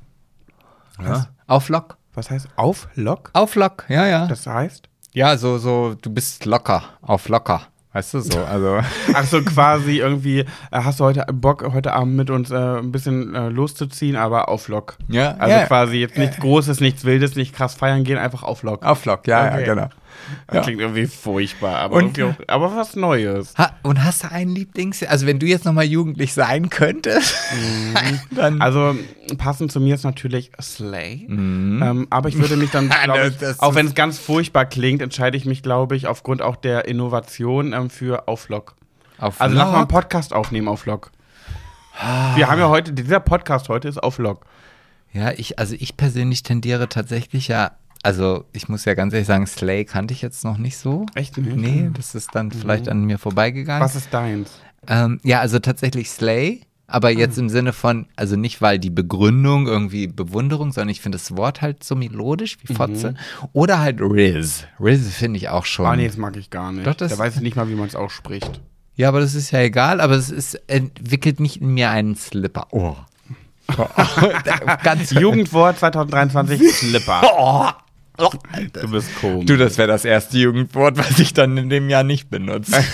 Ja, 1.04 1.28
auf 1.48 1.70
Lock. 1.70 1.98
Was 2.14 2.30
heißt 2.30 2.48
auf 2.56 2.88
Lock? 2.96 3.32
Auf 3.34 3.56
Lock, 3.56 3.86
ja, 3.90 4.06
ja. 4.08 4.28
Das 4.28 4.48
heißt? 4.48 4.88
Ja, 5.16 5.38
so, 5.38 5.58
so, 5.58 5.96
du 6.00 6.10
bist 6.14 6.46
locker, 6.46 6.84
auf 7.02 7.28
locker. 7.30 7.62
Weißt 7.94 8.14
du 8.14 8.20
so? 8.20 8.44
Also. 8.44 8.80
Ach 9.14 9.24
so, 9.24 9.42
quasi 9.42 10.00
irgendwie, 10.00 10.40
äh, 10.40 10.46
hast 10.72 11.00
du 11.00 11.06
heute 11.06 11.26
Bock, 11.32 11.66
heute 11.74 11.94
Abend 11.94 12.16
mit 12.18 12.30
uns 12.30 12.52
äh, 12.52 12.56
ein 12.80 12.92
bisschen 12.92 13.34
äh, 13.34 13.48
loszuziehen, 13.48 14.18
aber 14.18 14.50
auf 14.50 14.68
Lock. 14.68 14.98
Ja, 15.08 15.36
Also 15.40 15.56
ja. 15.56 15.66
quasi 15.66 15.98
jetzt 16.00 16.18
nichts 16.18 16.36
Großes, 16.38 16.82
nichts 16.82 17.06
Wildes, 17.06 17.38
nicht 17.38 17.56
krass 17.56 17.74
feiern 17.76 18.04
gehen, 18.04 18.18
einfach 18.18 18.44
auf 18.44 18.64
Lock. 18.64 18.84
Auf 18.86 19.06
Lock, 19.06 19.26
ja, 19.28 19.46
Okay. 19.48 19.60
ja, 19.62 19.74
genau. 19.74 19.88
Das 20.48 20.56
Ja. 20.56 20.62
Klingt 20.62 20.82
irgendwie 20.82 21.06
furchtbar, 21.08 21.78
aber, 21.78 21.96
Und- 21.98 22.18
irgendwie 22.18 22.44
auch, 22.44 22.48
aber 22.48 22.76
was 22.76 22.96
Neues. 22.96 23.54
Ha, 23.58 23.72
und 23.84 24.04
hast 24.04 24.24
du 24.24 24.32
einen 24.32 24.56
Lieblings... 24.56 25.04
Also 25.04 25.26
wenn 25.28 25.40
du 25.40 25.46
jetzt 25.46 25.66
nochmal 25.66 25.86
jugendlich 25.86 26.34
sein 26.34 26.70
könntest, 26.70 27.36
dann... 28.32 28.62
Also 28.62 28.96
passend 29.38 29.72
zu 29.72 29.80
mir 29.80 29.96
ist 29.96 30.04
natürlich 30.04 30.52
Slay. 30.62 31.26
Ähm, 31.30 32.08
aber 32.10 32.30
ich 32.30 32.38
würde 32.38 32.58
mich 32.58 32.72
dann, 32.72 32.88
ich, 33.42 33.60
auch 33.60 33.76
wenn 33.76 33.88
es 33.88 33.96
ganz 33.96 34.18
furchtbar 34.20 34.66
klingt, 34.66 35.02
entscheide 35.02 35.38
ich 35.38 35.46
mich, 35.46 35.64
glaube 35.64 35.96
ich, 35.96 36.08
aufgrund 36.08 36.42
auch 36.42 36.56
der 36.56 36.86
Innovation 36.88 37.74
ähm, 37.74 37.90
für 37.90 38.28
auf 38.28 38.50
Lock. 38.50 38.76
auf 39.18 39.40
Also 39.42 39.56
lass 39.56 39.72
mal 39.72 39.80
einen? 39.80 39.88
Podcast 39.88 40.34
aufnehmen 40.34 40.68
auf 40.68 40.86
Lock. 40.86 41.12
Wir 42.36 42.50
haben 42.50 42.60
ja 42.60 42.68
heute, 42.68 42.92
dieser 42.92 43.22
Podcast 43.22 43.70
heute 43.70 43.88
ist 43.88 44.02
auf 44.04 44.18
Lock. 44.18 44.46
Ja, 45.14 45.32
ich, 45.32 45.60
also 45.60 45.76
ich 45.80 45.96
persönlich 45.96 46.44
tendiere 46.44 46.90
tatsächlich 46.90 47.48
ja, 47.48 47.72
also 48.06 48.46
ich 48.54 48.70
muss 48.70 48.86
ja 48.86 48.94
ganz 48.94 49.14
ehrlich 49.14 49.28
sagen, 49.28 49.46
Slay 49.48 49.84
kannte 49.86 50.14
ich 50.14 50.22
jetzt 50.22 50.44
noch 50.44 50.58
nicht 50.58 50.78
so. 50.78 51.06
Echt 51.16 51.38
nicht? 51.38 51.56
Nee, 51.56 51.90
das 51.94 52.16
ist 52.16 52.30
dann 52.34 52.52
vielleicht 52.52 52.88
an 52.88 53.04
mir 53.04 53.18
vorbeigegangen. 53.20 53.84
Was 53.84 53.96
ist 53.96 54.14
deins? 54.14 54.52
Ähm, 54.88 55.20
ja, 55.24 55.40
also 55.40 55.60
tatsächlich 55.60 56.10
Slay, 56.12 56.62
aber 56.88 57.10
jetzt 57.10 57.38
im 57.40 57.50
Sinne 57.50 57.74
von, 57.74 58.06
also 58.16 58.36
nicht 58.36 58.62
weil 58.62 58.78
die 58.78 58.92
Begründung 58.92 59.66
irgendwie 59.68 60.06
Bewunderung, 60.08 60.72
sondern 60.72 60.90
ich 60.90 61.02
finde 61.02 61.18
das 61.18 61.36
Wort 61.36 61.62
halt 61.64 61.84
so 61.84 61.96
melodisch 61.96 62.58
wie 62.64 62.74
Fotze. 62.74 63.16
Oder 63.54 63.80
halt 63.80 64.00
Riz. 64.02 64.66
Riz 64.80 65.08
finde 65.16 65.38
ich 65.38 65.50
auch 65.50 65.66
schon. 65.66 65.88
Ah, 65.88 65.96
nee, 65.96 66.06
das 66.08 66.18
mag 66.18 66.38
ich 66.38 66.52
gar 66.52 66.72
nicht. 66.72 66.86
Doch, 66.86 66.94
das- 66.94 67.12
da 67.12 67.18
weiß 67.18 67.38
ich 67.38 67.42
nicht 67.42 67.56
mal, 67.56 67.68
wie 67.70 67.76
man 67.76 67.88
es 67.88 67.96
ausspricht. 67.96 68.62
Ja, 68.98 69.10
aber 69.10 69.20
das 69.20 69.34
ist 69.36 69.50
ja 69.52 69.60
egal, 69.62 70.00
aber 70.00 70.14
es 70.14 70.30
ist, 70.30 70.54
entwickelt 70.70 71.40
nicht 71.40 71.60
in 71.62 71.74
mir 71.74 71.90
einen 71.90 72.16
Slipper. 72.16 72.68
Oh. 72.72 72.96
Ganz 74.84 75.12
Jugendwort 75.12 75.80
2023, 75.80 76.62
Slipper. 76.72 77.22
Oh. 77.38 77.70
Oh. 78.18 78.30
Du 78.74 78.92
bist 78.92 79.10
komisch. 79.20 79.46
Du, 79.46 79.58
das 79.58 79.78
wäre 79.78 79.88
das 79.88 80.06
erste 80.06 80.38
Jugendwort, 80.38 80.98
was 80.98 81.20
ich 81.20 81.34
dann 81.34 81.58
in 81.58 81.70
dem 81.70 81.90
Jahr 81.90 82.04
nicht 82.04 82.30
benutze. 82.30 82.84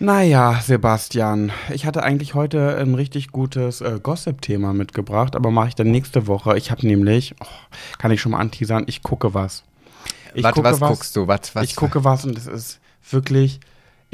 Naja, 0.00 0.60
Sebastian, 0.62 1.50
ich 1.72 1.86
hatte 1.86 2.02
eigentlich 2.02 2.34
heute 2.34 2.76
ein 2.76 2.94
richtig 2.94 3.28
gutes 3.28 3.80
äh, 3.80 3.98
Gossip-Thema 4.02 4.74
mitgebracht, 4.74 5.34
aber 5.34 5.50
mache 5.50 5.68
ich 5.68 5.74
dann 5.76 5.90
nächste 5.90 6.26
Woche. 6.26 6.58
Ich 6.58 6.70
habe 6.70 6.86
nämlich, 6.86 7.34
oh, 7.40 7.46
kann 7.96 8.10
ich 8.10 8.20
schon 8.20 8.32
mal 8.32 8.40
anteasern, 8.40 8.84
ich 8.86 9.02
gucke 9.02 9.32
was. 9.32 9.62
Ich 10.34 10.42
Warte, 10.42 10.60
gucke 10.60 10.80
was, 10.80 10.90
guckst 10.90 11.16
du? 11.16 11.26
Was, 11.26 11.54
was? 11.54 11.64
Ich 11.64 11.76
gucke 11.76 12.04
was 12.04 12.26
und 12.26 12.36
es 12.36 12.46
ist 12.46 12.80
wirklich, 13.08 13.60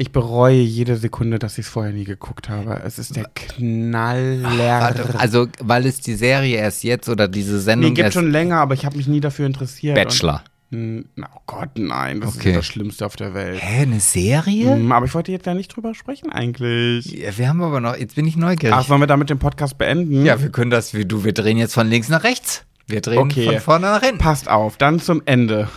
ich 0.01 0.11
bereue 0.11 0.59
jede 0.61 0.97
Sekunde, 0.97 1.37
dass 1.39 1.53
ich 1.59 1.65
es 1.65 1.71
vorher 1.71 1.93
nie 1.93 2.03
geguckt 2.05 2.49
habe. 2.49 2.81
Es 2.83 2.97
ist 2.99 3.15
der 3.15 3.25
Knaller. 3.35 4.95
Also, 5.19 5.47
weil 5.61 5.85
es 5.85 6.01
die 6.01 6.15
Serie 6.15 6.57
erst 6.57 6.83
jetzt 6.83 7.07
oder 7.09 7.27
diese 7.27 7.59
Sendung 7.59 7.93
gibt 7.93 8.05
erst 8.05 8.15
schon 8.15 8.31
länger, 8.31 8.57
aber 8.57 8.73
ich 8.73 8.85
habe 8.85 8.97
mich 8.97 9.07
nie 9.07 9.19
dafür 9.19 9.45
interessiert. 9.45 9.95
Bachelor. 9.95 10.43
Und, 10.43 10.47
Hm, 10.73 11.05
oh 11.21 11.39
Gott, 11.47 11.71
nein, 11.75 12.21
das 12.21 12.37
Okay. 12.37 12.51
ist 12.51 12.55
das 12.59 12.65
Schlimmste 12.65 13.05
auf 13.05 13.17
der 13.17 13.33
Welt. 13.33 13.59
Hä, 13.61 13.81
eine 13.81 13.99
Serie? 13.99 14.73
Hm, 14.73 14.93
aber 14.93 15.05
ich 15.05 15.13
wollte 15.13 15.33
jetzt 15.33 15.45
ja 15.45 15.53
nicht 15.53 15.75
drüber 15.75 15.93
sprechen 15.93 16.31
eigentlich. 16.31 17.07
Ja, 17.11 17.37
wir 17.37 17.49
haben 17.49 17.61
aber 17.61 17.81
noch, 17.81 17.97
jetzt 17.97 18.15
bin 18.15 18.25
ich 18.25 18.37
neugierig. 18.37 18.73
Ach, 18.73 18.87
sollen 18.87 19.01
wir 19.01 19.07
damit 19.07 19.29
den 19.29 19.37
Podcast 19.37 19.77
beenden? 19.77 20.23
ja, 20.25 20.41
wir 20.41 20.47
können 20.49 20.71
das, 20.71 20.93
wie 20.93 21.03
du, 21.05 21.25
wir 21.25 21.33
drehen 21.33 21.57
jetzt 21.57 21.73
von 21.73 21.87
links 21.87 22.07
nach 22.07 22.23
rechts. 22.23 22.63
Wir 22.91 23.01
drehen 23.01 23.19
Okay. 23.19 23.45
von 23.45 23.59
vorne 23.59 23.85
nach 23.87 24.01
hinten. 24.01 24.17
Passt 24.19 24.49
auf, 24.49 24.77
dann 24.77 24.99
zum 24.99 25.21
Ende. 25.25 25.69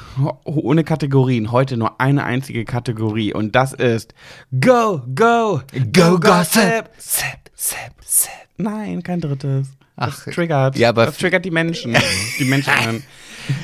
Ohne 0.44 0.84
Kategorien. 0.84 1.52
Heute 1.52 1.76
nur 1.76 2.00
eine 2.00 2.24
einzige 2.24 2.64
Kategorie 2.64 3.32
und 3.32 3.54
das 3.54 3.72
ist 3.72 4.14
Go, 4.60 5.00
Go, 5.14 5.60
Go 5.92 6.18
Gossip. 6.20 6.88
Sepp, 6.98 7.50
sepp, 7.54 7.92
sepp. 8.04 8.30
Nein, 8.56 9.02
kein 9.02 9.20
drittes. 9.20 9.68
Das 9.96 10.24
Ach, 10.26 10.32
triggert. 10.32 10.76
ja, 10.76 10.88
aber- 10.88 11.06
das 11.06 11.18
triggert 11.18 11.44
die 11.44 11.50
Menschen. 11.52 11.96
die 12.38 12.44
Menschen. 12.44 13.04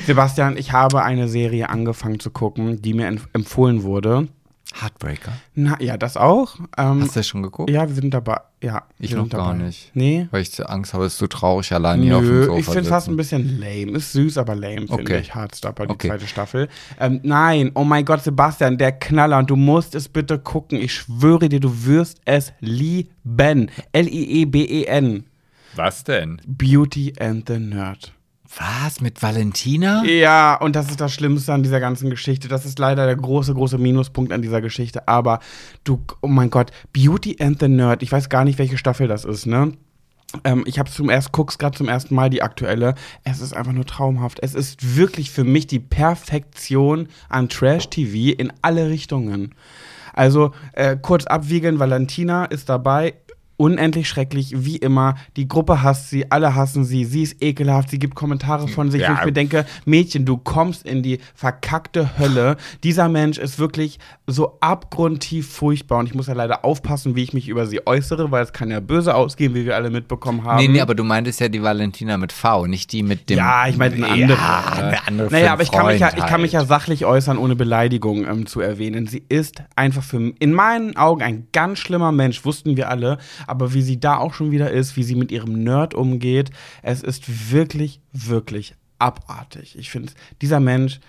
Sebastian, 0.05 0.57
ich 0.57 0.71
habe 0.71 1.03
eine 1.03 1.27
Serie 1.27 1.69
angefangen 1.69 2.19
zu 2.19 2.29
gucken, 2.29 2.81
die 2.81 2.93
mir 2.93 3.09
empf- 3.09 3.27
empfohlen 3.33 3.83
wurde. 3.83 4.27
Heartbreaker. 4.79 5.33
Na 5.53 5.75
ja, 5.81 5.97
das 5.97 6.15
auch. 6.15 6.55
Ähm, 6.77 7.01
Hast 7.01 7.15
du 7.15 7.19
das 7.19 7.27
schon 7.27 7.43
geguckt? 7.43 7.69
ja, 7.69 7.87
wir 7.87 7.93
sind 7.95 8.13
dabei. 8.13 8.37
Ja, 8.63 8.83
Ich 8.99 9.13
noch 9.13 9.27
gar 9.27 9.53
nicht. 9.53 9.91
Nee. 9.95 10.27
Weil 10.31 10.43
ich 10.43 10.65
Angst 10.69 10.93
habe, 10.93 11.05
es 11.05 11.13
ist 11.13 11.19
so 11.19 11.27
traurig 11.27 11.73
allein 11.73 12.01
hier 12.03 12.15
auf 12.17 12.23
dem 12.23 12.43
Sofa 12.45 12.57
ich 12.59 12.65
finde 12.65 12.79
es 12.81 12.87
fast 12.87 13.09
ein 13.09 13.17
bisschen 13.17 13.59
lame. 13.59 13.91
Ist 13.97 14.13
süß, 14.13 14.37
aber 14.37 14.55
lame, 14.55 14.87
finde 14.87 14.93
Okay. 14.93 15.19
ich. 15.19 15.35
Hardstopper, 15.35 15.87
die 15.87 15.91
Okay. 15.93 16.07
zweite 16.07 16.27
Staffel. 16.27 16.69
Ähm, 16.99 17.19
nein, 17.23 17.71
oh 17.75 17.83
mein 17.83 18.05
Gott, 18.05 18.23
Sebastian, 18.23 18.77
der 18.77 18.93
Knaller. 18.93 19.39
Und 19.39 19.49
du 19.49 19.55
musst 19.57 19.93
es 19.93 20.07
bitte 20.07 20.39
gucken. 20.39 20.79
Ich 20.79 20.93
schwöre 20.93 21.49
dir, 21.49 21.59
du 21.59 21.85
wirst 21.85 22.21
es 22.25 22.53
lieben. 22.61 23.69
L-I-E-B-E-N. 23.91 25.25
Was 25.75 26.03
denn? 26.03 26.41
Beauty 26.47 27.13
and 27.19 27.47
the 27.47 27.57
Nerd. 27.59 28.13
Was? 28.57 28.99
Mit 28.99 29.21
Valentina? 29.21 30.03
Ja, 30.03 30.55
und 30.55 30.75
das 30.75 30.89
ist 30.89 30.99
das 30.99 31.13
Schlimmste 31.13 31.53
an 31.53 31.63
dieser 31.63 31.79
ganzen 31.79 32.09
Geschichte. 32.09 32.47
Das 32.47 32.65
ist 32.65 32.79
leider 32.79 33.05
der 33.05 33.15
große, 33.15 33.53
große 33.53 33.77
Minuspunkt 33.77 34.33
an 34.33 34.41
dieser 34.41 34.61
Geschichte. 34.61 35.07
Aber 35.07 35.39
du, 35.83 36.01
oh 36.21 36.27
mein 36.27 36.49
Gott, 36.49 36.71
Beauty 36.91 37.37
and 37.39 37.59
the 37.59 37.67
Nerd. 37.67 38.03
Ich 38.03 38.11
weiß 38.11 38.29
gar 38.29 38.43
nicht, 38.43 38.59
welche 38.59 38.77
Staffel 38.77 39.07
das 39.07 39.23
ist, 39.23 39.45
ne? 39.45 39.71
Ähm, 40.43 40.63
ich 40.65 40.79
habe 40.79 40.89
zum 40.89 41.09
erst 41.09 41.31
guck's 41.31 41.57
gerade 41.57 41.77
zum 41.77 41.87
ersten 41.87 42.15
Mal 42.15 42.29
die 42.29 42.41
aktuelle. 42.41 42.95
Es 43.23 43.41
ist 43.41 43.53
einfach 43.53 43.73
nur 43.73 43.85
traumhaft. 43.85 44.39
Es 44.41 44.53
ist 44.53 44.97
wirklich 44.97 45.31
für 45.31 45.43
mich 45.43 45.67
die 45.67 45.79
Perfektion 45.79 47.07
an 47.29 47.49
Trash 47.49 47.89
TV 47.89 48.35
in 48.37 48.51
alle 48.61 48.89
Richtungen. 48.89 49.55
Also 50.13 50.51
äh, 50.73 50.97
kurz 51.01 51.25
abwiegeln, 51.25 51.79
Valentina 51.79 52.45
ist 52.45 52.69
dabei. 52.69 53.13
Unendlich 53.61 54.09
schrecklich, 54.09 54.53
wie 54.65 54.77
immer. 54.77 55.13
Die 55.35 55.47
Gruppe 55.47 55.83
hasst 55.83 56.09
sie, 56.09 56.31
alle 56.31 56.55
hassen 56.55 56.83
sie. 56.83 57.05
Sie 57.05 57.21
ist 57.21 57.43
ekelhaft, 57.43 57.91
sie 57.91 57.99
gibt 57.99 58.15
Kommentare 58.15 58.67
von 58.67 58.89
sich, 58.89 59.01
wo 59.01 59.05
Ja. 59.05 59.19
ich 59.19 59.25
mir 59.25 59.31
denke, 59.33 59.65
Mädchen, 59.85 60.25
du 60.25 60.37
kommst 60.37 60.83
in 60.83 61.03
die 61.03 61.19
verkackte 61.35 62.17
Hölle. 62.17 62.57
Dieser 62.83 63.07
Mensch 63.07 63.37
ist 63.37 63.59
wirklich 63.59 63.99
so 64.25 64.57
abgrundtief 64.61 65.47
furchtbar. 65.47 65.99
Und 65.99 66.07
ich 66.07 66.15
muss 66.15 66.25
ja 66.25 66.33
leider 66.33 66.65
aufpassen, 66.65 67.15
wie 67.15 67.21
ich 67.21 67.33
mich 67.33 67.47
über 67.49 67.67
sie 67.67 67.85
äußere, 67.85 68.31
weil 68.31 68.43
es 68.43 68.51
kann 68.51 68.71
ja 68.71 68.79
böse 68.79 69.13
ausgehen, 69.13 69.53
wie 69.53 69.65
wir 69.65 69.75
alle 69.75 69.91
mitbekommen 69.91 70.43
haben. 70.43 70.57
Nee, 70.57 70.67
nee, 70.67 70.81
aber 70.81 70.95
du 70.95 71.03
meintest 71.03 71.39
ja 71.39 71.47
die 71.47 71.61
Valentina 71.61 72.17
mit 72.17 72.31
V, 72.31 72.65
nicht 72.65 72.91
die 72.91 73.03
mit 73.03 73.29
dem. 73.29 73.37
Ja, 73.37 73.67
ich 73.67 73.77
meine 73.77 73.93
eine 73.95 74.07
andere. 74.07 74.37
Ja, 74.39 74.63
eine 74.75 75.07
andere 75.07 75.29
für 75.29 75.35
naja, 75.35 75.53
aber 75.53 75.61
ich 75.63 75.71
kann, 75.71 75.85
mich 75.85 75.99
ja, 75.99 76.09
ich 76.17 76.25
kann 76.25 76.41
mich 76.41 76.53
ja 76.53 76.59
halt. 76.61 76.67
sachlich 76.69 77.05
äußern, 77.05 77.37
ohne 77.37 77.55
Beleidigung 77.55 78.25
ähm, 78.27 78.47
zu 78.47 78.59
erwähnen. 78.59 79.05
Sie 79.05 79.21
ist 79.29 79.61
einfach 79.75 80.01
für 80.03 80.31
in 80.39 80.51
meinen 80.53 80.95
Augen 80.97 81.21
ein 81.21 81.47
ganz 81.53 81.77
schlimmer 81.79 82.11
Mensch, 82.11 82.43
wussten 82.43 82.75
wir 82.75 82.89
alle. 82.89 83.19
Aber 83.51 83.73
wie 83.73 83.81
sie 83.81 83.99
da 83.99 84.15
auch 84.15 84.33
schon 84.33 84.51
wieder 84.51 84.71
ist, 84.71 84.95
wie 84.95 85.03
sie 85.03 85.15
mit 85.15 85.29
ihrem 85.29 85.61
Nerd 85.61 85.93
umgeht, 85.93 86.51
es 86.83 87.03
ist 87.03 87.51
wirklich, 87.51 87.99
wirklich 88.13 88.75
abartig. 88.97 89.77
Ich 89.77 89.89
finde, 89.89 90.13
dieser 90.41 90.61
Mensch. 90.61 91.01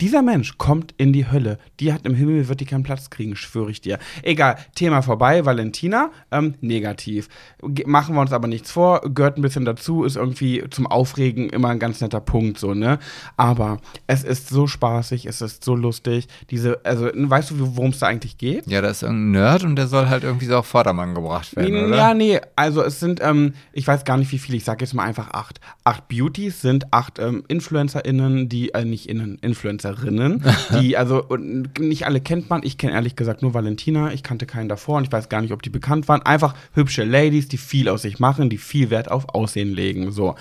Dieser 0.00 0.22
Mensch 0.22 0.58
kommt 0.58 0.92
in 0.96 1.12
die 1.12 1.30
Hölle. 1.30 1.58
Die 1.78 1.92
hat 1.92 2.04
im 2.04 2.14
Himmel, 2.14 2.48
wird 2.48 2.60
die 2.60 2.64
keinen 2.64 2.82
Platz 2.82 3.10
kriegen, 3.10 3.36
schwöre 3.36 3.70
ich 3.70 3.80
dir. 3.80 3.98
Egal, 4.22 4.56
Thema 4.74 5.02
vorbei. 5.02 5.44
Valentina, 5.44 6.10
ähm, 6.32 6.54
negativ. 6.60 7.28
Ge 7.62 7.86
machen 7.86 8.14
wir 8.14 8.20
uns 8.20 8.32
aber 8.32 8.48
nichts 8.48 8.70
vor, 8.70 9.02
gehört 9.02 9.38
ein 9.38 9.42
bisschen 9.42 9.64
dazu, 9.64 10.04
ist 10.04 10.16
irgendwie 10.16 10.64
zum 10.70 10.86
Aufregen 10.86 11.48
immer 11.48 11.68
ein 11.68 11.78
ganz 11.78 12.00
netter 12.00 12.20
Punkt, 12.20 12.58
so, 12.58 12.74
ne? 12.74 12.98
Aber 13.36 13.78
es 14.06 14.24
ist 14.24 14.48
so 14.48 14.66
spaßig, 14.66 15.26
es 15.26 15.40
ist 15.40 15.64
so 15.64 15.76
lustig. 15.76 16.26
Diese, 16.50 16.84
also, 16.84 17.08
weißt 17.14 17.52
du, 17.52 17.76
worum 17.76 17.90
es 17.90 18.00
da 18.00 18.06
eigentlich 18.06 18.36
geht? 18.36 18.66
Ja, 18.66 18.80
da 18.80 18.88
ist 18.88 19.02
irgendein 19.02 19.30
Nerd 19.30 19.64
und 19.64 19.76
der 19.76 19.86
soll 19.86 20.08
halt 20.08 20.24
irgendwie 20.24 20.46
so 20.46 20.56
auf 20.56 20.66
Vordermann 20.66 21.14
gebracht 21.14 21.54
werden, 21.54 21.86
oder? 21.86 21.96
Ja, 21.96 22.14
nee, 22.14 22.40
also 22.56 22.82
es 22.82 22.98
sind, 23.00 23.20
ähm, 23.22 23.54
ich 23.72 23.86
weiß 23.86 24.04
gar 24.04 24.16
nicht 24.16 24.32
wie 24.32 24.38
viele, 24.38 24.58
ich 24.58 24.64
sage 24.64 24.84
jetzt 24.84 24.94
mal 24.94 25.04
einfach 25.04 25.30
acht. 25.30 25.60
Acht 25.84 26.08
Beauties 26.08 26.60
sind 26.60 26.92
acht 26.92 27.18
ähm, 27.18 27.44
InfluencerInnen, 27.48 28.48
die, 28.48 28.74
äh, 28.74 28.84
nicht 28.84 29.08
Innen, 29.08 29.38
Influencerinnen, 29.84 30.42
die, 30.80 30.96
also 30.96 31.22
und 31.24 31.78
nicht 31.78 32.06
alle 32.06 32.20
kennt 32.20 32.50
man. 32.50 32.62
Ich 32.64 32.78
kenne 32.78 32.92
ehrlich 32.94 33.16
gesagt 33.16 33.42
nur 33.42 33.54
Valentina, 33.54 34.12
ich 34.12 34.22
kannte 34.22 34.46
keinen 34.46 34.68
davor 34.68 34.98
und 34.98 35.04
ich 35.04 35.12
weiß 35.12 35.28
gar 35.28 35.40
nicht, 35.40 35.52
ob 35.52 35.62
die 35.62 35.70
bekannt 35.70 36.08
waren. 36.08 36.22
Einfach 36.22 36.54
hübsche 36.74 37.04
Ladies, 37.04 37.48
die 37.48 37.58
viel 37.58 37.88
aus 37.88 38.02
sich 38.02 38.18
machen, 38.18 38.50
die 38.50 38.58
viel 38.58 38.90
Wert 38.90 39.10
auf 39.10 39.28
Aussehen 39.34 39.72
legen, 39.72 40.12
so. 40.12 40.34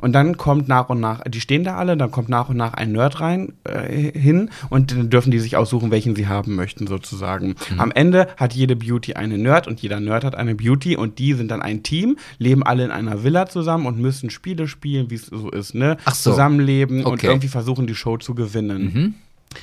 Und 0.00 0.12
dann 0.12 0.36
kommt 0.36 0.68
nach 0.68 0.88
und 0.88 1.00
nach, 1.00 1.22
die 1.28 1.40
stehen 1.40 1.64
da 1.64 1.76
alle, 1.76 1.96
dann 1.96 2.10
kommt 2.10 2.28
nach 2.28 2.48
und 2.48 2.56
nach 2.56 2.74
ein 2.74 2.92
Nerd 2.92 3.20
rein, 3.20 3.52
äh, 3.64 4.18
hin 4.18 4.50
und 4.68 4.92
dann 4.92 5.10
dürfen 5.10 5.30
die 5.30 5.38
sich 5.38 5.56
aussuchen, 5.56 5.90
welchen 5.90 6.16
sie 6.16 6.26
haben 6.26 6.54
möchten, 6.54 6.86
sozusagen. 6.86 7.54
Am 7.78 7.90
Ende 7.92 8.28
hat 8.36 8.54
jede 8.54 8.76
Beauty 8.76 9.14
eine 9.14 9.38
Nerd 9.38 9.66
und 9.66 9.80
jeder 9.80 10.00
Nerd 10.00 10.24
hat 10.24 10.34
eine 10.34 10.54
Beauty 10.54 10.96
und 10.96 11.18
die 11.18 11.34
sind 11.34 11.50
dann 11.50 11.62
ein 11.62 11.82
Team, 11.82 12.16
leben 12.38 12.62
alle 12.62 12.84
in 12.84 12.90
einer 12.90 13.22
Villa 13.24 13.46
zusammen 13.46 13.86
und 13.86 13.98
müssen 13.98 14.30
Spiele 14.30 14.68
spielen, 14.68 15.10
wie 15.10 15.14
es 15.14 15.26
so 15.26 15.50
ist, 15.50 15.74
ne? 15.74 15.96
Ach 16.04 16.14
so. 16.14 16.30
Zusammenleben 16.30 17.04
und 17.04 17.20
Okay. 17.20 17.26
irgendwie 17.26 17.48
versuchen, 17.48 17.86
die 17.86 17.94
Show 17.94 18.16
zu 18.16 18.34
gewinnen. 18.34 18.89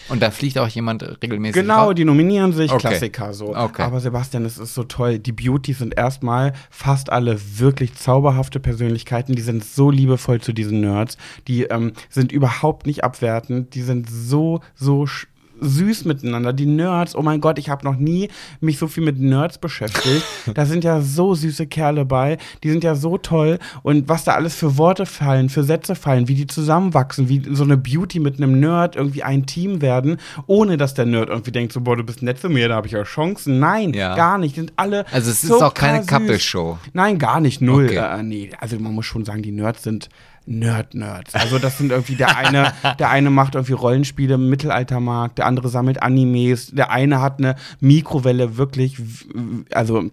Und 0.10 0.22
da 0.22 0.32
fliegt 0.32 0.58
auch 0.58 0.68
jemand 0.68 1.02
regelmäßig 1.24 1.62
Genau, 1.62 1.86
raus? 1.86 1.96
die 1.96 2.04
nominieren 2.04 2.52
sich, 2.52 2.72
Okay. 2.72 2.90
Klassiker 2.90 3.34
so. 3.34 3.56
Okay. 3.56 3.84
Aber 3.84 4.02
Sebastian, 4.02 4.44
es 4.44 4.58
ist 4.58 4.74
so 4.74 4.84
toll. 4.84 5.18
Die 5.18 5.32
Beauties 5.32 5.80
sind 5.80 5.98
erstmal 5.98 6.52
fast 6.70 7.10
alle 7.10 7.38
wirklich 7.58 7.94
zauberhafte 7.96 8.60
Persönlichkeiten. 8.60 9.36
Die 9.36 9.42
sind 9.42 9.64
so 9.64 9.90
liebevoll 9.90 10.42
zu 10.42 10.52
diesen 10.52 10.82
Nerds. 10.82 11.18
Die 11.48 11.64
ähm, 11.64 11.94
sind 12.10 12.34
überhaupt 12.34 12.86
nicht 12.86 13.06
abwertend. 13.06 13.76
Die 13.76 13.82
sind 13.82 14.10
so, 14.10 14.60
so 14.76 15.06
süß 15.60 16.06
miteinander. 16.06 16.54
Die 16.54 16.66
Nerds, 16.66 17.16
oh 17.16 17.22
mein 17.22 17.42
Gott, 17.42 17.60
ich 17.60 17.70
habe 17.70 17.86
noch 17.86 17.96
nie 17.98 18.30
mich 18.60 18.78
so 18.78 18.88
viel 18.88 19.04
mit 19.04 19.20
Nerds 19.20 19.58
beschäftigt. 19.58 20.24
da 20.54 20.66
sind 20.66 20.84
ja 20.84 21.02
so 21.02 21.36
süße 21.36 21.68
Kerle 21.68 22.06
bei, 22.06 22.38
die 22.64 22.70
sind 22.72 22.84
ja 22.84 22.96
so 22.96 23.18
toll 23.18 23.60
und 23.84 24.10
was 24.10 24.24
da 24.24 24.34
alles 24.34 24.56
für 24.56 24.78
Worte 24.78 25.06
fallen, 25.06 25.50
für 25.50 25.64
Sätze 25.64 25.96
fallen, 25.96 26.28
wie 26.28 26.36
die 26.36 26.48
zusammenwachsen, 26.48 27.30
wie 27.30 27.42
so 27.52 27.64
eine 27.64 27.78
Beauty 27.78 28.20
mit 28.20 28.38
einem 28.38 28.60
Nerd 28.60 28.96
irgendwie 28.96 29.24
ein 29.24 29.46
Team 29.46 29.82
werden, 29.82 30.18
ohne 30.48 30.78
dass 30.78 30.94
der 30.94 31.06
Nerd 31.06 31.30
irgendwie 31.30 31.52
denkt, 31.52 31.74
so, 31.74 31.82
boah, 31.82 31.96
du 31.98 32.04
bist 32.04 32.22
nett 32.22 32.40
zu 32.40 32.50
mir, 32.50 32.68
da 32.70 32.76
habe 32.76 32.88
ich 32.88 32.94
ja 32.94 33.04
Chancen. 33.04 33.60
Nein, 33.60 33.94
Ja. 33.94 34.16
gar 34.16 34.38
nicht. 34.38 34.56
Die 34.56 34.62
sind 34.62 34.74
alle 34.76 35.06
Also 35.12 35.32
es 35.32 35.44
ist 35.44 35.52
auch 35.52 35.74
keine. 35.74 36.06
Couple-Show. 36.06 36.78
Nein, 36.94 37.18
gar 37.20 37.40
nicht, 37.40 37.62
null. 37.62 37.86
Okay. 37.86 38.20
Äh, 38.20 38.24
nee, 38.24 38.52
also 38.60 38.80
man 38.80 38.94
muss 38.94 39.06
schon 39.06 39.26
sagen, 39.26 39.42
die 39.42 39.52
Nerds 39.52 39.84
sind 39.84 40.10
Nerd-Nerds. 40.48 41.36
Also 41.36 41.60
das 41.60 41.78
sind 41.78 41.92
irgendwie, 41.92 42.16
der 42.16 42.38
eine, 42.38 42.74
der 43.00 43.10
eine 43.10 43.30
macht 43.30 43.56
irgendwie 43.56 43.74
Rollenspiele 43.74 44.36
im 44.36 44.50
Mittelaltermarkt, 44.50 45.38
der 45.38 45.46
andere 45.46 45.70
sammelt 45.70 46.02
Animes, 46.02 46.72
der 46.72 46.90
eine 46.90 47.22
hat 47.22 47.40
eine 47.40 47.56
Mikrowelle 47.80 48.58
wirklich, 48.58 48.98
also 49.72 50.10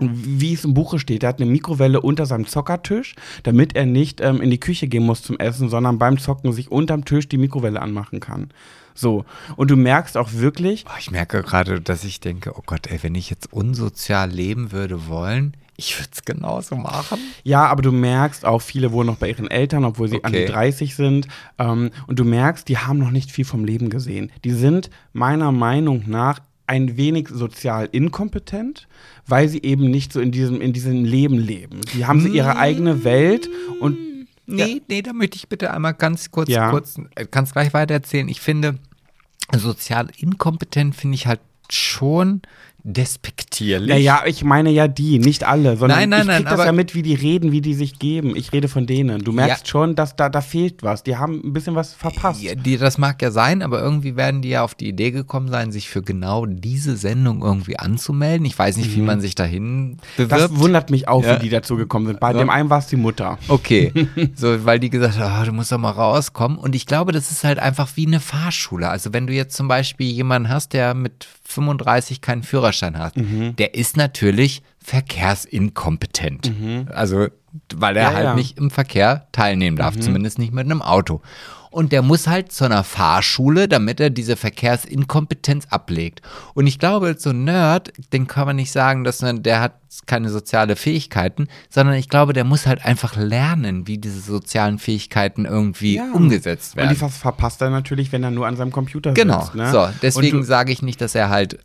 wie 0.00 0.52
es 0.54 0.64
im 0.64 0.74
Buche 0.74 0.98
steht, 0.98 1.22
er 1.22 1.30
hat 1.30 1.40
eine 1.40 1.50
Mikrowelle 1.50 2.00
unter 2.00 2.26
seinem 2.26 2.46
Zockertisch, 2.46 3.14
damit 3.42 3.76
er 3.76 3.86
nicht 3.86 4.20
ähm, 4.20 4.40
in 4.40 4.50
die 4.50 4.60
Küche 4.60 4.88
gehen 4.88 5.04
muss 5.04 5.22
zum 5.22 5.38
Essen, 5.38 5.68
sondern 5.68 5.98
beim 5.98 6.18
Zocken 6.18 6.52
sich 6.52 6.70
unterm 6.70 7.04
Tisch 7.04 7.28
die 7.28 7.38
Mikrowelle 7.38 7.82
anmachen 7.82 8.20
kann. 8.20 8.50
So. 8.94 9.24
Und 9.56 9.70
du 9.70 9.76
merkst 9.76 10.16
auch 10.16 10.32
wirklich, 10.32 10.84
ich 10.98 11.10
merke 11.10 11.42
gerade, 11.42 11.80
dass 11.80 12.04
ich 12.04 12.20
denke, 12.20 12.52
oh 12.56 12.62
Gott, 12.64 12.86
ey, 12.88 13.02
wenn 13.02 13.14
ich 13.14 13.30
jetzt 13.30 13.52
unsozial 13.52 14.30
leben 14.30 14.72
würde 14.72 15.06
wollen, 15.06 15.54
ich 15.80 15.98
würde 15.98 16.10
es 16.12 16.24
genauso 16.24 16.76
machen. 16.76 17.18
Ja, 17.42 17.66
aber 17.66 17.82
du 17.82 17.90
merkst 17.92 18.44
auch, 18.44 18.60
viele 18.62 18.92
wohnen 18.92 19.06
noch 19.08 19.16
bei 19.16 19.28
ihren 19.30 19.50
Eltern, 19.50 19.84
obwohl 19.84 20.08
sie 20.08 20.22
an 20.22 20.32
die 20.32 20.40
Okay. 20.44 20.52
30 20.52 20.94
sind. 20.94 21.26
Ähm, 21.58 21.90
und 22.06 22.18
du 22.18 22.24
merkst, 22.24 22.68
die 22.68 22.78
haben 22.78 22.98
noch 22.98 23.10
nicht 23.10 23.30
viel 23.32 23.44
vom 23.44 23.64
Leben 23.64 23.88
gesehen. 23.90 24.30
Die 24.44 24.52
sind 24.52 24.90
meiner 25.12 25.52
Meinung 25.52 26.04
nach 26.06 26.40
ein 26.66 26.96
wenig 26.96 27.28
sozial 27.28 27.88
inkompetent, 27.90 28.86
weil 29.26 29.48
sie 29.48 29.62
eben 29.62 29.90
nicht 29.90 30.12
so 30.12 30.20
in 30.20 30.30
diesem, 30.30 30.60
in 30.60 30.72
diesem 30.72 31.04
Leben 31.04 31.36
leben. 31.38 31.80
Die 31.94 32.06
haben 32.06 32.20
sie 32.20 32.28
ihre 32.28 32.56
eigene 32.56 33.02
Welt 33.04 33.48
und 33.80 33.96
Nee, 34.52 34.82
nee, 34.88 35.00
da 35.00 35.12
möchte 35.12 35.36
ich 35.36 35.48
bitte 35.48 35.72
einmal 35.72 35.94
ganz 35.94 36.32
kurz, 36.32 36.48
Ja. 36.48 36.70
kurz, 36.70 36.96
äh, 37.14 37.24
kannst 37.24 37.52
gleich 37.52 37.72
weiter 37.72 37.94
erzählen. 37.94 38.28
Ich 38.28 38.40
finde, 38.40 38.78
sozial 39.56 40.08
inkompetent 40.16 40.94
finde 40.96 41.14
ich 41.14 41.26
halt 41.28 41.40
schon 41.70 42.42
despektierlich. 42.84 43.88
ja, 43.90 43.96
ja, 43.96 44.22
ich 44.26 44.44
meine 44.44 44.70
ja 44.70 44.88
die, 44.88 45.18
nicht 45.18 45.44
alle, 45.44 45.76
sondern 45.76 45.98
Nein, 45.98 46.08
nein, 46.10 46.20
ich 46.22 46.26
nein, 46.26 46.36
krieg 46.38 46.44
das 46.46 46.54
aber- 46.54 46.66
ja 46.66 46.72
mit, 46.72 46.94
wie 46.94 47.02
die 47.02 47.14
reden, 47.14 47.52
wie 47.52 47.60
die 47.60 47.74
sich 47.74 47.98
geben. 47.98 48.34
Ich 48.36 48.52
rede 48.52 48.68
von 48.68 48.86
denen. 48.86 49.22
Du 49.22 49.32
merkst 49.32 49.66
Ja. 49.66 49.70
schon, 49.70 49.94
dass 49.94 50.16
da, 50.16 50.28
da 50.28 50.40
fehlt 50.40 50.82
was. 50.82 51.02
Die 51.02 51.16
haben 51.16 51.40
ein 51.44 51.52
bisschen 51.52 51.74
was 51.74 51.92
verpasst. 51.94 52.42
Ja, 52.42 52.54
die, 52.54 52.76
das 52.78 52.98
mag 52.98 53.20
ja 53.22 53.30
sein, 53.30 53.62
aber 53.62 53.80
irgendwie 53.80 54.16
werden 54.16 54.42
die 54.42 54.50
ja 54.50 54.62
auf 54.62 54.74
die 54.74 54.88
Idee 54.88 55.10
gekommen 55.10 55.48
sein, 55.48 55.72
sich 55.72 55.88
für 55.88 56.02
genau 56.02 56.46
diese 56.46 56.96
Sendung 56.96 57.42
irgendwie 57.42 57.78
anzumelden. 57.78 58.46
Ich 58.46 58.58
weiß 58.58 58.76
nicht, 58.76 58.94
wie 58.96 59.02
man 59.02 59.20
sich 59.20 59.34
dahin 59.34 59.98
Das 60.16 60.28
bewirbt. 60.28 60.58
wundert 60.58 60.90
mich 60.90 61.08
auch, 61.08 61.24
Ja. 61.24 61.36
wie 61.36 61.44
die 61.44 61.50
dazu 61.50 61.76
gekommen 61.76 62.06
sind. 62.06 62.20
Bei 62.20 62.32
dem 62.32 62.50
einen 62.50 62.70
war 62.70 62.78
es 62.78 62.86
die 62.86 62.96
Mutter. 62.96 63.38
Okay, 63.48 63.92
so, 64.34 64.64
weil 64.64 64.78
die 64.80 64.90
gesagt 64.90 65.18
haben, 65.18 65.32
ah, 65.32 65.44
du 65.44 65.52
musst 65.52 65.72
doch 65.72 65.78
mal 65.78 65.90
rauskommen. 65.90 66.58
Und 66.58 66.74
ich 66.74 66.86
glaube, 66.86 67.12
das 67.12 67.30
ist 67.30 67.44
halt 67.44 67.58
einfach 67.58 67.88
wie 67.96 68.06
eine 68.06 68.20
Fahrschule. 68.20 68.88
Also 68.88 69.12
wenn 69.12 69.26
du 69.26 69.32
jetzt 69.32 69.56
zum 69.56 69.68
Beispiel 69.68 70.10
jemanden 70.10 70.48
hast, 70.48 70.72
der 70.72 70.94
mit 70.94 71.26
35 71.44 72.20
keinen 72.20 72.42
Führerschein 72.72 72.98
hat, 72.98 73.16
Mhm. 73.16 73.56
der 73.56 73.74
ist 73.74 73.96
natürlich 73.96 74.62
verkehrsinkompetent. 74.82 76.52
Also, 76.92 77.28
weil 77.74 77.96
er 77.96 78.08
Mhm. 78.08 78.10
Ja, 78.10 78.14
halt 78.14 78.24
ja. 78.24 78.30
Mhm. 78.32 78.38
nicht 78.38 78.58
im 78.58 78.70
Verkehr 78.70 79.26
teilnehmen 79.32 79.76
darf, 79.76 79.98
zumindest 79.98 80.38
nicht 80.38 80.52
mit 80.52 80.64
einem 80.64 80.82
Auto. 80.82 81.20
Und 81.72 81.92
der 81.92 82.02
muss 82.02 82.26
halt 82.26 82.50
zu 82.50 82.64
einer 82.64 82.82
Fahrschule, 82.82 83.68
damit 83.68 84.00
er 84.00 84.10
diese 84.10 84.34
Verkehrsinkompetenz 84.34 85.66
ablegt. 85.70 86.20
Und 86.54 86.66
ich 86.66 86.80
glaube, 86.80 87.14
so 87.16 87.30
ein 87.30 87.44
Nerd, 87.44 87.92
den 88.12 88.26
kann 88.26 88.46
man 88.46 88.56
nicht 88.56 88.72
sagen, 88.72 89.04
dass 89.04 89.22
man, 89.22 89.44
der 89.44 89.60
hat 89.60 89.74
keine 90.06 90.30
soziale 90.30 90.74
Fähigkeiten, 90.74 91.46
sondern 91.68 91.94
ich 91.94 92.08
glaube, 92.08 92.32
der 92.32 92.42
muss 92.42 92.66
halt 92.66 92.84
einfach 92.84 93.14
lernen, 93.14 93.86
wie 93.86 93.98
diese 93.98 94.18
sozialen 94.20 94.80
Fähigkeiten 94.80 95.44
irgendwie 95.44 95.96
Ja. 95.96 96.10
umgesetzt 96.12 96.72
Und 96.74 96.82
die 96.82 96.86
werden. 96.88 96.96
ver 96.96 97.08
verpasst 97.08 97.62
er 97.62 97.70
natürlich, 97.70 98.10
wenn 98.10 98.24
er 98.24 98.32
nur 98.32 98.48
an 98.48 98.56
seinem 98.56 98.72
Computer 98.72 99.12
Genau. 99.12 99.40
sitzt. 99.42 99.54
Ne? 99.54 99.70
So, 99.70 99.88
deswegen 100.02 100.42
sage 100.42 100.72
ich 100.72 100.82
nicht, 100.82 101.00
dass 101.00 101.14
er 101.14 101.28
halt 101.30 101.58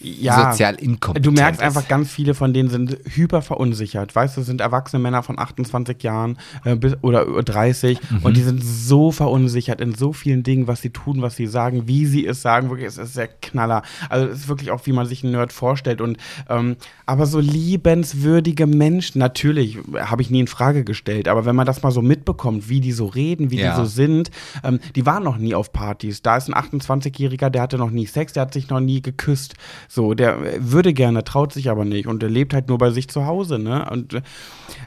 ja, 0.00 0.50
sozial 0.50 0.74
inkompetent 0.74 1.24
Du 1.26 1.30
merkst 1.32 1.60
ist. 1.60 1.66
einfach, 1.66 1.88
ganz 1.88 2.10
viele 2.10 2.34
von 2.34 2.52
denen 2.52 2.68
sind 2.68 2.98
hyper 3.08 3.40
verunsichert. 3.42 4.14
Weißt 4.14 4.36
du, 4.36 4.42
sind 4.42 4.60
erwachsene 4.60 5.00
Männer 5.02 5.22
von 5.22 5.38
28 5.38 6.02
Jahren 6.02 6.36
äh, 6.64 6.76
bis, 6.76 6.94
oder 7.02 7.24
30 7.24 7.98
Mhm. 8.10 8.18
und 8.22 8.36
die 8.36 8.42
sind 8.42 8.62
so 8.62 9.10
verunsichert 9.12 9.80
in 9.80 9.94
so 9.94 10.12
vielen 10.12 10.42
Dingen, 10.42 10.66
was 10.66 10.82
sie 10.82 10.90
tun, 10.90 11.22
was 11.22 11.36
sie 11.36 11.46
sagen, 11.46 11.86
wie 11.88 12.04
sie 12.06 12.26
es 12.26 12.42
sagen. 12.42 12.68
Wirklich, 12.68 12.88
es 12.88 12.98
ist 12.98 13.14
sehr 13.14 13.28
knaller. 13.28 13.82
Also 14.10 14.26
es 14.28 14.40
ist 14.40 14.48
wirklich 14.48 14.70
auch, 14.70 14.84
wie 14.84 14.92
man 14.92 15.06
sich 15.06 15.22
einen 15.24 15.32
Nerd 15.32 15.52
vorstellt. 15.52 16.00
Und 16.02 16.18
ähm, 16.50 16.76
aber 17.06 17.24
so 17.26 17.40
liebenswürdige 17.40 18.66
Menschen, 18.66 19.18
natürlich 19.18 19.78
habe 19.98 20.22
ich 20.22 20.30
nie 20.30 20.40
in 20.40 20.46
Frage 20.46 20.84
gestellt, 20.84 21.28
aber 21.28 21.44
wenn 21.44 21.56
man 21.56 21.66
das 21.66 21.82
mal 21.82 21.90
so 21.92 22.02
mitbekommt, 22.02 22.68
wie 22.68 22.80
die 22.80 22.92
so 22.92 23.06
reden, 23.06 23.50
wie 23.50 23.58
Ja. 23.60 23.70
die 23.70 23.76
so 23.76 23.84
sind, 23.86 24.30
ähm, 24.62 24.80
die 24.96 25.06
waren 25.06 25.22
noch 25.22 25.36
nie 25.38 25.54
auf 25.54 25.72
Partys. 25.72 26.22
Da 26.22 26.36
ist 26.36 26.48
ein 26.48 26.54
28-Jähriger, 26.54 27.50
der 27.50 27.62
hatte 27.62 27.78
noch 27.78 27.90
nie 27.90 28.06
Sex, 28.06 28.32
der 28.32 28.42
hat 28.42 28.52
sich 28.54 28.68
noch 28.68 28.80
nie 28.80 29.00
geküsst. 29.02 29.53
So, 29.88 30.14
der 30.14 30.38
würde 30.70 30.92
gerne, 30.92 31.24
traut 31.24 31.52
sich 31.52 31.70
aber 31.70 31.84
nicht 31.84 32.06
und 32.06 32.22
der 32.22 32.30
lebt 32.30 32.54
halt 32.54 32.68
nur 32.68 32.78
bei 32.78 32.90
sich 32.90 33.08
zu 33.08 33.26
Hause, 33.26 33.58
ne? 33.58 33.88
Und, 33.90 34.20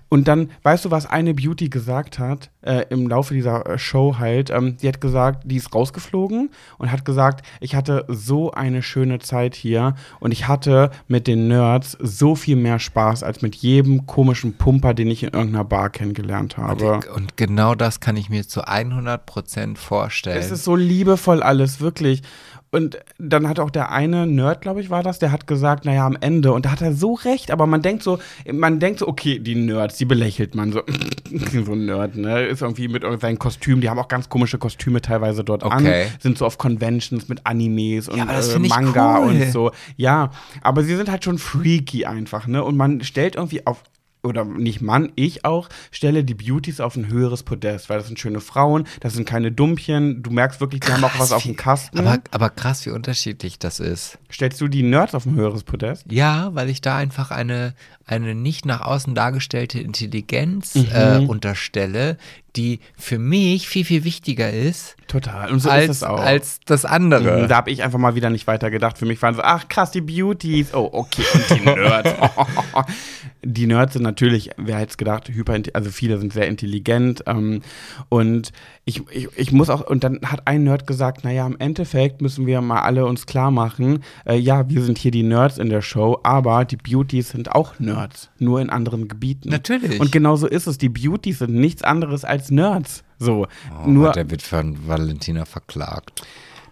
und 0.09 0.28
dann, 0.28 0.51
weißt 0.63 0.86
du, 0.86 0.91
was 0.91 1.05
eine 1.05 1.34
Beauty 1.34 1.70
gesagt 1.70 2.20
hat 2.20 2.49
äh, 2.61 2.86
im 2.89 3.07
Laufe 3.07 3.34
dieser 3.34 3.65
äh, 3.65 3.78
Show 3.78 4.18
halt? 4.20 4.49
Ähm, 4.49 4.78
die 4.78 4.88
hat 4.88 5.01
gesagt, 5.01 5.43
die 5.45 5.57
ist 5.57 5.74
rausgeflogen 5.74 6.49
und 6.78 6.91
hat 6.91 7.05
gesagt, 7.05 7.45
ich 7.59 7.76
hatte 7.76 8.05
so 8.07 8.51
eine 8.51 8.82
schöne 8.82 9.20
Zeit 9.20 9.55
hier 9.55 9.95
und 10.20 10.32
ich 10.32 10.47
hatte 10.47 10.91
mit 11.07 11.28
den 11.28 11.47
Nerds 11.47 11.97
so 11.99 12.36
viel 12.36 12.55
mehr 12.55 12.80
Spaß 12.80 13.24
als 13.24 13.41
mit 13.41 13.55
jedem 13.55 14.05
komischen 14.05 14.57
Pumper, 14.57 14.93
den 14.93 15.09
ich 15.09 15.24
in 15.24 15.30
irgendeiner 15.30 15.65
Bar 15.65 15.89
kennengelernt 15.89 16.57
habe. 16.57 16.99
Und 17.15 17.38
genau 17.38 17.76
das 17.76 17.99
kann 17.99 18.15
ich 18.15 18.30
mir 18.30 18.47
zu 18.47 18.65
100% 18.65 19.78
vorstellen. 19.78 20.38
Es 20.38 20.51
ist 20.51 20.63
so 20.63 20.76
liebevoll 20.76 21.43
alles, 21.43 21.82
wirklich. 21.82 22.22
Und 22.70 22.97
dann 23.18 23.47
hat 23.47 23.59
auch 23.59 23.70
der 23.70 23.91
eine 23.91 24.28
Nerd, 24.28 24.61
glaube 24.61 24.82
ich, 24.82 24.89
war 24.89 25.01
das, 25.01 25.20
der 25.20 25.32
hat 25.32 25.47
gesagt, 25.47 25.86
naja, 25.86 26.05
am 26.05 26.18
Ende, 26.20 26.51
und 26.51 26.65
da 26.65 26.72
hat 26.72 26.82
er 26.82 26.93
so 26.93 27.13
recht, 27.13 27.49
aber 27.51 27.65
man 27.65 27.82
denkt 27.82 28.03
so, 28.03 28.20
man 28.51 28.80
denkt 28.80 28.99
so, 28.99 29.07
okay, 29.07 29.39
die 29.39 29.55
Nerds, 29.55 29.97
die 29.97 30.05
belächelt 30.05 30.53
man 30.53 30.74
so, 30.74 30.82
so 31.65 31.72
ein 31.72 31.86
Nerd, 31.86 32.18
ne, 32.18 32.43
ist 32.45 32.61
irgendwie 32.61 32.89
mit 32.89 33.03
seinen 33.22 33.39
Kostümen, 33.39 33.80
die 33.82 33.89
haben 33.89 33.99
auch 33.99 34.09
ganz 34.09 34.28
komische 34.28 34.57
Kostüme 34.57 35.01
teilweise 35.01 35.43
dort 35.43 35.63
Okay. 35.63 36.03
an, 36.03 36.09
sind 36.20 36.38
so 36.38 36.45
auf 36.45 36.57
Conventions 36.57 37.30
mit 37.30 37.45
Animes 37.45 38.09
und 38.09 38.20
das 38.28 38.53
äh, 38.53 38.59
Manga 38.59 39.20
cool. 39.20 39.28
und 39.30 39.51
so. 39.51 39.72
Ja, 39.95 40.32
aber 40.61 40.84
sie 40.84 40.95
sind 40.95 41.09
halt 41.09 41.24
schon 41.24 41.38
freaky 41.38 42.05
einfach, 42.05 42.47
ne, 42.47 42.63
und 42.63 42.76
man 42.76 43.01
stellt 43.01 43.36
irgendwie 43.36 43.65
auf, 43.65 43.82
oder 44.28 44.45
nicht 44.45 44.82
Mann, 44.82 45.11
ich 45.15 45.45
auch, 45.45 45.69
stelle 45.91 46.23
die 46.23 46.34
Beauties 46.34 46.80
auf 46.80 46.95
ein 46.95 47.07
höheres 47.07 47.43
Podest, 47.43 47.89
weil 47.89 47.97
das 47.97 48.07
sind 48.07 48.19
schöne 48.19 48.41
Frauen, 48.41 48.88
das 48.99 49.13
sind 49.13 49.28
keine 49.28 49.51
Dumpchen, 49.51 50.21
du 50.23 50.32
merkst 50.32 50.61
wirklich, 50.61 50.82
die 50.82 50.91
haben 50.91 51.03
auch 51.03 51.17
was 51.17 51.32
auf 51.32 51.43
dem 51.43 51.55
Kasten. 51.55 51.99
Aber, 51.99 52.19
aber 52.32 52.49
krass, 52.49 52.86
wie 52.86 52.91
unterschiedlich 52.91 53.59
das 53.59 53.80
ist. 53.80 54.17
Stellst 54.32 54.61
du 54.61 54.67
die 54.67 54.84
Nerds 54.84 55.15
auf 55.15 55.25
ein 55.25 55.36
höheres 55.36 55.63
Podest? 55.63 56.05
Ja, 56.11 56.53
weil 56.53 56.69
ich 56.69 56.82
da 56.82 56.97
einfach 56.97 57.32
eine, 57.32 57.73
eine 58.07 58.33
nicht 58.33 58.65
nach 58.65 58.81
außen 58.81 59.13
dargestellte 59.13 59.79
Intelligenz 59.79 60.75
Mhm. 60.75 60.87
äh, 60.93 61.17
unterstelle, 61.27 62.17
die 62.55 62.79
für 62.97 63.19
mich 63.19 63.67
viel, 63.67 63.85
viel 63.85 64.03
wichtiger 64.03 64.51
ist 64.51 64.95
Total. 65.07 65.51
Und 65.51 65.59
so 65.59 65.69
als, 65.69 65.85
ist 65.85 65.97
es 65.97 66.03
auch. 66.03 66.19
als 66.19 66.59
das 66.65 66.83
andere. 66.83 67.43
Mhm, 67.43 67.47
Da 67.47 67.57
habe 67.57 67.69
ich 67.71 67.83
einfach 67.83 67.99
mal 67.99 68.15
wieder 68.15 68.29
nicht 68.29 68.47
weiter 68.47 68.69
gedacht. 68.71 68.97
Für 68.97 69.05
mich 69.05 69.21
waren 69.21 69.35
so, 69.35 69.41
ach 69.41 69.67
krass, 69.69 69.91
die 69.91 70.01
Beauties. 70.01 70.73
Oh, 70.73 70.89
okay. 70.91 71.23
Und 71.33 71.49
die 71.59 71.65
Nerds. 71.65 72.13
die 73.43 73.67
Nerds 73.67 73.93
sind 73.93 74.01
natürlich, 74.03 74.49
wer 74.57 74.77
hätte 74.79 74.91
es 74.91 74.97
gedacht, 74.97 75.29
hyper, 75.29 75.59
also 75.73 75.91
viele 75.91 76.17
sind 76.17 76.33
sehr 76.33 76.47
intelligent. 76.47 77.23
Ähm, 77.25 77.61
und 78.09 78.51
ich, 78.88 79.01
ich, 79.11 79.27
ich 79.35 79.51
muss 79.51 79.69
auch, 79.69 79.81
und 79.81 80.05
dann 80.05 80.21
hat 80.23 80.47
ein 80.47 80.63
Nerd 80.63 80.88
gesagt, 80.88 81.25
naja, 81.25 81.45
im 81.45 81.57
Endeffekt 81.59 82.21
müssen 82.21 82.45
wir 82.47 82.61
mal 82.61 82.79
alle 82.79 83.05
uns 83.05 83.25
klar 83.25 83.51
machen, 83.51 84.01
äh, 84.25 84.38
ja, 84.38 84.69
wir 84.69 84.81
sind 84.81 84.97
hier 84.97 85.11
die 85.11 85.23
Nerds 85.23 85.57
in 85.57 85.67
der 85.67 85.81
Show, 85.81 86.21
aber 86.23 86.63
die 86.63 86.77
Beauties 86.77 87.29
sind 87.29 87.51
auch 87.51 87.77
Nerds, 87.79 88.29
nur 88.39 88.61
in 88.61 88.69
anderen 88.69 89.09
Gebieten. 89.09 89.49
Natürlich. 89.49 89.99
Und 89.99 90.13
genauso 90.13 90.47
ist 90.47 90.67
es. 90.67 90.77
Die 90.77 90.88
Beauties 90.88 91.39
sind 91.39 91.53
nichts 91.53 91.83
anderes 91.83 92.23
als 92.23 92.49
Nerds. 92.49 93.03
So. 93.19 93.47
Oh, 93.83 93.89
nur, 93.89 94.13
der 94.13 94.31
wird 94.31 94.41
von 94.41 94.88
Valentina 94.88 95.43
verklagt. 95.43 96.23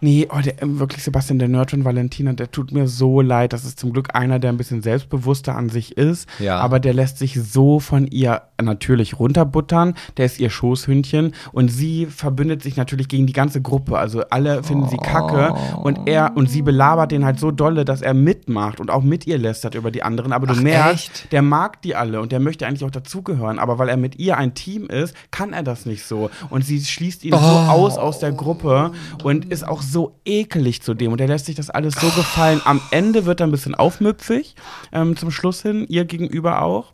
Nee, 0.02 0.28
oh, 0.32 0.40
der, 0.42 0.62
ähm, 0.62 0.80
wirklich 0.80 1.04
Sebastian, 1.04 1.40
der 1.40 1.48
Nerd 1.48 1.72
von 1.72 1.86
Valentina, 1.86 2.34
der 2.34 2.52
tut 2.52 2.72
mir 2.72 2.88
so 2.88 3.22
leid. 3.22 3.54
Das 3.54 3.66
ist 3.66 3.80
zum 3.80 3.94
Glück 3.94 4.14
einer, 4.16 4.40
der 4.40 4.52
ein 4.52 4.58
bisschen 4.58 4.82
selbstbewusster 4.82 5.56
an 5.56 5.70
sich 5.70 5.98
ist. 5.98 6.28
Ja. 6.40 6.58
Aber 6.60 6.80
der 6.80 6.94
lässt 6.94 7.18
sich 7.18 7.40
so 7.42 7.80
von 7.80 8.08
ihr 8.08 8.42
natürlich 8.62 9.20
runterbuttern. 9.20 9.96
Der 10.18 10.26
ist 10.26 10.40
ihr 10.40 10.50
Schoßhündchen. 10.50 11.34
Und 11.52 11.70
sie 11.70 12.06
verbündet 12.08 12.62
sich 12.62 12.76
natürlich 12.78 13.08
gegen 13.08 13.28
die 13.28 13.34
ganze 13.34 13.62
Gruppe. 13.62 13.98
Also 13.98 14.22
alle 14.30 14.64
finden 14.64 14.88
sie 14.90 14.98
kacke. 14.98 15.54
Und 15.82 16.08
er 16.08 16.36
und 16.36 16.50
sie 16.50 16.62
belabert 16.62 17.12
den 17.12 17.26
halt 17.26 17.40
so 17.40 17.52
dolle, 17.52 17.86
dass 17.86 18.02
er 18.02 18.14
mitmacht 18.14 18.80
und 18.80 18.90
auch 18.92 19.04
mit 19.04 19.26
ihr 19.28 19.38
lästert 19.38 19.76
über 19.76 19.92
die 19.92 20.04
anderen. 20.04 20.34
Aber 20.34 20.48
du 20.48 20.54
Ach, 20.58 20.62
merkst, 20.62 20.94
echt? 21.24 21.32
der 21.32 21.42
mag 21.42 21.82
die 21.82 21.96
alle 21.96 22.22
und 22.22 22.32
der 22.32 22.40
möchte 22.40 22.66
eigentlich 22.68 22.84
auch 22.84 22.92
dazugehören. 22.92 23.60
Aber 23.60 23.78
weil 23.80 23.90
er 23.90 23.98
mit 23.98 24.18
ihr 24.20 24.38
ein 24.38 24.54
Team 24.54 24.88
ist, 24.88 25.16
kann 25.32 25.54
er 25.54 25.64
das 25.64 25.86
nicht 25.86 26.04
so. 26.06 26.30
Und 26.50 26.66
sie 26.66 26.80
schließt 26.84 27.24
ihn 27.26 27.32
so 27.32 27.38
Oh. 27.40 27.70
aus 27.70 27.98
aus 27.98 28.20
der 28.20 28.32
Gruppe 28.32 28.92
und 29.24 29.46
ist 29.46 29.68
auch 29.68 29.82
so 29.92 30.20
ekelig 30.26 30.82
zu 30.82 30.94
dem 30.94 31.12
und 31.12 31.20
der 31.20 31.28
lässt 31.28 31.46
sich 31.46 31.56
das 31.56 31.70
alles 31.70 31.96
so 31.96 32.08
gefallen. 32.08 32.62
Am 32.66 32.82
Ende 32.92 33.26
wird 33.26 33.40
er 33.40 33.48
ein 33.48 33.52
bisschen 33.52 33.76
aufmüpfig, 33.76 34.56
ähm, 34.92 35.16
zum 35.16 35.32
Schluss 35.32 35.62
hin, 35.62 35.86
ihr 35.88 36.06
gegenüber 36.06 36.62
auch. 36.62 36.94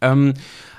Ähm, 0.00 0.34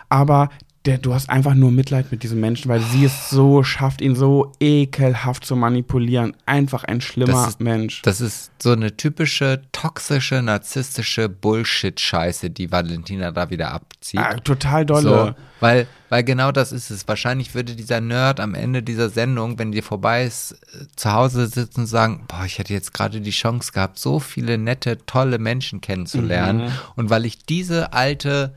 aber 0.10 0.50
der, 0.86 0.98
du 0.98 1.14
hast 1.14 1.30
einfach 1.30 1.54
nur 1.54 1.72
Mitleid 1.72 2.12
mit 2.12 2.24
diesem 2.24 2.42
Menschen, 2.42 2.68
weil 2.68 2.82
sie 2.82 3.06
es 3.06 3.30
so 3.30 3.64
schafft, 3.64 4.02
ihn 4.02 4.16
so 4.16 4.52
ekelhaft 4.60 5.46
zu 5.46 5.56
manipulieren. 5.56 6.36
Einfach 6.46 6.84
ein 6.84 7.00
schlimmer 7.00 7.32
Das 7.32 7.48
ist- 7.48 7.62
Mensch. 7.62 8.02
Das 8.02 8.20
ist 8.20 8.52
so 8.62 8.72
eine 8.74 8.98
typische 8.98 9.62
toxische, 9.72 10.42
narzisstische 10.42 11.30
Bullshit-Scheiße, 11.30 12.50
die 12.50 12.72
Valentina 12.72 13.32
da 13.32 13.50
wieder 13.50 13.72
abzieht. 13.72 14.20
Ah, 14.20 14.34
total 14.36 14.86
dolle. 14.86 15.02
So, 15.04 15.36
weil, 15.62 15.88
weil 16.10 16.24
genau 16.26 16.52
das 16.52 16.74
ist 16.74 16.90
es. 16.90 17.08
Wahrscheinlich 17.08 17.56
würde 17.56 17.76
dieser 17.76 18.02
Nerd 18.02 18.40
am 18.42 18.54
Ende 18.54 18.84
dieser 18.84 19.10
Sendung, 19.10 19.58
wenn 19.60 19.72
die 19.72 19.82
vorbei 19.82 20.26
ist, 20.26 20.52
äh, 20.52 20.86
zu 20.98 21.14
Hause 21.14 21.48
sitzen 21.48 21.82
und 21.82 21.88
sagen, 21.88 22.26
boah, 22.28 22.44
ich 22.46 22.60
hätte 22.60 22.74
jetzt 22.74 22.94
gerade 22.94 23.22
die 23.22 23.32
Chance 23.32 23.72
gehabt, 23.72 23.98
so 24.00 24.20
viele 24.20 24.58
nette, 24.58 24.98
tolle 25.06 25.40
Menschen 25.40 25.80
kennenzulernen. 25.80 26.66
Mhm. 26.66 26.72
Und 26.98 27.10
weil 27.10 27.26
ich 27.26 27.40
diese 27.46 27.94
alte, 27.94 28.54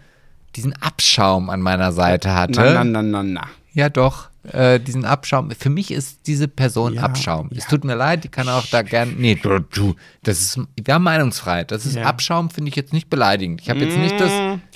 diesen 0.57 0.73
Abschaum 0.75 1.51
an 1.51 1.61
meiner 1.61 1.93
Seite 1.93 2.35
hatte. 2.35 2.61
Na, 2.61 2.85
na, 2.85 3.03
na, 3.03 3.03
na, 3.03 3.23
na. 3.23 3.47
Ja, 3.73 3.89
doch. 3.91 4.31
Äh, 4.53 4.81
diesen 4.81 5.05
Abschaum. 5.05 5.51
Für 5.51 5.71
mich 5.71 5.91
ist 5.91 6.27
diese 6.27 6.49
Person 6.49 6.95
Ja, 6.95 7.03
Abschaum. 7.03 7.51
Es 7.53 7.65
ja. 7.65 7.71
tut 7.71 7.85
mir 7.85 7.95
leid, 7.95 8.25
die 8.25 8.29
kann 8.29 8.49
auch 8.49 8.65
da 8.67 8.83
gern. 8.83 9.17
Nee, 9.19 9.35
du, 9.35 9.59
du. 9.59 9.95
Das 10.27 10.41
ist. 10.41 10.61
Wir 10.83 10.95
haben 10.95 11.05
Meinungsfreiheit. 11.05 11.71
Das 11.71 11.87
ist 11.87 11.95
Ja. 11.95 12.03
Abschaum, 12.03 12.51
finde 12.51 12.69
ich 12.71 12.75
jetzt 12.75 12.93
nicht 12.93 13.09
beleidigend. 13.09 13.61
Ich 13.61 13.71
habe 13.71 13.79
jetzt 13.79 13.97
nicht 13.97 14.19
das. 14.19 14.31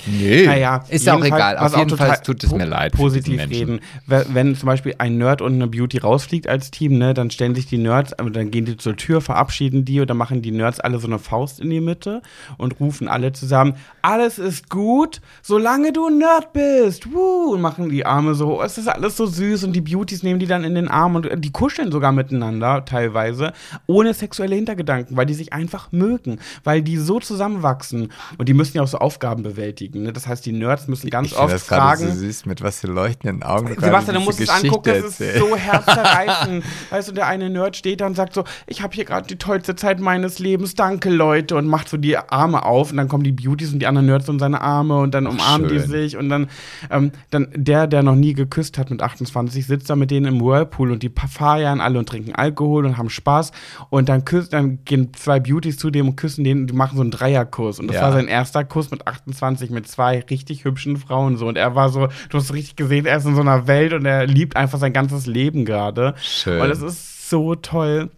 Nee. 0.06 0.46
Naja, 0.46 0.84
ist 0.88 1.08
auch 1.08 1.16
jedenfalls, 1.16 1.34
egal. 1.34 1.58
Auf 1.58 1.74
auch 1.74 1.78
jeden 1.78 1.96
Fall 1.96 2.16
tut 2.22 2.44
es 2.44 2.52
mir 2.52 2.66
leid. 2.66 2.92
Positiv 2.92 3.40
reden. 3.50 3.80
Wenn, 4.06 4.54
zum 4.54 4.66
Beispiel 4.68 4.94
ein 4.98 5.18
Nerd 5.18 5.42
und 5.42 5.54
eine 5.54 5.66
Beauty 5.66 5.98
rausfliegt 5.98 6.48
als 6.48 6.70
Team, 6.70 6.98
ne, 6.98 7.14
dann 7.14 7.32
stellen 7.32 7.56
sich 7.56 7.66
die 7.66 7.78
Nerds, 7.78 8.14
dann 8.16 8.50
gehen 8.52 8.64
die 8.64 8.76
zur 8.76 8.96
Tür, 8.96 9.20
verabschieden 9.20 9.84
die 9.84 10.00
und 10.00 10.08
dann 10.08 10.16
machen 10.16 10.40
die 10.40 10.52
Nerds 10.52 10.78
alle 10.78 11.00
so 11.00 11.08
eine 11.08 11.18
Faust 11.18 11.58
in 11.58 11.68
die 11.68 11.80
Mitte 11.80 12.22
und 12.56 12.78
rufen 12.78 13.08
alle 13.08 13.32
zusammen: 13.32 13.74
Alles 14.02 14.38
ist 14.38 14.70
gut, 14.70 15.20
solange 15.42 15.92
du 15.92 16.06
ein 16.06 16.18
Nerd 16.18 16.52
bist. 16.52 17.12
Woo! 17.12 17.54
Und 17.54 17.60
machen 17.60 17.88
die 17.88 18.06
Arme 18.06 18.34
so. 18.34 18.62
Es 18.62 18.78
ist 18.78 18.86
alles 18.86 19.16
so 19.16 19.26
süß 19.26 19.64
und 19.64 19.72
die 19.72 19.80
Beauties 19.80 20.22
nehmen 20.22 20.38
die 20.38 20.46
dann 20.46 20.62
in 20.62 20.76
den 20.76 20.86
Arm 20.86 21.16
und 21.16 21.28
die 21.38 21.50
kuscheln 21.50 21.90
sogar 21.90 22.12
miteinander 22.12 22.84
teilweise, 22.84 23.52
ohne 23.88 24.14
sexuelle 24.14 24.54
Hintergedanken, 24.54 25.16
weil 25.16 25.26
die 25.26 25.39
sich 25.40 25.52
einfach 25.52 25.90
mögen, 25.92 26.38
weil 26.64 26.82
die 26.82 26.96
so 26.96 27.18
zusammenwachsen 27.18 28.12
und 28.38 28.48
die 28.48 28.54
müssen 28.54 28.76
ja 28.76 28.82
auch 28.82 28.88
so 28.88 28.98
Aufgaben 28.98 29.42
bewältigen. 29.42 30.02
Ne? 30.02 30.12
Das 30.12 30.26
heißt, 30.26 30.44
die 30.46 30.52
Nerds 30.52 30.86
müssen 30.88 31.10
ganz 31.10 31.28
Ich 31.28 31.36
oft 31.36 31.52
das 31.52 31.64
fragen. 31.64 32.06
so 32.06 32.14
süß, 32.14 32.46
mit 32.46 32.62
was 32.62 32.80
für 32.80 32.86
leuchtenden 32.86 33.42
Augen 33.42 33.68
Sebastian, 33.68 34.16
du 34.16 34.20
musst 34.20 34.40
es 34.40 34.48
angucken, 34.48 34.90
das 35.02 35.20
ist 35.20 35.38
so 35.38 35.56
herzzerreißend. 35.56 36.64
weißt 36.90 37.08
du, 37.08 37.12
der 37.12 37.26
eine 37.26 37.50
Nerd 37.50 37.76
steht 37.76 38.00
da 38.00 38.06
und 38.06 38.14
sagt 38.14 38.34
so, 38.34 38.44
ich 38.66 38.82
habe 38.82 38.94
hier 38.94 39.04
gerade 39.04 39.26
die 39.26 39.36
tollste 39.36 39.76
Zeit 39.76 40.00
meines 40.00 40.38
Lebens, 40.38 40.74
danke 40.74 41.10
Leute, 41.10 41.56
und 41.56 41.66
macht 41.66 41.88
so 41.88 41.96
die 41.96 42.16
Arme 42.16 42.64
auf 42.64 42.90
und 42.90 42.96
dann 42.96 43.08
kommen 43.08 43.24
die 43.24 43.32
Beauties 43.32 43.72
und 43.72 43.78
die 43.80 43.86
anderen 43.86 44.06
Nerds 44.06 44.28
um 44.28 44.38
seine 44.38 44.60
Arme 44.60 44.98
und 44.98 45.14
dann 45.14 45.26
umarmen 45.26 45.68
die 45.68 45.78
schön. 45.80 45.88
sich 45.88 46.16
und 46.16 46.28
dann, 46.28 46.48
ähm, 46.90 47.12
dann 47.30 47.48
der, 47.54 47.86
der 47.86 48.02
noch 48.02 48.14
nie 48.14 48.34
geküsst 48.34 48.78
hat 48.78 48.90
mit 48.90 49.02
28, 49.02 49.66
sitzt 49.66 49.88
da 49.90 49.96
mit 49.96 50.10
denen 50.10 50.26
im 50.26 50.40
Whirlpool 50.40 50.90
und 50.90 51.02
die 51.02 51.10
feiern 51.30 51.80
alle 51.80 51.98
und 51.98 52.08
trinken 52.08 52.34
Alkohol 52.34 52.86
und 52.86 52.98
haben 52.98 53.10
Spaß 53.10 53.52
und 53.90 54.08
dann 54.08 54.24
küsst, 54.24 54.52
dann 54.52 54.84
gehen 54.84 55.12
zwei 55.14 55.29
Beauties 55.38 55.76
zu 55.76 55.90
dem 55.90 56.08
und 56.08 56.16
küssen 56.16 56.42
den 56.42 56.62
und 56.62 56.66
die 56.68 56.74
machen 56.74 56.96
so 56.96 57.02
einen 57.02 57.12
Dreierkuss 57.12 57.78
und 57.78 57.86
das 57.86 57.96
Ja. 57.96 58.02
war 58.02 58.12
sein 58.12 58.26
erster 58.26 58.64
Kuss 58.64 58.90
mit 58.90 59.06
28 59.06 59.70
mit 59.70 59.86
zwei 59.86 60.20
richtig 60.30 60.64
hübschen 60.64 60.96
Frauen 60.96 61.36
so 61.36 61.46
und 61.46 61.56
er 61.56 61.76
war 61.76 61.90
so, 61.90 62.08
du 62.30 62.38
hast 62.38 62.52
richtig 62.52 62.74
gesehen, 62.76 63.06
er 63.06 63.18
ist 63.18 63.26
in 63.26 63.34
so 63.36 63.42
einer 63.42 63.66
Welt 63.68 63.92
und 63.92 64.04
er 64.06 64.26
liebt 64.26 64.56
einfach 64.56 64.78
sein 64.78 64.92
ganzes 64.92 65.26
Leben 65.26 65.64
gerade. 65.64 66.14
Schön. 66.20 66.60
Und 66.60 66.70
es 66.70 66.82
ist 66.82 67.28
so 67.30 67.54
toll. 67.54 68.10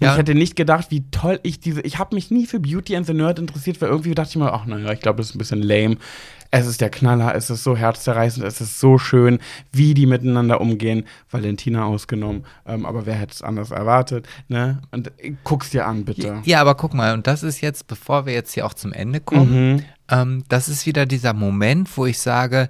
Ja. 0.00 0.12
Ich 0.12 0.18
hätte 0.18 0.34
nicht 0.34 0.56
gedacht, 0.56 0.86
wie 0.90 1.04
toll 1.10 1.38
ich 1.42 1.60
diese. 1.60 1.82
Ich 1.82 1.98
habe 1.98 2.14
mich 2.14 2.30
nie 2.30 2.46
für 2.46 2.58
Beauty 2.60 2.96
and 2.96 3.06
the 3.06 3.12
Nerd 3.14 3.38
interessiert, 3.38 3.80
weil 3.80 3.90
irgendwie 3.90 4.14
dachte 4.14 4.30
ich 4.30 4.36
mir, 4.36 4.52
ach 4.52 4.64
naja, 4.66 4.92
ich 4.92 5.00
glaube, 5.00 5.18
das 5.18 5.28
ist 5.30 5.34
ein 5.34 5.38
bisschen 5.38 5.62
lame. 5.62 5.96
Es 6.52 6.66
ist 6.66 6.80
der 6.80 6.90
Knaller, 6.90 7.32
es 7.36 7.48
ist 7.48 7.62
so 7.62 7.76
herzzerreißend, 7.76 8.44
es 8.44 8.60
ist 8.60 8.80
so 8.80 8.98
schön, 8.98 9.38
wie 9.70 9.94
die 9.94 10.06
miteinander 10.06 10.60
umgehen. 10.60 11.04
Valentina 11.30 11.84
ausgenommen. 11.84 12.44
Ähm, 12.66 12.86
aber 12.86 13.06
wer 13.06 13.14
hätte 13.14 13.34
es 13.34 13.42
anders 13.42 13.70
erwartet, 13.70 14.26
ne? 14.48 14.80
Und 14.90 15.12
äh, 15.22 15.34
guck's 15.44 15.70
dir 15.70 15.86
an, 15.86 16.04
bitte. 16.04 16.40
Ja, 16.44 16.60
aber 16.60 16.74
guck 16.74 16.92
mal, 16.92 17.14
und 17.14 17.28
das 17.28 17.44
ist 17.44 17.60
jetzt, 17.60 17.86
bevor 17.86 18.26
wir 18.26 18.32
jetzt 18.32 18.52
hier 18.52 18.66
auch 18.66 18.74
zum 18.74 18.92
Ende 18.92 19.20
kommen, 19.20 19.74
Mhm. 19.76 19.82
ähm, 20.10 20.44
das 20.48 20.68
ist 20.68 20.86
wieder 20.86 21.06
dieser 21.06 21.34
Moment, 21.34 21.96
wo 21.96 22.04
ich 22.06 22.18
sage, 22.18 22.68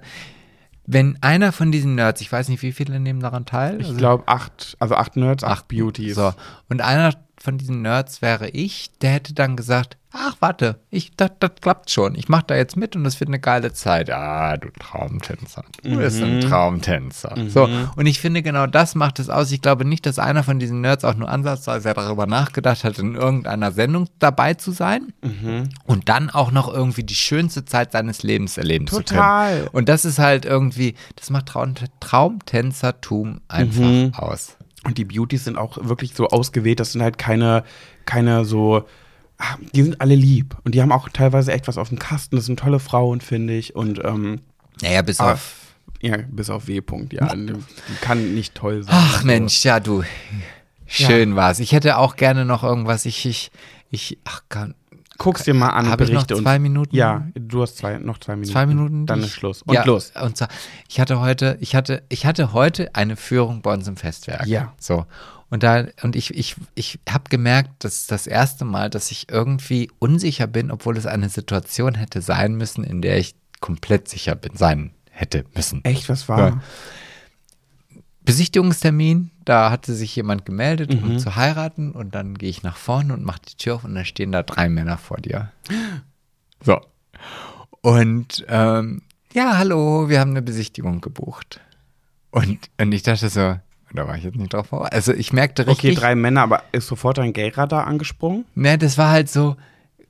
wenn 0.85 1.17
einer 1.21 1.51
von 1.51 1.71
diesen 1.71 1.95
Nerds, 1.95 2.21
ich 2.21 2.31
weiß 2.31 2.49
nicht, 2.49 2.61
wie 2.63 2.71
viele 2.71 2.99
nehmen 2.99 3.19
daran 3.19 3.45
teil? 3.45 3.79
Ich 3.81 3.87
Also- 3.87 3.97
glaube, 3.97 4.27
acht, 4.27 4.75
also 4.79 4.95
acht 4.95 5.15
Nerds, 5.15 5.43
acht 5.43 5.67
Beauties. 5.67 6.15
So, 6.15 6.33
und 6.69 6.81
einer 6.81 7.13
von 7.41 7.57
diesen 7.57 7.81
Nerds 7.81 8.21
wäre 8.21 8.49
ich, 8.49 8.91
der 9.01 9.11
hätte 9.11 9.33
dann 9.33 9.55
gesagt, 9.55 9.97
ach 10.11 10.35
warte, 10.39 10.79
ich, 10.89 11.15
das, 11.15 11.31
das 11.39 11.51
klappt 11.61 11.89
schon, 11.89 12.15
ich 12.15 12.29
mache 12.29 12.43
da 12.47 12.55
jetzt 12.55 12.75
mit 12.77 12.95
und 12.95 13.03
das 13.03 13.19
wird 13.19 13.29
eine 13.29 13.39
geile 13.39 13.73
Zeit. 13.73 14.09
Ah, 14.11 14.57
du 14.57 14.69
Traumtänzer, 14.79 15.63
du 15.83 15.97
bist 15.97 16.21
ein 16.21 16.41
Traumtänzer. 16.41 17.35
So, 17.47 17.67
und 17.95 18.05
ich 18.05 18.19
finde 18.19 18.41
genau 18.43 18.67
das 18.67 18.95
macht 18.95 19.19
es 19.19 19.29
aus. 19.29 19.51
Ich 19.51 19.61
glaube 19.61 19.85
nicht, 19.85 20.05
dass 20.05 20.19
einer 20.19 20.43
von 20.43 20.59
diesen 20.59 20.81
Nerds 20.81 21.05
auch 21.05 21.15
nur 21.15 21.29
ansatzweise 21.29 21.93
darüber 21.93 22.27
nachgedacht 22.27 22.83
hat, 22.83 22.99
in 22.99 23.15
irgendeiner 23.15 23.71
Sendung 23.71 24.07
dabei 24.19 24.53
zu 24.53 24.71
sein 24.71 25.13
und 25.85 26.09
dann 26.09 26.29
auch 26.29 26.51
noch 26.51 26.71
irgendwie 26.71 27.03
die 27.03 27.15
schönste 27.15 27.65
Zeit 27.65 27.93
seines 27.93 28.23
Lebens 28.23 28.57
erleben 28.57 28.87
zu 28.87 28.97
Total. 28.97 29.55
können. 29.55 29.67
Und 29.69 29.89
das 29.89 30.05
ist 30.05 30.19
halt 30.19 30.45
irgendwie, 30.45 30.95
das 31.15 31.29
macht 31.29 31.47
Traum, 31.47 31.73
Traumtänzertum 31.99 33.41
einfach 33.47 34.21
aus. 34.21 34.57
Und 34.83 34.97
die 34.97 35.05
Beauties 35.05 35.43
sind 35.43 35.57
auch 35.57 35.77
wirklich 35.81 36.13
so 36.15 36.27
ausgewählt, 36.27 36.79
das 36.79 36.91
sind 36.93 37.03
halt 37.03 37.17
keine, 37.17 37.63
keine 38.05 38.45
so, 38.45 38.85
ah, 39.37 39.55
die 39.75 39.83
sind 39.83 40.01
alle 40.01 40.15
lieb. 40.15 40.55
Und 40.63 40.73
die 40.73 40.81
haben 40.81 40.91
auch 40.91 41.07
teilweise 41.09 41.51
echt 41.53 41.67
was 41.67 41.77
auf 41.77 41.89
dem 41.89 41.99
Kasten. 41.99 42.35
Das 42.35 42.45
sind 42.45 42.59
tolle 42.59 42.79
Frauen, 42.79 43.21
finde 43.21 43.53
ich. 43.55 43.75
Und 43.75 44.03
ähm, 44.03 44.41
Naja, 44.81 45.01
bis 45.03 45.19
aber- 45.19 45.33
auf 45.33 45.57
ja, 46.03 46.17
bis 46.31 46.49
auf 46.49 46.67
W-Punkt, 46.67 47.13
ja. 47.13 47.31
Die 47.35 47.53
kann 48.01 48.33
nicht 48.33 48.55
toll 48.55 48.81
sein. 48.81 48.91
Ach 48.97 49.13
Also, 49.17 49.27
Mensch, 49.27 49.63
ja 49.63 49.79
du. 49.79 50.03
Schön 50.87 51.35
war's. 51.35 51.59
Ich 51.59 51.73
hätte 51.73 51.97
auch 51.97 52.15
gerne 52.15 52.43
noch 52.43 52.63
irgendwas. 52.63 53.05
Ich, 53.05 53.25
ich, 53.27 53.51
ich, 53.91 54.17
ach, 54.25 54.41
kann, 54.49 54.73
Guck's 55.23 55.43
dir 55.43 55.53
mal 55.53 55.69
an, 55.69 55.89
Hab 55.89 56.01
ich 56.01 56.09
noch 56.09 56.15
berichte 56.15 56.35
uns. 56.35 56.43
zwei 56.43 56.59
Minuten? 56.59 56.95
Ja, 56.95 57.27
du 57.35 57.61
hast 57.61 57.77
zwei, 57.77 57.97
noch 57.97 58.17
zwei 58.19 58.35
Minuten. 58.35 58.51
zwei 58.51 58.65
Minuten. 58.65 59.05
Dann 59.05 59.19
ist 59.21 59.31
Schluss. 59.31 59.61
Und 59.61 59.73
ja, 59.73 59.83
los. 59.83 60.11
Und 60.21 60.37
zwar, 60.37 60.49
ich 60.89 60.99
hatte 60.99 61.19
heute, 61.19 61.57
ich 61.59 61.75
hatte, 61.75 62.03
ich 62.09 62.25
hatte 62.25 62.53
heute 62.53 62.93
eine 62.95 63.15
Führung 63.15 63.61
bei 63.61 63.73
uns 63.73 63.87
im 63.87 63.97
Festwerk. 63.97 64.45
Ja. 64.47 64.73
So. 64.79 65.05
Und 65.49 65.63
da, 65.63 65.85
und 66.01 66.15
ich, 66.15 66.33
ich, 66.33 66.55
ich 66.75 66.99
habe 67.09 67.25
gemerkt, 67.29 67.69
das 67.79 68.01
ist 68.01 68.11
das 68.11 68.25
erste 68.25 68.63
Mal, 68.63 68.89
dass 68.89 69.11
ich 69.11 69.29
irgendwie 69.29 69.91
unsicher 69.99 70.47
bin, 70.47 70.71
obwohl 70.71 70.97
es 70.97 71.05
eine 71.05 71.27
Situation 71.29 71.95
hätte 71.95 72.21
sein 72.21 72.55
müssen, 72.55 72.83
in 72.83 73.01
der 73.01 73.17
ich 73.17 73.35
komplett 73.59 74.07
sicher 74.07 74.35
bin, 74.35 74.55
sein 74.55 74.91
hätte 75.09 75.43
müssen. 75.53 75.83
Echt, 75.83 76.07
was 76.09 76.29
war? 76.29 76.39
Ja. 76.39 76.61
Besichtigungstermin, 78.23 79.31
da 79.45 79.71
hatte 79.71 79.93
sich 79.93 80.15
jemand 80.15 80.45
gemeldet, 80.45 80.93
Mhm. 80.93 81.03
um 81.11 81.19
zu 81.19 81.35
heiraten 81.35 81.91
und 81.91 82.13
dann 82.15 82.35
gehe 82.37 82.49
ich 82.49 82.63
nach 82.63 82.77
vorne 82.77 83.13
und 83.13 83.23
mache 83.23 83.41
die 83.49 83.55
Tür 83.55 83.75
auf 83.75 83.83
und 83.83 83.95
dann 83.95 84.05
stehen 84.05 84.31
da 84.31 84.43
drei 84.43 84.69
Männer 84.69 84.97
vor 84.97 85.17
dir. 85.17 85.51
So. 86.63 86.79
Und 87.81 88.45
ähm, 88.47 89.01
ja, 89.33 89.57
hallo, 89.57 90.09
wir 90.09 90.19
haben 90.19 90.29
eine 90.29 90.43
Besichtigung 90.43 91.01
gebucht. 91.01 91.59
Und, 92.29 92.59
und 92.79 92.91
ich 92.91 93.01
dachte 93.01 93.29
so, 93.29 93.39
da 93.93 94.07
war 94.07 94.15
ich 94.15 94.23
jetzt 94.23 94.37
nicht 94.37 94.53
drauf 94.53 94.67
vor. 94.67 94.93
Also 94.93 95.11
ich 95.11 95.33
merkte 95.33 95.63
Okay, 95.63 95.71
richtig, 95.71 95.95
drei 95.97 96.13
Männer, 96.13 96.41
aber 96.43 96.61
ist 96.71 96.85
sofort 96.85 97.17
ein 97.17 97.33
Gayradar 97.33 97.87
angesprungen? 97.87 98.45
ne, 98.53 98.77
das 98.77 98.99
war 98.99 99.09
halt 99.09 99.27
so, 99.29 99.55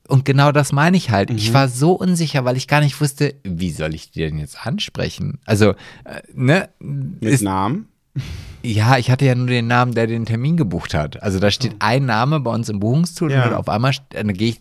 und 0.08 0.26
genau 0.26 0.52
das 0.52 0.72
meine 0.72 0.96
ich 0.98 1.10
halt. 1.10 1.30
Mhm. 1.30 1.36
Ich 1.36 1.54
war 1.54 1.68
so 1.68 1.92
unsicher, 1.92 2.44
weil 2.44 2.58
ich 2.58 2.68
gar 2.68 2.80
nicht 2.80 3.00
wusste, 3.00 3.34
wie 3.44 3.70
soll 3.70 3.94
ich 3.94 4.10
die 4.10 4.20
denn 4.20 4.38
jetzt 4.38 4.66
ansprechen? 4.66 5.40
Also, 5.46 5.70
äh, 6.04 6.20
ne, 6.34 6.68
Mit 6.80 7.22
ist, 7.22 7.40
Namen? 7.42 7.88
Ja, 8.62 8.96
ich 8.96 9.10
hatte 9.10 9.24
ja 9.24 9.34
nur 9.34 9.46
den 9.48 9.66
Namen, 9.66 9.94
der 9.94 10.06
den 10.06 10.24
Termin 10.24 10.56
gebucht 10.56 10.94
hat. 10.94 11.22
Also 11.22 11.40
da 11.40 11.50
steht 11.50 11.76
ein 11.80 12.06
Name 12.06 12.40
bei 12.40 12.50
uns 12.52 12.68
im 12.68 12.78
Buchungstool 12.80 13.32
Ja. 13.32 13.46
und 13.48 13.54
auf 13.54 13.68
einmal 13.68 13.92
gehe 14.12 14.50
ich 14.50 14.60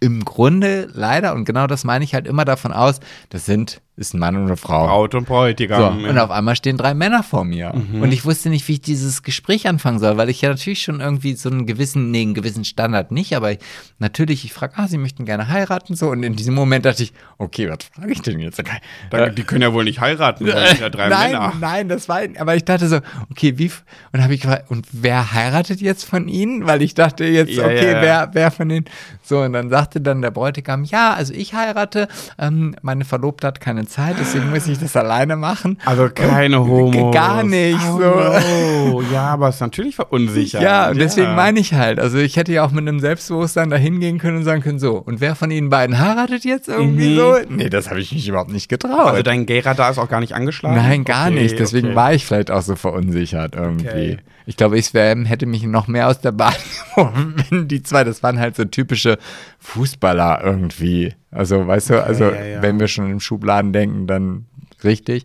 im 0.00 0.24
Grunde 0.24 0.88
leider, 0.92 1.34
und 1.34 1.46
genau 1.46 1.66
das 1.66 1.84
meine 1.84 2.04
ich 2.04 2.12
halt 2.14 2.26
immer 2.26 2.44
davon 2.44 2.72
aus, 2.72 3.00
das 3.30 3.46
sind, 3.46 3.80
ist 3.96 4.12
ein 4.14 4.18
Mann 4.18 4.36
und 4.36 4.44
eine 4.46 4.56
Frau. 4.58 4.86
Braut 4.86 5.14
und 5.14 5.26
So, 5.26 5.32
Bräutigam. 5.34 6.04
und 6.04 6.18
auf 6.18 6.30
einmal 6.30 6.54
stehen 6.54 6.76
drei 6.76 6.92
Männer 6.92 7.22
vor 7.22 7.44
mir. 7.44 7.72
Mhm. 7.74 8.02
Und 8.02 8.12
ich 8.12 8.24
wusste 8.26 8.50
nicht, 8.50 8.68
wie 8.68 8.72
ich 8.74 8.82
dieses 8.82 9.22
Gespräch 9.22 9.66
anfangen 9.68 9.98
soll, 9.98 10.16
weil 10.18 10.28
ich 10.28 10.42
ja 10.42 10.50
natürlich 10.50 10.82
schon 10.82 11.00
irgendwie 11.00 11.34
so 11.34 11.48
einen 11.48 11.64
gewissen, 11.66 12.10
nee, 12.10 12.20
einen 12.22 12.34
gewissen 12.34 12.64
Standard 12.66 13.10
nicht, 13.10 13.34
aber 13.34 13.52
ich, 13.52 13.58
natürlich, 13.98 14.44
ich 14.44 14.52
frage, 14.52 14.74
ah, 14.76 14.86
sie 14.86 14.98
möchten 14.98 15.24
gerne 15.24 15.48
heiraten, 15.48 15.94
so. 15.96 16.08
Und 16.10 16.22
in 16.24 16.36
diesem 16.36 16.54
Moment 16.54 16.84
dachte 16.84 17.04
ich, 17.04 17.12
okay, 17.38 17.70
was 17.70 17.78
frage 17.94 18.12
ich 18.12 18.20
denn 18.20 18.38
jetzt? 18.38 18.60
Okay. 18.60 18.76
Da- 19.10 19.30
die 19.30 19.42
können 19.44 19.62
ja 19.62 19.72
wohl 19.72 19.84
nicht 19.84 20.00
heiraten, 20.00 20.46
weil 20.46 20.68
sind 20.68 20.80
ja 20.80 20.90
drei 20.90 21.08
nein, 21.08 21.32
Männer. 21.32 21.52
nein, 21.58 21.88
das 21.88 22.08
war, 22.08 22.20
aber 22.38 22.54
ich 22.54 22.64
dachte 22.64 22.88
so, 22.88 23.00
okay, 23.30 23.54
wie, 23.56 23.70
und 24.12 24.22
habe 24.22 24.34
ich 24.34 24.42
gefragt, 24.42 24.70
und 24.70 24.86
wer 24.92 25.32
heiratet 25.32 25.80
jetzt 25.80 26.04
von 26.04 26.28
Ihnen? 26.28 26.66
Weil 26.66 26.82
ich 26.82 26.92
dachte 26.94 27.24
jetzt, 27.24 27.52
Ja, 27.52 27.64
okay, 27.64 27.76
ja, 27.86 27.92
ja. 27.92 28.02
wer, 28.02 28.30
wer 28.34 28.50
von 28.50 28.68
den, 28.68 28.84
so, 29.22 29.40
und 29.40 29.54
dann 29.54 29.70
sagte 29.70 30.00
dann 30.02 30.20
der 30.20 30.30
Bräutigam, 30.32 30.84
ja, 30.84 31.14
also 31.14 31.32
ich 31.32 31.54
heirate, 31.54 32.08
ähm, 32.38 32.76
meine 32.82 33.04
Verlobte 33.06 33.46
hat 33.46 33.60
keine 33.60 33.85
keine 33.86 34.14
Zeit, 34.14 34.16
deswegen 34.18 34.50
muss 34.50 34.66
ich 34.66 34.78
das 34.78 34.96
alleine 34.96 35.36
machen. 35.36 35.78
Also 35.84 36.08
keine 36.08 36.60
Homo. 36.60 37.10
Gar 37.10 37.42
nicht 37.44 37.78
oh, 37.90 37.98
so. 37.98 38.90
No. 38.90 39.02
Ja, 39.12 39.28
aber 39.28 39.48
es 39.48 39.56
ist 39.56 39.60
natürlich 39.60 39.96
verunsichert. 39.96 40.62
Ja, 40.62 40.90
und 40.90 40.98
deswegen 40.98 41.34
meine 41.34 41.60
ich 41.60 41.74
halt, 41.74 41.98
also 42.00 42.18
ich 42.18 42.36
hätte 42.36 42.52
ja 42.52 42.64
auch 42.64 42.70
mit 42.70 42.86
einem 42.86 43.00
Selbstbewusstsein 43.00 43.70
da 43.70 43.76
hingehen 43.76 44.18
können 44.18 44.38
und 44.38 44.44
sagen 44.44 44.62
können, 44.62 44.78
so, 44.78 44.96
und 44.96 45.20
wer 45.20 45.34
von 45.34 45.50
Ihnen 45.50 45.70
beiden 45.70 45.98
heiratet 45.98 46.44
jetzt 46.44 46.68
irgendwie 46.68 47.10
Mhm. 47.10 47.16
so? 47.16 47.36
Nee, 47.48 47.68
das 47.68 47.88
habe 47.90 48.00
ich 48.00 48.12
mich 48.12 48.28
überhaupt 48.28 48.50
nicht 48.52 48.68
getraut. 48.68 49.06
Also 49.06 49.22
dein 49.22 49.46
Gay-Radar 49.46 49.90
ist 49.90 49.98
auch 49.98 50.08
gar 50.08 50.20
nicht 50.20 50.34
angeschlagen? 50.34 50.76
Nein, 50.76 51.04
gar 51.04 51.26
Okay, 51.28 51.42
nicht. 51.42 51.58
Deswegen 51.58 51.88
okay. 51.88 51.96
war 51.96 52.14
ich 52.14 52.24
vielleicht 52.26 52.50
auch 52.50 52.62
so 52.62 52.76
verunsichert 52.76 53.54
irgendwie. 53.54 53.86
Okay. 53.86 54.18
Ich 54.48 54.56
glaube, 54.56 54.78
ich 54.78 54.94
wär, 54.94 55.16
hätte 55.24 55.46
mich 55.46 55.64
noch 55.64 55.88
mehr 55.88 56.08
aus 56.08 56.20
der 56.20 56.32
Bahn 56.32 56.54
geworfen, 56.94 57.34
wenn 57.50 57.68
die 57.68 57.82
zwei, 57.82 58.04
das 58.04 58.22
waren 58.22 58.38
halt 58.38 58.56
so 58.56 58.64
typische 58.64 59.18
Fußballer 59.58 60.40
irgendwie. 60.44 61.14
Also, 61.36 61.66
weißt 61.66 61.90
du, 61.90 62.02
also 62.04 62.24
ja, 62.24 62.44
ja. 62.44 62.62
wenn 62.62 62.80
wir 62.80 62.88
schon 62.88 63.10
im 63.10 63.20
Schubladen 63.20 63.72
denken, 63.72 64.06
dann 64.06 64.46
richtig. 64.84 65.24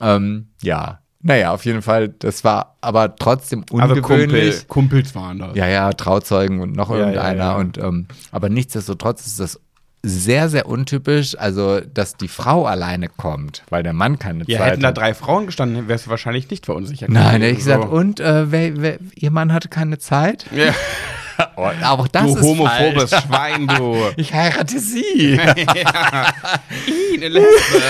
Ähm, 0.00 0.48
ja. 0.62 0.98
Naja, 1.24 1.52
auf 1.52 1.64
jeden 1.64 1.82
Fall, 1.82 2.08
das 2.08 2.42
war 2.42 2.76
aber 2.80 3.14
trotzdem 3.14 3.64
Also 3.78 3.94
Kumpel, 4.00 4.22
ungewöhnlich. 4.24 4.66
Kumpels 4.66 5.14
waren 5.14 5.38
das. 5.38 5.54
Ja, 5.54 5.68
ja, 5.68 5.92
Trauzeugen 5.92 6.60
und 6.60 6.74
noch 6.74 6.90
Ja, 6.90 6.96
irgendeiner. 6.96 7.38
ja, 7.38 7.50
ja. 7.52 7.56
Und 7.56 7.78
ähm, 7.78 8.08
aber 8.32 8.48
nichtsdestotrotz 8.48 9.24
ist 9.26 9.38
das 9.38 9.60
sehr, 10.02 10.48
sehr 10.48 10.66
untypisch, 10.66 11.38
also 11.38 11.80
dass 11.80 12.16
die 12.16 12.26
Frau 12.28 12.66
alleine 12.66 13.08
kommt, 13.08 13.62
weil 13.70 13.82
der 13.84 13.92
Mann 13.92 14.18
keine 14.18 14.42
Ja, 14.48 14.58
Zeit 14.58 14.72
hätten 14.72 14.80
da 14.82 14.88
hat. 14.88 14.98
drei 14.98 15.14
Frauen 15.14 15.46
gestanden, 15.46 15.86
wärst 15.88 16.06
du 16.06 16.10
wahrscheinlich 16.10 16.50
nicht 16.50 16.66
verunsichert. 16.66 17.08
Nein, 17.08 17.40
hätte 17.40 17.46
ich 17.52 17.58
gesagt, 17.58 17.84
So. 17.84 17.90
und 17.90 18.18
äh, 18.18 18.50
wer, 18.50 18.82
wer, 18.82 18.98
ihr 19.14 19.30
Mann 19.30 19.52
hatte 19.52 19.68
keine 19.68 19.98
Zeit? 19.98 20.46
Ja. 20.54 20.74
Oh, 21.56 21.68
aber 21.82 22.06
das 22.12 22.24
Du 22.24 22.36
ist 22.36 22.42
homophobes 22.42 23.10
falsch. 23.10 23.24
Schwein, 23.24 23.66
du. 23.66 23.96
Ich 24.16 24.32
heirate 24.32 24.78
sie. 24.78 25.02
Ih, 25.32 27.16
eine 27.16 27.28
Lesbe. 27.28 27.82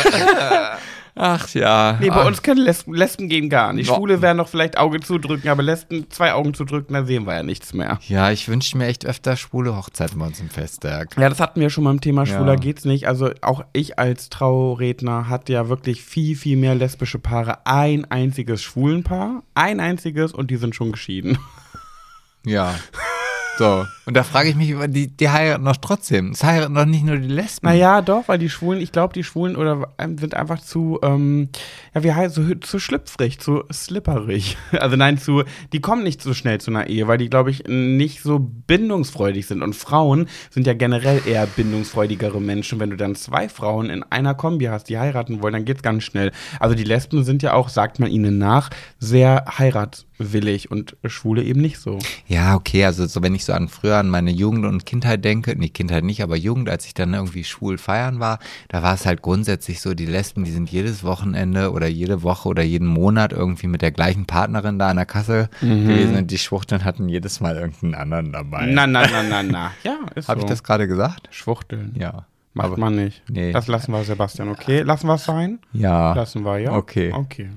Ach 1.14 1.47
ja. 1.55 1.98
Nee, 2.01 2.09
bei 2.09 2.16
Ach, 2.22 2.26
uns 2.26 2.43
können 2.43 2.60
Lesben, 2.62 2.94
Lesben 2.94 3.28
gehen 3.28 3.51
gar 3.51 3.74
nicht. 3.74 3.89
Boah. 3.89 3.97
Schwule 3.97 4.22
werden 4.22 4.39
noch 4.39 4.48
vielleicht 4.48 4.78
Auge 4.78 4.98
zudrücken, 5.01 5.51
aber 5.51 5.62
Lesben 5.62 6.06
zwei 6.10 6.32
Augen 6.32 6.55
zudrücken, 6.55 6.94
da 6.94 7.05
sehen 7.05 7.26
wir 7.26 7.34
ja 7.34 7.43
nichts 7.43 7.74
mehr. 7.74 7.98
Ja, 8.09 8.30
ich 8.30 8.48
wünsche 8.48 8.78
mir 8.78 8.86
echt 8.86 9.05
öfter 9.05 9.36
schwule 9.36 9.76
Hochzeiten 9.76 10.18
bei 10.18 10.26
uns 10.26 10.40
im 10.40 10.48
Festwerk. 10.48 11.14
Ja, 11.18 11.28
das 11.28 11.39
hatten 11.39 11.60
wir 11.60 11.68
schon 11.68 11.84
beim 11.84 12.01
Thema 12.01 12.24
Schwuler 12.24 12.55
Ja. 12.55 12.59
geht's 12.59 12.86
nicht. 12.86 13.06
Also 13.09 13.30
auch 13.43 13.62
ich 13.74 13.98
als 13.98 14.30
Trauredner 14.30 15.28
hatte 15.28 15.52
ja 15.52 15.68
wirklich 15.68 16.02
viel, 16.02 16.34
viel 16.34 16.56
mehr 16.56 16.74
lesbische 16.74 17.18
Paare. 17.18 17.66
Ein 17.66 18.10
einziges 18.10 18.62
Schwulenpaar, 18.62 19.43
ein 19.55 19.80
einziges 19.80 20.32
und 20.32 20.51
die 20.51 20.56
sind 20.56 20.74
schon 20.74 20.93
geschieden. 20.93 21.36
Ja. 22.47 22.74
So. 23.62 23.86
Und 24.06 24.16
da 24.16 24.24
frage 24.24 24.48
ich 24.48 24.56
mich, 24.56 24.74
die, 24.89 25.06
die 25.06 25.28
heiraten 25.28 25.64
doch 25.64 25.76
trotzdem. 25.76 26.30
Es 26.30 26.43
heiraten 26.43 26.74
doch 26.74 26.84
nicht 26.84 27.05
nur 27.05 27.16
die 27.18 27.28
Lesben. 27.28 27.68
Naja, 27.68 28.02
doch, 28.02 28.26
weil 28.26 28.39
die 28.39 28.51
Schwulen, 28.51 28.80
ich 28.80 28.90
glaube, 28.90 29.14
die 29.14 29.22
Schwulen 29.22 29.55
oder 29.55 29.94
ähm, 29.98 30.18
sind 30.18 30.34
einfach 30.34 30.60
zu, 30.60 30.98
ähm, 31.02 31.48
ja, 31.94 32.02
wie 32.02 32.12
heißt 32.12 32.34
so, 32.34 32.55
zu 32.56 32.80
schlüpfrig, 32.80 33.39
zu 33.39 33.62
slipperig. 33.72 34.56
Also 34.82 34.97
nein, 34.97 35.16
zu, 35.16 35.44
die 35.72 35.80
kommen 35.80 36.02
nicht 36.02 36.20
so 36.22 36.34
schnell 36.34 36.60
zu 36.60 36.72
einer 36.72 36.89
Ehe, 36.89 37.06
weil 37.06 37.18
die, 37.18 37.30
glaube 37.30 37.51
ich, 37.51 37.64
nicht 37.68 38.22
so 38.22 38.40
bindungsfreudig 38.40 39.47
sind. 39.47 39.62
Und 39.62 39.76
Frauen 39.76 40.26
sind 40.51 40.66
ja 40.66 40.74
generell 40.74 41.20
eher 41.24 41.47
bindungsfreudigere 41.47 42.40
Menschen. 42.40 42.80
Wenn 42.80 42.90
du 42.90 42.97
dann 42.97 43.14
zwei 43.14 43.48
Frauen 43.48 43.90
in 43.90 44.02
einer 44.02 44.34
Kombi 44.34 44.64
hast, 44.64 44.89
die 44.89 44.98
heiraten 44.98 45.40
wollen, 45.40 45.52
dann 45.52 45.64
geht's 45.64 45.82
ganz 45.82 46.02
schnell. 46.02 46.32
Also 46.59 46.74
die 46.74 46.82
Lesben 46.82 47.22
sind 47.22 47.44
ja 47.44 47.52
auch, 47.52 47.68
sagt 47.68 48.01
man 48.01 48.10
ihnen 48.10 48.39
nach, 48.39 48.70
sehr 48.98 49.44
heiratswillig 49.59 50.72
und 50.72 50.97
Schwule 51.06 51.44
eben 51.44 51.60
nicht 51.60 51.78
so. 51.78 52.01
Ja, 52.26 52.56
okay, 52.56 52.84
also 52.84 53.06
so 53.06 53.22
wenn 53.22 53.36
ich 53.36 53.44
so 53.44 53.52
an 53.55 53.69
früher 53.69 53.97
an 53.97 54.09
meine 54.09 54.31
Jugend 54.31 54.66
und 54.66 54.87
Kindheit 54.87 55.24
denke, 55.24 55.55
nee, 55.57 55.69
Kindheit 55.69 56.05
nicht, 56.05 56.23
aber 56.23 56.37
Jugend, 56.37 56.69
als 56.69 56.87
ich 56.87 56.95
dann 56.95 57.15
irgendwie 57.15 57.45
schwul 57.45 57.79
feiern 57.79 58.20
war, 58.20 58.39
da 58.69 58.83
war 58.83 58.95
es 58.95 59.07
halt 59.07 59.23
grundsätzlich 59.23 59.81
so, 59.81 59.95
die 59.95 60.07
Lesben, 60.07 60.45
die 60.45 60.51
sind 60.51 60.70
jedes 60.70 61.05
Wochenende 61.05 61.73
oder 61.73 61.87
jede 61.87 62.23
Woche 62.23 62.49
oder 62.49 62.62
jeden 62.62 62.87
Monat 62.87 63.33
irgendwie 63.33 63.66
mit 63.66 63.83
der 63.83 63.93
gleichen 63.93 64.27
Partnerin 64.27 64.79
da 64.79 64.89
an 64.89 64.97
der 64.97 65.07
Kasse 65.07 65.49
gewesen 65.61 66.16
und 66.16 66.31
die 66.31 66.39
Schwuchteln 66.39 66.85
hatten 66.85 67.09
jedes 67.09 67.41
Mal 67.41 67.57
irgendeinen 67.57 67.95
anderen 67.95 68.33
dabei. 68.33 68.66
Na, 68.66 68.87
na, 68.87 69.07
na, 69.07 69.23
na, 69.23 69.43
na. 69.43 69.73
Ja, 69.85 69.99
ist 70.15 70.29
Habe 70.29 70.41
so. 70.41 70.47
ich 70.47 70.51
das 70.51 70.62
gerade 70.62 70.89
gesagt? 70.89 71.29
Schwuchteln. 71.31 71.95
Ja. 71.99 72.27
Macht 72.55 72.66
Aber- 72.66 72.77
man 72.79 72.97
nicht. 72.97 73.23
Nee. 73.31 73.51
Das 73.53 73.66
lassen 73.66 73.93
wir, 73.93 74.05
Sebastian, 74.05 74.51
okay? 74.51 74.83
Lassen 74.83 75.07
wir 75.07 75.15
es 75.15 75.24
sein? 75.24 75.59
Ja. 75.73 76.12
Lassen 76.12 76.45
wir, 76.45 76.59
ja? 76.59 76.73
Okay. 76.73 77.11
Okay. 77.15 77.49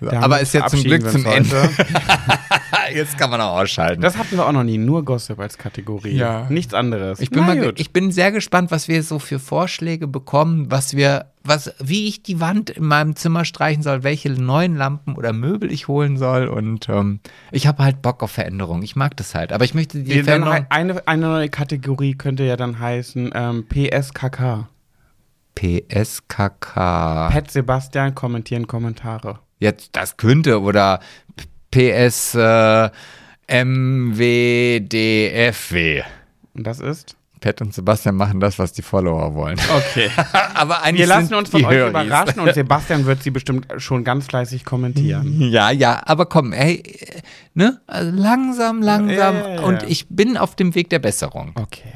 Ja. 0.00 0.20
Aber 0.22 0.40
ist 0.40 0.54
jetzt 0.54 0.70
zum 0.70 0.82
Glück 0.82 1.08
zum 1.08 1.24
Ende. 1.24 1.70
Jetzt 2.94 3.18
kann 3.18 3.28
man 3.30 3.38
auch 3.42 3.58
ausschalten. 3.60 4.00
Das 4.00 4.16
hatten 4.16 4.36
wir 4.36 4.46
auch 4.46 4.52
noch 4.52 4.64
nie, 4.64 4.78
nur 4.78 5.04
Gossip 5.04 5.38
als 5.38 5.58
Kategorie. 5.58 6.16
Ja. 6.16 6.46
Nichts 6.48 6.72
anderes. 6.72 7.20
Ich 7.20 7.28
bin, 7.30 7.40
Na 7.40 7.48
mal, 7.54 7.60
gut. 7.60 7.78
ich 7.80 7.92
bin 7.92 8.10
sehr 8.12 8.32
gespannt, 8.32 8.70
was 8.70 8.88
wir 8.88 9.02
so 9.02 9.18
für 9.18 9.38
Vorschläge 9.38 10.06
bekommen, 10.06 10.70
was 10.70 10.96
wir, 10.96 11.26
was, 11.48 11.72
wie 11.80 12.06
ich 12.08 12.22
die 12.22 12.40
Wand 12.40 12.70
in 12.70 12.84
meinem 12.84 13.16
Zimmer 13.16 13.44
streichen 13.44 13.82
soll, 13.82 14.02
welche 14.02 14.30
neuen 14.30 14.76
Lampen 14.76 15.16
oder 15.16 15.32
Möbel 15.32 15.72
ich 15.72 15.88
holen 15.88 16.16
soll. 16.16 16.46
Und 16.48 16.88
ähm, 16.88 17.20
ich 17.50 17.66
habe 17.66 17.82
halt 17.82 18.02
Bock 18.02 18.22
auf 18.22 18.30
Veränderung. 18.30 18.82
Ich 18.82 18.94
mag 18.96 19.16
das 19.16 19.34
halt. 19.34 19.52
Aber 19.52 19.64
ich 19.64 19.74
möchte 19.74 19.98
die 20.02 20.04
Die, 20.12 20.22
Veränderung. 20.22 20.66
eine, 20.70 21.06
eine 21.06 21.26
neue 21.26 21.48
Kategorie 21.48 22.14
könnte 22.14 22.44
ja 22.44 22.56
dann 22.56 22.78
heißen 22.78 23.30
ähm, 23.34 23.66
PSKK. 23.68 24.68
PSKK. 25.54 27.30
Pet 27.30 27.50
Sebastian 27.50 28.14
kommentieren 28.14 28.66
Kommentare. 28.68 29.40
Jetzt, 29.58 29.96
das 29.96 30.16
könnte. 30.16 30.60
Oder 30.60 31.00
PS 31.72 32.34
äh, 32.36 32.90
MWDFW. 34.58 36.02
Und 36.54 36.64
das 36.66 36.80
ist? 36.80 37.17
Pat 37.38 37.60
und 37.60 37.74
Sebastian 37.74 38.16
machen 38.16 38.40
das, 38.40 38.58
was 38.58 38.72
die 38.72 38.82
Follower 38.82 39.34
wollen. 39.34 39.58
Okay. 39.74 40.10
Aber 40.54 40.82
eigentlich 40.82 41.00
Wir 41.00 41.06
lassen 41.06 41.34
uns 41.34 41.48
von 41.48 41.64
euch 41.64 41.74
Höris. 41.74 41.90
überraschen 41.90 42.40
und 42.40 42.54
Sebastian 42.54 43.06
wird 43.06 43.22
sie 43.22 43.30
bestimmt 43.30 43.66
schon 43.78 44.04
ganz 44.04 44.26
fleißig 44.26 44.64
kommentieren. 44.64 45.40
Ja, 45.40 45.70
ja, 45.70 46.02
aber 46.04 46.26
komm, 46.26 46.52
ey, 46.52 46.76
äh, 46.76 47.22
ne? 47.54 47.80
Also 47.86 48.10
langsam, 48.10 48.82
langsam. 48.82 49.36
Ja, 49.36 49.48
ja, 49.48 49.54
ja. 49.54 49.60
Und 49.62 49.82
ich 49.84 50.06
bin 50.08 50.36
auf 50.36 50.56
dem 50.56 50.74
Weg 50.74 50.90
der 50.90 50.98
Besserung. 50.98 51.52
Okay. 51.54 51.92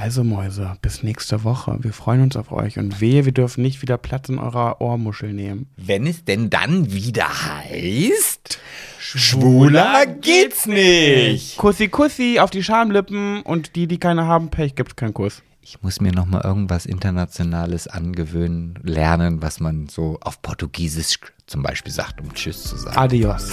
Also 0.00 0.22
Mäuse, 0.22 0.76
bis 0.80 1.02
nächste 1.02 1.42
Woche. 1.42 1.76
Wir 1.80 1.92
freuen 1.92 2.22
uns 2.22 2.36
auf 2.36 2.52
euch 2.52 2.78
und 2.78 3.00
wehe, 3.00 3.24
wir 3.24 3.32
dürfen 3.32 3.62
nicht 3.62 3.82
wieder 3.82 3.98
Platz 3.98 4.28
in 4.28 4.38
eurer 4.38 4.80
Ohrmuschel 4.80 5.32
nehmen. 5.32 5.66
Wenn 5.76 6.06
es 6.06 6.24
denn 6.24 6.50
dann 6.50 6.92
wieder 6.92 7.26
heißt, 7.28 8.60
schwuler 9.00 10.06
geht's 10.06 10.66
nicht. 10.66 11.56
Kussi 11.56 11.88
Kussi 11.88 12.38
auf 12.38 12.50
die 12.50 12.62
Schamlippen 12.62 13.42
und 13.42 13.74
die, 13.74 13.88
die 13.88 13.98
keine 13.98 14.26
haben, 14.26 14.50
Pech, 14.50 14.76
gibt's 14.76 14.94
keinen 14.94 15.14
Kuss. 15.14 15.42
Ich 15.62 15.82
muss 15.82 16.00
mir 16.00 16.12
noch 16.12 16.26
mal 16.26 16.42
irgendwas 16.44 16.86
Internationales 16.86 17.88
angewöhnen, 17.88 18.78
lernen, 18.84 19.42
was 19.42 19.58
man 19.58 19.88
so 19.88 20.18
auf 20.20 20.40
Portugiesisch 20.42 21.18
zum 21.46 21.64
Beispiel 21.64 21.92
sagt, 21.92 22.20
um 22.20 22.32
Tschüss 22.32 22.62
zu 22.62 22.76
sagen. 22.76 22.96
Adios. 22.96 23.50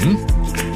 Mhm. 0.00 0.69